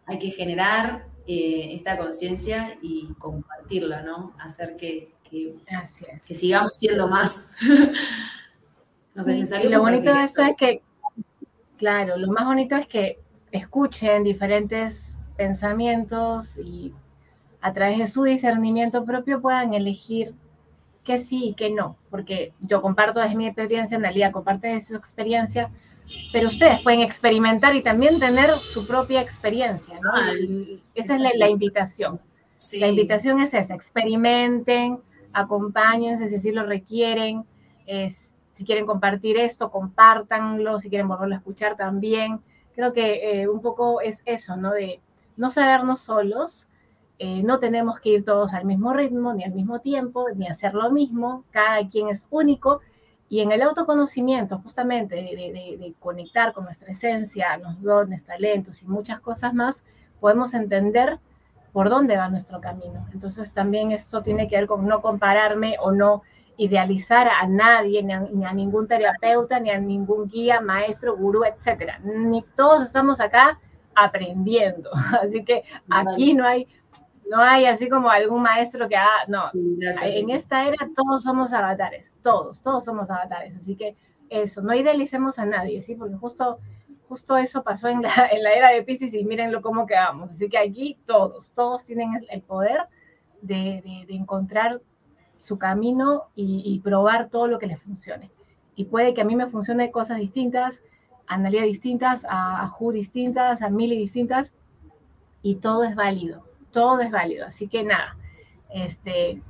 hay 0.07 0.19
que 0.21 0.31
generar 0.31 1.05
eh, 1.27 1.75
esta 1.75 1.99
conciencia 1.99 2.79
y 2.81 3.09
compartirla, 3.19 4.03
¿no? 4.03 4.37
Hacer 4.39 4.77
que, 4.77 5.11
que, 5.29 5.57
que 6.25 6.35
sigamos 6.37 6.77
siendo 6.77 7.09
más. 7.09 7.51
y 9.17 9.69
lo 9.69 9.81
bonito 9.81 10.15
de 10.15 10.25
esto 10.25 10.43
es 10.43 10.55
que, 10.57 10.81
claro, 11.77 12.17
lo 12.19 12.29
más 12.29 12.45
bonito 12.45 12.77
es 12.77 12.87
que 12.87 13.19
escuchen 13.51 14.23
diferentes 14.23 15.17
pensamientos 15.37 16.57
y 16.59 16.93
a 17.65 17.73
través 17.73 17.99
de 17.99 18.09
su 18.09 18.25
discernimiento 18.25 19.07
propio 19.07 19.41
puedan 19.41 19.73
elegir 19.73 20.35
que 21.03 21.19
sí 21.19 21.49
y 21.49 21.55
que 21.55 21.71
no, 21.71 21.97
porque 22.11 22.53
yo 22.61 22.83
comparto 22.83 23.21
desde 23.21 23.37
mi 23.37 23.47
experiencia, 23.47 23.97
Analia 23.97 24.33
comparte 24.33 24.69
de 24.69 24.81
su 24.81 24.95
experiencia, 24.95 25.71
pero 26.31 26.49
ustedes 26.49 26.83
pueden 26.83 27.01
experimentar 27.01 27.75
y 27.75 27.83
también 27.83 28.21
tener 28.21 28.59
su 28.59 28.87
propia 28.87 29.23
experiencia, 29.23 29.99
¿no? 29.99 30.11
esa 30.95 31.17
es 31.17 31.39
la, 31.39 31.49
invitación. 31.49 32.21
La 32.79 32.89
invitación 32.89 33.41
es 33.41 33.55
esa, 33.55 33.75
experimenten, 33.75 35.01
acompáñense 35.33 36.29
si 36.29 36.35
así 36.35 36.53
lo 36.53 36.67
requieren, 36.67 37.47
si 38.53 38.67
quieren 38.67 38.85
compartir 38.85 39.39
esto, 39.39 39.71
compártanlo, 39.71 40.79
si 40.79 40.91
quieren 40.91 41.09
volverlo 41.09 41.35
a 41.35 41.39
escuchar 41.39 41.79
también. 41.79 42.41
Creo 42.75 42.93
que 42.93 43.41
eh, 43.41 43.49
un 43.49 43.63
poco 43.63 44.03
es 44.03 44.21
eso, 44.27 44.55
¿no? 44.55 44.73
De 44.73 45.01
no 45.39 45.51
sabernos 45.51 46.03
solos, 46.03 46.69
eh, 47.19 47.43
no 47.43 47.59
tenemos 47.61 48.01
que 48.01 48.11
ir 48.11 48.25
todos 48.25 48.55
al 48.55 48.65
mismo 48.65 48.93
ritmo, 48.93 49.35
ni 49.35 49.45
al 49.45 49.53
mismo 49.53 49.81
tiempo, 49.81 50.27
ni 50.35 50.49
hacer 50.49 50.75
lo 50.75 50.91
mismo, 50.91 51.45
cada 51.51 51.89
quien 51.89 52.09
es 52.09 52.27
único 52.31 52.81
y 53.29 53.41
en 53.41 53.53
el 53.53 53.63
autoconocimiento, 53.63 54.59
justamente 54.59 55.17
de, 55.17 55.95
conectar 55.99 56.53
con 56.53 56.65
nuestra 56.65 56.93
esencia, 56.93 57.57
los 57.57 57.81
dones, 57.83 58.25
talentos 58.25 58.83
y 58.83 58.87
muchas 58.87 59.21
cosas 59.21 59.55
más, 59.55 59.83
podemos 60.21 60.55
entender 60.55 61.19
por 61.73 61.91
dónde 61.91 62.17
va 62.17 62.29
nuestro 62.29 62.61
camino. 62.61 63.07
Entonces 63.13 63.53
también 63.53 63.93
esto 63.93 64.23
tiene 64.23 64.47
que 64.47 64.57
ver 64.57 64.67
con 64.67 64.87
no 64.87 65.01
compararme 65.03 65.77
o 65.81 65.91
no 65.91 66.23
idealizar 66.57 67.29
a 67.29 67.47
nadie, 67.49 68.03
ni 68.03 68.45
a, 68.45 68.53
ningún 68.53 68.87
terapeuta, 68.87 69.59
ni 69.59 69.71
a 69.71 69.79
ningún 69.79 70.29
guía, 70.29 70.61
maestro, 70.61 71.17
gurú, 71.17 71.45
etcétera. 71.45 71.99
Ni 72.05 72.43
todos 72.55 72.83
estamos 72.83 73.21
acá 73.21 73.59
aprendiendo. 73.97 74.91
Así 75.23 75.45
que 75.45 75.65
aquí 75.91 76.35
no 76.35 76.47
hay 76.47 76.69
no 77.31 77.41
hay 77.41 77.67
así 77.67 77.89
como 77.89 78.11
algún 78.11 78.43
maestro 78.43 78.89
que 78.89 78.97
haga, 78.97 79.25
no, 79.29 79.51
en 79.55 80.31
esta 80.31 80.67
era 80.69 80.89
todos 80.95 81.23
somos 81.23 81.53
avatares, 81.53 82.19
todos, 82.23 82.61
todos 82.63 82.85
somos 82.85 83.11
avatares, 83.11 83.57
así 83.57 83.77
que 83.77 83.97
eso, 84.29 84.63
no 84.63 84.75
idealicemos 84.75 85.39
a 85.39 85.47
nadie, 85.47 85.81
¿sí? 85.81 85.95
Porque 85.95 86.17
justo, 86.17 86.59
justo 87.09 87.37
eso 87.37 87.63
pasó 87.63 87.89
en 87.89 88.03
la, 88.03 88.11
en 88.33 88.43
la 88.43 88.53
era 88.53 88.71
de 88.71 88.83
Pisces 88.83 89.15
y 89.15 89.25
mírenlo 89.25 89.63
cómo 89.63 89.87
quedamos, 89.87 90.31
así 90.31 90.49
que 90.49 90.59
aquí 90.59 90.99
todos, 91.07 91.53
todos 91.53 91.85
tienen 91.85 92.11
el 92.31 92.43
poder 92.43 92.89
de, 93.41 94.05
de, 94.07 94.15
encontrar 94.15 94.81
su 95.39 95.59
camino 95.59 96.25
y, 96.35 96.81
probar 96.83 97.29
todo 97.29 97.47
lo 97.47 97.59
que 97.59 97.67
les 97.67 97.79
funcione. 97.83 98.31
Y 98.77 98.87
puede 98.87 99.13
que 99.13 99.21
a 99.21 99.25
mí 99.25 99.37
me 99.37 99.47
funcione 99.47 99.91
cosas 99.91 100.17
distintas, 100.17 100.83
a 101.27 101.35
Analia 101.35 101.63
distintas, 101.63 102.25
a, 102.25 102.63
a 102.63 102.69
Ju 102.69 102.93
distintas, 102.93 103.61
a 103.61 103.69
Mili 103.69 103.99
distintas, 103.99 104.55
y 105.43 105.57
todo 105.57 105.85
es 105.85 105.95
válido 105.95 106.45
todo 106.75 107.01
es 107.01 107.11
válido. 107.11 107.47
Así 107.47 107.69
que 107.69 107.83
nada, 107.83 108.19
este, 108.71 109.41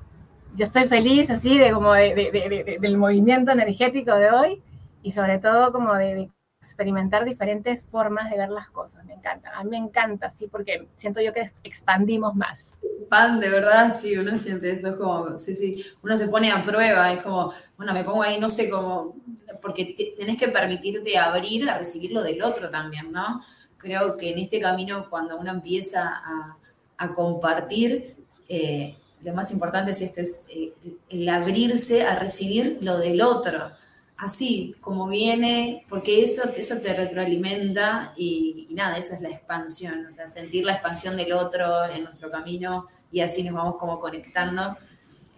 yo 0.54 0.64
estoy 0.64 0.88
feliz 0.88 1.30
así 1.30 1.58
de 1.58 1.72
como 1.72 1.92
del 1.94 2.96
movimiento 2.96 3.50
energético 3.50 4.14
de 4.14 4.30
hoy 4.30 4.62
y 5.02 5.10
sobre 5.10 5.38
todo 5.38 5.72
como 5.72 5.94
de, 5.94 6.30
experimentar 6.64 7.26
diferentes 7.26 7.84
formas 7.84 8.30
de 8.30 8.38
ver 8.38 8.48
las 8.48 8.70
cosas. 8.70 9.04
Me 9.04 9.12
encanta, 9.12 9.50
a 9.54 9.62
mí 9.62 9.70
me 9.70 9.76
encanta, 9.76 10.30
sí, 10.30 10.48
porque 10.48 10.88
siento 10.94 11.20
yo 11.20 11.32
que 11.34 11.52
expandimos 11.62 12.34
más. 12.34 12.70
Pan, 13.10 13.38
de 13.38 13.50
verdad, 13.50 13.90
sí, 13.90 14.16
uno 14.16 14.34
siente 14.36 14.72
eso, 14.72 14.88
es 14.88 14.96
como, 14.96 15.36
sí, 15.36 15.54
sí, 15.54 15.84
uno 16.02 16.16
se 16.16 16.28
pone 16.28 16.50
a 16.50 16.62
prueba, 16.62 17.12
es 17.12 17.20
como, 17.20 17.52
bueno, 17.76 17.92
me 17.92 18.02
pongo 18.02 18.22
ahí, 18.22 18.40
no 18.40 18.48
sé 18.48 18.70
cómo, 18.70 19.14
porque 19.60 20.14
tenés 20.18 20.38
que 20.38 20.48
permitirte 20.48 21.18
abrir 21.18 21.68
a 21.68 21.76
recibir 21.76 22.12
lo 22.12 22.22
del 22.22 22.42
otro 22.42 22.70
también, 22.70 23.12
¿no? 23.12 23.42
Creo 23.76 24.16
que 24.16 24.32
en 24.32 24.38
este 24.38 24.58
camino, 24.58 25.06
cuando 25.10 25.36
uno 25.36 25.50
empieza 25.50 26.22
a, 26.24 26.56
a 26.98 27.14
compartir, 27.14 28.16
eh, 28.48 28.96
lo 29.22 29.32
más 29.32 29.50
importante 29.52 29.92
es 29.92 30.00
este, 30.00 30.22
es 30.22 30.46
eh, 30.50 30.72
el 31.08 31.28
abrirse 31.28 32.02
a 32.02 32.18
recibir 32.18 32.78
lo 32.80 32.98
del 32.98 33.22
otro, 33.22 33.70
así 34.16 34.74
como 34.80 35.08
viene, 35.08 35.84
porque 35.88 36.22
eso, 36.22 36.42
eso 36.56 36.76
te 36.78 36.94
retroalimenta 36.94 38.12
y, 38.16 38.68
nada, 38.70 38.96
esa 38.96 39.14
es 39.14 39.22
la 39.22 39.30
expansión, 39.30 40.06
o 40.06 40.10
sea, 40.10 40.28
sentir 40.28 40.64
la 40.64 40.74
expansión 40.74 41.16
del 41.16 41.32
otro 41.32 41.84
en 41.86 42.04
nuestro 42.04 42.30
camino 42.30 42.88
y 43.10 43.20
así 43.20 43.42
nos 43.42 43.54
vamos 43.54 43.76
como 43.76 43.98
conectando. 43.98 44.76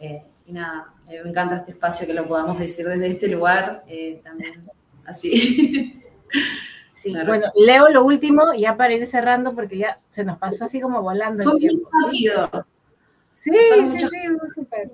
Eh, 0.01 0.23
y 0.47 0.53
nada, 0.53 0.93
me 1.09 1.29
encanta 1.29 1.57
este 1.57 1.73
espacio 1.73 2.07
que 2.07 2.15
lo 2.15 2.27
podamos 2.29 2.59
decir 2.59 2.87
desde 2.87 3.09
este 3.09 3.29
lugar 3.29 3.85
también, 4.23 4.63
así. 5.05 6.03
bueno, 7.27 7.47
leo 7.55 7.89
lo 7.91 8.05
último 8.05 8.55
ya 8.55 8.77
para 8.77 8.95
ir 8.95 9.07
cerrando 9.07 9.55
porque 9.55 9.79
ya 9.79 10.01
se 10.11 10.25
nos 10.25 10.39
pasó 10.39 10.65
así 10.65 10.81
como 10.81 11.03
volando 11.03 11.53
el 11.53 11.59
tiempo. 11.59 11.89
¿sí? 12.13 12.29
Sí, 13.35 13.53
sí, 13.53 13.99
sí, 13.99 14.07
súper. 14.55 14.91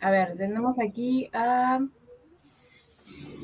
A 0.00 0.10
ver, 0.10 0.36
tenemos 0.36 0.78
aquí 0.78 1.28
a 1.32 1.80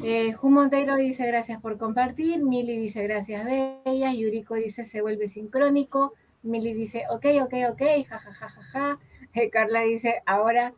eh, 0.04 0.32
Ju 0.32 0.50
Monteiro 0.50 0.96
dice 0.96 1.26
gracias 1.26 1.60
por 1.60 1.78
compartir, 1.78 2.44
Mili 2.44 2.78
dice 2.78 3.02
gracias 3.02 3.44
Bella, 3.44 4.12
Yuriko 4.12 4.54
dice 4.54 4.84
se 4.84 5.00
vuelve 5.00 5.28
sincrónico, 5.28 6.14
Mili 6.42 6.74
dice 6.74 7.04
ok, 7.10 7.26
ok, 7.42 7.54
ok, 7.70 7.82
jajajaja, 8.06 8.48
ja, 8.48 8.62
ja, 8.62 8.98
eh, 9.34 9.50
Carla 9.50 9.80
dice 9.80 10.22
ahora 10.26 10.72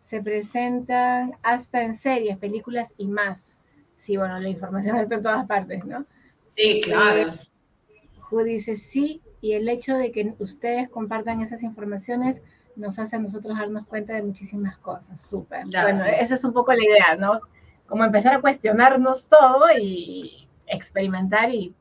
se 0.00 0.22
presentan 0.22 1.32
hasta 1.42 1.82
en 1.82 1.94
series, 1.94 2.38
películas 2.38 2.94
y 2.96 3.08
más. 3.08 3.64
Sí, 3.96 4.16
bueno, 4.16 4.38
la 4.38 4.48
información 4.48 4.96
está 4.96 5.16
en 5.16 5.22
todas 5.22 5.46
partes, 5.46 5.84
¿no? 5.84 6.06
Sí, 6.48 6.80
claro. 6.82 7.34
Ju 8.20 8.42
dice 8.42 8.76
sí, 8.76 9.22
y 9.40 9.52
el 9.52 9.68
hecho 9.68 9.96
de 9.96 10.10
que 10.12 10.34
ustedes 10.38 10.88
compartan 10.88 11.40
esas 11.40 11.62
informaciones 11.62 12.42
nos 12.74 12.98
hace 12.98 13.16
a 13.16 13.18
nosotros 13.18 13.56
darnos 13.56 13.86
cuenta 13.86 14.14
de 14.14 14.22
muchísimas 14.22 14.76
cosas. 14.78 15.20
Súper. 15.20 15.64
Bueno, 15.66 15.88
esa 15.88 16.34
es 16.34 16.44
un 16.44 16.52
poco 16.52 16.72
la 16.72 16.84
idea, 16.84 17.16
¿no? 17.18 17.40
Como 17.86 18.04
empezar 18.04 18.34
a 18.34 18.40
cuestionarnos 18.40 19.26
todo 19.26 19.66
y 19.80 20.48
experimentar 20.66 21.50
y 21.50 21.74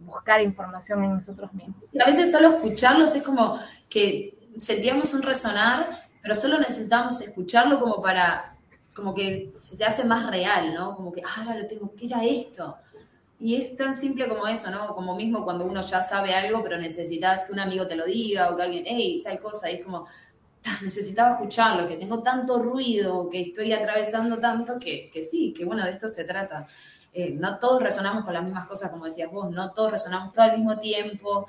buscar 0.00 0.40
información 0.40 1.02
en 1.04 1.14
nosotros 1.14 1.52
mismos. 1.52 1.84
A 2.00 2.08
veces 2.08 2.30
solo 2.30 2.48
escucharlos 2.48 3.14
es 3.14 3.22
como 3.22 3.58
que 3.88 4.38
sentíamos 4.58 5.12
un 5.14 5.22
resonar, 5.22 5.88
pero 6.22 6.34
solo 6.34 6.58
necesitamos 6.58 7.20
escucharlo 7.20 7.80
como 7.80 8.00
para 8.00 8.54
como 8.94 9.14
que 9.14 9.52
se 9.54 9.84
hace 9.84 10.02
más 10.02 10.28
real, 10.28 10.74
¿no? 10.74 10.96
Como 10.96 11.12
que, 11.12 11.22
ah, 11.24 11.42
ahora 11.42 11.60
lo 11.60 11.66
tengo, 11.68 11.92
¿qué 11.96 12.06
era 12.06 12.24
esto? 12.24 12.76
Y 13.40 13.54
es 13.54 13.76
tan 13.76 13.94
simple 13.94 14.28
como 14.28 14.46
eso, 14.48 14.70
¿no? 14.70 14.94
Como 14.94 15.14
mismo 15.14 15.44
cuando 15.44 15.64
uno 15.64 15.80
ya 15.82 16.02
sabe 16.02 16.34
algo, 16.34 16.62
pero 16.62 16.76
necesitas 16.76 17.46
que 17.46 17.52
un 17.52 17.60
amigo 17.60 17.86
te 17.86 17.94
lo 17.94 18.04
diga 18.04 18.50
o 18.50 18.56
que 18.56 18.62
alguien, 18.62 18.84
hey, 18.86 19.22
tal 19.22 19.38
cosa, 19.38 19.70
y 19.70 19.76
es 19.76 19.84
como, 19.84 20.06
necesitaba 20.82 21.32
escucharlo, 21.32 21.86
que 21.86 21.96
tengo 21.96 22.22
tanto 22.22 22.58
ruido, 22.58 23.28
que 23.30 23.40
estoy 23.40 23.72
atravesando 23.72 24.38
tanto, 24.38 24.78
que, 24.78 25.08
que 25.12 25.22
sí, 25.22 25.54
que 25.56 25.64
bueno, 25.64 25.84
de 25.84 25.92
esto 25.92 26.08
se 26.08 26.24
trata. 26.24 26.66
Eh, 27.12 27.30
no 27.30 27.58
todos 27.58 27.82
resonamos 27.82 28.24
con 28.24 28.34
las 28.34 28.44
mismas 28.44 28.66
cosas, 28.66 28.90
como 28.90 29.04
decías 29.04 29.30
vos, 29.30 29.50
no 29.50 29.72
todos 29.72 29.92
resonamos 29.92 30.32
todo 30.32 30.44
al 30.44 30.56
mismo 30.56 30.78
tiempo, 30.78 31.46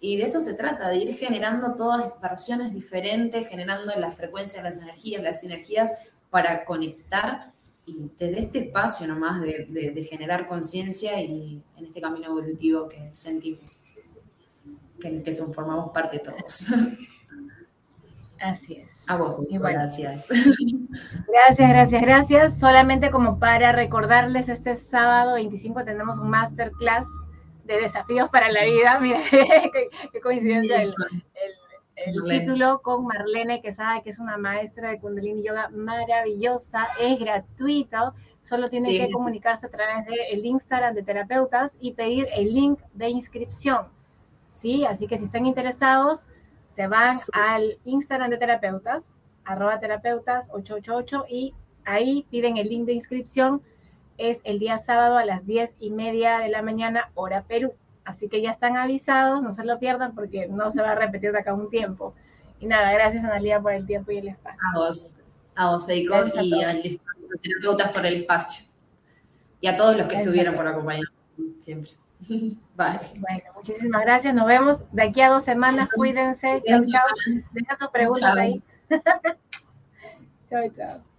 y 0.00 0.16
de 0.16 0.24
eso 0.24 0.40
se 0.40 0.54
trata, 0.54 0.88
de 0.88 0.96
ir 0.96 1.16
generando 1.16 1.74
todas 1.74 2.20
versiones 2.20 2.72
diferentes, 2.72 3.48
generando 3.48 3.92
las 3.96 4.14
frecuencias, 4.14 4.62
las 4.62 4.78
energías, 4.78 5.22
las 5.22 5.40
sinergias 5.40 5.92
para 6.30 6.64
conectar 6.64 7.52
y 7.86 8.10
desde 8.18 8.40
este 8.40 8.58
espacio 8.58 9.06
nomás 9.06 9.40
de, 9.40 10.06
generar 10.10 10.46
conciencia 10.46 11.20
y 11.22 11.62
en 11.76 11.84
este 11.84 12.00
camino 12.00 12.26
evolutivo 12.26 12.88
que 12.88 13.08
sentimos, 13.12 13.80
que 15.00 15.22
que 15.22 15.32
formamos 15.32 15.92
parte 15.92 16.18
todos. 16.18 16.72
Así 18.40 18.74
es. 18.74 19.02
A 19.06 19.16
vos, 19.16 19.40
gracias. 19.50 20.30
Gracias, 21.28 21.68
gracias, 21.68 22.02
gracias. 22.02 22.58
Solamente 22.58 23.10
como 23.10 23.38
para 23.38 23.72
recordarles, 23.72 24.48
este 24.48 24.76
sábado 24.76 25.34
25 25.34 25.84
tenemos 25.84 26.18
un 26.18 26.28
masterclass 26.28 27.06
de 27.64 27.80
desafíos 27.80 28.28
para 28.30 28.50
la 28.50 28.64
vida. 28.64 28.98
Mira, 29.00 29.20
qué, 29.30 30.20
coincidencia 30.20 30.82
el, 30.82 30.88
el 30.88 31.52
título 32.28 32.82
con 32.82 33.06
Marlene 33.06 33.60
Quesada, 33.60 34.02
que 34.02 34.10
es 34.10 34.18
una 34.18 34.36
maestra 34.36 34.90
de 34.90 35.00
Kundalini 35.00 35.42
Yoga 35.42 35.68
maravillosa, 35.70 36.86
es 37.00 37.18
gratuito, 37.18 38.14
solo 38.42 38.68
tiene 38.68 38.90
que 38.98 39.10
comunicarse 39.10 39.66
a 39.66 39.70
través 39.70 40.06
del 40.06 40.44
Instagram 40.44 40.94
de 40.94 41.02
terapeutas 41.02 41.74
y 41.80 41.92
pedir 41.92 42.28
el 42.34 42.54
link 42.54 42.80
de 42.94 43.08
inscripción. 43.08 43.88
¿Sí? 44.52 44.84
Así 44.84 45.06
que 45.06 45.18
si 45.18 45.24
están 45.24 45.46
interesados, 45.46 46.26
se 46.70 46.86
van 46.86 47.14
al 47.32 47.78
Instagram 47.84 48.30
de 48.30 48.38
terapeutas, 48.38 49.04
arroba 49.44 49.80
terapeutas 49.80 50.48
888 50.50 51.24
y 51.28 51.54
ahí 51.84 52.26
piden 52.30 52.56
el 52.58 52.68
link 52.68 52.86
de 52.86 52.94
inscripción. 52.94 53.62
Es 54.18 54.40
el 54.44 54.58
día 54.58 54.78
sábado 54.78 55.16
a 55.16 55.24
las 55.24 55.46
10 55.46 55.76
y 55.78 55.90
media 55.90 56.38
de 56.38 56.48
la 56.48 56.62
mañana, 56.62 57.10
hora 57.14 57.42
Perú. 57.42 57.74
Así 58.06 58.28
que 58.28 58.40
ya 58.40 58.50
están 58.50 58.76
avisados, 58.76 59.42
no 59.42 59.52
se 59.52 59.64
lo 59.64 59.78
pierdan 59.80 60.14
porque 60.14 60.46
no 60.46 60.70
se 60.70 60.80
va 60.80 60.92
a 60.92 60.94
repetir 60.94 61.32
de 61.32 61.40
acá 61.40 61.52
un 61.52 61.68
tiempo. 61.68 62.14
Y 62.60 62.66
nada, 62.66 62.92
gracias 62.92 63.24
Analia 63.24 63.60
por 63.60 63.72
el 63.72 63.84
tiempo 63.84 64.12
y 64.12 64.18
el 64.18 64.28
espacio. 64.28 64.60
A 64.72 64.78
vos, 64.78 65.10
a 65.56 65.72
vos, 65.72 65.88
Eiko, 65.88 66.14
y 66.40 66.62
a 66.62 66.72
los 66.72 67.40
terapeutas 67.42 67.90
por 67.90 68.06
el 68.06 68.14
espacio. 68.14 68.64
Y 69.60 69.66
a 69.66 69.76
todos 69.76 69.96
los 69.96 70.06
que 70.06 70.16
estuvieron 70.16 70.54
por 70.54 70.68
acompañarnos 70.68 71.12
siempre. 71.58 71.90
Bye. 72.76 73.00
Bueno, 73.18 73.44
muchísimas 73.56 74.02
gracias. 74.02 74.34
Nos 74.34 74.46
vemos 74.46 74.84
de 74.92 75.02
aquí 75.02 75.20
a 75.20 75.28
dos 75.28 75.42
semanas. 75.42 75.88
Cuídense. 75.94 76.62
Chao, 76.64 76.80
chao. 76.86 77.06
Deja 77.52 77.76
sus 77.76 77.88
preguntas 77.88 78.36
ahí. 78.36 78.62
chao, 80.48 80.68
chao. 80.74 81.15